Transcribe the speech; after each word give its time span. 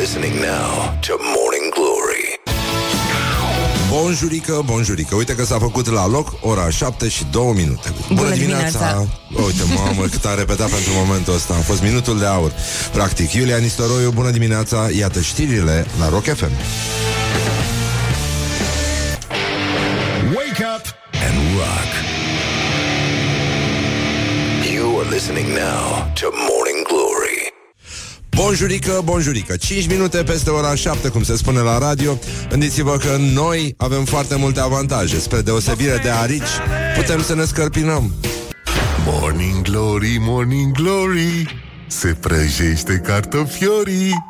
listening 0.00 0.34
now 0.40 0.98
to 1.06 1.12
Morning 1.36 1.66
Glory. 1.74 2.40
Bonjurică, 3.90 4.62
bonjurică 4.64 5.14
Uite 5.14 5.34
că 5.34 5.44
s-a 5.44 5.58
făcut 5.58 5.90
la 5.90 6.06
loc 6.06 6.32
ora 6.40 6.70
7 6.70 7.08
și 7.08 7.26
2 7.30 7.52
minute 7.56 7.92
Bună 8.14 8.30
dimineața. 8.30 9.06
Uite, 9.46 9.62
mamă, 9.74 10.02
cât 10.10 10.24
am 10.24 10.38
repetat 10.38 10.70
pentru 10.70 10.92
momentul 10.92 11.34
ăsta 11.34 11.54
A 11.54 11.62
fost 11.62 11.82
minutul 11.82 12.18
de 12.18 12.26
aur 12.26 12.52
Practic, 12.92 13.32
Iulia 13.32 13.56
Nistoroiu, 13.56 14.10
bună 14.10 14.30
dimineața 14.30 14.88
Iată 14.98 15.20
știrile 15.20 15.86
la 15.98 16.08
Rock 16.08 16.24
FM 16.24 16.52
Wake 20.36 20.64
up 20.76 20.84
and 21.26 21.36
rock. 21.58 21.90
You 24.72 25.00
are 25.00 25.10
listening 25.10 25.48
now 25.48 26.12
to 26.14 26.26
Morning 26.32 26.60
Glory. 26.60 26.69
Bonjurică, 28.42 29.00
bonjurică. 29.04 29.56
5 29.56 29.86
minute 29.86 30.22
peste 30.22 30.50
ora 30.50 30.74
7, 30.74 31.08
cum 31.08 31.22
se 31.22 31.36
spune 31.36 31.58
la 31.58 31.78
radio. 31.78 32.18
Gândiți-vă 32.48 32.96
că 32.96 33.16
noi 33.18 33.74
avem 33.76 34.04
foarte 34.04 34.34
multe 34.34 34.60
avantaje. 34.60 35.18
Spre 35.18 35.40
deosebire 35.40 36.00
de 36.02 36.10
arici 36.10 36.48
Putem 36.96 37.22
să 37.22 37.34
ne 37.34 37.44
scărpinăm. 37.44 38.14
Morning 39.06 39.62
Glory, 39.62 40.16
Morning 40.20 40.72
Glory 40.72 41.62
Se 41.86 42.16
prăjește 42.20 43.02
cartofiorii. 43.04 44.24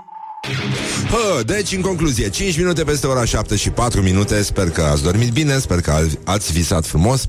Hă, 1.10 1.42
deci, 1.42 1.72
în 1.72 1.80
concluzie, 1.80 2.28
5 2.28 2.56
minute 2.56 2.82
peste 2.84 3.06
ora 3.06 3.24
7 3.24 3.56
și 3.56 3.70
4 3.70 4.02
minute. 4.02 4.42
Sper 4.42 4.70
că 4.70 4.82
ați 4.82 5.02
dormit 5.02 5.32
bine, 5.32 5.58
sper 5.58 5.80
că 5.80 6.06
ați 6.24 6.52
visat 6.52 6.86
frumos. 6.86 7.26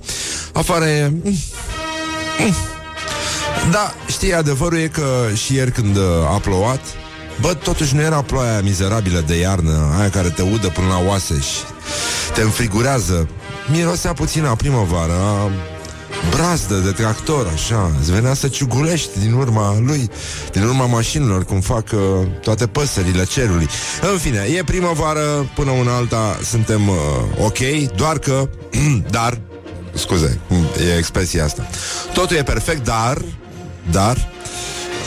Afară 0.54 0.86
e... 0.86 1.08
mm, 1.08 1.22
mm. 2.40 2.81
Da, 3.72 3.94
știi, 4.08 4.34
adevărul 4.34 4.78
e 4.78 4.88
că 4.88 5.28
și 5.34 5.56
ieri 5.56 5.72
când 5.72 5.96
uh, 5.96 6.04
a 6.34 6.40
plouat 6.40 6.82
Bă, 7.42 7.54
totuși 7.54 7.96
nu 7.96 8.02
era 8.02 8.22
ploaia 8.22 8.52
aia 8.52 8.62
mizerabilă 8.62 9.24
de 9.28 9.40
iarnă 9.40 9.96
Aia 10.00 10.10
care 10.10 10.30
te 10.30 10.42
udă 10.42 10.68
până 10.68 10.88
la 10.88 11.02
oaseș. 11.08 11.46
Și 11.46 12.32
te 12.34 12.42
înfrigurează. 12.42 13.30
Mirosea 13.72 14.14
puțin 14.14 14.46
a 14.46 14.56
primăvară 14.56 15.14
a 15.14 15.52
brazdă 16.30 16.76
de 16.76 16.92
tractor, 16.92 17.48
așa. 17.54 17.92
Îți 18.00 18.12
venea 18.12 18.34
să 18.34 18.48
ciugulești 18.48 19.20
din 19.20 19.34
urma 19.34 19.80
lui 19.80 20.10
Din 20.52 20.64
urma 20.64 20.86
mașinilor, 20.86 21.46
cum 21.46 21.60
fac 21.60 21.88
uh, 21.94 22.28
toate 22.42 22.68
păsările 22.68 23.26
cerului. 23.26 23.68
În 24.12 24.18
fine, 24.18 24.48
e 24.58 24.64
primăvară, 24.64 25.50
până 25.56 25.72
una 25.72 25.96
alta 25.96 26.40
suntem 26.44 26.88
uh, 26.88 26.96
ok 27.46 27.92
Doar 27.96 28.18
că, 28.20 28.50
dar, 29.10 29.42
scuze, 29.94 30.40
cum 30.48 30.58
e 30.58 30.98
expresia 30.98 31.44
asta. 31.44 31.68
Totul 32.14 32.36
e 32.36 32.44
perfect, 32.44 32.84
dar, 32.84 33.18
dar 33.92 34.30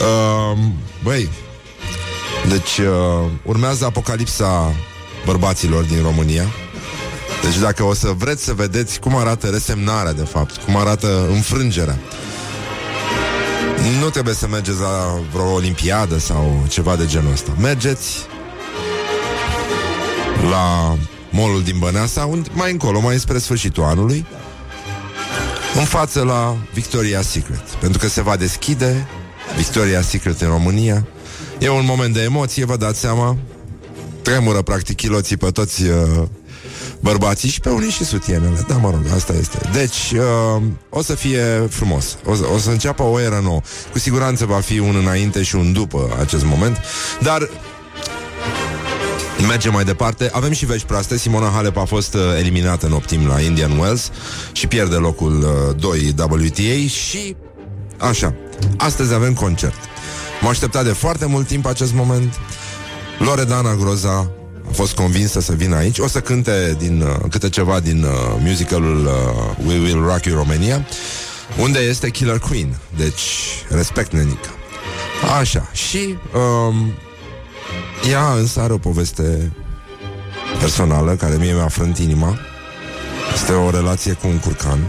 uh, 0.01 0.57
Băi, 1.03 1.29
deci 2.49 2.77
uh, 2.77 3.29
urmează 3.43 3.85
apocalipsa 3.85 4.73
bărbaților 5.25 5.83
din 5.83 6.01
România 6.01 6.45
deci 7.45 7.57
dacă 7.57 7.83
o 7.83 7.93
să 7.93 8.07
vreți 8.17 8.43
să 8.43 8.53
vedeți 8.53 8.99
cum 8.99 9.15
arată 9.15 9.47
resemnarea, 9.47 10.13
de 10.13 10.23
fapt, 10.23 10.55
cum 10.55 10.75
arată 10.75 11.27
înfrângerea, 11.31 11.97
nu 13.99 14.09
trebuie 14.09 14.33
să 14.33 14.47
mergeți 14.47 14.79
la 14.79 15.19
vreo 15.31 15.53
olimpiadă 15.53 16.17
sau 16.17 16.65
ceva 16.69 16.95
de 16.95 17.05
genul 17.05 17.31
ăsta. 17.31 17.51
Mergeți 17.59 18.17
la 20.49 20.97
molul 21.29 21.63
din 21.63 21.75
Băneasa, 21.79 22.25
unde, 22.25 22.49
mai 22.53 22.71
încolo, 22.71 22.99
mai 22.99 23.19
spre 23.19 23.37
sfârșitul 23.37 23.83
anului, 23.83 24.25
în 25.75 25.85
față 25.85 26.23
la 26.23 26.57
Victoria's 26.73 27.29
Secret. 27.29 27.61
Pentru 27.79 27.99
că 27.99 28.07
se 28.07 28.21
va 28.21 28.35
deschide 28.35 29.07
Victoria's 29.57 30.07
Secret 30.07 30.41
în 30.41 30.47
România. 30.47 31.07
E 31.59 31.69
un 31.69 31.85
moment 31.85 32.13
de 32.13 32.21
emoție, 32.21 32.65
vă 32.65 32.77
dați 32.77 32.99
seama. 32.99 33.37
Tremură, 34.21 34.61
practic, 34.61 34.95
chiloții 34.95 35.37
pe 35.37 35.51
toți 35.51 35.83
uh, 35.83 36.23
bărbații 36.99 37.49
și 37.49 37.59
pe 37.59 37.69
unii 37.69 37.89
și 37.89 38.03
sutienele. 38.03 38.65
Da, 38.67 38.75
mă 38.75 38.89
rog, 38.89 39.01
asta 39.15 39.33
este. 39.39 39.69
Deci, 39.73 40.13
uh, 40.15 40.61
o 40.89 41.01
să 41.01 41.15
fie 41.15 41.67
frumos. 41.69 42.17
O 42.25 42.35
să, 42.35 42.43
o 42.53 42.57
să 42.57 42.69
înceapă 42.69 43.03
o 43.03 43.19
eră 43.19 43.39
nouă. 43.43 43.61
Cu 43.91 43.99
siguranță 43.99 44.45
va 44.45 44.59
fi 44.59 44.79
un 44.79 44.95
înainte 44.95 45.43
și 45.43 45.55
un 45.55 45.73
după 45.73 46.17
acest 46.19 46.43
moment. 46.43 46.77
Dar 47.21 47.49
Mergem 49.41 49.71
mai 49.73 49.83
departe. 49.83 50.29
Avem 50.33 50.51
și 50.51 50.65
vești 50.65 50.87
proaste. 50.87 51.17
Simona 51.17 51.49
Halep 51.49 51.77
a 51.77 51.83
fost 51.83 52.13
uh, 52.13 52.21
eliminată 52.37 52.85
în 52.85 52.91
optim 52.91 53.27
la 53.27 53.39
Indian 53.39 53.77
Wells 53.77 54.11
și 54.51 54.67
pierde 54.67 54.95
locul 54.95 55.41
uh, 55.69 55.75
2 55.79 56.15
WTA 56.17 56.87
și 56.87 57.35
așa. 57.97 58.33
Astăzi 58.77 59.13
avem 59.13 59.33
concert. 59.33 59.75
M-a 60.41 60.49
așteptat 60.49 60.83
de 60.83 60.91
foarte 60.91 61.25
mult 61.25 61.47
timp 61.47 61.65
acest 61.65 61.93
moment. 61.93 62.39
Loredana 63.19 63.75
Groza 63.75 64.31
a 64.69 64.71
fost 64.71 64.95
convinsă 64.95 65.39
să 65.39 65.53
vină 65.53 65.75
aici. 65.75 65.99
O 65.99 66.07
să 66.07 66.19
cânte 66.19 66.75
din, 66.79 67.01
uh, 67.01 67.29
câte 67.29 67.49
ceva 67.49 67.79
din 67.79 68.03
uh, 68.03 68.09
musicalul 68.39 69.05
uh, 69.05 69.67
We 69.67 69.79
Will 69.79 70.03
Rock 70.03 70.25
You 70.25 70.37
Romania, 70.37 70.85
unde 71.59 71.79
este 71.79 72.09
Killer 72.09 72.39
Queen. 72.39 72.77
Deci, 72.97 73.21
respect, 73.69 74.11
nenică. 74.11 74.49
Așa. 75.39 75.69
Și 75.73 76.17
um, 76.33 76.93
ea 78.09 78.33
însă 78.33 78.59
are 78.59 78.73
o 78.73 78.77
poveste 78.77 79.51
personală 80.59 81.15
care 81.15 81.35
mie 81.35 81.53
mi-a 81.53 81.67
frânt 81.67 81.97
inima. 81.97 82.37
Este 83.33 83.51
o 83.51 83.69
relație 83.69 84.13
cu 84.13 84.27
un 84.27 84.37
curcan. 84.37 84.79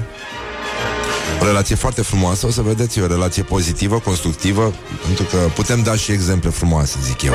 O 1.41 1.45
relație 1.45 1.75
foarte 1.75 2.03
frumoasă, 2.03 2.47
o 2.47 2.51
să 2.51 2.63
vedeți, 2.63 2.99
e 2.99 3.03
o 3.03 3.07
relație 3.07 3.43
pozitivă, 3.43 3.99
constructivă, 3.99 4.75
pentru 5.07 5.25
că 5.25 5.37
putem 5.55 5.83
da 5.83 5.95
și 5.95 6.13
exemple 6.13 6.51
frumoase, 6.51 6.99
zic 7.03 7.23
eu. 7.23 7.35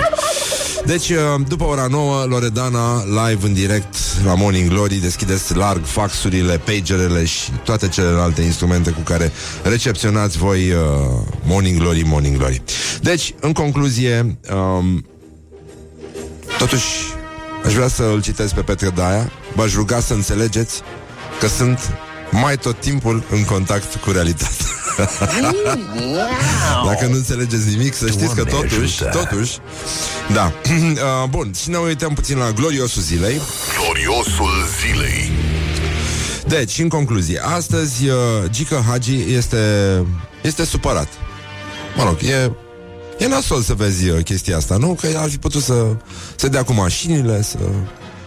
Deci, 0.85 1.09
uh, 1.09 1.18
după 1.47 1.63
ora 1.63 1.88
9, 1.90 2.23
Loredana, 2.23 3.03
live 3.03 3.47
în 3.47 3.53
direct 3.53 3.96
la 4.25 4.35
Morning 4.35 4.69
Glory, 4.69 4.96
deschideți 4.96 5.56
larg 5.56 5.85
faxurile, 5.85 6.58
pagerele 6.58 7.25
și 7.25 7.52
toate 7.63 7.88
celelalte 7.88 8.41
instrumente 8.41 8.91
cu 8.91 9.02
care 9.02 9.31
recepționați 9.63 10.38
voi 10.38 10.72
uh, 10.72 10.78
Morning 11.44 11.79
Glory, 11.79 12.03
Morning 12.06 12.38
Glory. 12.38 12.62
Deci, 13.02 13.34
în 13.40 13.52
concluzie, 13.53 14.38
um, 14.53 15.06
totuși, 16.62 16.88
aș 17.66 17.74
vrea 17.74 17.88
să 17.88 18.04
îl 18.04 18.22
citesc 18.22 18.54
pe 18.54 18.62
Petre 18.62 18.90
Daia, 18.90 19.32
v-aș 19.56 19.74
ruga 19.74 20.00
să 20.00 20.14
înțelegeți 20.14 20.82
că 21.40 21.48
sunt 21.48 21.80
mai 22.32 22.58
tot 22.58 22.80
timpul 22.80 23.24
în 23.30 23.44
contact 23.44 23.96
cu 23.96 24.12
realitatea. 24.12 24.66
Dacă 26.88 27.06
nu 27.06 27.16
înțelegeți 27.16 27.70
nimic, 27.70 27.94
să 27.94 28.08
știți 28.08 28.36
că 28.36 28.44
Doamne 28.44 28.68
totuși, 28.68 29.04
ajută. 29.04 29.18
totuși, 29.18 29.58
da. 30.34 30.52
Uh, 30.62 31.30
Bun, 31.30 31.52
și 31.62 31.70
ne 31.70 31.78
uităm 31.78 32.14
puțin 32.14 32.38
la 32.38 32.52
gloriosul 32.52 33.02
zilei. 33.02 33.42
Gloriosul 33.78 34.52
zilei 34.82 35.32
Deci, 36.48 36.80
în 36.80 36.88
concluzie, 36.88 37.42
astăzi 37.44 38.08
uh, 38.08 38.16
Gica 38.50 38.84
Hagi 38.90 39.34
este, 39.34 39.58
este 40.42 40.66
supărat. 40.66 41.08
Mă 41.96 42.04
rog, 42.04 42.18
e, 42.22 42.52
e 43.22 43.28
nasol 43.28 43.62
să 43.62 43.74
vezi 43.74 44.09
uh, 44.09 44.24
chestia 44.24 44.58
asta, 44.58 44.78
nu? 44.78 44.98
Că 45.02 45.08
ar 45.16 45.30
fi 45.30 45.38
putut 45.38 45.64
să, 45.64 45.96
să 46.36 46.48
dea 46.48 46.64
cu 46.64 46.74
mașinile, 46.74 47.42
să 47.42 47.58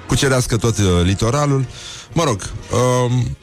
cucerească 0.07 0.57
tot 0.57 0.79
uh, 0.79 0.85
litoralul. 1.03 1.67
Mă 2.13 2.25
rog, 2.25 2.51
um, 2.73 3.37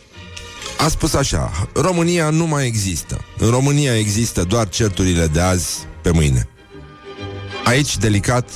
a 0.78 0.88
spus 0.88 1.14
așa, 1.14 1.68
România 1.74 2.30
nu 2.30 2.46
mai 2.46 2.66
există. 2.66 3.26
În 3.38 3.50
România 3.50 3.98
există 3.98 4.44
doar 4.44 4.70
certurile 4.70 5.28
de 5.28 5.42
azi 5.42 5.78
pe 6.02 6.12
mâine. 6.12 6.48
Aici, 7.64 7.98
delicat, 7.98 8.50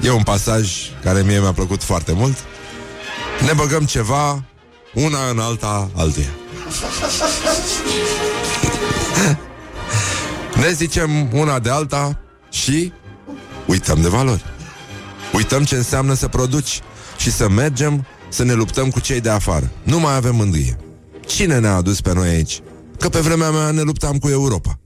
e 0.00 0.10
un 0.10 0.22
pasaj 0.22 0.72
care 1.02 1.22
mie 1.22 1.40
mi-a 1.40 1.52
plăcut 1.52 1.82
foarte 1.82 2.12
mult. 2.12 2.36
Ne 3.46 3.52
băgăm 3.52 3.84
ceva, 3.84 4.44
una 4.94 5.28
în 5.30 5.38
alta, 5.38 5.90
altuia. 5.94 6.30
ne 10.60 10.72
zicem 10.72 11.28
una 11.32 11.58
de 11.58 11.70
alta 11.70 12.20
și 12.50 12.92
uităm 13.66 14.00
de 14.00 14.08
valori. 14.08 14.44
Uităm 15.32 15.64
ce 15.64 15.76
înseamnă 15.76 16.14
să 16.14 16.28
produci 16.28 16.80
și 17.16 17.32
să 17.32 17.48
mergem 17.48 18.06
să 18.28 18.44
ne 18.44 18.52
luptăm 18.52 18.90
cu 18.90 19.00
cei 19.00 19.20
de 19.20 19.30
afară. 19.30 19.70
Nu 19.82 19.98
mai 19.98 20.14
avem 20.14 20.36
mândrie. 20.36 20.76
Cine 21.26 21.58
ne-a 21.58 21.74
adus 21.74 22.00
pe 22.00 22.12
noi 22.14 22.28
aici? 22.28 22.60
Că 22.98 23.08
pe 23.08 23.18
vremea 23.18 23.50
mea 23.50 23.70
ne 23.70 23.80
luptam 23.80 24.18
cu 24.18 24.28
Europa. 24.28 24.78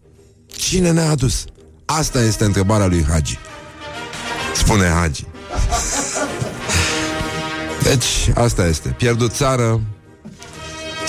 Cine 0.47 0.91
ne-a 0.91 1.11
adus? 1.11 1.45
Asta 1.85 2.23
este 2.23 2.45
întrebarea 2.45 2.87
lui 2.87 3.05
Hagi. 3.09 3.39
Spune 4.55 4.87
Hagi. 4.87 5.25
Deci, 7.83 8.31
asta 8.35 8.67
este. 8.67 8.89
Pierdut 8.89 9.33
țară 9.33 9.81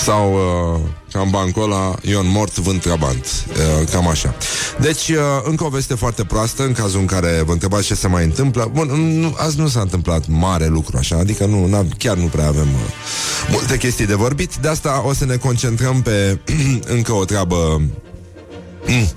sau 0.00 0.32
uh, 0.34 0.80
cam 1.12 1.30
bancola, 1.30 1.94
Ion 2.02 2.28
mort, 2.28 2.56
vânt 2.56 2.80
trabant. 2.82 3.26
Uh, 3.50 3.88
cam 3.90 4.08
așa. 4.08 4.34
Deci, 4.80 5.08
uh, 5.08 5.16
încă 5.42 5.64
o 5.64 5.68
veste 5.68 5.94
foarte 5.94 6.24
proastă, 6.24 6.62
în 6.62 6.72
cazul 6.72 7.00
în 7.00 7.06
care 7.06 7.42
vă 7.46 7.52
întrebați 7.52 7.86
ce 7.86 7.94
se 7.94 8.08
mai 8.08 8.24
întâmplă. 8.24 8.70
Bun, 8.72 8.86
nu, 9.20 9.34
azi 9.38 9.58
nu 9.58 9.68
s-a 9.68 9.80
întâmplat 9.80 10.26
mare 10.26 10.66
lucru 10.66 10.96
așa, 10.96 11.16
adică 11.16 11.44
nu, 11.46 11.66
n-am- 11.66 11.92
chiar 11.98 12.16
nu 12.16 12.26
prea 12.26 12.46
avem 12.46 12.68
uh, 12.74 12.80
multe 13.50 13.78
chestii 13.78 14.06
de 14.06 14.14
vorbit. 14.14 14.56
De 14.56 14.68
asta 14.68 15.02
o 15.06 15.12
să 15.12 15.24
ne 15.24 15.36
concentrăm 15.36 16.02
pe 16.02 16.40
încă 16.96 17.12
o 17.12 17.24
treabă 17.24 17.82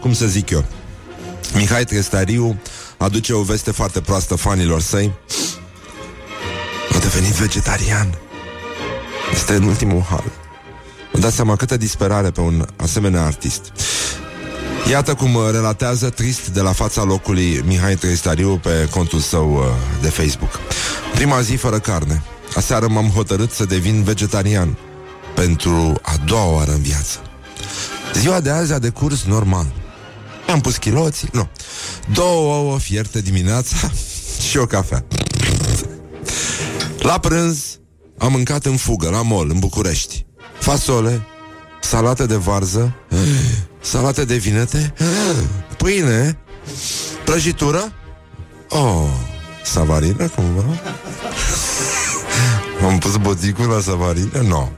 cum 0.00 0.12
să 0.12 0.26
zic 0.26 0.50
eu 0.50 0.64
Mihai 1.54 1.84
Trestariu 1.84 2.60
aduce 2.96 3.32
o 3.32 3.42
veste 3.42 3.70
foarte 3.70 4.00
proastă 4.00 4.34
fanilor 4.34 4.80
săi. 4.80 5.12
A 7.02 7.04
devenit 7.04 7.32
vegetarian. 7.32 8.18
Este 9.32 9.54
în 9.54 9.62
ultimul 9.62 10.02
hal. 10.10 10.24
Vă 11.12 11.18
dați 11.18 11.34
seama 11.34 11.56
câtă 11.56 11.76
disperare 11.76 12.30
pe 12.30 12.40
un 12.40 12.66
asemenea 12.76 13.24
artist. 13.24 13.72
Iată 14.90 15.14
cum 15.14 15.34
uh, 15.34 15.42
relatează 15.50 16.10
trist 16.10 16.48
de 16.48 16.60
la 16.60 16.72
fața 16.72 17.02
locului 17.02 17.62
Mihai 17.66 17.94
Tristariu 17.94 18.56
pe 18.56 18.88
contul 18.90 19.18
său 19.18 19.54
uh, 19.54 19.62
de 20.02 20.08
Facebook. 20.08 20.50
Prima 21.14 21.40
zi 21.40 21.54
fără 21.54 21.78
carne. 21.78 22.22
Aseară 22.54 22.88
m-am 22.88 23.08
hotărât 23.08 23.50
să 23.50 23.64
devin 23.64 24.02
vegetarian 24.02 24.78
pentru 25.34 26.00
a 26.02 26.16
doua 26.24 26.44
oară 26.44 26.70
în 26.70 26.82
viață. 26.82 27.18
Ziua 28.14 28.40
de 28.40 28.50
azi 28.50 28.72
a 28.72 28.78
decurs 28.78 29.22
normal. 29.24 29.66
Am 30.46 30.60
pus 30.60 30.76
chiloții, 30.76 31.28
nu. 31.32 31.48
Două 32.12 32.54
ouă 32.54 32.78
fierte 32.78 33.20
dimineața 33.20 33.76
și 34.48 34.56
o 34.56 34.66
cafea. 34.66 35.04
La 37.02 37.18
prânz 37.18 37.78
am 38.18 38.32
mâncat 38.32 38.64
în 38.64 38.76
fugă, 38.76 39.08
la 39.08 39.22
mol, 39.22 39.50
în 39.50 39.58
București. 39.58 40.26
Fasole, 40.58 41.26
salată 41.80 42.26
de 42.26 42.36
varză, 42.36 42.94
salată 43.80 44.24
de 44.24 44.36
vinete, 44.36 44.94
pâine, 45.78 46.38
prăjitură, 47.24 47.92
oh, 48.68 49.08
savarină 49.64 50.28
cumva? 50.28 50.64
Am 52.88 52.98
pus 52.98 53.16
boticul 53.16 53.66
la 53.66 53.80
savarină? 53.80 54.40
Nu. 54.40 54.48
No. 54.48 54.68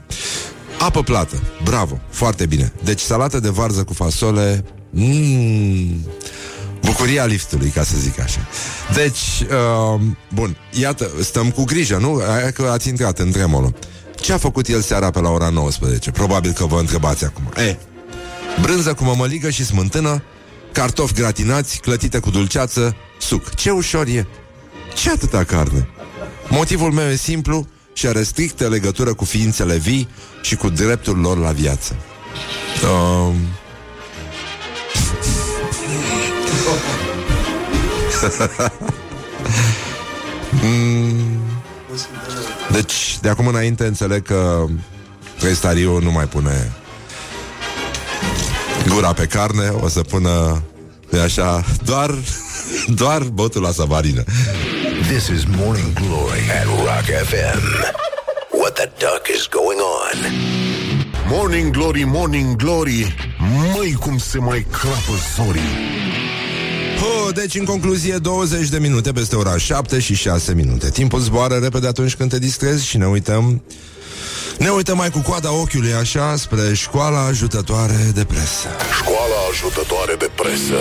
Apă 0.79 1.03
plată, 1.03 1.41
bravo, 1.63 1.99
foarte 2.09 2.45
bine. 2.45 2.73
Deci 2.83 2.99
salată 2.99 3.39
de 3.39 3.49
varză 3.49 3.83
cu 3.83 3.93
fasole, 3.93 4.65
mm, 4.89 6.05
bucuria 6.85 7.25
liftului, 7.25 7.69
ca 7.69 7.83
să 7.83 7.97
zic 7.97 8.19
așa. 8.19 8.47
Deci, 8.93 9.43
uh, 9.49 10.01
bun, 10.33 10.57
iată, 10.71 11.11
stăm 11.21 11.49
cu 11.51 11.63
grijă, 11.63 11.97
nu? 11.97 12.21
Aia 12.29 12.51
că 12.51 12.69
ați 12.71 12.89
intrat 12.89 13.19
în 13.19 13.31
tremolo. 13.31 13.73
Ce 14.15 14.33
a 14.33 14.37
făcut 14.37 14.67
el 14.67 14.81
seara 14.81 15.11
pe 15.11 15.19
la 15.19 15.29
ora 15.29 15.49
19? 15.49 16.11
Probabil 16.11 16.51
că 16.51 16.65
vă 16.65 16.79
întrebați 16.79 17.25
acum. 17.25 17.51
E, 17.57 17.77
brânză 18.61 18.93
cu 18.93 19.03
mămăligă 19.03 19.49
și 19.49 19.65
smântână, 19.65 20.23
cartofi 20.71 21.13
gratinați, 21.13 21.79
clătite 21.79 22.19
cu 22.19 22.29
dulceață, 22.29 22.95
suc. 23.19 23.55
Ce 23.55 23.69
ușor 23.69 24.07
e! 24.07 24.27
Ce 24.93 25.11
atâta 25.11 25.43
carne? 25.43 25.87
Motivul 26.49 26.91
meu 26.91 27.07
e 27.07 27.15
simplu 27.15 27.67
și 27.93 28.07
are 28.07 28.23
strictă 28.23 28.67
legătură 28.67 29.13
cu 29.13 29.25
ființele 29.25 29.77
vii 29.77 30.09
și 30.41 30.55
cu 30.55 30.69
dreptul 30.69 31.17
lor 31.17 31.37
la 31.37 31.51
viață. 31.51 31.95
Um... 32.83 33.35
mm. 40.63 41.39
Deci, 42.71 43.17
de 43.21 43.29
acum 43.29 43.47
înainte 43.47 43.85
înțeleg 43.85 44.23
că 44.25 44.65
Trestariu 45.39 45.99
nu 45.99 46.11
mai 46.11 46.25
pune 46.25 46.71
gura 48.87 49.13
pe 49.13 49.25
carne, 49.25 49.69
o 49.81 49.87
să 49.87 50.01
pună 50.01 50.63
e 51.11 51.21
așa, 51.21 51.63
doar, 51.83 52.15
doar 52.87 53.23
botul 53.23 53.61
la 53.61 53.71
savarină. 53.71 54.23
This 55.07 55.27
is 55.27 55.43
Morning 55.57 55.93
Glory 55.93 56.41
at 56.59 56.65
Rock 56.65 57.25
FM. 57.25 57.61
What 58.51 58.73
the 58.73 58.89
duck 58.97 59.27
is 59.35 59.47
going 59.47 59.79
on? 59.79 60.17
Morning 61.27 61.71
Glory, 61.71 62.03
Morning 62.03 62.55
Glory 62.55 63.15
Măi 63.73 63.93
cum 63.99 64.17
se 64.17 64.37
mai 64.37 64.65
crapă 64.71 65.13
zorii 65.35 65.75
Oh, 67.01 67.33
deci, 67.33 67.55
în 67.55 67.65
concluzie, 67.65 68.17
20 68.17 68.69
de 68.69 68.79
minute 68.79 69.11
peste 69.11 69.35
ora 69.35 69.57
7 69.57 69.99
și 69.99 70.15
6 70.15 70.53
minute. 70.53 70.89
Timpul 70.89 71.19
zboară 71.19 71.55
repede 71.55 71.87
atunci 71.87 72.15
când 72.15 72.29
te 72.29 72.39
distrezi 72.39 72.85
și 72.85 72.97
ne 72.97 73.07
uităm 73.07 73.61
ne 74.57 74.69
uităm 74.69 74.97
mai 74.97 75.09
cu 75.09 75.19
coada 75.19 75.53
ochiului 75.53 75.93
așa 75.93 76.35
spre 76.37 76.73
școala 76.73 77.25
ajutătoare 77.25 78.11
de 78.13 78.23
presă. 78.23 78.67
Școala 79.01 79.35
ajutătoare 79.51 80.15
de 80.19 80.29
presă. 80.35 80.75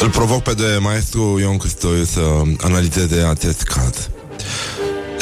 Îl 0.00 0.10
provoc 0.10 0.42
pe 0.42 0.54
de 0.54 0.78
maestru 0.80 1.38
Ion 1.40 1.56
Cristoiu 1.56 2.04
să 2.04 2.20
analizeze 2.60 3.20
acest 3.20 3.62
caz. 3.62 4.08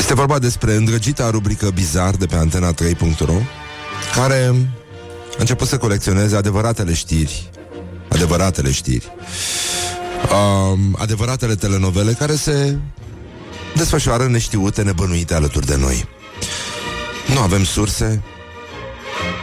Este 0.04 0.16
vorba 0.16 0.38
despre 0.38 0.74
îndrăgita 0.74 1.30
rubrică 1.30 1.70
Bizar 1.70 2.14
de 2.14 2.26
pe 2.26 2.36
antena3.ro 2.36 3.34
care 4.14 4.44
a 4.44 5.38
început 5.38 5.68
să 5.68 5.78
colecționeze 5.78 6.36
adevăratele 6.36 6.94
știri 6.94 7.50
adevăratele 8.08 8.70
știri 8.70 9.12
um, 10.32 10.96
adevăratele 10.98 11.54
telenovele 11.54 12.12
care 12.12 12.34
se 12.34 12.76
desfășoară 13.74 14.26
neștiute, 14.26 14.82
nebănuite 14.82 15.34
alături 15.34 15.66
de 15.66 15.76
noi. 15.76 16.08
Nu 17.34 17.40
avem 17.40 17.64
surse, 17.64 18.22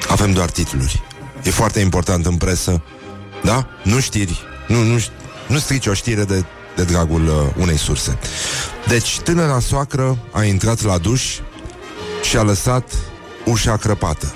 avem 0.09 0.31
doar 0.33 0.49
titluri. 0.49 1.01
E 1.43 1.49
foarte 1.49 1.79
important 1.79 2.25
în 2.25 2.35
presă, 2.35 2.83
da? 3.43 3.67
Nu 3.83 3.99
știri, 3.99 4.39
nu, 4.67 4.83
nu, 4.83 5.03
nu 5.47 5.57
strici 5.57 5.87
o 5.87 5.93
știre 5.93 6.23
de, 6.23 6.45
de 6.75 6.83
dragul 6.83 7.27
uh, 7.27 7.62
unei 7.62 7.77
surse. 7.77 8.18
Deci, 8.88 9.19
tânăra 9.19 9.59
soacră 9.59 10.18
a 10.31 10.44
intrat 10.44 10.81
la 10.81 10.97
duș 10.97 11.39
și 12.23 12.38
a 12.38 12.41
lăsat 12.41 12.94
ușa 13.45 13.77
crăpată. 13.77 14.33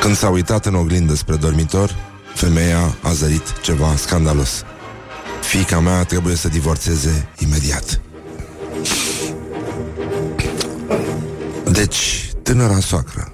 Când 0.00 0.16
s-a 0.16 0.28
uitat 0.28 0.66
în 0.66 0.74
oglindă 0.74 1.14
spre 1.14 1.36
dormitor, 1.36 1.96
femeia 2.34 2.96
a 3.02 3.12
zărit 3.12 3.60
ceva 3.60 3.94
scandalos. 3.96 4.64
Fica 5.40 5.80
mea 5.80 6.04
trebuie 6.04 6.34
să 6.34 6.48
divorțeze 6.48 7.28
imediat. 7.38 8.00
Deci, 11.70 12.30
tânăra 12.42 12.80
soacră 12.80 13.32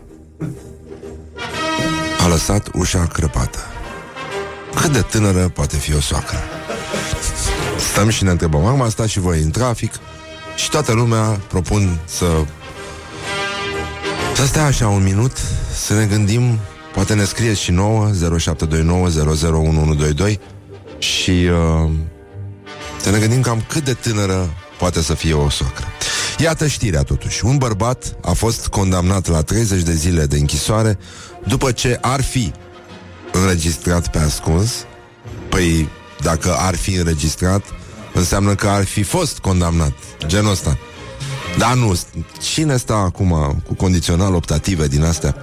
a 2.25 2.29
lăsat 2.29 2.69
ușa 2.75 3.07
crăpată. 3.07 3.59
Cât 4.75 4.93
de 4.93 5.01
tânără 5.01 5.49
poate 5.49 5.77
fi 5.77 5.95
o 5.95 6.01
soacră? 6.01 6.39
Stăm 7.91 8.09
și 8.09 8.25
ne 8.25 8.31
întrebăm, 8.31 8.65
acum 8.65 8.91
stați 8.91 9.11
și 9.11 9.21
voi 9.21 9.41
în 9.41 9.51
trafic 9.51 9.93
și 10.57 10.71
toată 10.71 10.93
lumea 10.93 11.41
propun 11.49 12.01
să 12.05 12.27
să 14.35 14.47
stea 14.47 14.65
așa 14.65 14.89
un 14.89 15.03
minut, 15.03 15.37
să 15.75 15.95
ne 15.95 16.07
gândim, 16.07 16.59
poate 16.93 17.15
ne 17.15 17.25
scrieți 17.25 17.61
și 17.61 17.71
nouă, 17.71 18.11
0729 18.39 19.09
și 20.99 21.31
uh, 21.31 21.91
să 23.01 23.11
ne 23.11 23.19
gândim 23.19 23.41
cam 23.41 23.65
cât 23.69 23.85
de 23.85 23.93
tânără 23.93 24.55
poate 24.79 25.03
să 25.03 25.15
fie 25.15 25.33
o 25.33 25.49
soacră. 25.49 25.87
Iată 26.39 26.67
știrea 26.67 27.03
totuși. 27.03 27.45
Un 27.45 27.57
bărbat 27.57 28.17
a 28.23 28.33
fost 28.33 28.69
condamnat 28.69 29.27
la 29.27 29.43
30 29.43 29.83
de 29.83 29.93
zile 29.93 30.27
de 30.27 30.37
închisoare 30.37 30.99
după 31.47 31.73
ce 31.73 31.99
ar 32.01 32.23
fi 32.23 32.53
înregistrat 33.33 34.11
pe 34.11 34.19
ascuns. 34.19 34.73
Păi, 35.49 35.89
dacă 36.21 36.55
ar 36.59 36.77
fi 36.77 36.95
înregistrat, 36.95 37.63
înseamnă 38.13 38.55
că 38.55 38.69
ar 38.69 38.85
fi 38.85 39.03
fost 39.03 39.39
condamnat. 39.39 39.93
Genul 40.27 40.51
ăsta. 40.51 40.79
Dar 41.59 41.75
nu, 41.75 41.99
cine 42.41 42.77
stă 42.77 42.93
acum 42.93 43.63
cu 43.67 43.75
condițional 43.75 44.35
optative 44.35 44.87
din 44.87 45.05
astea? 45.05 45.37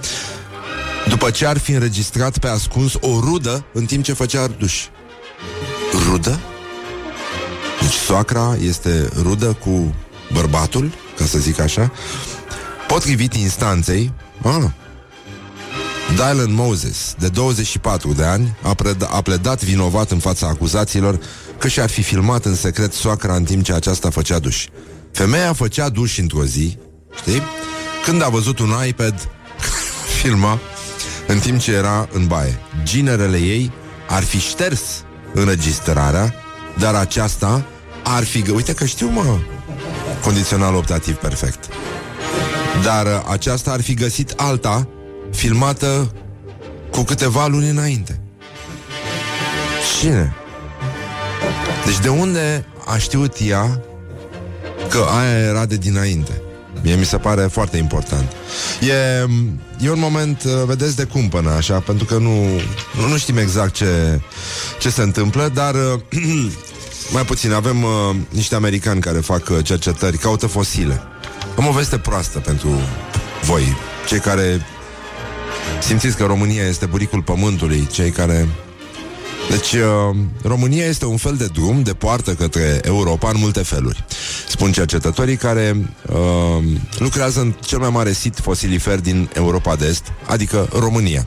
După 1.08 1.30
ce 1.30 1.46
ar 1.46 1.58
fi 1.58 1.72
înregistrat 1.72 2.38
pe 2.38 2.48
ascuns 2.48 2.94
o 3.00 3.20
rudă 3.20 3.64
în 3.72 3.84
timp 3.84 4.04
ce 4.04 4.12
făcea 4.12 4.46
duș. 4.46 4.84
Rudă? 6.08 6.40
Deci 7.80 7.92
soacra 7.92 8.56
este 8.60 9.08
rudă 9.22 9.56
cu 9.64 9.94
bărbatul, 10.32 10.92
ca 11.18 11.24
să 11.24 11.38
zic 11.38 11.60
așa, 11.60 11.92
potrivit 12.88 13.34
instanței, 13.34 14.12
ah, 14.42 14.64
Dylan 16.14 16.54
Moses, 16.54 17.14
de 17.18 17.28
24 17.28 18.12
de 18.12 18.24
ani, 18.24 18.56
a, 18.62 18.74
preda- 18.74 19.08
a 19.10 19.20
pledat 19.20 19.64
vinovat 19.64 20.10
în 20.10 20.18
fața 20.18 20.46
acuzațiilor 20.46 21.18
că 21.58 21.68
și-ar 21.68 21.90
fi 21.90 22.02
filmat 22.02 22.44
în 22.44 22.54
secret 22.54 22.92
soacra 22.92 23.34
în 23.34 23.44
timp 23.44 23.64
ce 23.64 23.72
aceasta 23.72 24.10
făcea 24.10 24.38
duș. 24.38 24.66
Femeia 25.12 25.52
făcea 25.52 25.88
duș 25.88 26.18
într-o 26.18 26.44
zi, 26.44 26.78
știi? 27.16 27.42
Când 28.04 28.22
a 28.22 28.28
văzut 28.28 28.58
un 28.58 28.70
iPad 28.86 29.28
filma 30.20 30.58
în 31.26 31.38
timp 31.38 31.60
ce 31.60 31.72
era 31.72 32.08
în 32.12 32.26
baie. 32.26 32.58
Ginerele 32.82 33.38
ei 33.38 33.72
ar 34.08 34.22
fi 34.22 34.38
șters 34.38 34.80
înregistrarea, 35.34 36.34
dar 36.78 36.94
aceasta 36.94 37.64
ar 38.02 38.24
fi... 38.24 38.50
Uite 38.50 38.74
că 38.74 38.84
știu, 38.84 39.08
mă, 39.08 39.38
condițional 40.22 40.74
optativ 40.74 41.14
perfect. 41.14 41.68
Dar 42.82 43.06
uh, 43.06 43.22
aceasta 43.30 43.70
ar 43.70 43.80
fi 43.80 43.94
găsit 43.94 44.30
alta 44.36 44.88
filmată 45.32 46.12
cu 46.90 47.02
câteva 47.02 47.46
luni 47.46 47.68
înainte. 47.68 48.20
Cine? 50.00 50.34
Deci 51.84 51.98
de 51.98 52.08
unde 52.08 52.66
a 52.86 52.96
știut 52.96 53.36
ea 53.46 53.80
că 54.88 55.06
aia 55.18 55.38
era 55.38 55.66
de 55.66 55.76
dinainte? 55.76 56.42
Mie 56.82 56.94
mi 56.94 57.04
se 57.04 57.16
pare 57.16 57.42
foarte 57.42 57.76
important. 57.76 58.32
E, 58.80 58.92
e 59.84 59.90
un 59.90 59.98
moment, 59.98 60.42
uh, 60.44 60.52
vedeți, 60.66 60.96
de 60.96 61.04
cumpănă, 61.04 61.50
așa, 61.50 61.78
pentru 61.78 62.04
că 62.04 62.18
nu, 62.18 62.44
nu, 62.96 63.08
nu 63.08 63.16
știm 63.16 63.36
exact 63.36 63.72
ce, 63.72 64.20
ce 64.78 64.90
se 64.90 65.02
întâmplă, 65.02 65.50
dar 65.54 65.74
uh, 65.74 66.00
mai 67.14 67.22
puțin, 67.22 67.52
avem 67.52 67.82
uh, 67.82 67.90
niște 68.28 68.54
americani 68.54 69.00
care 69.00 69.18
fac 69.18 69.48
uh, 69.48 69.64
cercetări, 69.64 70.18
caută 70.18 70.46
fosile. 70.46 71.02
Am 71.56 71.66
o 71.66 71.72
veste 71.72 71.98
proastă 71.98 72.38
pentru 72.38 72.68
voi, 73.42 73.76
cei 74.08 74.18
care 74.18 74.66
simțiți 75.82 76.16
că 76.16 76.24
România 76.24 76.62
este 76.62 76.86
buricul 76.86 77.22
pământului, 77.22 77.86
cei 77.92 78.10
care 78.10 78.48
deci, 79.50 79.72
uh, 79.72 80.16
România 80.42 80.84
este 80.84 81.04
un 81.04 81.16
fel 81.16 81.36
de 81.36 81.46
drum 81.46 81.82
de 81.82 81.92
poartă 81.92 82.34
către 82.34 82.80
Europa 82.84 83.28
în 83.28 83.36
multe 83.38 83.62
feluri. 83.62 84.04
Spun 84.48 84.72
cercetătorii 84.72 85.36
care 85.36 85.76
uh, 86.08 86.64
lucrează 86.98 87.40
în 87.40 87.54
cel 87.60 87.78
mai 87.78 87.90
mare 87.90 88.12
sit 88.12 88.38
fosilifer 88.38 89.00
din 89.00 89.30
Europa 89.34 89.76
de 89.76 89.86
Est, 89.86 90.02
adică 90.26 90.68
România. 90.78 91.26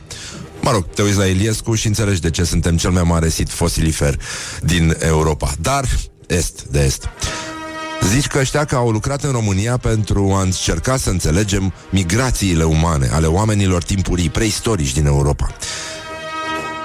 Mă 0.60 0.70
rog, 0.70 0.86
te 0.94 1.02
uiți 1.02 1.18
la 1.18 1.24
Iliescu 1.24 1.74
și 1.74 1.86
înțelegi 1.86 2.20
de 2.20 2.30
ce 2.30 2.44
suntem 2.44 2.76
cel 2.76 2.90
mai 2.90 3.02
mare 3.02 3.28
sit 3.28 3.48
fosilifer 3.48 4.18
din 4.62 4.96
Europa. 4.98 5.52
Dar 5.60 5.84
est 6.26 6.62
de 6.70 6.84
est. 6.84 7.08
Zici 8.06 8.26
că 8.26 8.38
ăștia 8.38 8.64
că 8.64 8.74
au 8.74 8.90
lucrat 8.90 9.22
în 9.22 9.30
România 9.30 9.76
pentru 9.76 10.32
a 10.34 10.42
încerca 10.42 10.96
să 10.96 11.10
înțelegem 11.10 11.72
migrațiile 11.90 12.64
umane 12.64 13.08
ale 13.12 13.26
oamenilor 13.26 13.82
timpurii 13.82 14.30
preistorici 14.30 14.92
din 14.92 15.06
Europa. 15.06 15.56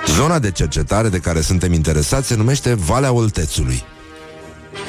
Zona 0.07 0.39
de 0.39 0.51
cercetare 0.51 1.09
de 1.09 1.17
care 1.17 1.41
suntem 1.41 1.73
interesați 1.73 2.27
se 2.27 2.35
numește 2.35 2.73
Valea 2.73 3.11
Oltețului. 3.11 3.83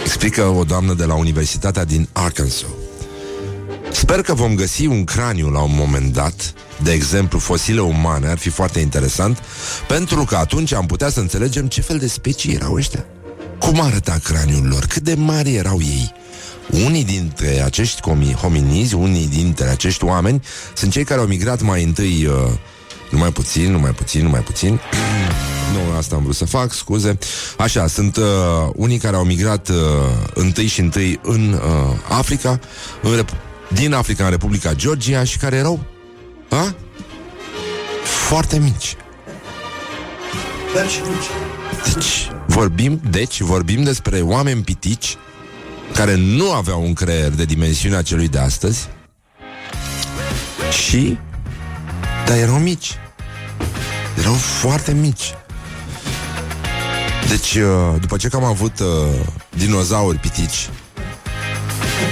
Explică 0.05 0.43
o 0.43 0.65
doamnă 0.65 0.95
de 0.95 1.05
la 1.05 1.15
Universitatea 1.15 1.85
din 1.85 2.09
Arkansas. 2.13 2.65
Sper 3.93 4.23
că 4.23 4.35
vom 4.35 4.55
găsi 4.55 4.87
un 4.87 5.05
craniu 5.05 5.51
la 5.51 5.61
un 5.61 5.75
moment 5.75 6.13
dat, 6.13 6.55
de 6.83 6.93
exemplu 6.93 7.39
fosile 7.39 7.81
umane, 7.81 8.27
ar 8.29 8.39
fi 8.39 8.49
foarte 8.49 8.81
interesant, 8.81 9.39
pentru 9.89 10.25
că 10.25 10.37
atunci 10.37 10.73
am 10.73 10.87
putea 10.87 11.09
să 11.09 11.21
înțelegem 11.21 11.67
ce 11.67 11.81
fel 11.81 11.99
de 11.99 12.09
specii 12.09 12.55
erau 12.55 12.75
ăștia. 12.75 13.05
Cum 13.59 13.81
arăta 13.81 14.19
craniul 14.23 14.67
lor? 14.67 14.85
Cât 14.87 15.03
de 15.03 15.15
mari 15.15 15.55
erau 15.55 15.81
ei? 15.81 16.13
Unii 16.73 17.05
dintre 17.05 17.63
acești 17.65 18.01
hominizi, 18.41 18.95
unii 18.95 19.27
dintre 19.27 19.69
acești 19.69 20.05
oameni, 20.05 20.43
sunt 20.75 20.93
cei 20.93 21.05
care 21.05 21.21
au 21.21 21.27
migrat 21.27 21.63
mai 21.63 21.83
întâi 21.83 22.27
uh, 22.27 22.35
numai 23.11 23.33
puțin, 23.33 23.71
numai 23.71 23.91
puțin, 23.91 24.23
numai 24.23 24.41
puțin. 24.41 24.81
nu, 25.73 25.97
asta 25.97 26.17
am 26.17 26.23
vrut 26.23 26.35
să 26.35 26.45
fac, 26.45 26.73
scuze. 26.73 27.19
Așa, 27.59 27.87
sunt 27.87 28.17
uh, 28.17 28.25
unii 28.75 28.99
care 28.99 29.17
au 29.17 29.25
migrat 29.25 29.69
uh, 29.69 29.77
întâi 30.35 30.67
și 30.67 30.81
întâi 30.81 31.21
în 31.23 31.53
uh, 31.53 31.61
Africa, 32.09 32.61
în 33.03 33.23
Rep- 33.23 33.37
din 33.69 33.93
Africa 33.93 34.25
în 34.25 34.31
Republica 34.31 34.75
Georgia 34.75 35.25
și 35.25 35.39
care 35.39 35.57
erau 35.57 35.81
a? 36.49 36.75
foarte 38.05 38.59
mici. 38.59 38.97
Dar 40.75 40.89
și 40.89 41.01
mici. 41.01 41.95
Deci, 41.95 42.31
vorbim, 42.47 43.01
deci, 43.11 43.41
vorbim 43.41 43.83
despre 43.83 44.21
oameni 44.21 44.63
pitici 44.63 45.17
care 45.95 46.15
nu 46.15 46.53
aveau 46.53 46.83
un 46.83 46.93
creier 46.93 47.31
de 47.31 47.45
dimensiunea 47.45 48.03
celui 48.03 48.29
de 48.29 48.39
astăzi 48.39 48.89
și 50.71 51.19
dar 52.27 52.37
erau 52.37 52.59
mici. 52.59 52.99
Erau 54.19 54.35
foarte 54.35 54.93
mici. 54.93 55.35
Deci, 57.29 57.55
uh, 57.55 58.01
după 58.01 58.17
ce 58.17 58.29
că 58.29 58.37
am 58.37 58.45
avut 58.45 58.81
uh, 58.81 58.87
dinozauri 59.57 60.19
pitici, 60.19 60.69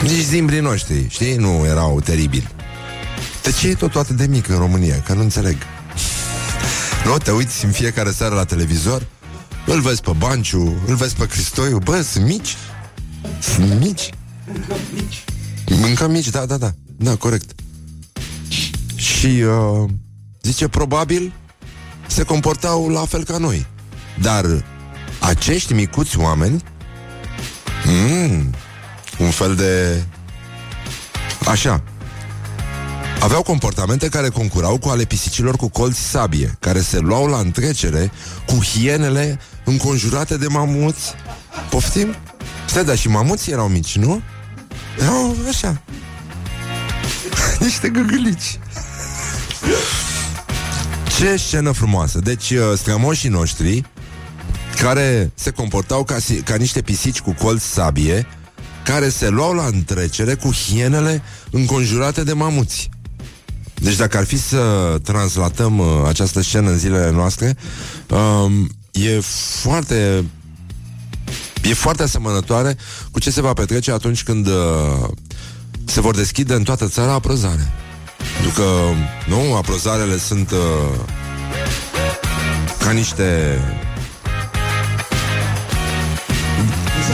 nici 0.02 0.22
zimbrii 0.22 0.60
noștri, 0.60 1.06
știi, 1.08 1.36
nu 1.36 1.64
erau 1.66 2.00
teribili. 2.00 2.48
De 3.42 3.52
ce 3.52 3.68
e 3.68 3.74
tot 3.74 3.94
atât 3.94 4.16
de 4.16 4.26
mic 4.26 4.48
în 4.48 4.56
România? 4.56 5.02
Că 5.06 5.12
nu 5.12 5.20
înțeleg. 5.20 5.56
Nu, 7.04 7.18
te 7.18 7.30
uiți 7.30 7.64
în 7.64 7.70
fiecare 7.70 8.10
seară 8.10 8.34
la 8.34 8.44
televizor, 8.44 9.06
îl 9.66 9.80
vezi 9.80 10.00
pe 10.00 10.10
Banciu, 10.18 10.82
îl 10.86 10.94
vezi 10.94 11.14
pe 11.14 11.26
Cristoiu, 11.26 11.78
bă, 11.78 12.02
sunt 12.02 12.24
mici. 12.24 12.56
Sunt 13.40 13.80
mici. 13.80 14.10
Încă 14.54 14.74
mici. 14.92 15.24
Încă 15.88 16.08
mici, 16.08 16.28
da, 16.28 16.46
da, 16.46 16.56
da. 16.56 16.72
Da, 16.96 17.16
corect. 17.16 17.50
Și 18.94 19.26
uh, 19.26 19.90
zice, 20.42 20.68
probabil 20.68 21.32
se 22.06 22.22
comportau 22.22 22.88
la 22.88 23.04
fel 23.04 23.24
ca 23.24 23.38
noi. 23.38 23.66
Dar 24.20 24.64
acești 25.20 25.72
micuți 25.72 26.18
oameni 26.18 26.62
mm, 27.84 28.54
un 29.18 29.30
fel 29.30 29.54
de 29.54 30.04
așa 31.46 31.82
aveau 33.20 33.42
comportamente 33.42 34.08
care 34.08 34.28
concurau 34.28 34.78
cu 34.78 34.88
ale 34.88 35.04
pisicilor 35.04 35.56
cu 35.56 35.68
colți 35.68 36.00
sabie, 36.00 36.56
care 36.60 36.80
se 36.80 36.98
luau 36.98 37.26
la 37.26 37.38
întrecere 37.38 38.10
cu 38.46 38.54
hienele 38.64 39.38
înconjurate 39.64 40.36
de 40.36 40.46
mamuți. 40.46 41.14
Poftim? 41.70 42.16
Stai, 42.70 42.84
dar 42.84 42.98
și 42.98 43.08
mamuții 43.08 43.52
erau 43.52 43.68
mici, 43.68 43.96
nu? 43.96 44.22
Erau 45.00 45.36
așa. 45.48 45.82
Niște 47.60 47.88
gâgâlici. 47.88 48.58
Ce 51.18 51.36
scenă 51.36 51.70
frumoasă! 51.72 52.18
Deci, 52.18 52.50
uh, 52.50 52.58
strămoșii 52.76 53.28
noștri, 53.28 53.84
care 54.80 55.30
se 55.34 55.50
comportau 55.50 56.04
ca, 56.04 56.18
si- 56.18 56.42
ca 56.42 56.54
niște 56.54 56.80
pisici 56.82 57.20
cu 57.20 57.32
colț 57.32 57.62
sabie, 57.62 58.26
care 58.84 59.08
se 59.08 59.28
luau 59.28 59.52
la 59.52 59.66
întrecere 59.66 60.34
cu 60.34 60.52
hienele 60.52 61.22
înconjurate 61.50 62.24
de 62.24 62.32
mamuți. 62.32 62.88
Deci 63.74 63.96
dacă 63.96 64.16
ar 64.16 64.24
fi 64.24 64.38
să 64.38 64.96
translatăm 65.02 65.78
uh, 65.78 65.86
această 66.06 66.40
scenă 66.42 66.70
în 66.70 66.78
zilele 66.78 67.10
noastre, 67.10 67.56
um, 68.08 68.68
e 68.92 69.20
foarte 69.60 70.24
e 71.62 71.74
foarte 71.74 72.02
asemănătoare 72.02 72.76
cu 73.10 73.20
ce 73.20 73.30
se 73.30 73.40
va 73.40 73.52
petrece 73.52 73.92
atunci 73.92 74.22
când 74.22 74.46
uh, 74.46 75.08
se 75.84 76.00
vor 76.00 76.14
deschide 76.14 76.54
în 76.54 76.62
toată 76.62 76.88
țara 76.88 77.12
aprozare. 77.12 77.72
Pentru 78.40 78.62
că, 78.62 78.68
nu, 79.28 79.56
aprozarele 79.56 80.18
sunt 80.18 80.50
uh, 80.50 80.98
ca 82.84 82.90
niște... 82.90 83.58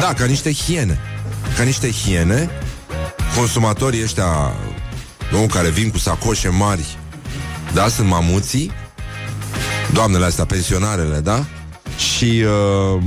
Da, 0.00 0.12
ca 0.12 0.24
niște 0.24 0.52
hiene. 0.52 0.98
Ca 1.56 1.62
niște 1.62 1.90
hiene, 1.90 2.50
consumatorii 3.36 4.02
ăștia, 4.02 4.52
nu, 5.30 5.46
care 5.46 5.68
vin 5.68 5.90
cu 5.90 5.98
sacoșe 5.98 6.48
mari, 6.48 6.98
da, 7.74 7.88
sunt 7.88 8.08
mamuții, 8.08 8.72
doamnele 9.92 10.24
astea, 10.24 10.44
pensionarele, 10.44 11.20
da? 11.20 11.44
Și 11.96 12.44
uh, 12.94 13.02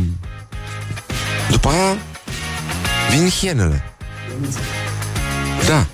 după 1.50 1.70
aia 1.70 1.98
vin 3.12 3.30
hienele. 3.30 3.84
Da. 5.68 5.86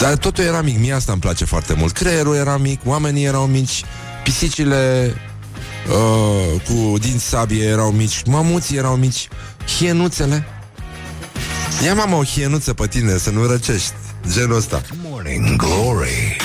Dar 0.00 0.16
totul 0.16 0.44
era 0.44 0.60
mic, 0.60 0.78
mie 0.78 0.92
asta 0.92 1.12
îmi 1.12 1.20
place 1.20 1.44
foarte 1.44 1.74
mult. 1.74 1.92
Creierul 1.92 2.34
era 2.34 2.56
mic, 2.56 2.80
oamenii 2.84 3.24
erau 3.24 3.46
mici, 3.46 3.84
pisicile 4.22 5.14
uh, 5.88 6.60
cu 6.60 6.98
dinți 6.98 7.24
sabie 7.24 7.64
erau 7.64 7.90
mici, 7.90 8.22
mamuții 8.26 8.76
erau 8.76 8.96
mici, 8.96 9.28
hienuțele. 9.78 10.46
Ia 11.84 11.94
mama 11.94 12.16
o 12.16 12.24
hienuță 12.24 12.74
pe 12.74 12.86
tine 12.86 13.18
să 13.18 13.30
nu 13.30 13.46
răcești, 13.46 13.92
genul 14.32 14.56
ăsta. 14.56 14.82
Morning 15.02 15.56
Glory. 15.56 16.36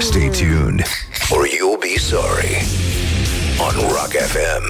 Stay 0.00 0.28
tuned, 0.28 0.84
or 1.30 1.46
you'll 1.46 1.80
be 1.80 2.00
sorry. 2.00 2.66
On 3.66 3.74
Rock 3.88 4.12
FM. 4.32 4.64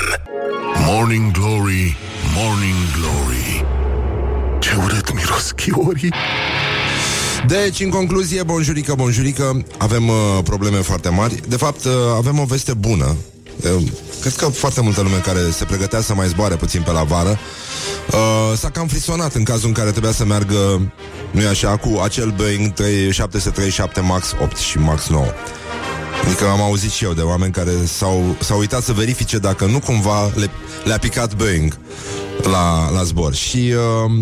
Morning 0.87 1.33
Glory, 1.33 1.97
Morning 2.35 2.75
Glory 2.97 3.65
Ce 4.59 4.71
urât 4.85 5.15
miros 5.15 5.51
chiorii 5.51 6.13
Deci, 7.47 7.81
în 7.81 7.91
concluzie, 7.91 8.43
bonjurică, 8.43 8.95
bonjurică, 8.95 9.63
avem 9.79 10.09
uh, 10.09 10.15
probleme 10.45 10.77
foarte 10.77 11.09
mari. 11.09 11.41
De 11.49 11.57
fapt, 11.57 11.85
uh, 11.85 11.93
avem 12.17 12.39
o 12.39 12.45
veste 12.45 12.75
bună. 12.75 13.17
Uh, 13.57 13.83
cred 14.21 14.35
că 14.35 14.47
foarte 14.47 14.81
multă 14.81 15.01
lume 15.01 15.17
care 15.17 15.51
se 15.51 15.65
pregătea 15.65 16.01
să 16.01 16.15
mai 16.15 16.27
zboare 16.29 16.55
puțin 16.55 16.83
pe 16.83 16.91
la 16.91 17.03
vară 17.03 17.39
uh, 18.13 18.59
s-a 18.59 18.71
cam 18.71 18.87
frisonat 18.87 19.35
în 19.35 19.45
cazul 19.45 19.69
în 19.69 19.75
care 19.75 19.91
trebuia 19.91 20.13
să 20.13 20.25
meargă, 20.25 20.93
nu 21.31 21.49
așa, 21.49 21.77
cu 21.77 22.01
acel 22.03 22.31
Boeing 22.37 22.73
737 23.11 24.01
MAX 24.01 24.35
8 24.43 24.57
și 24.57 24.79
MAX 24.79 25.09
9. 25.09 25.25
Adică 26.25 26.49
am 26.49 26.61
auzit 26.61 26.91
și 26.91 27.05
eu 27.05 27.13
de 27.13 27.21
oameni 27.21 27.53
care 27.53 27.71
s-au, 27.85 28.37
s-au 28.41 28.59
uitat 28.59 28.83
să 28.83 28.93
verifice 28.93 29.39
dacă 29.39 29.65
nu 29.65 29.79
cumva 29.79 30.31
le, 30.35 30.51
le-a 30.85 30.99
picat 30.99 31.35
Boeing 31.35 31.79
la, 32.43 32.91
la 32.91 33.03
zbor. 33.03 33.35
Și 33.35 33.73
uh, 34.07 34.13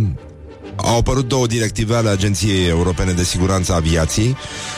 au 0.76 0.98
apărut 0.98 1.28
două 1.28 1.46
directive 1.46 1.94
ale 1.94 2.08
Agenției 2.08 2.68
Europene 2.68 3.12
de 3.12 3.22
Siguranță 3.24 3.72
a 3.72 3.74
Aviației 3.74 4.28
uh, 4.28 4.77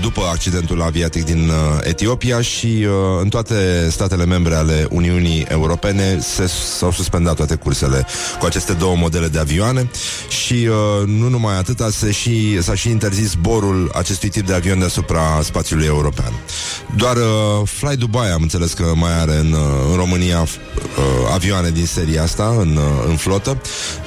după 0.00 0.20
accidentul 0.32 0.82
aviatic 0.82 1.24
din 1.24 1.48
uh, 1.48 1.54
Etiopia 1.82 2.40
și 2.40 2.66
uh, 2.66 3.20
în 3.20 3.28
toate 3.28 3.88
statele 3.90 4.24
membre 4.24 4.54
ale 4.54 4.86
Uniunii 4.90 5.46
Europene 5.48 6.18
se, 6.20 6.46
s-au 6.46 6.90
suspendat 6.90 7.34
toate 7.34 7.54
cursele 7.54 8.06
cu 8.38 8.46
aceste 8.46 8.72
două 8.72 8.96
modele 8.96 9.28
de 9.28 9.38
avioane 9.38 9.90
și 10.28 10.68
uh, 10.68 11.06
nu 11.06 11.28
numai 11.28 11.56
atâta, 11.56 11.90
se 11.90 12.10
și, 12.10 12.62
s-a 12.62 12.74
și 12.74 12.88
interzis 12.88 13.30
zborul 13.30 13.90
acestui 13.94 14.28
tip 14.28 14.46
de 14.46 14.54
avion 14.54 14.78
deasupra 14.78 15.40
spațiului 15.42 15.86
european. 15.86 16.32
Doar 16.96 17.16
uh, 17.16 17.22
Fly 17.64 17.96
Dubai 17.96 18.30
am 18.30 18.42
înțeles 18.42 18.72
că 18.72 18.92
mai 18.94 19.20
are 19.20 19.36
în, 19.36 19.52
uh, 19.52 19.90
în 19.90 19.96
România 19.96 20.40
uh, 20.40 20.48
avioane 21.32 21.70
din 21.70 21.86
seria 21.86 22.22
asta 22.22 22.56
în, 22.58 22.76
uh, 22.76 23.04
în 23.08 23.16
flotă, 23.16 23.60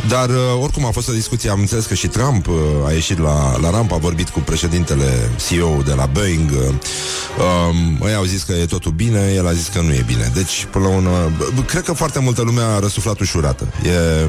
dar 0.08 0.30
uh, 0.30 0.36
oricum 0.62 0.86
a 0.86 0.92
fost 0.92 1.10
o 1.10 1.14
discuție, 1.14 1.50
am 1.50 1.60
înțeles 1.60 1.86
că 1.86 1.94
și 1.94 2.08
Trump 2.08 2.48
uh, 2.48 2.56
a 2.86 2.92
ieșit 2.92 3.20
la, 3.20 3.58
la 3.60 3.70
ramp, 3.70 3.92
a 3.92 3.98
vorbit 3.98 4.30
cu 4.30 4.40
președintele 4.40 5.32
CEO 5.48 5.82
de 5.86 5.94
la 5.94 6.06
Boeing, 6.06 6.52
uh, 6.52 6.58
um, 6.68 8.08
ei 8.08 8.14
au 8.16 8.24
zis 8.24 8.44
că 8.44 8.52
e 8.54 8.66
totul 8.66 8.92
bine, 8.92 9.32
el 9.36 9.48
a 9.48 9.54
zis 9.54 9.68
că 9.68 9.82
nu 9.82 9.94
e 9.94 10.04
bine. 10.08 10.32
Deci, 10.34 10.68
până 10.72 10.88
la 10.88 10.96
urmă, 10.96 11.32
b- 11.38 11.66
cred 11.66 11.84
că 11.84 11.94
foarte 11.94 12.20
multă 12.20 12.42
lume 12.42 12.62
a 12.62 12.80
răsuflat 12.80 13.20
ușurată. 13.20 13.68
E, 13.86 14.28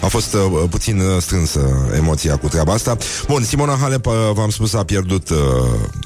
a 0.00 0.06
fost 0.06 0.34
uh, 0.34 0.40
puțin 0.70 0.98
uh, 1.00 1.22
strânsă 1.22 1.60
emoția 1.96 2.36
cu 2.36 2.48
treaba 2.48 2.72
asta. 2.72 2.96
Bun, 3.26 3.44
Simona 3.44 3.76
Halep, 3.80 4.06
uh, 4.06 4.12
v-am 4.34 4.50
spus, 4.50 4.74
a 4.74 4.84
pierdut 4.84 5.28
uh, 5.30 5.36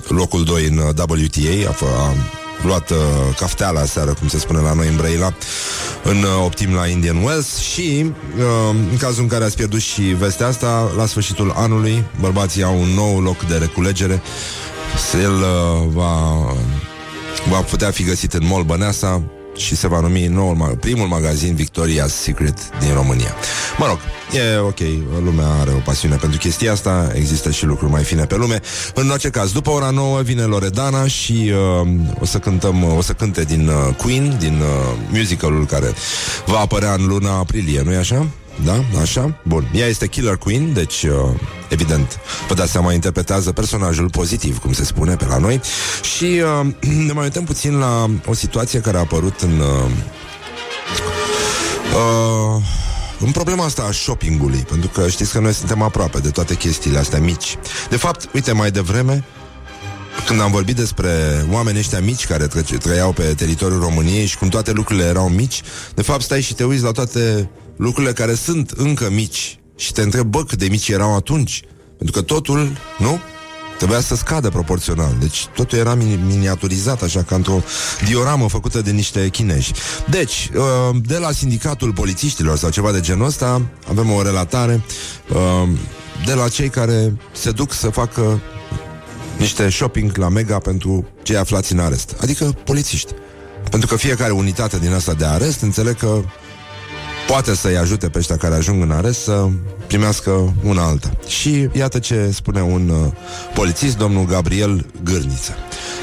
locul 0.09 0.45
2 0.45 0.67
în 0.67 0.79
uh, 0.79 0.89
WTA, 0.89 1.69
a, 1.71 1.73
fă- 1.73 1.97
a 1.99 2.13
luat 2.63 2.91
uh, 2.91 2.97
cafteala 3.37 3.85
seară, 3.85 4.15
cum 4.15 4.29
se 4.29 4.39
spune 4.39 4.61
la 4.61 4.73
noi 4.73 4.89
în 4.89 4.97
Brăila, 4.97 5.33
în 6.05 6.17
uh, 6.17 6.45
optim 6.45 6.75
la 6.75 6.87
Indian 6.87 7.17
Wells 7.17 7.59
și 7.59 8.13
uh, 8.39 8.77
în 8.91 8.97
cazul 8.97 9.23
în 9.23 9.29
care 9.29 9.45
ați 9.45 9.57
pierdut 9.57 9.81
și 9.81 10.03
vestea 10.03 10.47
asta, 10.47 10.93
la 10.97 11.07
sfârșitul 11.07 11.53
anului, 11.57 12.05
bărbații 12.21 12.63
au 12.63 12.81
un 12.81 12.89
nou 12.89 13.21
loc 13.21 13.43
de 13.43 13.57
reculegere. 13.57 14.23
El 15.23 15.33
uh, 15.33 15.89
va, 15.93 16.13
va 17.49 17.61
putea 17.61 17.91
fi 17.91 18.03
găsit 18.03 18.33
în 18.33 18.47
Mall 18.47 18.65
Băneasa 18.65 19.23
și 19.59 19.77
se 19.77 19.89
va 19.89 20.01
numi 20.01 20.27
noul, 20.27 20.57
ma- 20.57 20.79
primul 20.81 21.07
magazin 21.07 21.57
Victoria's 21.57 22.15
Secret 22.23 22.59
din 22.81 22.95
România. 22.95 23.35
Mă 23.79 23.87
rog, 23.87 23.99
e 24.33 24.59
ok, 24.59 24.79
lumea 25.25 25.47
are 25.61 25.71
o 25.71 25.79
pasiune 25.85 26.17
pentru 26.17 26.39
chestia 26.39 26.73
asta, 26.73 27.11
există 27.15 27.51
și 27.51 27.65
lucruri 27.65 27.93
mai 27.93 28.03
fine 28.03 28.25
pe 28.25 28.37
lume. 28.37 28.61
În 28.95 29.11
orice 29.11 29.31
caz, 29.31 29.53
după 29.53 29.71
ora 29.71 29.91
9 29.91 30.21
vine 30.21 30.43
Loredana 30.43 31.07
și 31.07 31.53
uh, 31.83 31.89
o 32.21 32.25
să 32.25 32.39
cântăm, 32.39 32.83
o 32.97 33.03
să 33.03 33.13
cânte 33.13 33.45
din 33.45 33.69
uh, 33.69 33.95
Queen, 33.97 34.37
din 34.39 34.61
uh, 34.61 34.99
musicalul 35.11 35.67
care 35.67 35.95
va 36.47 36.59
apărea 36.59 36.93
în 36.93 37.07
luna 37.07 37.39
aprilie, 37.39 37.83
nu-i 37.83 37.97
așa? 37.97 38.27
Da? 38.65 38.85
Așa? 39.01 39.41
Bun. 39.43 39.71
Ea 39.75 39.87
este 39.87 40.07
Killer 40.07 40.37
Queen, 40.37 40.73
deci, 40.73 41.03
uh, 41.03 41.41
evident, 41.69 42.21
vă 42.49 42.55
dați 42.55 42.71
seama, 42.71 42.93
interpretează 42.93 43.53
personajul 43.53 44.11
pozitiv, 44.11 44.59
cum 44.59 44.73
se 44.73 44.85
spune 44.85 45.17
pe 45.17 45.25
la 45.25 45.39
noi. 45.39 45.61
Și 46.17 46.25
uh, 46.25 46.67
ne 47.07 47.13
mai 47.13 47.25
uităm 47.25 47.45
puțin 47.45 47.79
la 47.79 48.11
o 48.27 48.35
situație 48.35 48.81
care 48.81 48.97
a 48.97 49.01
apărut 49.01 49.41
în... 49.41 49.59
Uh, 49.59 49.91
uh, 51.95 52.63
în 53.21 53.31
problema 53.31 53.65
asta 53.65 53.83
a 53.83 53.93
shoppingului, 53.93 54.59
pentru 54.59 54.89
că 54.89 55.09
știți 55.09 55.33
că 55.33 55.39
noi 55.39 55.53
suntem 55.53 55.83
aproape 55.83 56.19
de 56.19 56.31
toate 56.31 56.55
chestiile 56.55 56.99
astea 56.99 57.19
mici. 57.19 57.57
De 57.91 57.97
fapt, 57.97 58.29
uite, 58.35 58.53
mai 58.53 58.71
devreme, 58.71 59.25
când 60.27 60.41
am 60.41 60.51
vorbit 60.51 60.77
despre 60.77 61.11
oamenii 61.51 61.81
ăștia 61.81 62.01
mici 62.01 62.27
care 62.27 62.47
trece, 62.47 62.77
trăiau 62.77 63.13
pe 63.13 63.23
teritoriul 63.23 63.81
României 63.81 64.27
și 64.27 64.39
cum 64.39 64.49
toate 64.49 64.73
lucrurile 64.73 65.07
erau 65.07 65.29
mici, 65.29 65.63
de 65.95 66.03
fapt 66.03 66.23
stai 66.23 66.41
și 66.41 66.55
te 66.55 66.65
uiți 66.65 66.83
la 66.83 66.91
toate 66.91 67.49
lucrurile 67.79 68.13
care 68.13 68.35
sunt 68.35 68.71
încă 68.71 69.11
mici 69.11 69.59
și 69.77 69.93
te 69.93 70.03
întrebi, 70.03 70.29
bă, 70.29 70.45
cât 70.45 70.59
de 70.59 70.67
mici 70.69 70.89
erau 70.89 71.17
atunci. 71.17 71.63
Pentru 71.97 72.21
că 72.21 72.23
totul, 72.23 72.71
nu? 72.99 73.19
Trebuia 73.77 74.01
să 74.01 74.17
scadă 74.17 74.49
proporțional. 74.49 75.17
Deci 75.21 75.47
totul 75.47 75.79
era 75.79 75.97
mini- 75.97 76.27
miniaturizat, 76.27 77.03
așa 77.03 77.23
ca 77.23 77.35
într-o 77.35 77.63
dioramă 78.05 78.49
făcută 78.49 78.81
de 78.81 78.91
niște 78.91 79.29
chinezi. 79.29 79.73
Deci, 80.11 80.51
uh, 80.55 80.97
de 81.03 81.19
la 81.19 81.33
sindicatul 81.33 81.93
polițiștilor 81.93 82.57
sau 82.57 82.71
ceva 82.71 82.93
de 82.93 83.01
genul 83.01 83.27
ăsta, 83.27 83.63
avem 83.89 84.11
o 84.11 84.23
relatare 84.23 84.85
uh, 85.29 85.69
de 86.27 86.33
la 86.33 86.49
cei 86.49 86.69
care 86.69 87.17
se 87.33 87.51
duc 87.51 87.73
să 87.73 87.89
facă 87.89 88.41
niște 89.39 89.71
shopping 89.71 90.17
la 90.17 90.29
Mega 90.29 90.59
pentru 90.59 91.09
cei 91.23 91.37
aflați 91.37 91.73
în 91.73 91.79
arest. 91.79 92.17
Adică 92.21 92.45
polițiști. 92.65 93.13
Pentru 93.71 93.89
că 93.89 93.97
fiecare 93.97 94.33
unitate 94.33 94.79
din 94.79 94.93
asta 94.93 95.15
de 95.15 95.25
arest 95.25 95.61
înțeleg 95.61 95.97
că 95.97 96.23
poate 97.29 97.55
să-i 97.55 97.77
ajute 97.77 98.09
pe 98.09 98.19
ăștia 98.19 98.37
care 98.37 98.55
ajung 98.55 98.83
în 98.83 98.91
arest 98.91 99.23
să 99.23 99.49
primească 99.87 100.55
una 100.65 100.83
alta. 100.83 101.11
Și 101.27 101.69
iată 101.73 101.99
ce 101.99 102.31
spune 102.31 102.63
un 102.63 102.89
uh, 102.89 103.13
polițist, 103.55 103.97
domnul 103.97 104.25
Gabriel 104.25 104.87
Gârniță. 105.05 105.55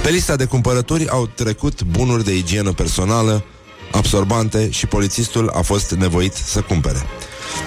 Pe 0.03 0.09
lista 0.09 0.35
de 0.35 0.45
cumpărături 0.45 1.09
au 1.09 1.29
trecut 1.35 1.83
bunuri 1.83 2.23
de 2.23 2.35
igienă 2.35 2.71
personală, 2.71 3.43
absorbante 3.91 4.69
și 4.69 4.85
polițistul 4.85 5.49
a 5.49 5.61
fost 5.61 5.91
nevoit 5.91 6.33
să 6.33 6.61
cumpere. 6.61 6.99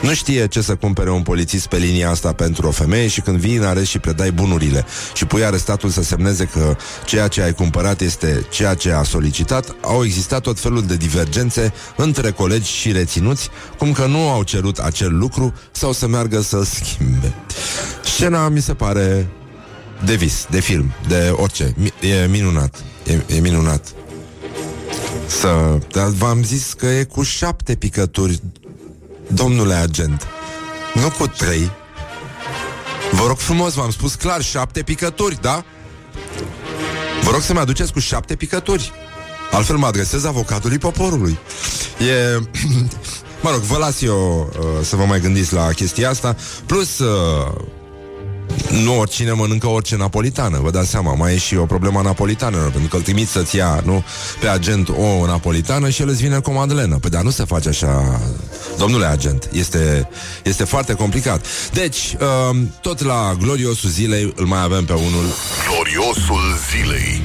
Nu 0.03 0.15
știe 0.15 0.47
ce 0.47 0.61
să 0.61 0.75
cumpere 0.75 1.11
un 1.11 1.23
polițist 1.23 1.67
pe 1.67 1.77
linia 1.77 2.11
asta 2.11 2.33
pentru 2.33 2.67
o 2.67 2.71
femeie 2.71 3.09
și 3.09 3.21
când 3.21 3.39
vii 3.39 3.57
în 3.57 3.65
arest 3.65 3.87
și 3.91 3.99
predai 3.99 4.31
bunurile 4.33 4.85
și 5.15 5.25
pui 5.25 5.45
arestatul 5.45 5.89
să 5.91 6.03
semneze 6.03 6.45
că 6.45 6.77
ceea 7.05 7.29
ce 7.29 7.43
ai 7.43 7.53
cumpărat 7.55 8.01
este 8.01 8.47
ceea 8.51 8.75
ce 8.75 8.93
a 8.93 9.03
solicitat, 9.03 9.75
au 9.81 10.05
existat 10.05 10.41
tot 10.41 10.59
felul 10.61 10.83
de 10.87 10.97
divergențe 10.97 11.73
între 11.97 12.31
colegi 12.31 12.71
și 12.71 12.93
reținuți, 12.93 13.49
cum 13.79 13.93
că 13.93 14.07
nu 14.07 14.29
au 14.29 14.43
cerut 14.43 14.79
acel 14.79 15.17
lucru 15.19 15.55
sau 15.73 15.93
să 15.93 16.07
meargă 16.07 16.41
să 16.41 16.63
schimbe. 16.65 17.35
Scena 18.05 18.49
mi 18.49 18.61
se 18.61 18.75
pare 18.75 19.27
de 20.05 20.15
vis, 20.15 20.47
de 20.51 20.61
film, 20.61 20.93
de 21.09 21.33
orice. 21.37 21.75
Mi- 21.77 21.93
E 22.01 22.27
minunat. 22.27 22.77
E, 23.07 23.35
e 23.37 23.41
minunat. 23.41 23.87
Să... 25.27 25.79
Dar 25.93 26.07
v-am 26.09 26.43
zis 26.45 26.73
că 26.73 26.87
e 26.87 27.05
cu 27.05 27.23
șapte 27.23 27.75
picături, 27.75 28.41
domnule 29.29 29.75
agent. 29.75 30.27
Nu 30.95 31.11
cu 31.19 31.27
trei. 31.27 31.71
Vă 33.13 33.27
rog 33.27 33.39
frumos, 33.39 33.75
v-am 33.75 33.91
spus 33.91 34.15
clar, 34.15 34.43
șapte 34.43 34.83
picături, 34.83 35.39
da? 35.41 35.65
Vă 37.23 37.31
rog 37.31 37.41
să-mi 37.41 37.59
aduceți 37.59 37.93
cu 37.93 37.99
șapte 37.99 38.37
picături. 38.37 38.93
Altfel 39.51 39.77
mă 39.77 39.87
adresez 39.87 40.25
avocatului 40.25 40.79
poporului. 40.79 41.39
E... 41.99 42.39
mă 43.43 43.51
rog, 43.51 43.61
vă 43.61 43.77
las 43.77 44.03
eu 44.03 44.53
uh, 44.59 44.85
să 44.85 44.97
vă 44.97 45.05
mai 45.05 45.21
gândiți 45.21 45.53
la 45.53 45.69
chestia 45.73 46.11
asta. 46.11 46.37
Plus, 46.67 46.99
uh, 46.99 47.53
nu 48.71 48.99
oricine 48.99 49.33
mănâncă 49.33 49.67
orice 49.67 49.97
napolitană, 49.97 50.59
vă 50.63 50.71
dați 50.71 50.89
seama, 50.89 51.15
mai 51.15 51.35
e 51.35 51.39
și 51.39 51.57
o 51.57 51.65
problemă 51.65 52.01
napolitană, 52.01 52.57
pentru 52.57 52.89
că 52.89 52.97
îl 52.97 53.03
trimiți 53.03 53.33
să-ți 53.33 53.57
ia, 53.57 53.83
nu, 53.85 54.05
pe 54.41 54.49
agent 54.49 54.89
o 54.89 55.27
napolitană 55.27 55.89
și 55.89 56.03
el 56.03 56.09
îți 56.09 56.23
vine 56.23 56.39
cu 56.39 56.51
o 56.51 56.53
madlenă. 56.53 56.99
Păi 56.99 57.11
dar 57.11 57.23
nu 57.23 57.31
se 57.31 57.45
face 57.45 57.69
așa, 57.69 58.21
domnule 58.79 59.07
agent, 59.07 59.49
este, 59.53 60.09
este 60.45 60.65
foarte 60.65 60.95
complicat. 60.95 61.47
Deci, 61.73 62.17
um, 62.51 62.75
tot 62.81 63.03
la 63.03 63.37
gloriosul 63.41 63.91
zilei 63.91 64.33
îl 64.37 64.47
mai 64.47 64.63
avem 64.63 64.85
pe 64.85 64.93
unul. 64.93 65.25
Gloriosul 65.69 66.59
zilei. 66.71 67.23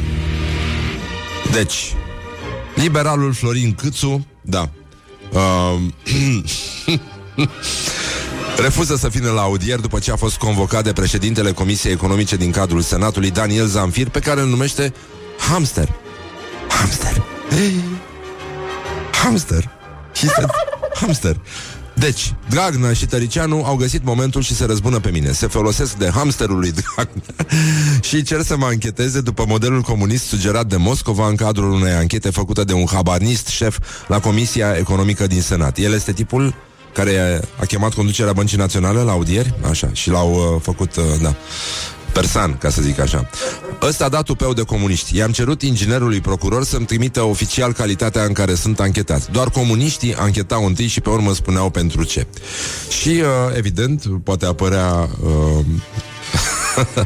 Deci, 1.52 1.94
liberalul 2.76 3.34
Florin 3.34 3.74
Câțu, 3.74 4.26
da, 4.42 4.70
um, 5.32 5.94
refuză 8.58 8.96
să 8.96 9.08
vină 9.08 9.30
la 9.30 9.42
audier 9.42 9.80
după 9.80 10.00
ce 10.00 10.12
a 10.12 10.16
fost 10.16 10.38
convocat 10.38 10.84
de 10.84 10.94
președintele 10.94 11.52
Comisiei 11.52 11.94
Economice 11.94 12.36
din 12.36 12.52
cadrul 12.52 12.82
Senatului, 12.82 13.32
Daniel 13.32 13.68
Zamfir, 13.68 14.10
pe 14.10 14.20
care 14.20 14.42
îl 14.42 14.48
numește 14.48 14.94
Hamster. 15.50 15.89
Hamster. 16.70 17.24
Hamster. 19.24 19.70
He 20.13 20.28
said 20.28 20.50
hamster. 20.94 21.36
Deci, 21.94 22.34
Dragnea 22.50 22.94
și 22.94 23.06
Tăricianu 23.06 23.63
au 23.63 23.76
găsit 23.76 24.04
momentul 24.04 24.42
și 24.42 24.56
se 24.56 24.66
răzbună 24.66 25.00
pe 25.00 25.10
mine. 25.10 25.32
Se 25.32 25.48
folosesc 25.48 25.94
de 25.94 26.10
hamsterul 26.10 26.60
lui 26.60 26.72
Dragnea 26.72 27.58
și 28.10 28.24
cer 28.24 28.42
să 28.42 28.58
mă 28.58 28.66
ancheteze 28.66 29.22
după 29.22 29.46
modelul 29.48 29.82
comunist 29.82 30.26
sugerat 30.26 30.66
de 30.66 30.78
Moscova 30.78 31.28
în 31.28 31.36
cadrul 31.36 31.72
unei 31.72 31.94
anchete 31.94 32.30
făcută 32.30 32.63
de 32.63 32.74
un 32.74 32.86
habanist 32.92 33.48
șef 33.48 33.78
la 34.08 34.20
Comisia 34.20 34.76
Economică 34.78 35.28
din 35.28 35.42
Senat. 35.42 35.78
El 35.78 35.94
este 35.94 36.12
tipul 36.12 36.56
care 36.93 37.41
a 37.60 37.65
chemat 37.65 37.93
conducerea 37.93 38.34
Băncii 38.34 38.58
Naționale 38.58 38.99
la 38.99 39.12
audieri, 39.12 39.53
așa, 39.69 39.89
și 39.93 40.10
l-au 40.10 40.34
uh, 40.34 40.62
făcut, 40.62 40.95
uh, 40.95 41.03
da, 41.21 41.36
persan, 42.13 42.58
ca 42.58 42.69
să 42.69 42.82
zic 42.82 42.99
așa. 42.99 43.29
Ăsta 43.82 44.06
a 44.06 44.10
dat 44.10 44.23
tupeu 44.23 44.53
de 44.53 44.62
comuniști. 44.62 45.17
I-am 45.17 45.32
cerut 45.32 45.62
inginerului 45.62 46.21
procuror 46.21 46.63
să-mi 46.63 46.86
trimită 46.86 47.21
oficial 47.21 47.73
calitatea 47.73 48.23
în 48.23 48.34
care 48.34 48.53
sunt 48.56 48.79
anchetați. 48.79 49.32
Doar 49.32 49.49
comuniștii 49.49 50.15
anchetau 50.15 50.65
întâi 50.65 50.88
și 50.88 51.01
pe 51.01 51.10
urmă 51.10 51.34
spuneau 51.34 51.69
pentru 51.69 52.03
ce. 52.03 52.27
Și, 52.99 53.10
uh, 53.10 53.56
evident, 53.56 54.03
poate 54.23 54.45
apărea... 54.45 55.10
Uh, 55.23 55.65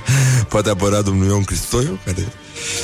poate 0.50 0.70
apărea 0.70 1.02
domnul 1.02 1.28
Ion 1.28 1.44
Cristoiu, 1.44 2.00
care 2.06 2.28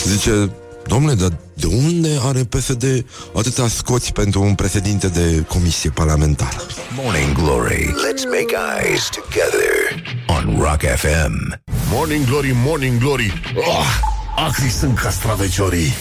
zice... 0.08 0.52
Domnule, 0.88 1.14
dar 1.14 1.32
de 1.54 1.66
unde 1.66 2.20
are 2.22 2.44
PSD 2.44 3.06
atâtea 3.36 3.68
scoți 3.68 4.12
pentru 4.12 4.42
un 4.42 4.56
președinte 4.56 5.08
de 5.08 5.44
comisie 5.48 5.90
parlamentară? 5.90 6.56
Morning 6.96 7.32
Glory. 7.34 7.86
Let's 7.86 8.24
make 8.26 8.56
eyes 8.82 9.10
together. 9.10 10.04
On 10.28 10.60
Rock 10.60 10.82
FM. 10.82 11.62
Morning 11.92 12.26
Glory, 12.26 12.52
Morning 12.66 13.00
Glory. 13.00 13.34
Oh, 13.56 13.86
Acri 14.36 14.70
sunt 14.70 14.98
castraveciorii. 14.98 15.94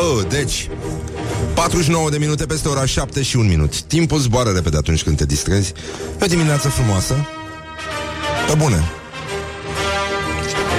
Oh, 0.00 0.24
deci 0.28 0.68
49 1.54 2.10
de 2.10 2.18
minute 2.18 2.46
peste 2.46 2.68
ora 2.68 2.86
7 2.86 3.22
și 3.22 3.36
1 3.36 3.48
minut. 3.48 3.82
Timpul 3.82 4.18
zboară 4.18 4.50
repede 4.50 4.76
atunci 4.76 5.02
când 5.02 5.16
te 5.16 5.26
distrezi. 5.26 5.72
E 6.20 6.24
o 6.24 6.26
dimineață 6.26 6.68
frumoasă. 6.68 7.26
Pe 8.48 8.54
bune 8.54 8.82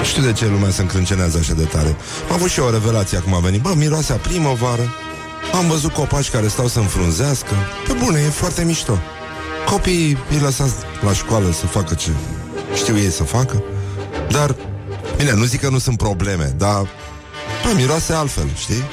știu 0.04 0.24
de 0.24 0.32
ce 0.32 0.48
lumea 0.48 0.70
se 0.70 0.82
încrâncenează 0.82 1.38
așa 1.38 1.54
de 1.54 1.63
tare. 1.63 1.96
Am 2.30 2.34
avut 2.36 2.50
și 2.50 2.60
eu 2.60 2.66
o 2.66 2.70
revelație 2.70 3.18
acum 3.18 3.34
a 3.34 3.39
venit. 3.39 3.62
Bă, 3.62 3.74
miroase 3.76 4.13
a 4.13 4.16
primăvară. 4.16 4.94
Am 5.54 5.68
văzut 5.68 5.94
copaci 5.94 6.30
care 6.30 6.48
stau 6.48 6.68
să 6.68 6.80
înfrunzească. 6.80 7.54
Pe 7.88 7.94
bune, 7.94 8.20
e 8.20 8.30
foarte 8.30 8.63
mișto. 8.63 8.98
Copiii 9.66 10.18
îi 10.30 10.39
lăsați 10.39 10.74
la 11.02 11.13
școală 11.13 11.52
să 11.52 11.66
facă 11.66 11.94
ce 11.94 12.10
știu 12.76 12.98
ei 12.98 13.12
să 13.12 13.24
facă. 13.24 13.63
Dar, 14.30 14.56
bine, 15.18 15.34
nu 15.34 15.44
zic 15.44 15.60
că 15.60 15.70
nu 15.70 15.78
sunt 15.78 15.98
probleme 15.98 16.54
Dar, 16.58 16.82
bă, 17.63 17.72
miroase 17.76 18.13
altfel, 18.13 18.50
știi? 18.56 18.84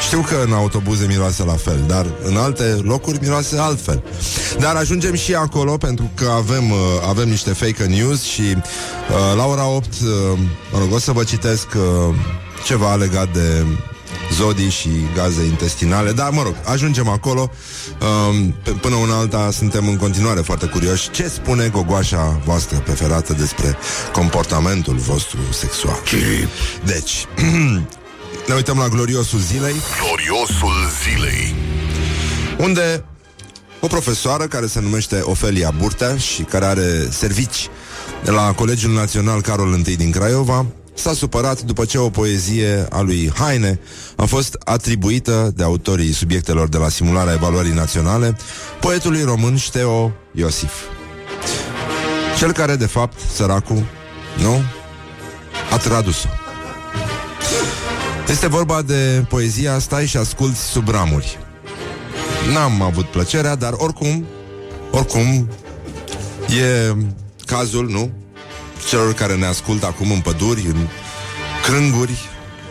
Știu 0.00 0.20
că 0.20 0.42
în 0.46 0.52
autobuze 0.52 1.06
miroase 1.06 1.44
la 1.44 1.54
fel, 1.54 1.84
dar 1.86 2.06
în 2.24 2.36
alte 2.36 2.62
locuri 2.82 3.18
miroase 3.20 3.58
altfel. 3.58 4.02
Dar 4.58 4.76
ajungem 4.76 5.14
și 5.14 5.34
acolo 5.34 5.76
pentru 5.76 6.10
că 6.14 6.28
avem, 6.36 6.70
uh, 6.70 6.76
avem 7.08 7.28
niște 7.28 7.50
fake 7.52 7.84
news 7.84 8.22
și 8.22 8.40
uh, 8.42 9.36
la 9.36 9.44
ora 9.46 9.66
8, 9.66 9.86
uh, 9.86 10.38
mă 10.72 10.78
rog, 10.78 10.92
o 10.92 10.98
să 10.98 11.12
vă 11.12 11.24
citesc 11.24 11.66
uh, 11.76 12.14
ceva 12.64 12.94
legat 12.94 13.32
de 13.32 13.64
zodii 14.32 14.70
și 14.70 14.88
gaze 15.14 15.44
intestinale, 15.44 16.12
dar 16.12 16.30
mă 16.30 16.42
rog, 16.42 16.54
ajungem 16.64 17.08
acolo. 17.08 17.50
Um, 18.30 18.54
p- 18.62 18.80
până 18.80 18.94
una 18.94 19.16
alta 19.18 19.50
suntem 19.52 19.88
în 19.88 19.96
continuare 19.96 20.40
foarte 20.40 20.66
curioși 20.66 21.10
ce 21.10 21.28
spune 21.28 21.68
gogoașa 21.68 22.40
voastră 22.44 22.78
preferată 22.78 23.32
despre 23.32 23.76
comportamentul 24.12 24.94
vostru 24.94 25.38
sexual. 25.52 25.98
Deci, 26.84 27.26
ne 28.50 28.56
uităm 28.56 28.78
la 28.78 28.88
gloriosul 28.88 29.38
zilei, 29.38 29.74
Gloriosul 30.00 30.74
zilei 31.02 31.54
unde 32.58 33.04
o 33.80 33.86
profesoară 33.86 34.44
care 34.44 34.66
se 34.66 34.80
numește 34.80 35.20
Ofelia 35.20 35.72
Burtea 35.78 36.16
și 36.16 36.42
care 36.42 36.64
are 36.64 37.08
servici 37.10 37.68
de 38.24 38.30
la 38.30 38.52
Colegiul 38.52 38.92
Național 38.92 39.40
Carol 39.40 39.82
I 39.86 39.96
din 39.96 40.10
Craiova, 40.10 40.66
s-a 40.94 41.12
supărat 41.12 41.62
după 41.62 41.84
ce 41.84 41.98
o 41.98 42.10
poezie 42.10 42.86
a 42.90 43.00
lui 43.00 43.32
Haine 43.34 43.80
a 44.16 44.24
fost 44.24 44.56
atribuită 44.64 45.52
de 45.54 45.62
autorii 45.62 46.12
subiectelor 46.12 46.68
de 46.68 46.76
la 46.76 46.88
simularea 46.88 47.32
evaluării 47.32 47.72
naționale 47.72 48.36
poetului 48.80 49.22
român 49.22 49.56
Șteo 49.56 50.12
Iosif. 50.32 50.72
Cel 52.38 52.52
care, 52.52 52.76
de 52.76 52.86
fapt, 52.86 53.18
săracul, 53.34 53.84
nu? 54.38 54.62
A 55.70 55.76
tradus-o. 55.76 56.28
Este 58.30 58.46
vorba 58.46 58.82
de 58.82 59.24
poezia 59.28 59.78
Stai 59.78 60.06
și 60.06 60.16
asculți 60.16 60.60
sub 60.60 60.88
ramuri. 60.88 61.38
N-am 62.52 62.82
avut 62.82 63.04
plăcerea, 63.04 63.54
dar 63.54 63.72
oricum, 63.76 64.26
oricum, 64.90 65.48
e 66.48 66.94
cazul, 67.46 67.88
nu? 67.88 68.10
Celor 68.88 69.12
care 69.12 69.36
ne 69.36 69.46
ascultă 69.46 69.86
acum 69.86 70.10
în 70.10 70.20
păduri, 70.20 70.66
în 70.66 70.76
crânguri, 71.62 72.18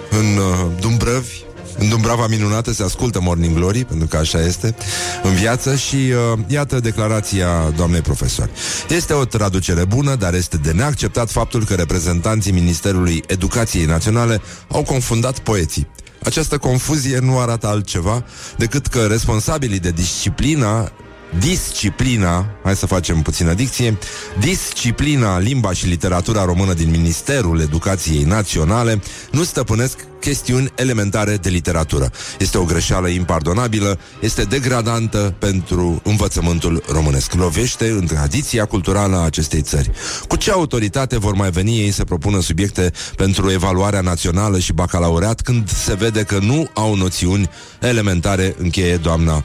în 0.09 0.37
uh, 0.37 0.71
dumbrăvi, 0.79 1.43
în 1.77 1.89
Dumbrava 1.89 2.27
minunată 2.27 2.71
se 2.73 2.83
ascultă 2.83 3.21
Morning 3.21 3.55
Glory, 3.55 3.85
pentru 3.85 4.07
că 4.07 4.17
așa 4.17 4.41
este 4.41 4.75
în 5.23 5.33
viață 5.33 5.75
și 5.75 5.95
uh, 5.95 6.39
iată 6.47 6.79
declarația 6.79 7.73
doamnei 7.75 8.01
profesor. 8.01 8.49
Este 8.89 9.13
o 9.13 9.25
traducere 9.25 9.85
bună, 9.85 10.15
dar 10.15 10.33
este 10.33 10.57
de 10.57 10.71
neacceptat 10.71 11.31
faptul 11.31 11.65
că 11.65 11.73
reprezentanții 11.73 12.51
Ministerului 12.51 13.23
Educației 13.27 13.85
Naționale 13.85 14.41
au 14.71 14.83
confundat 14.83 15.39
poeții. 15.39 15.87
Această 16.23 16.57
confuzie 16.57 17.19
nu 17.19 17.39
arată 17.39 17.67
altceva 17.67 18.23
decât 18.57 18.87
că 18.87 19.05
responsabilii 19.05 19.79
de 19.79 19.91
disciplina 19.91 20.91
disciplina, 21.39 22.45
hai 22.63 22.75
să 22.75 22.85
facem 22.85 23.21
puțină 23.21 23.53
dicție, 23.53 23.97
disciplina 24.39 25.39
limba 25.39 25.73
și 25.73 25.87
literatura 25.87 26.45
română 26.45 26.73
din 26.73 26.89
Ministerul 26.89 27.61
Educației 27.61 28.23
Naționale 28.23 29.01
nu 29.31 29.43
stăpânesc 29.43 29.97
chestiuni 30.19 30.71
elementare 30.75 31.37
de 31.37 31.49
literatură. 31.49 32.11
Este 32.39 32.57
o 32.57 32.63
greșeală 32.63 33.07
impardonabilă, 33.07 33.99
este 34.19 34.43
degradantă 34.43 35.35
pentru 35.39 36.01
învățământul 36.03 36.83
românesc. 36.91 37.33
Lovește 37.33 37.89
în 37.89 38.05
tradiția 38.05 38.65
culturală 38.65 39.15
a 39.15 39.25
acestei 39.25 39.61
țări. 39.61 39.91
Cu 40.27 40.35
ce 40.35 40.51
autoritate 40.51 41.17
vor 41.17 41.33
mai 41.33 41.49
veni 41.49 41.79
ei 41.79 41.91
să 41.91 42.03
propună 42.03 42.41
subiecte 42.41 42.91
pentru 43.15 43.51
evaluarea 43.51 44.01
națională 44.01 44.59
și 44.59 44.73
bacalaureat 44.73 45.41
când 45.41 45.69
se 45.69 45.93
vede 45.93 46.23
că 46.23 46.39
nu 46.41 46.69
au 46.73 46.95
noțiuni 46.95 47.49
elementare, 47.79 48.55
încheie 48.57 48.97
doamna 48.97 49.43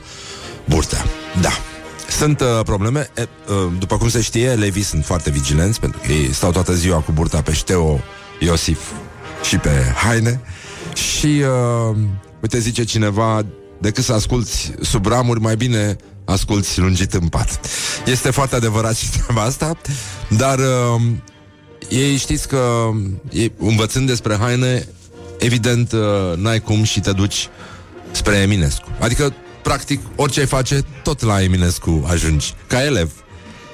Burtea. 0.68 1.04
Da, 1.40 1.50
sunt 2.14 2.40
uh, 2.40 2.46
probleme, 2.64 3.10
e, 3.16 3.22
uh, 3.22 3.72
după 3.78 3.96
cum 3.96 4.08
se 4.08 4.20
știe, 4.20 4.44
elevii 4.44 4.82
sunt 4.82 5.04
foarte 5.04 5.30
vigilenți 5.30 5.80
pentru 5.80 6.00
că 6.06 6.12
ei 6.12 6.32
stau 6.32 6.50
toată 6.50 6.74
ziua 6.74 6.98
cu 7.00 7.12
burta 7.12 7.42
pe 7.42 7.52
Șteo, 7.52 8.00
Iosif 8.40 8.78
și 9.42 9.56
pe 9.56 9.70
haine 9.94 10.40
și, 10.94 11.42
uh, 11.90 11.96
uite, 12.40 12.58
zice 12.58 12.84
cineva, 12.84 13.46
decât 13.80 14.04
să 14.04 14.12
asculti 14.12 14.74
sub 14.80 15.06
ramuri, 15.06 15.40
mai 15.40 15.56
bine 15.56 15.96
asculti 16.24 16.80
lungit 16.80 17.12
în 17.12 17.28
pat. 17.28 17.60
Este 18.06 18.30
foarte 18.30 18.56
adevărat 18.56 18.96
și 18.96 19.10
treaba 19.10 19.42
asta, 19.42 19.76
dar 20.28 20.58
uh, 20.58 21.02
ei 21.88 22.16
știți 22.16 22.48
că 22.48 22.90
ei, 23.30 23.52
învățând 23.58 24.06
despre 24.06 24.36
haine, 24.36 24.88
evident, 25.38 25.92
uh, 25.92 26.36
n-ai 26.36 26.60
cum 26.60 26.82
și 26.82 27.00
te 27.00 27.12
duci 27.12 27.48
spre 28.10 28.36
Eminescu. 28.36 28.88
Adică 29.00 29.34
practic, 29.64 30.00
orice 30.16 30.40
ai 30.40 30.46
face, 30.46 30.84
tot 31.02 31.22
la 31.22 31.42
Eminescu 31.42 32.04
ajungi. 32.06 32.54
Ca 32.66 32.84
elev. 32.84 33.10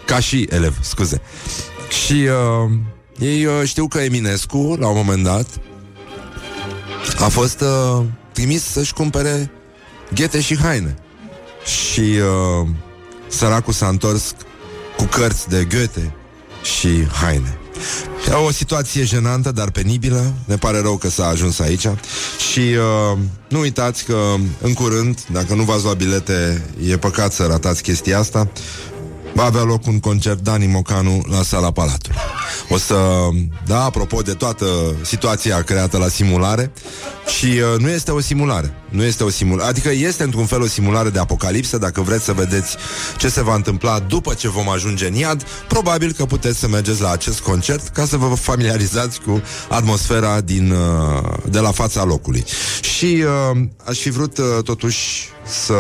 Ca 0.07 0.21
și 0.21 0.47
elev, 0.51 0.79
scuze. 0.81 1.21
Și 2.05 2.13
uh, 2.13 2.71
ei 3.19 3.45
uh, 3.45 3.53
știu 3.65 3.89
că 3.89 3.99
Eminescu, 3.99 4.77
la 4.79 4.89
un 4.89 4.97
moment 4.97 5.25
dat, 5.25 5.47
a 7.19 7.29
fost 7.29 7.61
uh, 7.61 8.05
trimis 8.33 8.65
să-și 8.65 8.93
cumpere 8.93 9.51
ghete 10.15 10.41
și 10.41 10.59
haine. 10.59 10.97
Și 11.65 12.01
uh, 12.01 12.69
săracul 13.29 13.73
s-a 13.73 13.89
întors 13.89 14.35
cu 14.97 15.05
cărți 15.05 15.49
de 15.49 15.65
Goethe 15.65 16.15
și 16.63 17.07
haine. 17.13 17.59
E 18.29 18.33
o 18.33 18.51
situație 18.51 19.05
jenantă, 19.05 19.53
dar 19.53 19.71
penibilă. 19.71 20.33
Ne 20.45 20.57
pare 20.57 20.81
rău 20.81 20.97
că 20.97 21.09
s-a 21.09 21.27
ajuns 21.27 21.59
aici. 21.59 21.87
Și 22.53 22.61
uh, 22.61 23.19
nu 23.49 23.59
uitați 23.59 24.05
că 24.05 24.35
în 24.61 24.73
curând, 24.73 25.19
dacă 25.33 25.55
nu 25.55 25.63
v-ați 25.63 25.83
luat 25.83 25.97
bilete, 25.97 26.65
e 26.87 26.97
păcat 26.97 27.33
să 27.33 27.47
ratați 27.49 27.83
chestia 27.83 28.19
asta. 28.19 28.49
Va 29.35 29.45
avea 29.45 29.63
loc 29.63 29.87
un 29.87 30.01
concert 30.01 30.41
Dani 30.41 30.67
Mocanu 30.67 31.23
la 31.31 31.43
sala 31.43 31.71
Palatului. 31.71 32.19
O 32.69 32.79
să, 32.79 32.97
da, 33.67 33.85
apropo 33.85 34.21
de 34.21 34.33
toată 34.33 34.67
situația 35.03 35.63
creată 35.63 35.99
la 35.99 36.09
simulare, 36.09 36.73
și 37.39 37.47
uh, 37.47 37.81
nu 37.81 37.89
este 37.89 38.11
o 38.11 38.21
simulare. 38.21 38.75
Nu 38.89 39.03
este 39.03 39.25
o 39.25 39.29
simulare. 39.29 39.69
Adică 39.69 39.91
este 39.91 40.23
într-un 40.23 40.47
fel 40.47 40.61
o 40.61 40.67
simulare 40.67 41.11
de 41.11 41.19
apocalipsă. 41.19 41.79
Dacă 41.79 42.01
vreți 42.01 42.25
să 42.25 42.33
vedeți 42.33 42.77
ce 43.19 43.29
se 43.29 43.43
va 43.43 43.55
întâmpla 43.55 43.99
după 43.99 44.35
ce 44.35 44.49
vom 44.49 44.69
ajunge 44.69 45.07
în 45.07 45.15
iad, 45.15 45.43
probabil 45.69 46.13
că 46.13 46.25
puteți 46.25 46.59
să 46.59 46.69
mergeți 46.69 47.01
la 47.01 47.11
acest 47.11 47.41
concert 47.41 47.89
ca 47.89 48.05
să 48.05 48.17
vă 48.17 48.35
familiarizați 48.35 49.21
cu 49.21 49.43
atmosfera 49.69 50.41
din, 50.41 50.71
uh, 50.71 51.33
de 51.51 51.59
la 51.59 51.71
fața 51.71 52.05
locului. 52.05 52.45
Și 52.81 53.25
uh, 53.53 53.61
aș 53.85 53.99
fi 53.99 54.11
vrut 54.11 54.39
uh, 54.39 54.45
totuși 54.65 55.29
să 55.47 55.75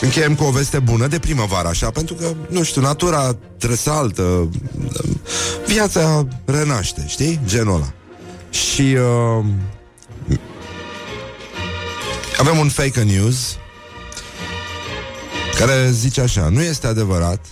Încheiem 0.00 0.34
cu 0.34 0.44
o 0.44 0.50
veste 0.50 0.78
bună 0.78 1.06
de 1.06 1.18
primăvară, 1.18 1.68
așa, 1.68 1.90
pentru 1.90 2.14
că, 2.14 2.34
nu 2.48 2.62
știu, 2.62 2.80
natura 2.80 3.36
tresaltă, 3.58 4.48
viața 5.66 6.26
renaște, 6.44 7.04
știi? 7.08 7.40
Genul 7.46 7.74
ăla. 7.74 7.92
Și 8.50 8.82
uh, 8.82 9.44
avem 12.38 12.58
un 12.58 12.68
fake 12.68 13.02
news 13.02 13.56
care 15.58 15.90
zice 15.90 16.20
așa, 16.20 16.48
nu 16.48 16.62
este 16.62 16.86
adevărat 16.86 17.46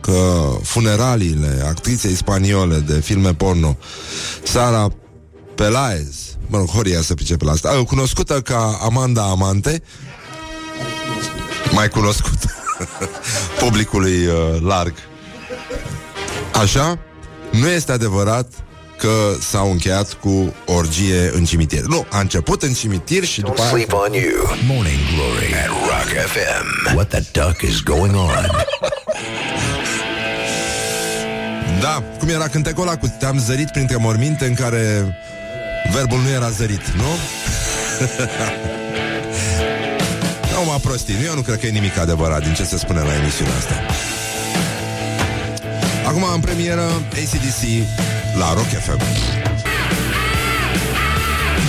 că 0.00 0.50
funeraliile 0.62 1.64
actriței 1.66 2.14
spaniole 2.14 2.78
de 2.78 3.00
filme 3.00 3.34
porno 3.34 3.76
Sara 4.42 4.88
Pelaez, 5.54 6.36
mă 6.46 6.58
rog, 6.58 6.68
Horia 6.68 7.02
să 7.02 7.14
pricepe 7.14 7.44
la 7.44 7.50
asta, 7.50 7.82
cunoscută 7.86 8.40
ca 8.40 8.78
Amanda 8.82 9.22
Amante, 9.22 9.82
mai 11.78 11.88
cunoscut 11.88 12.38
publicului 13.62 14.26
uh, 14.26 14.60
larg. 14.60 14.94
Așa, 16.60 16.98
nu 17.50 17.68
este 17.68 17.92
adevărat 17.92 18.46
că 18.96 19.10
s-au 19.40 19.70
încheiat 19.70 20.12
cu 20.12 20.54
orgie 20.66 21.30
în 21.32 21.44
cimitir. 21.44 21.80
Nu, 21.80 22.06
a 22.10 22.20
început 22.20 22.62
în 22.62 22.72
cimitir 22.72 23.24
și 23.24 23.40
după 23.40 23.60
aia... 23.60 23.70
Sleep 23.70 23.92
on 23.92 24.12
you. 24.12 24.56
Morning 24.66 24.98
Glory 25.14 25.54
at 25.54 25.68
Rock 25.68 26.26
FM. 26.26 26.94
What 26.94 27.08
the 27.08 27.22
duck 27.32 27.62
is 27.62 27.80
going 27.80 28.14
on? 28.14 28.46
Da, 31.80 32.02
cum 32.18 32.28
era 32.28 32.48
cântecul 32.48 32.82
ăla 32.82 32.96
cu 32.96 33.14
te-am 33.18 33.38
zărit 33.38 33.70
printre 33.70 33.96
morminte 33.96 34.44
în 34.44 34.54
care 34.54 35.16
verbul 35.92 36.18
nu 36.18 36.28
era 36.28 36.50
zărit, 36.50 36.88
nu? 36.88 37.04
nu 40.58 40.64
mă 40.64 40.78
prostii, 40.82 41.14
eu 41.24 41.34
nu 41.34 41.40
cred 41.40 41.58
că 41.60 41.66
e 41.66 41.70
nimic 41.70 41.98
adevărat 41.98 42.42
din 42.42 42.54
ce 42.54 42.64
se 42.64 42.78
spune 42.78 43.00
la 43.00 43.14
emisiunea 43.20 43.56
asta. 43.56 43.76
Acum 46.08 46.24
în 46.34 46.40
premieră 46.40 46.86
ACDC 47.20 47.62
la 48.38 48.52
Rock 48.52 48.70
FM. 48.86 49.02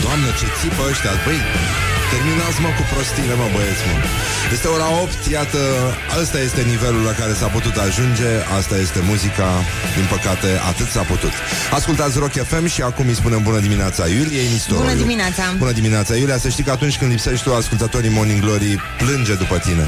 Doamne, 0.04 0.30
ce 0.39 0.45
țipă 0.60 0.84
ăștia, 0.89 1.12
băi, 1.25 1.39
Terminați 2.13 2.60
mă 2.63 2.72
cu 2.78 2.84
prostiile, 2.93 3.36
mă 3.41 3.48
băieți, 3.56 3.84
mă 3.88 3.95
Este 4.56 4.67
ora 4.76 4.88
8, 5.02 5.26
iată 5.38 5.62
Asta 6.22 6.38
este 6.48 6.62
nivelul 6.74 7.04
la 7.10 7.13
care 7.19 7.34
s-a 7.39 7.50
putut 7.56 7.76
ajunge 7.88 8.32
Asta 8.60 8.76
este 8.86 9.00
muzica, 9.12 9.50
din 9.98 10.06
păcate 10.13 10.50
Atât 10.72 10.89
s-a 10.95 11.04
putut. 11.12 11.34
Ascultați 11.78 12.19
Rock 12.24 12.36
FM 12.50 12.65
și 12.76 12.82
acum 12.89 13.06
îi 13.08 13.17
spunem 13.22 13.41
bună 13.50 13.60
dimineața 13.67 14.04
Iuliei 14.17 14.48
Nistoroiu 14.54 14.86
Bună 14.86 14.98
dimineața. 15.04 15.43
Bună 15.63 15.74
dimineața, 15.80 16.12
Iulia, 16.22 16.38
să 16.45 16.50
știi 16.50 16.65
că 16.67 16.72
atunci 16.78 16.98
când 17.00 17.10
lipsești 17.12 17.43
tu 17.45 17.52
Ascultătorii 17.62 18.15
Morning 18.17 18.41
Glory 18.45 18.72
plânge 19.02 19.34
după 19.43 19.58
tine. 19.65 19.86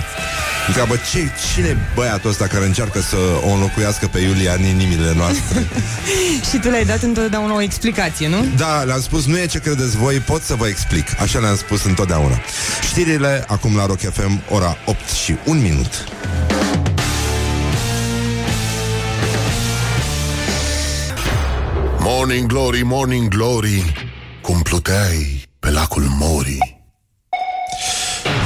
Întreabă 0.67 0.95
ce, 1.11 1.21
cine 1.47 1.71
băiatul 1.95 2.29
ăsta 2.29 2.45
care 2.47 2.65
încearcă 2.65 2.99
să 3.01 3.17
o 3.47 3.49
înlocuiască 3.49 4.05
pe 4.07 4.19
Iulia 4.19 4.53
în 4.53 4.63
inimile 4.63 5.13
noastre? 5.15 5.59
Și 6.49 6.57
tu 6.57 6.69
le-ai 6.69 6.85
dat 6.85 7.01
întotdeauna 7.01 7.53
o 7.53 7.61
explicație, 7.61 8.27
nu? 8.27 8.45
Da, 8.57 8.83
le-am 8.83 9.01
spus, 9.01 9.25
nu 9.25 9.37
e 9.37 9.45
ce 9.45 9.59
credeți 9.59 9.97
voi, 9.97 10.15
pot 10.15 10.41
să 10.43 10.55
vă 10.55 10.67
explic. 10.67 11.07
Așa 11.21 11.39
le-am 11.39 11.55
spus 11.55 11.83
întotdeauna 11.83 12.09
Știrile 12.89 13.45
acum 13.47 13.75
la 13.75 13.85
Rock 13.85 13.99
FM, 13.99 14.41
ora 14.49 14.77
8 14.85 15.09
și 15.09 15.35
1 15.45 15.59
minut. 15.59 16.05
Morning 21.99 22.47
Glory, 22.47 22.81
Morning 22.83 23.27
Glory 23.27 23.93
Cum 24.41 24.61
pluteai 24.61 25.47
pe 25.59 25.69
lacul 25.69 26.03
Mori 26.19 26.81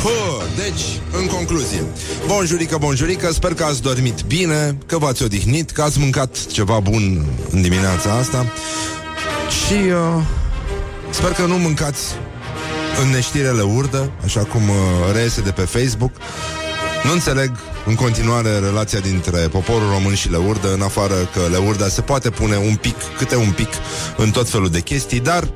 Hă, 0.03 0.43
deci, 0.55 0.81
în 1.21 1.27
concluzie. 1.27 1.83
Bonjurică, 2.27 2.77
bonjurică, 2.77 3.31
sper 3.31 3.53
că 3.53 3.63
ați 3.63 3.81
dormit 3.81 4.21
bine 4.21 4.77
Că 4.85 4.97
v-ați 4.97 5.23
odihnit, 5.23 5.71
că 5.71 5.81
ați 5.81 5.99
mâncat 5.99 6.45
ceva 6.51 6.79
bun 6.79 7.25
în 7.49 7.61
dimineața 7.61 8.13
asta. 8.13 8.45
Și 9.49 9.73
uh, 9.73 10.23
sper 11.09 11.31
că 11.31 11.45
nu 11.45 11.57
mâncați 11.57 12.15
în 13.01 13.09
neștirele 13.09 13.61
urdă 13.61 14.11
Așa 14.23 14.43
cum 14.43 14.69
uh, 14.69 14.75
reiese 15.13 15.41
de 15.41 15.51
pe 15.51 15.61
Facebook 15.61 16.11
Nu 17.03 17.11
înțeleg 17.11 17.51
în 17.85 17.95
continuare 17.95 18.59
relația 18.59 18.99
dintre 18.99 19.37
poporul 19.39 19.89
român 19.89 20.13
și 20.13 20.29
leurdă 20.29 20.73
În 20.73 20.81
afară 20.81 21.13
că 21.13 21.39
leurda 21.51 21.87
se 21.87 22.01
poate 22.01 22.29
pune 22.29 22.57
un 22.57 22.75
pic, 22.75 22.95
câte 23.17 23.35
un 23.35 23.51
pic 23.51 23.69
În 24.17 24.31
tot 24.31 24.49
felul 24.49 24.69
de 24.69 24.79
chestii, 24.79 25.19
dar 25.19 25.47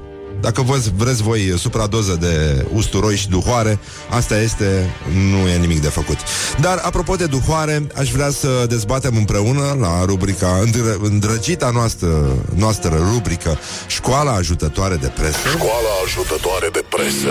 dacă 0.41 0.61
vă 0.61 0.81
vreți 0.95 1.21
voi 1.21 1.53
supradoză 1.57 2.17
de 2.19 2.65
usturoi 2.73 3.15
și 3.15 3.29
duhoare, 3.29 3.79
asta 4.09 4.39
este, 4.39 4.95
nu 5.31 5.47
e 5.47 5.57
nimic 5.57 5.81
de 5.81 5.87
făcut. 5.87 6.17
Dar, 6.59 6.77
apropo 6.77 7.15
de 7.15 7.25
duhoare, 7.25 7.87
aș 7.95 8.11
vrea 8.11 8.29
să 8.29 8.65
dezbatem 8.69 9.15
împreună 9.15 9.77
la 9.79 10.05
rubrica, 10.05 10.61
îndrăgita 11.01 11.69
noastră, 11.73 12.35
noastră 12.55 13.07
rubrică 13.13 13.57
Școala 13.87 14.31
ajutătoare 14.31 14.95
de 14.95 15.07
presă. 15.07 15.37
Școala 15.55 15.89
ajutătoare 16.05 16.69
de 16.71 16.83
presă. 16.89 17.29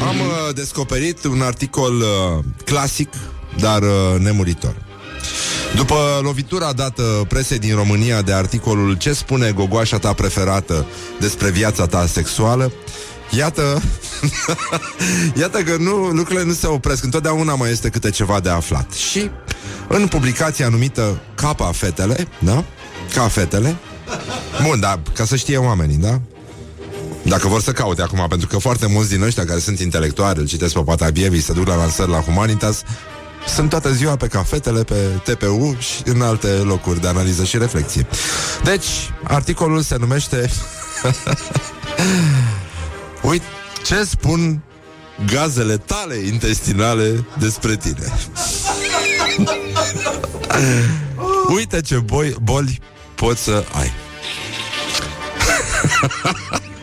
Am 0.00 0.20
uh, 0.20 0.54
descoperit 0.54 1.24
un 1.24 1.40
articol 1.40 1.94
uh, 1.94 2.44
clasic, 2.64 3.08
dar 3.58 3.82
uh, 3.82 4.18
nemuritor. 4.18 4.74
După 5.76 6.20
lovitura 6.22 6.72
dată 6.72 7.02
presei 7.28 7.58
din 7.58 7.74
România 7.74 8.22
de 8.22 8.32
articolul 8.32 8.96
Ce 8.96 9.12
spune 9.12 9.50
gogoașa 9.50 9.98
ta 9.98 10.12
preferată 10.12 10.86
despre 11.20 11.50
viața 11.50 11.86
ta 11.86 12.06
sexuală, 12.06 12.72
Iată, 13.30 13.82
iată 15.40 15.62
că 15.62 15.76
nu, 15.78 15.94
lucrurile 15.94 16.44
nu 16.44 16.52
se 16.52 16.66
opresc, 16.66 17.04
întotdeauna 17.04 17.54
mai 17.54 17.70
este 17.70 17.88
câte 17.88 18.10
ceva 18.10 18.40
de 18.40 18.48
aflat. 18.48 18.92
Și 18.92 19.30
în 19.88 20.06
publicația 20.06 20.68
numită 20.68 21.20
Capa 21.34 21.72
Fetele, 21.72 22.28
da? 22.38 22.64
Ca 23.14 23.28
Fetele. 23.28 23.76
Bun, 24.62 24.80
da, 24.80 25.00
ca 25.14 25.24
să 25.24 25.36
știe 25.36 25.56
oamenii, 25.56 25.96
da? 25.96 26.20
Dacă 27.22 27.48
vor 27.48 27.62
să 27.62 27.72
caute 27.72 28.02
acum, 28.02 28.26
pentru 28.28 28.46
că 28.46 28.58
foarte 28.58 28.86
mulți 28.86 29.10
din 29.10 29.22
ăștia 29.22 29.44
care 29.44 29.58
sunt 29.58 29.78
intelectuali, 29.78 30.40
îl 30.40 30.46
citesc 30.46 30.74
pe 30.74 30.80
Patabievi, 30.80 31.40
se 31.40 31.52
duc 31.52 31.66
la 31.66 31.76
lansări 31.76 32.10
la 32.10 32.20
Humanitas, 32.20 32.82
sunt 33.48 33.70
toată 33.70 33.92
ziua 33.92 34.16
pe 34.16 34.26
cafetele, 34.26 34.84
pe 34.84 34.94
TPU 35.24 35.76
și 35.78 36.02
în 36.04 36.22
alte 36.22 36.48
locuri 36.48 37.00
de 37.00 37.08
analiză 37.08 37.44
și 37.44 37.58
reflexie. 37.58 38.06
Deci, 38.64 38.86
articolul 39.22 39.82
se 39.82 39.96
numește 39.98 40.50
Uite 43.22 43.44
ce 43.84 44.04
spun 44.04 44.60
gazele 45.26 45.76
tale 45.76 46.14
intestinale 46.14 47.24
despre 47.38 47.76
tine. 47.76 48.12
Uite 51.54 51.80
ce 51.80 51.96
boi, 51.96 52.34
boli 52.42 52.80
poți 53.14 53.42
să 53.42 53.64
ai. 53.72 53.92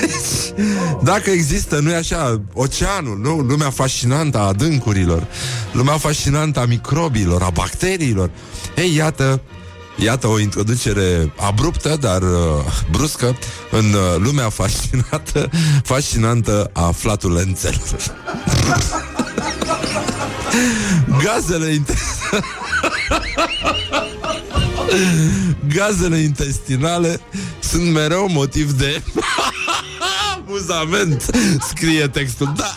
deci, 0.00 0.54
dacă 1.02 1.30
există, 1.30 1.78
nu-i 1.78 1.94
așa, 1.94 2.40
oceanul, 2.52 3.18
nu? 3.18 3.36
Lumea 3.36 3.70
fascinantă 3.70 4.38
a 4.38 4.46
adâncurilor, 4.46 5.26
lumea 5.72 5.96
fascinantă 5.96 6.60
a 6.60 6.64
microbilor, 6.64 7.42
a 7.42 7.50
bacteriilor. 7.50 8.30
Ei, 8.76 8.94
iată, 8.94 9.40
Iată 9.98 10.26
o 10.26 10.38
introducere 10.38 11.32
abruptă, 11.36 11.96
dar 12.00 12.22
uh, 12.22 12.28
bruscă, 12.90 13.36
în 13.70 13.84
uh, 13.84 14.16
lumea 14.18 14.48
fascinată, 14.48 15.50
fascinantă 15.82 16.70
a 16.72 16.90
flatulențelor. 16.90 17.96
Gazele 21.24 21.72
intestinale 21.72 22.44
Gazele 25.74 26.18
intestinale 26.18 27.20
sunt 27.76 27.92
mereu 27.92 28.28
motiv 28.30 28.72
de 28.72 29.02
amuzament, 30.34 31.24
scrie 31.68 32.08
textul. 32.08 32.52
Da. 32.56 32.74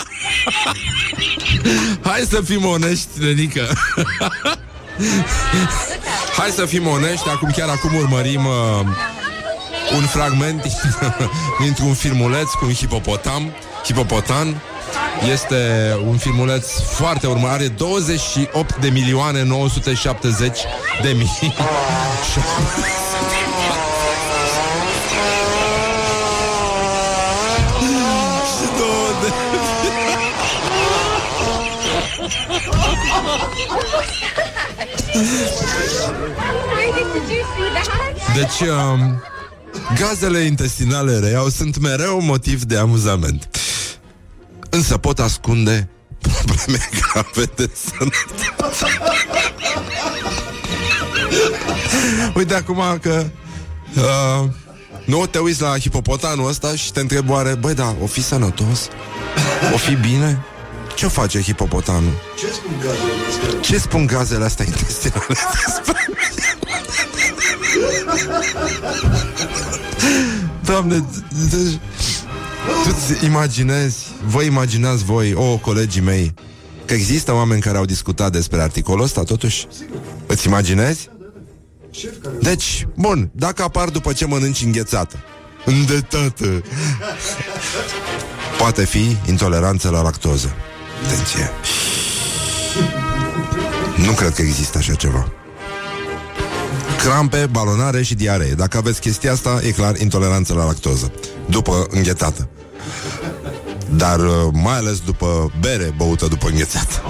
Hai 2.09 2.25
să 2.29 2.41
fim 2.41 2.65
onești, 2.65 3.07
Nenică. 3.19 3.67
Hai 6.38 6.49
să 6.49 6.65
fim 6.65 6.88
onești, 6.88 7.29
acum 7.29 7.51
chiar 7.55 7.69
acum 7.69 7.95
urmărim 7.95 8.45
uh, 8.45 8.85
un 9.95 10.01
fragment 10.01 10.65
dintr-un 11.62 11.93
filmuleț 11.93 12.51
cu 12.51 12.65
un 12.65 12.73
hipopotam, 12.73 13.51
hipopotan. 13.85 14.62
Este 15.31 15.95
un 16.05 16.17
filmuleț 16.17 16.79
foarte 16.79 17.27
urmărit, 17.27 17.53
are 17.53 17.67
28 17.67 18.75
de 18.75 18.89
milioane 18.89 19.43
970 19.43 20.59
de 21.01 21.09
mii. 21.09 21.53
Deci, 38.36 38.69
um, 38.69 39.22
gazele 40.00 40.39
intestinale 40.39 41.19
reiau 41.19 41.50
sunt 41.50 41.80
mereu 41.80 42.22
motiv 42.22 42.63
de 42.63 42.78
amuzament. 42.78 43.50
Însă 44.69 44.98
pot 44.98 45.19
ascunde 45.19 45.89
probleme 46.22 46.89
grave 47.00 47.52
de 47.56 47.69
sănătate. 47.76 48.56
Uite 52.36 52.54
acum 52.54 52.84
că 53.02 53.26
uh, 53.95 54.50
nu 55.06 55.26
te 55.26 55.39
uiți 55.39 55.62
la 55.62 55.78
hipopotanul 55.80 56.48
ăsta 56.48 56.76
și 56.76 56.91
te 56.91 57.00
întrebi 57.00 57.32
oare, 57.32 57.56
băi, 57.56 57.74
da, 57.74 57.95
o 58.02 58.06
fi 58.06 58.24
sănătos? 58.24 58.88
O 59.74 59.78
fi 59.78 59.95
bine? 59.95 60.45
Ce 60.99 61.07
face 61.07 61.41
hipopotanul? 61.41 62.12
Ce 62.38 62.47
spun 62.47 62.73
gazele 62.81 63.59
Ce 63.62 63.77
spun 63.77 64.05
gazele 64.05 64.43
astea 64.45 64.65
intestinale 64.65 65.25
Doamne, 70.65 71.05
deci, 71.49 71.79
tu 72.83 73.25
imaginezi, 73.25 73.97
vă 74.27 74.41
imaginați 74.41 75.03
voi, 75.03 75.33
o, 75.33 75.57
colegii 75.57 76.01
mei, 76.01 76.33
că 76.85 76.93
există 76.93 77.33
oameni 77.33 77.62
care 77.62 77.77
au 77.77 77.85
discutat 77.85 78.31
despre 78.31 78.62
articolul 78.62 79.03
ăsta, 79.03 79.23
totuși? 79.23 79.67
Îți 80.27 80.47
imaginezi? 80.47 81.09
Deci, 82.41 82.88
bun, 82.95 83.31
dacă 83.33 83.63
apar 83.63 83.89
după 83.89 84.13
ce 84.13 84.25
mănânci 84.25 84.62
înghețată, 84.62 85.15
îndetată, 85.65 86.63
poate 88.57 88.85
fi 88.85 89.17
intoleranță 89.27 89.89
la 89.89 90.01
lactoză. 90.01 90.55
Atenție. 91.05 91.51
Nu 94.05 94.12
cred 94.12 94.33
că 94.33 94.41
există 94.41 94.77
așa 94.77 94.93
ceva. 94.93 95.31
Crampe, 97.03 97.47
balonare 97.51 98.03
și 98.03 98.15
diaree. 98.15 98.53
Dacă 98.53 98.77
aveți 98.77 98.99
chestia 98.99 99.31
asta, 99.31 99.59
e 99.63 99.71
clar 99.71 99.99
intoleranță 99.99 100.53
la 100.53 100.65
lactoză. 100.65 101.12
După 101.45 101.88
înghețată. 101.89 102.49
Dar 103.95 104.19
uh, 104.19 104.33
mai 104.51 104.77
ales 104.77 104.99
după 104.99 105.51
bere 105.59 105.93
băută 105.97 106.27
după 106.27 106.47
înghețată. 106.47 107.01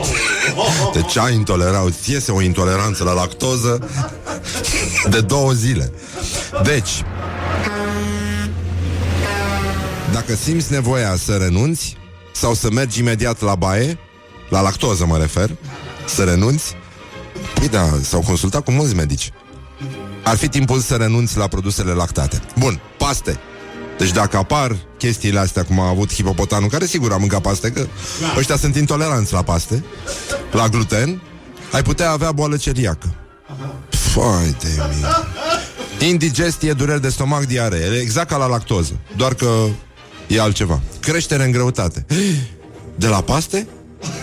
Deci 0.93 1.17
ai 1.17 1.33
intolerau, 1.33 1.89
ți 1.89 2.11
iese 2.11 2.31
o 2.31 2.41
intoleranță 2.41 3.03
la 3.03 3.13
lactoză 3.13 3.89
de 5.09 5.21
două 5.21 5.51
zile. 5.51 5.91
Deci, 6.63 7.03
dacă 10.11 10.35
simți 10.35 10.71
nevoia 10.71 11.15
să 11.15 11.31
renunți 11.31 11.97
sau 12.39 12.53
să 12.53 12.71
mergi 12.71 12.99
imediat 12.99 13.41
la 13.41 13.55
baie, 13.55 13.97
la 14.49 14.61
lactoză 14.61 15.05
mă 15.05 15.17
refer, 15.17 15.57
să 16.05 16.23
renunți, 16.23 16.75
Păi 17.53 17.67
da, 17.67 17.89
s-au 18.01 18.21
consultat 18.21 18.63
cu 18.63 18.71
mulți 18.71 18.95
medici. 18.95 19.31
Ar 20.23 20.37
fi 20.37 20.47
timpul 20.47 20.79
să 20.79 20.95
renunți 20.95 21.37
la 21.37 21.47
produsele 21.47 21.91
lactate. 21.91 22.41
Bun, 22.57 22.79
paste. 22.97 23.39
Deci 23.97 24.11
dacă 24.11 24.37
apar 24.37 24.75
chestiile 24.97 25.39
astea, 25.39 25.63
cum 25.63 25.79
a 25.79 25.87
avut 25.87 26.13
hipopotanul, 26.13 26.69
care 26.69 26.85
sigur 26.85 27.11
a 27.11 27.17
mâncat 27.17 27.41
paste, 27.41 27.71
că 27.71 27.87
ăștia 28.37 28.57
sunt 28.57 28.75
intoleranți 28.75 29.33
la 29.33 29.41
paste, 29.41 29.83
la 30.51 30.67
gluten, 30.67 31.21
ai 31.71 31.83
putea 31.83 32.11
avea 32.11 32.31
boală 32.31 32.57
celiacă. 32.57 33.15
Fai 33.89 34.55
de 34.59 34.67
mine. 34.95 35.07
Indigestie, 36.11 36.73
dureri 36.73 37.01
de 37.01 37.09
stomac, 37.09 37.45
diaree. 37.45 37.99
Exact 38.01 38.29
ca 38.29 38.37
la 38.37 38.47
lactoză. 38.47 38.93
Doar 39.15 39.33
că 39.33 39.65
e 40.29 40.39
altceva. 40.41 40.81
Creștere 40.99 41.43
în 41.43 41.51
greutate. 41.51 42.05
De 42.95 43.07
la 43.07 43.21
paste? 43.21 43.67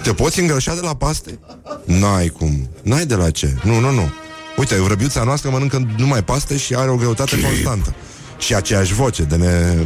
Te 0.02 0.12
poți 0.12 0.40
îngrășa 0.40 0.74
de 0.74 0.80
la 0.80 0.94
paste? 0.94 1.38
N-ai 1.84 2.28
cum. 2.28 2.70
N-ai 2.82 3.06
de 3.06 3.14
la 3.14 3.30
ce. 3.30 3.54
Nu, 3.62 3.78
nu, 3.78 3.90
nu. 3.90 4.10
Uite, 4.56 4.74
vrăbiuța 4.74 5.22
noastră 5.22 5.50
mănâncă 5.50 5.86
numai 5.96 6.24
paste 6.24 6.56
și 6.56 6.74
are 6.74 6.90
o 6.90 6.96
greutate 6.96 7.40
constantă. 7.40 7.94
Și 8.38 8.54
aceeași 8.54 8.94
voce 8.94 9.22
de, 9.22 9.36
ne, 9.36 9.76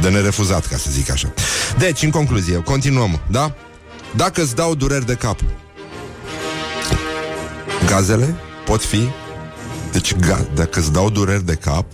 de 0.00 0.08
nerefuzat, 0.08 0.66
ca 0.66 0.76
să 0.76 0.90
zic 0.90 1.10
așa. 1.10 1.32
Deci, 1.78 2.02
în 2.02 2.10
concluzie, 2.10 2.56
continuăm, 2.56 3.20
da? 3.30 3.54
Dacă 4.16 4.42
îți 4.42 4.54
dau 4.54 4.74
dureri 4.74 5.06
de 5.06 5.14
cap, 5.14 5.40
gazele 7.86 8.34
pot 8.64 8.82
fi... 8.82 9.08
Deci, 9.92 10.14
ga- 10.14 10.54
dacă 10.54 10.80
îți 10.80 10.92
dau 10.92 11.10
dureri 11.10 11.44
de 11.46 11.54
cap, 11.54 11.86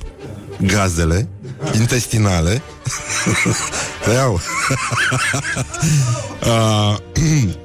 gazele 0.60 1.28
intestinale 1.80 2.62
le 4.06 4.12
iau. 4.18 4.40
uh, 6.42 6.96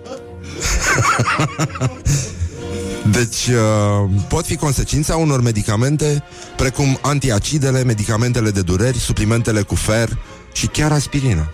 deci 3.17 3.47
uh, 3.47 4.09
pot 4.27 4.45
fi 4.45 4.55
consecința 4.55 5.15
unor 5.15 5.41
medicamente 5.41 6.23
precum 6.57 6.97
antiacidele, 7.01 7.83
medicamentele 7.83 8.51
de 8.51 8.61
dureri, 8.61 8.97
suplimentele 8.97 9.61
cu 9.61 9.75
fer 9.75 10.17
și 10.53 10.67
chiar 10.67 10.91
aspirina. 10.91 11.49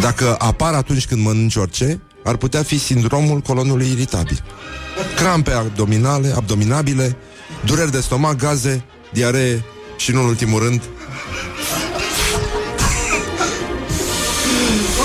Dacă 0.00 0.36
apar 0.38 0.74
atunci 0.74 1.06
când 1.06 1.22
mănânci 1.22 1.56
orice, 1.56 2.00
ar 2.24 2.36
putea 2.36 2.62
fi 2.62 2.78
sindromul 2.78 3.40
colonului 3.40 3.86
iritabil. 3.90 4.44
Crampe 5.16 5.50
abdominale, 5.50 6.32
abdominabile, 6.36 7.16
dureri 7.64 7.90
de 7.90 8.00
stomac, 8.00 8.36
gaze, 8.36 8.84
diaree 9.12 9.64
și, 10.00 10.12
nu 10.12 10.20
în 10.20 10.26
ultimul 10.26 10.62
rând, 10.62 10.82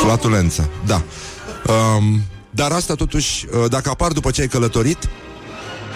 flatulență. 0.02 0.70
Da. 0.86 1.02
Um, 1.74 2.22
dar 2.50 2.72
asta 2.72 2.94
totuși, 2.94 3.46
uh, 3.46 3.70
dacă 3.70 3.90
apar 3.90 4.12
după 4.12 4.32
ce 4.32 4.42
ai 4.42 4.48
călătorit, 4.48 5.10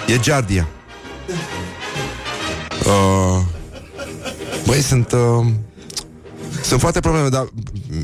e 0.07 0.19
giardia. 0.19 0.67
Uh, 2.85 3.41
băi, 4.65 4.81
sunt... 4.81 5.11
Uh, 5.11 5.45
sunt 6.63 6.79
foarte 6.79 6.99
probleme, 6.99 7.29
dar 7.29 7.49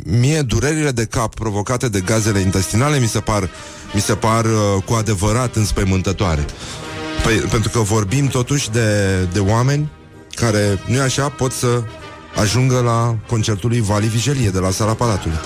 mie 0.06 0.42
durerile 0.42 0.92
de 0.92 1.06
cap 1.06 1.34
provocate 1.34 1.90
de 1.90 2.00
gazele 2.00 2.40
intestinale 2.40 3.00
mi 3.00 3.08
se 3.08 3.20
par, 3.20 3.50
mi 3.94 4.02
se 4.02 4.16
par 4.16 4.46
uh, 4.46 4.84
cu 4.86 4.94
adevărat 4.94 5.56
înspăimântătoare. 5.56 6.46
Păi, 7.24 7.36
pentru 7.36 7.70
că 7.70 7.80
vorbim 7.80 8.28
totuși 8.28 8.72
de, 8.72 9.22
de 9.34 9.40
oameni 9.40 9.90
care, 10.36 10.80
nu 10.88 11.02
așa, 11.02 11.30
pot 11.30 11.52
să 11.52 11.84
ajungă 12.36 12.80
la 12.80 13.18
concertul 13.28 13.70
lui 13.70 13.82
Vali 13.82 14.08
Vigelie 14.08 14.50
de 14.50 14.60
la 14.60 14.70
Sala 14.70 14.94
Palatului. 14.94 15.38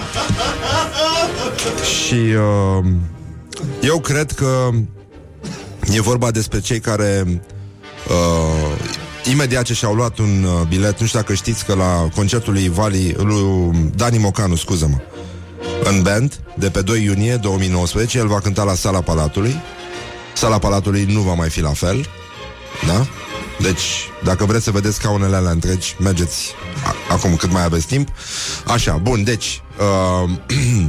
Și 1.84 2.13
uh, 2.13 2.86
eu 3.82 3.99
cred 3.99 4.32
că 4.32 4.69
e 5.91 6.02
vorba 6.02 6.32
despre 6.32 6.60
cei 6.60 6.80
care 6.80 7.41
uh, 8.08 9.32
imediat 9.32 9.63
ce 9.63 9.73
și-au 9.73 9.93
luat 9.93 10.17
un 10.17 10.43
uh, 10.43 10.67
bilet, 10.67 10.99
nu 10.99 11.06
știu 11.06 11.19
dacă 11.19 11.34
știți 11.34 11.65
că 11.65 11.73
la 11.73 12.10
concertul 12.15 12.54
lui 12.54 12.69
Vali, 12.69 13.15
lui 13.17 13.71
Dani 13.95 14.17
Mocanu, 14.17 14.56
scuză-mă, 14.56 14.97
în 15.84 16.02
band, 16.02 16.39
de 16.56 16.69
pe 16.69 16.82
2 16.82 17.04
iunie 17.04 17.36
2019, 17.36 18.17
el 18.17 18.28
va 18.28 18.39
cânta 18.39 18.63
la 18.63 18.73
Sala 18.73 19.02
Palatului. 19.02 19.56
Sala 20.34 20.58
Palatului 20.58 21.04
nu 21.04 21.21
va 21.21 21.34
mai 21.34 21.49
fi 21.49 21.62
la 21.62 21.73
fel, 21.73 22.06
da? 22.88 23.08
Deci, 23.62 24.10
dacă 24.24 24.45
vreți 24.45 24.63
să 24.63 24.72
vedeți 24.72 24.95
scaunele 24.95 25.36
alea 25.36 25.52
întregi, 25.52 25.95
mergeți 26.00 26.54
a- 26.86 27.13
acum 27.13 27.36
cât 27.36 27.52
mai 27.52 27.63
aveți 27.63 27.88
timp. 27.88 28.10
Așa, 28.67 28.93
bun, 28.98 29.24
deci... 29.24 29.62
Uh, 30.24 30.30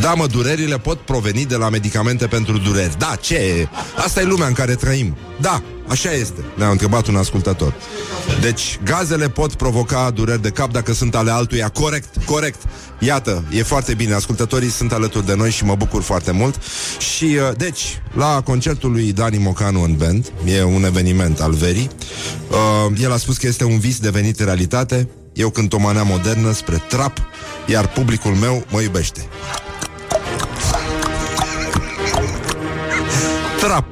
Da, 0.00 0.14
mă, 0.14 0.26
durerile 0.26 0.78
pot 0.78 0.98
proveni 1.00 1.44
de 1.44 1.56
la 1.56 1.68
medicamente 1.68 2.26
pentru 2.26 2.58
dureri. 2.58 2.98
Da, 2.98 3.14
ce? 3.20 3.68
Asta 3.96 4.20
e 4.20 4.24
lumea 4.24 4.46
în 4.46 4.52
care 4.52 4.74
trăim. 4.74 5.16
Da, 5.40 5.62
așa 5.88 6.12
este, 6.12 6.44
ne-a 6.54 6.68
întrebat 6.68 7.06
un 7.06 7.16
ascultător. 7.16 7.74
Deci, 8.40 8.78
gazele 8.84 9.28
pot 9.28 9.54
provoca 9.54 10.10
dureri 10.10 10.42
de 10.42 10.50
cap 10.50 10.72
dacă 10.72 10.92
sunt 10.92 11.14
ale 11.14 11.30
altuia. 11.30 11.68
Corect, 11.68 12.24
corect. 12.24 12.62
Iată, 13.02 13.44
e 13.50 13.62
foarte 13.62 13.94
bine. 13.94 14.14
Ascultătorii 14.14 14.70
sunt 14.70 14.92
alături 14.92 15.26
de 15.26 15.34
noi 15.34 15.50
și 15.50 15.64
mă 15.64 15.74
bucur 15.74 16.02
foarte 16.02 16.30
mult. 16.30 16.60
Și, 16.98 17.24
uh, 17.24 17.56
deci, 17.56 18.02
la 18.12 18.40
concertul 18.44 18.90
lui 18.90 19.12
Dani 19.12 19.38
Mocanu 19.38 19.82
în 19.82 19.96
band, 19.96 20.32
e 20.44 20.62
un 20.62 20.84
eveniment 20.84 21.40
al 21.40 21.52
verii, 21.52 21.90
uh, 22.50 23.00
el 23.00 23.12
a 23.12 23.16
spus 23.16 23.36
că 23.36 23.46
este 23.46 23.64
un 23.64 23.78
vis 23.78 23.98
devenit 23.98 24.40
realitate. 24.40 25.08
Eu 25.32 25.50
cânt 25.50 25.72
o 25.72 25.78
manea 25.78 26.02
modernă 26.02 26.52
spre 26.52 26.82
trap, 26.88 27.18
iar 27.66 27.88
publicul 27.88 28.34
meu 28.34 28.64
mă 28.70 28.80
iubește. 28.80 29.28
Trap. 33.60 33.86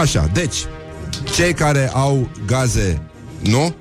Așa, 0.00 0.30
deci, 0.32 0.56
cei 1.34 1.54
care 1.54 1.90
au 1.94 2.28
gaze, 2.46 3.07
nu? 3.40 3.74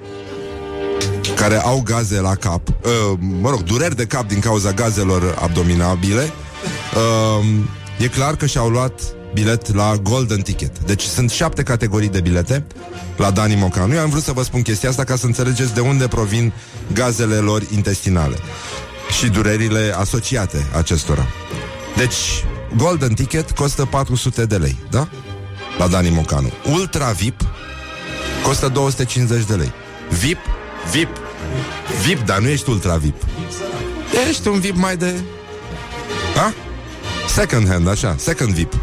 Care 1.36 1.62
au 1.62 1.82
gaze 1.86 2.20
la 2.20 2.36
cap, 2.36 2.68
uh, 2.68 3.18
mă 3.42 3.50
rog, 3.50 3.64
dureri 3.64 3.96
de 3.96 4.06
cap 4.06 4.28
din 4.28 4.40
cauza 4.40 4.72
gazelor 4.72 5.38
abdominabile, 5.42 6.32
uh, 7.40 7.46
e 8.00 8.08
clar 8.08 8.36
că 8.36 8.46
și-au 8.46 8.70
luat 8.70 9.02
bilet 9.34 9.74
la 9.74 9.96
Golden 10.04 10.42
Ticket. 10.42 10.80
Deci 10.80 11.02
sunt 11.02 11.30
șapte 11.30 11.64
categorii 11.64 12.10
de 12.10 12.22
bilete 12.22 12.66
la 13.18 13.32
Dani 13.32 13.56
Mocanu. 13.56 13.94
Eu 13.94 14.00
am 14.00 14.10
vrut 14.10 14.24
să 14.24 14.32
vă 14.32 14.44
spun 14.44 14.62
chestia 14.62 14.90
asta 14.90 15.04
ca 15.04 15.16
să 15.16 15.26
înțelegeți 15.26 15.74
de 15.74 15.80
unde 15.80 16.08
provin 16.08 16.54
gazele 16.94 17.36
lor 17.36 17.62
intestinale 17.74 18.36
și 19.20 19.30
durerile 19.30 19.94
asociate 19.98 20.66
acestora. 20.76 21.28
Deci, 21.98 22.46
Golden 22.78 23.14
Ticket 23.14 23.52
costă 23.52 23.86
400 23.86 24.46
de 24.46 24.58
lei, 24.58 24.78
da? 24.90 25.08
La 25.78 25.88
Dani 25.88 26.10
Mocanu. 26.10 26.52
Ultra 26.72 27.12
VIP 27.12 27.42
costă 28.48 28.68
250 28.68 29.44
de 29.46 29.54
lei. 29.54 29.72
VIP, 30.20 30.38
VIP, 30.92 31.10
VIP, 32.06 32.26
dar 32.26 32.40
nu 32.40 32.48
ești 32.48 32.70
ultra 32.70 32.96
VIP. 32.96 33.24
Ești 34.30 34.48
un 34.48 34.60
VIP 34.60 34.76
mai 34.76 34.98
de... 34.98 35.14
Ha? 36.36 36.54
Second 37.28 37.68
hand, 37.68 37.88
așa, 37.88 38.16
second 38.18 38.50
VIP. 38.54 38.74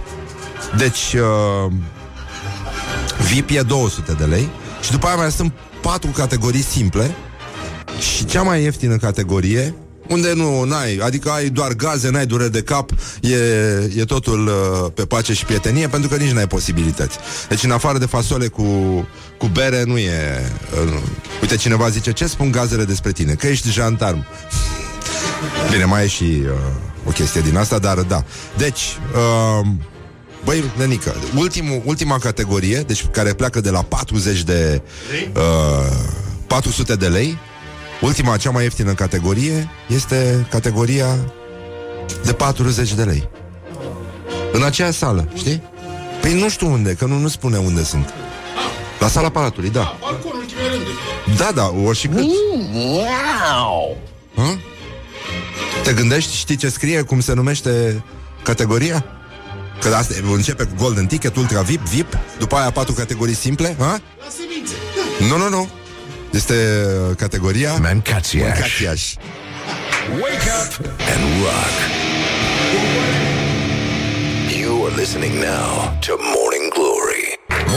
Deci, 0.76 1.12
uh, 1.12 1.72
VIP 3.32 3.50
e 3.50 3.62
200 3.62 4.12
de 4.12 4.24
lei 4.24 4.48
și 4.82 4.90
după 4.90 5.06
aia 5.06 5.16
mai 5.16 5.32
sunt 5.32 5.52
patru 5.80 6.10
categorii 6.10 6.62
simple 6.62 7.14
și 7.98 8.24
cea 8.24 8.42
mai 8.42 8.62
ieftină 8.62 8.96
categorie 8.96 9.74
unde 10.08 10.32
nu 10.34 10.68
ai, 10.72 10.96
adică 10.96 11.30
ai 11.30 11.48
doar 11.48 11.72
gaze, 11.72 12.10
n-ai 12.10 12.26
dureri 12.26 12.52
de 12.52 12.62
cap, 12.62 12.90
e, 13.20 13.36
e 13.96 14.04
totul 14.04 14.46
uh, 14.46 14.90
pe 14.94 15.04
pace 15.04 15.32
și 15.32 15.44
prietenie, 15.44 15.88
pentru 15.88 16.08
că 16.08 16.16
nici 16.16 16.30
n-ai 16.30 16.46
posibilități. 16.46 17.18
Deci 17.48 17.62
în 17.62 17.70
afară 17.70 17.98
de 17.98 18.06
fasole 18.06 18.46
cu, 18.46 18.62
cu 19.38 19.46
bere 19.46 19.82
nu 19.82 19.98
e... 19.98 20.50
Uh, 20.84 20.98
uite, 21.40 21.56
cineva 21.56 21.88
zice, 21.88 22.12
ce 22.12 22.26
spun 22.26 22.50
gazele 22.50 22.84
despre 22.84 23.12
tine? 23.12 23.32
Că 23.32 23.46
ești 23.46 23.70
jandarm. 23.70 24.26
Bine, 25.70 25.84
mai 25.84 26.04
e 26.04 26.06
și 26.06 26.42
uh, 26.42 26.50
o 27.06 27.10
chestie 27.10 27.40
din 27.40 27.56
asta, 27.56 27.78
dar 27.78 27.98
da. 27.98 28.24
Deci, 28.56 28.98
uh, 29.14 29.66
băi, 30.44 30.64
nenică, 30.76 31.14
ultimul, 31.36 31.82
ultima 31.84 32.18
categorie, 32.18 32.80
deci 32.80 33.06
care 33.06 33.32
pleacă 33.32 33.60
de 33.60 33.70
la 33.70 33.82
40 33.82 34.42
de... 34.42 34.82
Uh, 35.34 35.42
400 36.46 36.94
de 36.94 37.06
lei, 37.06 37.38
ultima, 38.00 38.36
cea 38.36 38.50
mai 38.50 38.62
ieftină 38.62 38.94
categorie 38.94 39.70
este 39.86 40.46
categoria 40.50 41.06
de 42.24 42.32
40 42.32 42.92
de 42.94 43.02
lei. 43.02 43.28
În 44.52 44.62
aceea 44.62 44.90
sală, 44.90 45.28
știi? 45.34 45.62
Păi 46.20 46.40
nu 46.40 46.48
știu 46.48 46.70
unde, 46.70 46.94
că 46.94 47.04
nu, 47.04 47.18
nu 47.18 47.28
spune 47.28 47.58
unde 47.58 47.82
sunt. 47.82 48.14
La 49.00 49.08
sala 49.08 49.28
Palatului, 49.28 49.70
da. 49.70 49.96
Balconul 50.00 50.44
rânduri. 50.70 51.36
Da, 51.36 51.50
da, 51.54 51.74
ori 51.84 51.98
și 51.98 52.06
cât. 52.06 52.24
Ha? 54.36 54.58
Te 55.82 55.92
gândești, 55.92 56.36
știi 56.36 56.56
ce 56.56 56.68
scrie, 56.68 57.02
cum 57.02 57.20
se 57.20 57.32
numește 57.32 58.04
categoria? 58.42 59.04
Că 59.80 59.94
asta 59.94 60.14
începe 60.32 60.64
cu 60.64 60.74
Golden 60.76 61.06
Ticket, 61.06 61.36
Ultra 61.36 61.60
VIP, 61.60 61.80
VIP, 61.80 62.18
după 62.38 62.56
aia 62.56 62.70
patru 62.70 62.92
categorii 62.92 63.34
simple, 63.34 63.76
ha? 63.78 63.84
La 63.84 64.26
semințe. 64.28 64.74
Nu, 65.28 65.36
nu, 65.36 65.48
nu. 65.48 65.68
Este 66.34 66.54
uh, 66.54 67.16
categoria 67.16 67.72
Mancațiaș. 67.72 68.48
Mancațiaș. 68.48 69.14
Wake 70.10 70.50
up 70.60 70.86
and 71.12 71.22
rock. 71.42 71.74
You 74.60 74.84
are 74.86 74.94
listening 74.96 75.34
now 75.34 75.98
to 76.06 76.12
Morning 76.34 76.66
Glory. 76.76 77.24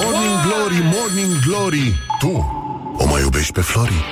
Morning 0.01 0.35
Glory, 0.47 0.79
Morning 0.97 1.33
Glory 1.45 1.87
Tu 2.19 2.66
o 2.97 3.05
mai 3.05 3.21
iubești 3.21 3.51
pe 3.51 3.61
Flori? 3.61 4.03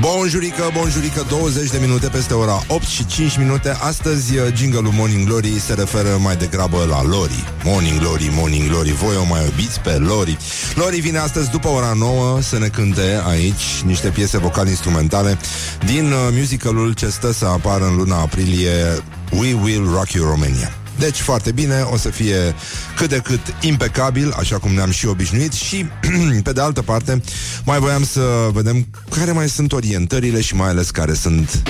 Bonjurică, 0.00 0.70
bonjurică, 0.72 1.26
20 1.28 1.70
de 1.70 1.78
minute 1.80 2.08
peste 2.08 2.34
ora 2.34 2.62
8 2.66 2.86
și 2.86 3.06
5 3.06 3.38
minute. 3.38 3.76
Astăzi 3.80 4.38
uh, 4.38 4.46
jingle-ul 4.54 4.92
Morning 4.92 5.26
Glory 5.26 5.60
se 5.60 5.74
referă 5.74 6.18
mai 6.22 6.36
degrabă 6.36 6.86
la 6.88 7.02
Lori. 7.02 7.44
Morning 7.64 7.98
Glory, 7.98 8.30
Morning 8.32 8.68
Glory, 8.68 8.92
voi 8.92 9.16
o 9.16 9.24
mai 9.24 9.44
iubiți 9.44 9.80
pe 9.80 9.90
Lori. 9.90 10.36
Lori 10.74 11.00
vine 11.00 11.18
astăzi 11.18 11.50
după 11.50 11.68
ora 11.68 11.92
9 11.96 12.40
să 12.40 12.58
ne 12.58 12.68
cânte 12.68 13.22
aici 13.26 13.82
niște 13.84 14.08
piese 14.08 14.38
vocal-instrumentale 14.38 15.38
Din 15.84 16.12
uh, 16.12 16.18
musicalul 16.30 16.92
ce 16.92 17.08
stă 17.08 17.32
să 17.32 17.46
apară 17.46 17.84
în 17.84 17.96
luna 17.96 18.20
aprilie 18.20 19.02
We 19.30 19.54
Will 19.62 19.90
Rock 19.92 20.10
You 20.10 20.28
Romania 20.28 20.72
deci 20.98 21.20
foarte 21.20 21.52
bine, 21.52 21.80
o 21.80 21.96
să 21.96 22.08
fie 22.08 22.54
cât 22.96 23.08
de 23.08 23.20
cât 23.24 23.40
impecabil, 23.60 24.34
așa 24.38 24.58
cum 24.58 24.72
ne-am 24.72 24.90
și 24.90 25.06
obișnuit. 25.06 25.52
Și, 25.52 25.86
pe 26.42 26.52
de 26.52 26.60
altă 26.60 26.82
parte, 26.82 27.22
mai 27.64 27.78
voiam 27.78 28.04
să 28.04 28.48
vedem 28.52 28.86
care 29.16 29.32
mai 29.32 29.48
sunt 29.48 29.72
orientările 29.72 30.40
și 30.40 30.54
mai 30.54 30.68
ales 30.68 30.90
care 30.90 31.14
sunt 31.14 31.62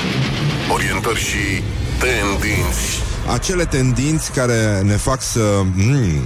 Orientări 0.73 1.19
și 1.19 1.63
tendinți 1.99 3.08
acele 3.33 3.65
tendinți 3.65 4.31
care 4.31 4.81
ne 4.85 4.97
fac 4.97 5.23
să... 5.23 5.41
Mm. 5.75 6.23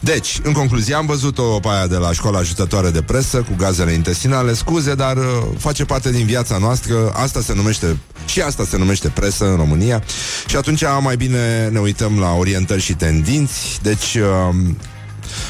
Deci, 0.00 0.40
în 0.42 0.52
concluzie, 0.52 0.94
am 0.94 1.06
văzut-o 1.06 1.42
pe 1.42 1.68
aia 1.68 1.86
de 1.86 1.96
la 1.96 2.12
școala 2.12 2.38
ajutătoare 2.38 2.90
de 2.90 3.02
presă 3.02 3.36
cu 3.38 3.54
gazele 3.56 3.92
intestinale, 3.92 4.54
scuze, 4.54 4.94
dar 4.94 5.16
uh, 5.16 5.24
face 5.58 5.84
parte 5.84 6.10
din 6.10 6.26
viața 6.26 6.58
noastră, 6.58 7.10
asta 7.14 7.40
se 7.40 7.54
numește 7.54 7.96
și 8.26 8.40
asta 8.40 8.64
se 8.64 8.76
numește 8.76 9.08
presă 9.08 9.44
în 9.44 9.56
România 9.56 10.02
și 10.46 10.56
atunci 10.56 10.82
mai 11.00 11.16
bine 11.16 11.68
ne 11.68 11.78
uităm 11.78 12.18
la 12.18 12.32
orientări 12.32 12.80
și 12.80 12.94
tendinți. 12.94 13.78
Deci, 13.82 14.14
uh, 14.14 14.54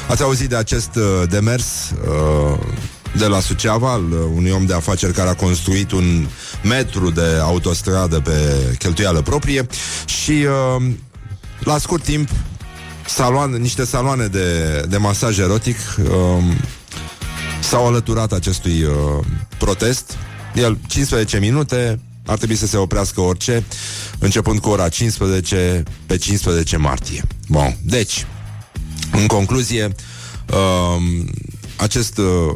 ați 0.07 0.21
auzit 0.23 0.49
de 0.49 0.55
acest 0.55 0.95
uh, 0.95 1.29
demers 1.29 1.65
uh, 2.07 2.59
de 3.15 3.25
la 3.25 3.39
Suceava, 3.39 3.91
al 3.91 4.11
uh, 4.11 4.17
unui 4.35 4.51
om 4.51 4.65
de 4.65 4.73
afaceri 4.73 5.13
care 5.13 5.29
a 5.29 5.35
construit 5.35 5.91
un 5.91 6.27
metru 6.63 7.09
de 7.09 7.39
autostradă 7.41 8.19
pe 8.19 8.31
cheltuială 8.79 9.21
proprie 9.21 9.67
și 10.05 10.31
uh, 10.31 10.85
la 11.59 11.77
scurt 11.77 12.03
timp 12.03 12.29
saloane, 13.07 13.57
niște 13.57 13.85
saloane 13.85 14.25
de, 14.25 14.79
de 14.89 14.97
masaj 14.97 15.39
erotic 15.39 15.77
uh, 16.03 16.43
s-au 17.61 17.87
alăturat 17.87 18.31
acestui 18.31 18.83
uh, 18.83 19.25
protest. 19.57 20.17
El 20.55 20.77
15 20.87 21.39
minute, 21.39 21.99
ar 22.25 22.37
trebui 22.37 22.55
să 22.55 22.67
se 22.67 22.77
oprească 22.77 23.21
orice, 23.21 23.63
începând 24.19 24.59
cu 24.59 24.69
ora 24.69 24.89
15 24.89 25.83
pe 26.05 26.17
15 26.17 26.77
martie. 26.77 27.23
Bun, 27.47 27.77
deci, 27.81 28.25
în 29.11 29.25
concluzie, 29.27 29.95
uh, 30.49 31.25
acest 31.75 32.17
uh, 32.17 32.55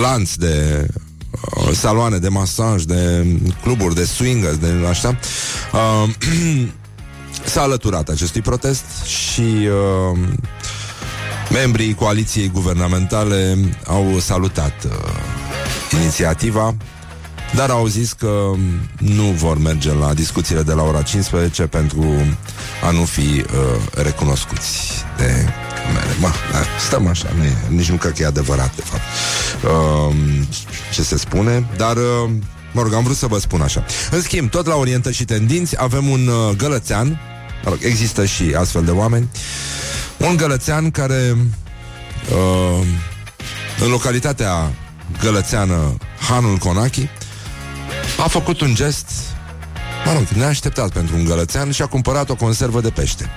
lanț 0.00 0.34
de 0.34 0.86
uh, 1.56 1.72
saloane 1.72 2.18
de 2.18 2.28
masaj, 2.28 2.82
de 2.82 3.26
cluburi, 3.62 3.94
de 3.94 4.04
swingers, 4.04 4.56
de 4.56 4.86
așa, 4.88 5.18
uh, 5.72 6.10
s-a 7.52 7.62
alăturat 7.62 8.08
acestui 8.08 8.40
protest 8.40 8.84
și 9.04 9.40
uh, 9.40 10.18
membrii 11.50 11.94
coaliției 11.94 12.48
guvernamentale 12.48 13.58
au 13.86 14.18
salutat 14.18 14.84
uh, 14.84 14.92
inițiativa, 16.00 16.74
dar 17.54 17.70
au 17.70 17.86
zis 17.86 18.12
că 18.12 18.50
nu 18.98 19.22
vor 19.22 19.58
merge 19.58 19.92
la 19.92 20.14
discuțiile 20.14 20.62
de 20.62 20.72
la 20.72 20.82
ora 20.82 21.02
15 21.02 21.62
pentru 21.62 22.04
a 22.86 22.90
nu 22.90 23.04
fi 23.04 23.20
uh, 23.20 23.44
recunoscuți 23.94 25.04
de 25.16 25.52
camere. 25.86 26.16
Mă, 26.20 26.28
da, 26.52 26.58
stăm 26.86 27.06
așa, 27.06 27.28
nu 27.36 27.44
e, 27.44 27.56
nici 27.68 27.90
nu 27.90 27.96
cred 27.96 28.12
că 28.12 28.22
e 28.22 28.26
adevărat, 28.26 28.74
de 28.76 28.82
fapt. 28.84 29.02
Uh, 29.66 30.14
ce 30.92 31.02
se 31.02 31.18
spune, 31.18 31.66
dar... 31.76 31.96
Uh, 31.96 32.30
Mă 32.72 32.82
rog, 32.82 32.94
am 32.94 33.02
vrut 33.02 33.16
să 33.16 33.26
vă 33.26 33.38
spun 33.38 33.60
așa. 33.60 33.84
În 34.10 34.22
schimb, 34.22 34.50
tot 34.50 34.66
la 34.66 34.74
Orientă 34.74 35.10
și 35.10 35.24
Tendinți 35.24 35.74
avem 35.78 36.08
un 36.08 36.26
uh, 36.26 36.56
gălățean, 36.56 37.20
mă 37.64 37.70
rog, 37.70 37.78
există 37.82 38.24
și 38.24 38.54
astfel 38.58 38.84
de 38.84 38.90
oameni, 38.90 39.28
un 40.16 40.36
gălățean 40.36 40.90
care 40.90 41.36
uh, 42.30 42.86
în 43.80 43.90
localitatea 43.90 44.72
gălățeană 45.22 45.96
Hanul 46.28 46.56
Conachi 46.56 47.08
a 48.18 48.28
făcut 48.28 48.60
un 48.60 48.74
gest 48.74 49.10
mă 50.06 50.12
rog, 50.12 50.26
neașteptat 50.28 50.90
pentru 50.90 51.16
un 51.16 51.24
gălățean 51.24 51.70
și 51.70 51.82
a 51.82 51.86
cumpărat 51.86 52.30
o 52.30 52.34
conservă 52.34 52.80
de 52.80 52.90
pește. 52.90 53.30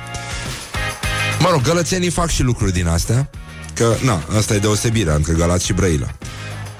Mă 1.39 1.49
rog, 1.51 1.61
gălățenii 1.61 2.09
fac 2.09 2.29
și 2.29 2.43
lucruri 2.43 2.71
din 2.71 2.87
astea, 2.87 3.29
că, 3.73 3.95
na, 4.03 4.23
asta 4.37 4.53
e 4.53 4.57
deosebirea 4.57 5.13
între 5.13 5.33
Galați 5.33 5.65
și 5.65 5.73
Brăila. 5.73 6.07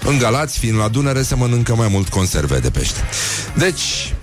În 0.03 0.17
Galați, 0.17 0.59
fiind 0.59 0.77
la 0.77 0.87
Dunăre, 0.87 1.21
se 1.21 1.35
mănâncă 1.35 1.75
mai 1.75 1.87
mult 1.87 2.09
conserve 2.09 2.59
de 2.59 2.69
pește. 2.69 2.99
Deci, 3.53 4.13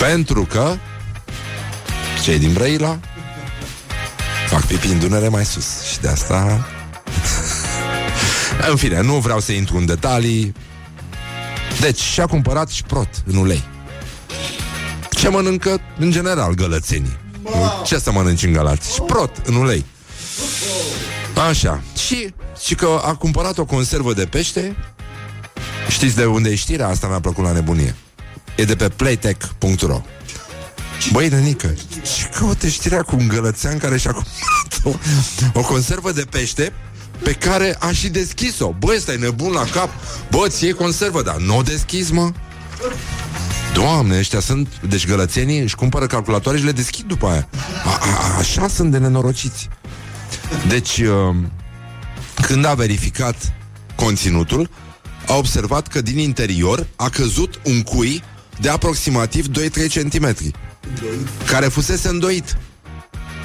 pentru 0.00 0.44
că 0.44 0.76
cei 2.22 2.38
din 2.38 2.52
Brăila 2.52 2.98
fac 4.48 4.64
pipi 4.64 4.86
în 4.86 4.98
Dunăre 4.98 5.28
mai 5.28 5.44
sus 5.44 5.82
și 5.82 6.00
de 6.00 6.08
asta... 6.08 6.66
în 8.70 8.76
fine, 8.76 9.00
nu 9.00 9.14
vreau 9.14 9.40
să 9.40 9.52
intru 9.52 9.76
în 9.76 9.86
detalii. 9.86 10.54
Deci, 11.80 12.00
și-a 12.00 12.26
cumpărat 12.26 12.68
șprot 12.68 13.08
în 13.26 13.36
ulei. 13.36 13.64
Ce 15.10 15.28
mănâncă, 15.28 15.80
în 15.98 16.10
general, 16.10 16.54
gălățenii? 16.54 17.18
Ce 17.84 17.98
să 17.98 18.12
mănânci 18.12 18.42
în 18.42 18.52
Galați? 18.52 18.94
Șprot 18.94 19.30
în 19.44 19.54
ulei. 19.54 19.84
Așa. 21.48 21.82
Și, 22.06 22.34
și 22.64 22.74
că 22.74 23.00
a 23.04 23.14
cumpărat 23.14 23.58
o 23.58 23.64
conservă 23.64 24.12
de 24.12 24.24
pește. 24.24 24.76
Știți 25.88 26.16
de 26.16 26.24
unde 26.24 26.50
e 26.50 26.54
știrea? 26.54 26.88
Asta 26.88 27.06
mi-a 27.06 27.20
plăcut 27.20 27.44
la 27.44 27.52
nebunie. 27.52 27.94
E 28.56 28.64
de 28.64 28.76
pe 28.76 28.88
playtech.ro 28.88 30.02
Băi, 31.12 31.28
nenică, 31.28 31.74
și 32.16 32.26
căută 32.26 32.66
știrea 32.66 33.02
cu 33.02 33.16
un 33.16 33.28
gălățean 33.28 33.78
care 33.78 33.98
și-a 33.98 34.12
cumpărat 34.12 34.80
o, 35.54 35.58
o 35.58 35.62
conservă 35.62 36.12
de 36.12 36.24
pește 36.30 36.72
pe 37.22 37.32
care 37.32 37.76
a 37.78 37.92
și 37.92 38.08
deschis-o. 38.08 38.74
Băi, 38.78 39.00
stai 39.00 39.16
nebun 39.16 39.52
la 39.52 39.64
cap. 39.64 39.88
Bă, 40.30 40.46
ție 40.48 40.72
conservă, 40.72 41.22
dar 41.22 41.36
nu 41.36 41.56
o 41.56 41.62
deschis, 41.62 42.10
mă. 42.10 42.32
Doamne, 43.74 44.18
ăștia 44.18 44.40
sunt 44.40 44.68
Deci 44.88 45.06
gălățenii 45.06 45.60
își 45.60 45.74
cumpără 45.74 46.06
calculatoare 46.06 46.58
și 46.58 46.64
le 46.64 46.72
deschid 46.72 47.04
după 47.04 47.26
aia 47.26 47.48
a, 47.84 47.98
a, 48.00 48.38
Așa 48.38 48.68
sunt 48.68 48.90
de 48.90 48.98
nenorociți 48.98 49.68
Deci 50.68 50.98
uh, 50.98 51.36
Când 52.42 52.64
a 52.64 52.74
verificat 52.74 53.52
Conținutul 53.94 54.70
A 55.26 55.34
observat 55.34 55.86
că 55.86 56.00
din 56.00 56.18
interior 56.18 56.86
A 56.96 57.08
căzut 57.08 57.60
un 57.64 57.82
cui 57.82 58.22
de 58.60 58.68
aproximativ 58.68 59.46
2-3 59.48 59.50
cm 59.94 60.34
Care 61.46 61.66
fusese 61.66 62.08
îndoit. 62.08 62.56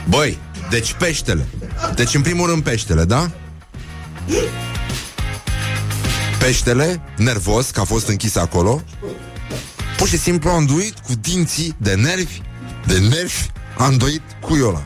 Băi, 0.10 0.38
deci 0.70 0.93
peștele. 0.93 1.47
Deci 1.95 2.14
în 2.14 2.22
primul 2.22 2.49
rând 2.49 2.64
peștele, 2.64 3.04
da? 3.04 3.32
Peștele, 6.39 7.02
nervos, 7.18 7.70
că 7.70 7.80
a 7.80 7.84
fost 7.84 8.08
închis 8.08 8.36
acolo 8.36 8.84
Pur 9.97 10.08
și 10.08 10.18
simplu 10.18 10.49
a 10.49 10.56
înduit 10.56 10.93
cu 10.99 11.14
dinții 11.22 11.76
de 11.78 11.93
nervi 11.93 12.41
De 12.86 12.99
nervi 12.99 13.49
A 13.78 13.86
îndoit 13.86 14.22
cuiul 14.39 14.68
ăla 14.68 14.86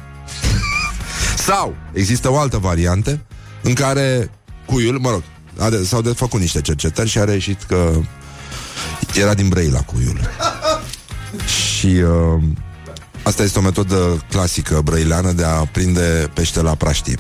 Sau 1.38 1.76
există 1.94 2.32
o 2.32 2.38
altă 2.38 2.58
variantă 2.58 3.20
În 3.62 3.74
care 3.74 4.30
cuiul, 4.66 5.00
mă 5.00 5.10
rog 5.10 5.24
are, 5.58 5.84
S-au 5.84 6.02
de 6.02 6.10
făcut 6.10 6.40
niște 6.40 6.62
cercetări 6.62 7.10
și 7.10 7.18
a 7.18 7.24
reieșit 7.24 7.64
că 7.64 7.92
Era 9.14 9.34
din 9.34 9.48
Brăila 9.48 9.80
cuiul. 9.80 10.20
Și 11.46 11.86
uh, 11.88 12.44
Asta 13.24 13.44
este 13.44 13.60
o 13.60 13.62
metodă 13.62 14.26
clasică 14.30 14.82
brăileană 14.82 15.32
De 15.32 15.44
a 15.44 15.66
prinde 15.66 16.32
pește 16.34 16.62
la 16.62 16.76
praștie 16.76 17.18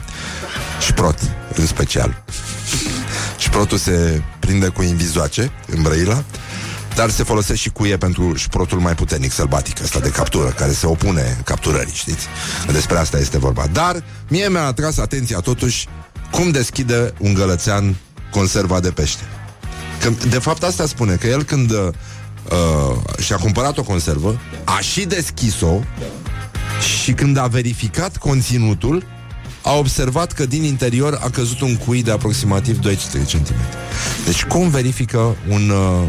Și 0.85 0.93
prot, 0.93 1.19
în 1.55 1.65
special. 1.65 2.23
Și 3.41 3.49
protul 3.49 3.77
se 3.77 4.21
prinde 4.39 4.67
cu 4.67 4.83
invizoace 4.83 5.51
în 5.67 5.81
Brăila, 5.81 6.23
dar 6.95 7.09
se 7.09 7.23
folosește 7.23 7.55
și 7.55 7.69
cuie 7.69 7.97
pentru 7.97 8.35
șprotul 8.35 8.79
mai 8.79 8.95
puternic 8.95 9.31
sălbatic 9.31 9.81
ăsta 9.83 9.99
de 9.99 10.09
captură, 10.09 10.49
care 10.49 10.71
se 10.71 10.85
opune 10.87 11.41
capturării, 11.43 11.93
știți? 11.93 12.27
Despre 12.71 12.97
asta 12.97 13.17
este 13.17 13.37
vorba. 13.37 13.67
Dar 13.71 14.03
mie 14.27 14.49
mi-a 14.49 14.65
atras 14.65 14.97
atenția 14.97 15.39
totuși 15.39 15.87
cum 16.31 16.51
deschide 16.51 17.13
un 17.19 17.33
gălățean 17.33 17.95
conserva 18.31 18.79
de 18.79 18.91
pește. 18.91 19.23
Când, 20.01 20.23
de 20.23 20.39
fapt 20.39 20.63
asta 20.63 20.85
spune, 20.85 21.15
că 21.15 21.27
el 21.27 21.43
când 21.43 21.71
uh, 21.71 21.89
și-a 23.19 23.37
cumpărat 23.37 23.77
o 23.77 23.83
conservă, 23.83 24.39
a 24.63 24.79
și 24.79 25.05
deschis-o 25.05 25.79
și 27.03 27.13
când 27.13 27.37
a 27.37 27.47
verificat 27.47 28.17
conținutul, 28.17 29.03
a 29.61 29.73
observat 29.73 30.31
că 30.31 30.45
din 30.45 30.63
interior 30.63 31.19
a 31.23 31.29
căzut 31.29 31.61
un 31.61 31.75
cui 31.75 32.03
de 32.03 32.11
aproximativ 32.11 32.79
2 32.79 32.95
cm. 32.95 33.45
Deci 34.25 34.43
cum 34.43 34.69
verifică 34.69 35.35
un 35.49 35.69
uh, 35.69 36.07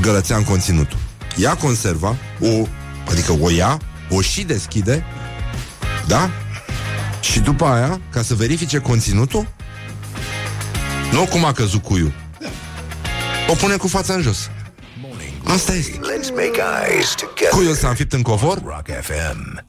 gălățean 0.00 0.42
conținutul? 0.44 0.98
Ia 1.36 1.54
conserva, 1.56 2.16
o, 2.40 2.66
adică 3.10 3.36
o 3.40 3.50
ia, 3.50 3.78
o 4.10 4.20
și 4.20 4.42
deschide, 4.42 5.04
da? 6.06 6.30
Și 7.20 7.40
după 7.40 7.64
aia, 7.64 8.00
ca 8.10 8.22
să 8.22 8.34
verifice 8.34 8.78
conținutul, 8.78 9.48
nu 11.12 11.24
cum 11.24 11.44
a 11.44 11.52
căzut 11.52 11.82
cuiul, 11.82 12.12
o 13.48 13.54
pune 13.54 13.76
cu 13.76 13.88
fața 13.88 14.14
în 14.14 14.22
jos. 14.22 14.50
Asta 15.44 15.74
este. 15.74 15.92
Let's 15.92 16.30
make 16.30 16.60
eyes 16.88 17.14
together. 17.14 17.48
Cuiul 17.50 17.74
s-a 17.74 17.88
înfipt 17.88 18.12
în 18.12 18.22
covor, 18.22 18.62
Rock 18.64 18.86
FM. 19.02 19.64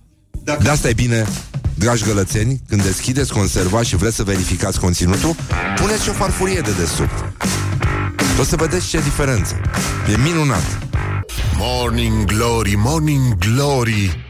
de 0.62 0.70
asta 0.70 0.90
e 0.90 0.94
bine, 0.94 1.26
dragi 1.74 2.04
gălățeni, 2.04 2.62
când 2.70 2.84
deschideți 2.84 3.34
conserva 3.34 3.82
și 3.82 3.96
vreți 3.96 4.16
să 4.16 4.24
verificați 4.24 4.80
conținutul, 4.80 5.36
puneți 5.76 6.04
și 6.04 6.10
o 6.10 6.14
farfurie 6.14 6.60
de 6.60 6.72
desubt. 6.72 7.34
O 8.40 8.44
să 8.44 8.56
vedeți 8.56 8.88
ce 8.88 9.02
diferență. 9.02 9.62
E 10.12 10.18
minunat. 10.18 10.78
Morning 11.58 12.26
Glory, 12.26 12.76
Morning 12.78 13.38
Glory 13.38 14.24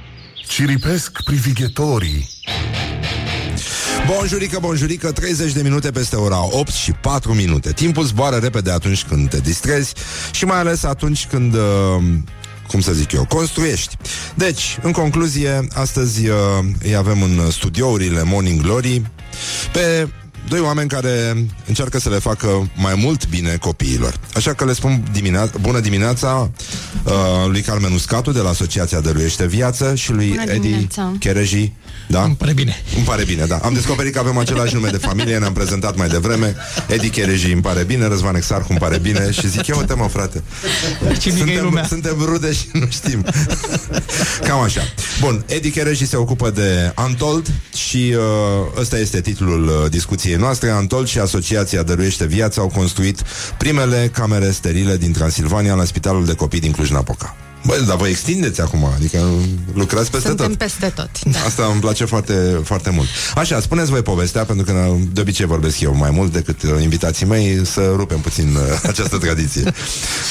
Ciripesc 0.47 1.23
privighetorii 1.23 2.29
Bonjurică, 4.07 4.59
bonjurică, 4.59 5.11
30 5.11 5.51
de 5.53 5.61
minute 5.61 5.91
peste 5.91 6.15
ora 6.15 6.57
8 6.57 6.71
și 6.71 6.91
4 6.91 7.33
minute. 7.33 7.71
Timpul 7.73 8.03
zboară 8.03 8.35
repede 8.35 8.71
atunci 8.71 9.03
când 9.03 9.29
te 9.29 9.39
distrezi 9.39 9.93
și 10.31 10.45
mai 10.45 10.57
ales 10.57 10.83
atunci 10.83 11.27
când, 11.27 11.53
uh, 11.53 12.03
cum 12.67 12.81
să 12.81 12.93
zic 12.93 13.11
eu, 13.11 13.25
construiești. 13.25 13.97
Deci, 14.35 14.77
în 14.81 14.91
concluzie, 14.91 15.67
astăzi 15.73 16.27
uh, 16.27 16.37
îi 16.83 16.95
avem 16.95 17.21
în 17.21 17.51
studiourile 17.51 18.23
Morning 18.23 18.61
Glory 18.61 19.01
pe 19.71 20.07
doi 20.47 20.59
oameni 20.59 20.89
care 20.89 21.45
încearcă 21.67 21.99
să 21.99 22.09
le 22.09 22.19
facă 22.19 22.69
mai 22.75 22.95
mult 22.95 23.27
bine 23.27 23.55
copiilor. 23.59 24.19
Așa 24.35 24.53
că 24.53 24.65
le 24.65 24.73
spun 24.73 25.03
dimine- 25.11 25.49
bună 25.61 25.79
dimineața 25.79 26.49
uh, 27.03 27.11
lui 27.47 27.61
Carmen 27.61 27.91
Uscatu 27.91 28.31
de 28.31 28.39
la 28.39 28.49
Asociația 28.49 28.99
Dăruiește 28.99 29.45
Viață 29.47 29.95
și 29.95 30.11
lui 30.11 30.27
Bună 30.27 30.41
Edi 30.41 30.59
dimineața. 30.59 31.11
Chereji. 31.19 31.71
Da? 32.07 32.23
Îmi 32.23 32.35
pare 32.35 32.53
bine. 32.53 32.75
Îmi 32.95 33.05
pare 33.05 33.23
bine, 33.23 33.45
da. 33.45 33.55
Am 33.63 33.73
descoperit 33.73 34.13
că 34.13 34.19
avem 34.19 34.37
același 34.37 34.73
nume 34.73 34.89
de 34.89 34.97
familie, 34.97 35.37
ne-am 35.37 35.53
prezentat 35.53 35.95
mai 35.95 36.07
devreme. 36.07 36.55
Edi 36.87 37.09
Chereji 37.09 37.51
îmi 37.51 37.61
pare 37.61 37.83
bine, 37.83 38.07
Răzvan 38.07 38.35
Exarcu 38.35 38.67
îmi 38.69 38.79
pare 38.79 38.97
bine 38.97 39.31
și 39.31 39.47
zic, 39.47 39.67
eu 39.67 39.77
uite 39.77 39.93
mă, 39.93 40.07
frate. 40.07 40.43
Ce 41.19 41.31
mică 41.31 41.43
e 41.43 41.45
Suntem, 41.45 41.63
lumea. 41.63 41.85
suntem 41.85 42.15
rude 42.25 42.53
și 42.53 42.65
nu 42.73 42.87
știm. 42.89 43.25
Cam 44.47 44.59
așa. 44.59 44.81
Bun, 45.19 45.43
Edi 45.47 45.69
Chereji 45.69 46.05
se 46.05 46.15
ocupă 46.15 46.49
de 46.49 46.93
Untold 47.05 47.47
și 47.75 48.13
uh, 48.15 48.79
ăsta 48.79 48.97
este 48.97 49.21
titlul 49.21 49.67
uh, 49.67 49.89
discuției 49.91 50.35
noastre. 50.35 50.71
Untold 50.71 51.07
și 51.07 51.19
Asociația 51.19 51.83
Dăruiește 51.83 52.25
Viața 52.25 52.61
au 52.61 52.67
construit 52.67 53.21
primele 53.57 54.09
camere 54.13 54.51
sterile 54.51 54.97
din 54.97 55.11
Transilvania 55.11 55.73
la 55.73 55.83
Spitalul 55.85 56.25
de 56.25 56.33
Copii 56.33 56.59
din 56.59 56.71
Cluj-Napoca. 56.71 57.35
Băi, 57.65 57.83
dar 57.87 57.97
vă 57.97 58.07
extindeți 58.07 58.61
acum, 58.61 58.85
adică 58.95 59.23
lucrați 59.73 60.11
peste 60.11 60.27
Suntem 60.27 60.47
tot. 60.47 60.57
peste 60.57 60.91
tot. 60.95 61.09
Da. 61.23 61.39
Asta 61.45 61.69
îmi 61.71 61.79
place 61.81 62.05
foarte, 62.05 62.61
foarte 62.63 62.89
mult. 62.89 63.07
Așa, 63.35 63.59
spuneți 63.59 63.89
voi 63.89 64.01
povestea, 64.01 64.43
pentru 64.43 64.65
că 64.65 64.93
de 65.11 65.21
obicei 65.21 65.45
vorbesc 65.45 65.79
eu 65.79 65.95
mai 65.95 66.09
mult 66.11 66.31
decât 66.31 66.61
uh, 66.63 66.69
invitații 66.81 67.25
mei, 67.25 67.65
să 67.65 67.93
rupem 67.95 68.19
puțin 68.19 68.55
uh, 68.55 68.79
această 68.91 69.17
tradiție. 69.17 69.71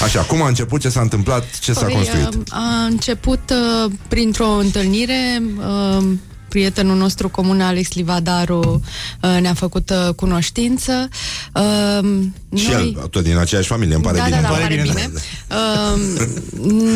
Așa, 0.03 0.21
cum 0.21 0.43
a 0.43 0.49
început, 0.49 0.81
ce 0.81 0.89
s-a 0.89 1.01
întâmplat, 1.01 1.45
ce 1.59 1.73
s-a 1.73 1.85
Păi, 1.85 1.95
construit? 1.95 2.35
uh, 2.35 2.41
A 2.51 2.85
început 2.85 3.51
uh, 3.85 3.91
printr-o 4.09 4.47
întâlnire 4.49 5.43
uh, 5.99 6.05
prietenul 6.55 6.97
nostru 6.97 7.29
comun, 7.29 7.61
Alex 7.61 7.93
Livadaru, 7.93 8.83
uh, 9.23 9.41
ne-a 9.41 9.55
făcut 9.55 9.91
uh, 9.91 10.15
cunoștință. 10.15 11.09
Uh, 11.55 12.21
Și 12.55 12.71
el, 12.71 12.93
tot 13.11 13.23
din 13.23 13.37
aceeași 13.39 13.69
familie, 13.69 13.95
îmi 13.95 14.05
pare 14.05 14.17
da, 14.19 14.25
bine. 14.25 14.37
Da, 14.37 14.43
da, 14.43 14.49
Pare 14.49 14.63
pare 14.63 14.75
bine, 14.83 14.93
bine. 14.95 15.11
Uh, 15.51 16.01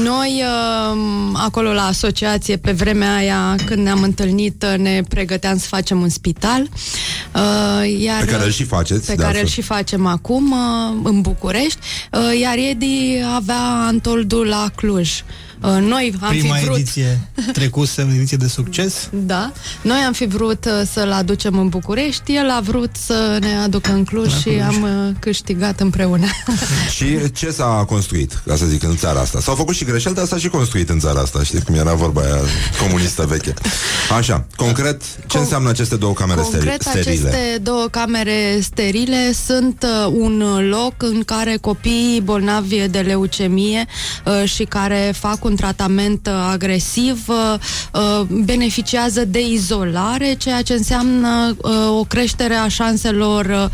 noi, 0.04 0.42
uh, 0.42 0.98
acolo 1.32 1.72
la 1.72 1.82
asociație, 1.86 2.56
pe 2.56 2.72
vremea 2.72 3.14
aia, 3.14 3.54
când 3.64 3.82
ne-am 3.82 4.02
întâlnit, 4.02 4.64
uh, 4.72 4.78
ne 4.78 5.02
pregăteam 5.08 5.58
să 5.58 5.66
facem 5.68 6.00
un 6.00 6.08
spital. 6.08 6.62
Uh, 6.62 8.00
iar, 8.00 8.24
Pe 8.24 8.30
care 8.30 8.44
îl 8.44 8.50
și 8.50 8.64
faceți, 8.64 9.06
Pe 9.06 9.14
de 9.14 9.22
care 9.22 9.28
îl 9.38 9.44
altfel. 9.44 9.46
și 9.46 9.60
facem 9.62 10.06
acum, 10.06 10.50
uh, 10.50 11.00
în 11.02 11.20
București. 11.20 11.78
Uh, 12.12 12.40
iar 12.40 12.56
Edi 12.70 13.22
avea 13.36 13.86
Antoldul 13.86 14.46
la 14.46 14.66
Cluj. 14.76 15.10
Uh, 15.62 15.76
Noi 15.80 16.14
am 16.20 16.28
Prima 16.28 16.54
fi 16.54 16.64
vrut... 16.64 16.76
ediție 16.76 17.20
trecusă, 17.52 18.06
o 18.10 18.14
ediție 18.14 18.36
de 18.36 18.46
succes. 18.48 19.08
Da. 19.12 19.52
Noi 19.82 19.98
am 20.06 20.12
fi 20.12 20.26
vrut 20.26 20.64
uh, 20.64 20.72
să-l 20.92 21.12
aducem 21.12 21.58
în 21.58 21.68
București, 21.68 22.34
el 22.34 22.50
a 22.50 22.60
vrut 22.60 22.90
să 23.06 23.36
ne 23.40 23.56
aducă 23.56 23.92
în 23.92 24.04
Cluj 24.04 24.32
și 24.40 24.48
am 24.48 24.82
uh, 24.82 25.14
câștigat 25.18 25.80
împreună. 25.80 26.26
Și 26.96 27.30
ce 27.32 27.50
s-a 27.50 27.84
construit, 27.88 28.42
ca 28.46 28.56
să 28.56 28.64
zic, 28.66 28.82
în 28.82 28.96
țara 28.96 29.20
asta? 29.20 29.40
S-au 29.40 29.54
făcut 29.54 29.74
și 29.74 29.84
greșeli, 29.84 30.14
dar 30.14 30.26
s-a 30.26 30.36
și 30.36 30.48
construit 30.48 30.88
în 30.88 30.98
țara 30.98 31.20
asta, 31.20 31.42
știi 31.42 31.60
cum 31.62 31.74
era 31.74 31.94
vorba 31.94 32.20
aia 32.20 32.36
comunistă 32.82 33.26
veche. 33.28 33.54
Așa, 34.16 34.46
concret, 34.56 35.02
ce 35.26 35.36
Con- 35.38 35.40
înseamnă 35.40 35.68
aceste 35.68 35.96
două 35.96 36.12
camere 36.12 36.40
Concret, 36.40 36.82
steri- 36.82 36.90
sterile? 36.90 37.28
aceste 37.28 37.58
două 37.62 37.86
camere 37.90 38.58
sterile 38.62 39.32
sunt 39.46 39.86
uh, 40.06 40.12
un 40.18 40.68
loc 40.68 40.94
în 41.02 41.22
care 41.22 41.56
copiii 41.60 42.20
bolnavi 42.20 42.88
de 42.88 42.98
leucemie 42.98 43.84
uh, 44.24 44.48
și 44.48 44.64
care 44.64 45.12
fac 45.18 45.44
un 45.48 45.56
tratament 45.56 46.26
uh, 46.26 46.48
agresiv 46.50 47.28
uh, 47.28 47.36
uh, 47.92 48.26
beneficiază 48.44 49.24
de 49.24 49.40
izolare, 49.48 50.34
ceea 50.38 50.62
ce 50.62 50.72
înseamnă 50.72 51.56
uh, 51.56 51.70
o 51.98 52.04
creștere 52.04 52.54
a 52.54 52.68
șanselor 52.68 53.44
uh, 53.44 53.64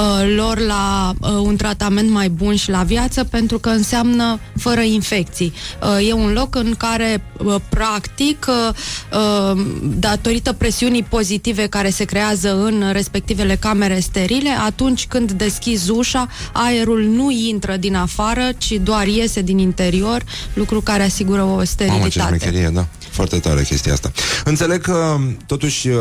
uh, 0.00 0.34
lor 0.36 0.58
la 0.58 1.12
uh, 1.20 1.30
un 1.30 1.56
tratament 1.56 2.10
mai 2.10 2.28
bun 2.28 2.54
și 2.56 2.70
la 2.70 2.82
viață, 2.82 3.24
pentru 3.24 3.58
că 3.58 3.68
înseamnă 3.68 4.38
fără 4.58 4.80
infecții. 4.80 5.52
Uh, 5.82 6.08
e 6.08 6.12
un 6.12 6.32
loc 6.32 6.54
în 6.54 6.74
care, 6.78 7.22
uh, 7.38 7.54
practic, 7.68 8.46
uh, 8.48 8.74
uh, 9.18 9.60
datorită 9.82 10.52
presiunii 10.52 11.02
pozitive 11.02 11.66
care 11.66 11.90
se 11.90 12.04
creează 12.04 12.62
în 12.62 12.84
respectivele 12.92 13.56
camere 13.56 13.98
sterile, 14.00 14.50
atunci 14.64 15.06
când 15.06 15.32
deschizi 15.32 15.90
ușa, 15.90 16.28
aerul 16.52 17.02
nu 17.02 17.30
intră 17.30 17.76
din 17.76 17.94
afară, 17.94 18.48
ci 18.58 18.72
doar 18.72 19.06
iese 19.06 19.42
din 19.42 19.58
interior, 19.58 20.22
lucru 20.54 20.80
care 20.80 21.02
asigură 21.02 21.23
o 21.32 21.46
Mamă, 21.46 21.62
ce 21.62 21.66
sterilitate. 21.70 22.10
șmecherie, 22.10 22.68
da. 22.68 22.86
Foarte 23.10 23.38
tare 23.38 23.62
chestia 23.62 23.92
asta. 23.92 24.12
Înțeleg 24.44 24.80
că, 24.80 25.16
totuși, 25.46 25.88
uh, 25.88 25.96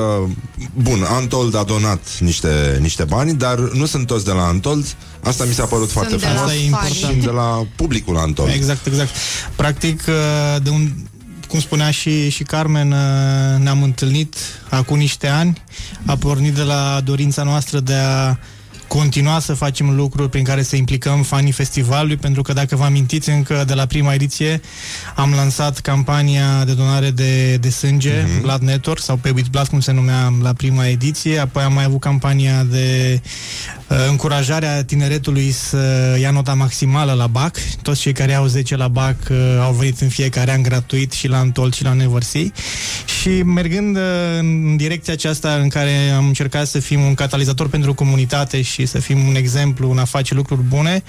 bun, 0.74 1.04
Antold 1.08 1.56
a 1.56 1.64
donat 1.64 2.20
niște, 2.20 2.78
niște 2.82 3.04
bani, 3.04 3.34
dar 3.34 3.60
nu 3.60 3.86
sunt 3.86 4.08
toți 4.08 4.26
de 4.26 4.32
la 4.32 4.44
Antold. 4.46 4.86
Asta 5.24 5.44
mi 5.44 5.54
s-a 5.54 5.66
părut 5.66 5.92
foarte 5.92 6.16
de 6.16 6.26
la 6.26 6.30
frumos. 6.32 6.50
Asta 6.50 6.54
e 6.54 6.58
fani. 6.58 6.66
important. 6.66 7.22
Și 7.22 7.26
de 7.26 7.32
la 7.32 7.66
publicul 7.76 8.18
Antold. 8.18 8.54
Exact, 8.54 8.86
exact. 8.86 9.10
Practic, 9.56 10.04
uh, 10.08 10.64
de 10.64 10.70
un, 10.70 10.90
cum 11.48 11.60
spunea 11.60 11.92
și, 11.92 12.30
și 12.30 12.44
Carmen, 12.44 12.92
uh, 12.92 13.60
ne-am 13.60 13.84
întâlnit 13.84 14.36
acum 14.70 14.98
niște 14.98 15.28
ani. 15.28 15.64
A 16.06 16.16
pornit 16.16 16.54
de 16.54 16.62
la 16.64 17.02
dorința 17.04 17.44
noastră 17.44 17.80
de 17.80 17.94
a 17.94 18.38
continua 18.98 19.40
să 19.40 19.54
facem 19.54 19.96
lucruri 19.96 20.30
prin 20.30 20.44
care 20.44 20.64
să 20.64 20.76
implicăm 20.76 21.24
fanii 21.24 21.52
festivalului, 21.52 22.16
pentru 22.16 22.42
că 22.42 22.54
dacă 22.54 22.76
vă 22.76 22.84
amintiți 22.84 23.30
încă 23.30 23.64
de 23.68 23.74
la 23.74 23.86
prima 23.86 24.14
ediție 24.14 24.62
am 25.16 25.32
lansat 25.36 25.80
campania 25.80 26.64
de 26.66 26.74
donare 26.74 27.10
de, 27.12 27.56
de 27.56 27.70
sânge, 27.70 28.24
uh-huh. 28.24 28.42
Blood 28.42 28.62
Network 28.62 29.00
sau 29.00 29.16
pe 29.16 29.30
With 29.30 29.48
Blood, 29.50 29.68
cum 29.68 29.80
se 29.80 29.92
numea 29.92 30.34
la 30.42 30.54
prima 30.54 30.88
ediție, 30.88 31.40
apoi 31.40 31.64
am 31.64 31.74
mai 31.74 31.84
avut 31.84 32.00
campania 32.00 32.64
de 32.64 33.22
uh, 33.88 33.98
încurajare 34.10 34.66
a 34.66 34.84
tineretului 34.84 35.52
să 35.52 36.16
ia 36.20 36.32
nota 36.32 36.54
maximală 36.54 37.14
la 37.14 37.28
BAC. 37.28 37.58
Toți 37.82 38.00
cei 38.00 38.14
care 38.14 38.34
au 38.34 38.46
10 38.46 38.76
la 38.76 38.88
BAC 38.88 39.18
uh, 39.30 39.38
au 39.62 39.74
venit 39.74 40.00
în 40.00 40.10
fiecare 40.10 40.52
an 40.52 40.62
gratuit 40.62 41.12
și 41.12 41.28
la 41.28 41.38
Antol 41.38 41.72
și 41.72 41.84
la 41.84 41.94
Neversea. 41.94 42.42
Și 43.22 43.30
mergând 43.44 43.96
uh, 43.96 44.02
în 44.40 44.78
direcția 44.78 45.14
aceasta 45.14 45.54
în 45.54 45.70
care 45.70 46.10
am 46.16 46.26
încercat 46.26 46.68
să 46.68 46.80
fim 46.80 47.02
un 47.02 47.14
catalizator 47.14 47.70
pentru 47.70 47.94
comunitate 47.94 48.62
și 48.62 48.83
și 48.86 48.90
să 48.92 49.00
fim 49.00 49.28
un 49.28 49.36
exemplu 49.36 49.92
în 49.92 49.98
a 49.98 50.06
face 50.06 50.34
lucruri 50.34 50.62
bune, 50.62 51.04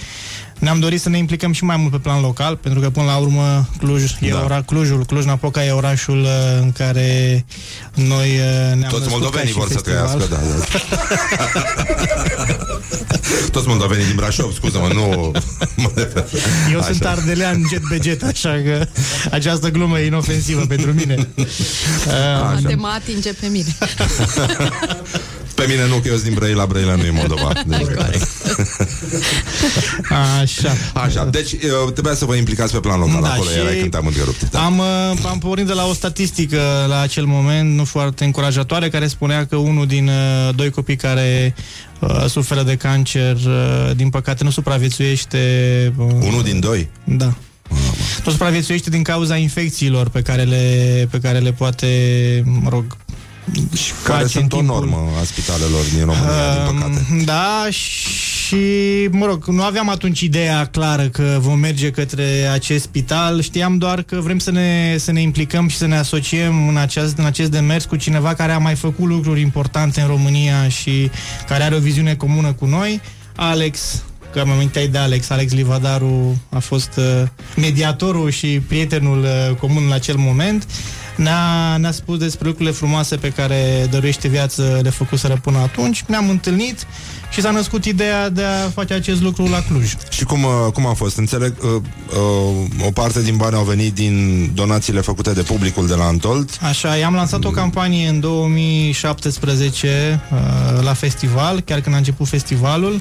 ne-am 0.58 0.78
dorit 0.80 1.00
să 1.00 1.08
ne 1.08 1.18
implicăm 1.18 1.52
și 1.52 1.64
mai 1.64 1.76
mult 1.76 1.90
pe 1.90 1.98
plan 1.98 2.20
local, 2.20 2.56
pentru 2.56 2.80
că 2.80 2.90
până 2.90 3.06
la 3.06 3.16
urmă 3.16 3.68
Cluj 3.78 4.02
e 4.20 4.30
Da. 4.30 4.42
ora, 4.44 4.62
Clujul, 4.62 5.04
Cluj-Napoca 5.04 5.64
e 5.64 5.70
orașul 5.70 6.20
uh, 6.20 6.28
în 6.60 6.72
care 6.72 7.44
noi 7.94 8.28
uh, 8.28 8.76
ne-am 8.76 8.88
Toți 8.90 9.02
născut 9.02 9.10
moldovenii 9.10 9.52
ca 9.52 9.60
și 9.60 9.66
vor 9.66 9.68
să 9.68 9.72
festival. 9.72 10.06
trăiască, 10.06 10.34
da, 10.34 10.40
da. 10.40 10.64
Toți 13.52 13.66
moldovenii 13.68 14.04
din 14.06 14.14
Brașov, 14.16 14.52
scuză-mă, 14.54 14.88
nu... 14.92 15.32
mă 15.76 15.90
refer. 15.94 16.24
Eu 16.72 16.78
Așa. 16.78 16.88
sunt 16.88 17.04
ardelean 17.04 17.62
jet 17.70 17.82
pe 17.88 17.98
jet, 18.02 18.22
așa 18.22 18.60
că 18.64 18.86
această 19.30 19.70
glumă 19.70 19.98
e 20.00 20.06
inofensivă 20.06 20.64
pentru 20.66 20.92
mine. 20.92 21.28
Uh, 21.36 21.44
Așa. 22.54 22.60
Te 22.66 22.74
mă 22.74 22.92
atinge 22.94 23.32
pe 23.32 23.46
mine. 23.46 23.76
Pe 25.54 25.64
mine 25.68 25.86
nu, 25.86 25.94
că 25.94 26.08
eu 26.08 26.14
sunt 26.14 26.24
din 26.24 26.34
Brăila, 26.34 26.66
Brăila 26.66 26.94
nu 26.94 27.04
e 27.04 27.10
Moldova. 27.10 27.52
Deci, 27.66 27.86
Așa. 30.42 30.72
Așa, 30.94 31.24
deci 31.24 31.52
uh, 31.52 31.92
trebuia 31.92 32.14
să 32.14 32.24
vă 32.24 32.34
implicați 32.34 32.72
pe 32.72 32.80
plan 32.80 32.98
local 32.98 33.22
Da, 33.22 33.32
acolo, 33.32 33.50
și 33.50 33.58
era 33.58 33.68
când 33.68 33.90
te-am 33.90 34.06
întrerupt. 34.06 34.50
Da. 34.50 34.64
Am, 34.64 34.78
uh, 34.78 35.24
am 35.26 35.38
pornit 35.38 35.66
de 35.66 35.72
la 35.72 35.86
o 35.86 35.92
statistică 35.92 36.60
la 36.88 37.00
acel 37.00 37.24
moment, 37.24 37.74
nu 37.74 37.84
foarte 37.84 38.24
încurajatoare, 38.24 38.88
care 38.88 39.06
spunea 39.06 39.46
că 39.46 39.56
unul 39.56 39.86
din 39.86 40.08
uh, 40.08 40.54
doi 40.54 40.70
copii 40.70 40.96
care 40.96 41.54
uh, 42.00 42.24
suferă 42.28 42.62
de 42.62 42.76
cancer, 42.76 43.34
uh, 43.34 43.90
din 43.96 44.10
păcate, 44.10 44.44
nu 44.44 44.50
supraviețuiește. 44.50 45.38
Uh, 45.96 46.12
Unul 46.20 46.42
din 46.42 46.60
doi? 46.60 46.88
Da. 47.04 47.34
Nu 48.24 48.30
supraviețuiește 48.30 48.90
din 48.90 49.02
cauza 49.02 49.36
infecțiilor 49.36 50.08
pe 50.08 50.22
care 50.22 50.42
le, 50.42 51.08
pe 51.10 51.18
care 51.18 51.38
le 51.38 51.52
poate, 51.52 51.86
mă 52.62 52.68
rog, 52.68 52.96
Și 53.76 53.92
care 54.04 54.18
face 54.22 54.28
sunt 54.38 54.52
în 54.52 54.58
o 54.58 54.60
timpul- 54.60 54.74
normă 54.88 55.10
a 55.20 55.24
spitalelor 55.24 55.84
din 55.94 56.04
România, 56.04 56.54
din 56.54 56.74
păcate. 56.74 57.06
Um, 57.12 57.24
Da, 57.24 57.66
și, 57.70 58.56
mă 59.10 59.26
rog, 59.26 59.46
nu 59.46 59.62
aveam 59.62 59.88
atunci 59.90 60.20
ideea 60.20 60.64
clară 60.64 61.02
că 61.02 61.38
vom 61.40 61.58
merge 61.58 61.90
către 61.90 62.48
acest 62.52 62.82
spital, 62.82 63.42
știam 63.42 63.78
doar 63.78 64.02
că 64.02 64.20
vrem 64.20 64.38
să 64.38 64.50
ne, 64.50 64.96
să 64.98 65.12
ne 65.12 65.20
implicăm 65.20 65.68
și 65.68 65.76
să 65.76 65.86
ne 65.86 65.96
asociem 65.96 66.68
în 66.68 66.76
acest, 66.76 67.18
în 67.18 67.24
acest 67.24 67.50
demers 67.50 67.84
cu 67.84 67.96
cineva 67.96 68.34
care 68.34 68.52
a 68.52 68.58
mai 68.58 68.74
făcut 68.74 69.06
lucruri 69.08 69.40
importante 69.40 70.00
în 70.00 70.06
România 70.06 70.68
și 70.68 71.10
care 71.48 71.62
are 71.62 71.74
o 71.74 71.78
viziune 71.78 72.14
comună 72.14 72.52
cu 72.52 72.64
noi, 72.66 73.00
Alex, 73.36 74.02
că 74.32 74.40
am 74.40 74.50
amintit 74.50 74.90
de 74.90 74.98
Alex, 74.98 75.30
Alex 75.30 75.52
Livadaru 75.52 76.40
a 76.48 76.58
fost 76.58 76.90
uh, 76.96 77.04
mediatorul 77.56 78.30
și 78.30 78.46
prietenul 78.46 79.22
uh, 79.22 79.56
comun 79.56 79.82
în 79.86 79.92
acel 79.92 80.16
moment. 80.18 80.66
Ne-a, 81.16 81.76
ne-a 81.76 81.92
spus 81.92 82.18
despre 82.18 82.46
lucrurile 82.46 82.74
frumoase 82.74 83.16
pe 83.16 83.28
care 83.28 83.86
dăruiește 83.90 84.28
viață 84.28 84.80
le 84.82 84.90
făcuseră 84.90 85.38
până 85.42 85.58
atunci. 85.58 86.04
Ne-am 86.06 86.28
întâlnit 86.28 86.86
și 87.32 87.40
s-a 87.40 87.50
născut 87.50 87.84
ideea 87.84 88.28
de 88.28 88.42
a 88.44 88.68
face 88.70 88.94
acest 88.94 89.22
lucru 89.22 89.46
la 89.46 89.62
Cluj. 89.68 89.92
Și 90.08 90.24
cum, 90.24 90.42
uh, 90.42 90.50
cum 90.72 90.86
a 90.86 90.92
fost? 90.92 91.16
Înțeleg, 91.16 91.54
uh, 91.62 91.82
uh, 92.80 92.86
o 92.86 92.90
parte 92.90 93.22
din 93.22 93.36
bani 93.36 93.54
au 93.54 93.64
venit 93.64 93.94
din 93.94 94.50
donațiile 94.54 95.00
făcute 95.00 95.32
de 95.32 95.42
publicul 95.42 95.86
de 95.86 95.94
la 95.94 96.04
Antold. 96.04 96.50
Așa, 96.60 96.96
i-am 96.96 97.14
lansat 97.14 97.44
o 97.44 97.50
campanie 97.50 98.08
în 98.08 98.20
2017 98.20 100.20
uh, 100.32 100.82
la 100.82 100.92
festival, 100.92 101.60
chiar 101.60 101.80
când 101.80 101.94
a 101.94 101.98
început 101.98 102.28
festivalul. 102.28 103.00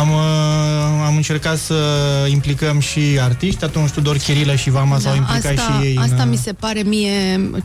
Am, 0.00 0.10
uh, 0.10 1.06
am 1.06 1.16
încercat 1.16 1.58
să 1.58 1.74
implicăm 2.30 2.80
și 2.80 3.00
artiști, 3.20 3.64
atunci 3.64 3.90
Tudor 3.90 4.16
Chirilă 4.16 4.54
și 4.54 4.70
Vama 4.70 4.98
s-au 4.98 5.16
implicat 5.16 5.54
Da, 5.54 5.62
asta, 5.62 5.78
și 5.80 5.86
ei. 5.86 5.96
asta 6.00 6.22
în, 6.22 6.28
mi 6.28 6.36
se 6.36 6.52
pare 6.52 6.82
mie 6.82 7.10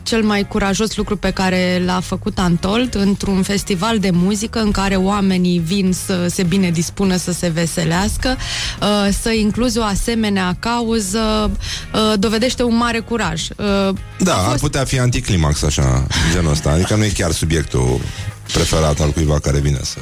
cel 0.02 0.22
mai 0.22 0.46
curajos 0.48 0.96
lucru 0.96 1.16
pe 1.16 1.30
care 1.30 1.82
l-a 1.84 2.00
făcut 2.00 2.38
Antold 2.38 2.94
într-un 2.94 3.42
festival 3.42 3.98
de 3.98 4.10
muzică 4.10 4.60
în 4.60 4.70
care 4.70 4.96
oamenii 4.96 5.58
vin 5.58 5.92
să 6.06 6.26
se 6.30 6.42
bine 6.42 6.70
dispună 6.70 7.16
să 7.16 7.32
se 7.32 7.48
veselească, 7.48 8.36
uh, 8.80 9.08
să 9.22 9.30
incluzi 9.30 9.78
o 9.78 9.82
asemenea 9.82 10.56
cauză 10.58 11.50
uh, 11.94 12.12
dovedește 12.18 12.62
un 12.62 12.76
mare 12.76 12.98
curaj. 12.98 13.42
Uh, 13.56 13.94
Da, 14.18 14.34
a 14.34 14.38
ar 14.42 14.48
fost- 14.50 14.60
putea 14.60 14.84
fi 14.84 14.98
anticlimax, 14.98 15.62
așa, 15.62 16.06
genul 16.32 16.50
ăsta. 16.50 16.70
Adică 16.70 16.94
nu 16.96 17.04
e 17.04 17.08
chiar 17.14 17.30
subiectul 17.30 18.00
preferat 18.52 19.00
al 19.00 19.10
cuiva 19.10 19.38
care 19.38 19.60
vine 19.60 19.78
să 19.82 19.98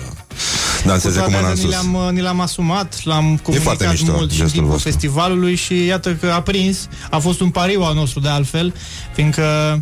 danseze 0.84 1.20
cu 1.20 1.30
mâna 1.30 1.46
în 1.46 1.52
ni 1.52 1.60
sus. 1.60 1.70
le-am, 1.70 1.94
uh, 1.94 2.08
ni 2.10 2.20
l-am 2.20 2.40
asumat, 2.40 3.00
l-am 3.04 3.40
foarte 3.42 3.60
comunicat 3.62 3.90
mișto 3.90 4.12
mult 4.12 4.30
și 4.30 4.36
în 4.40 4.42
gestul 4.42 4.48
timpul 4.50 4.70
vostru. 4.70 4.90
festivalului 4.90 5.54
și 5.54 5.84
iată 5.84 6.14
că 6.14 6.26
a 6.26 6.42
prins, 6.42 6.88
a 7.10 7.18
fost 7.18 7.40
un 7.40 7.50
pariu 7.50 7.82
al 7.82 7.94
nostru 7.94 8.20
de 8.20 8.28
altfel, 8.28 8.74
fiindcă 9.14 9.80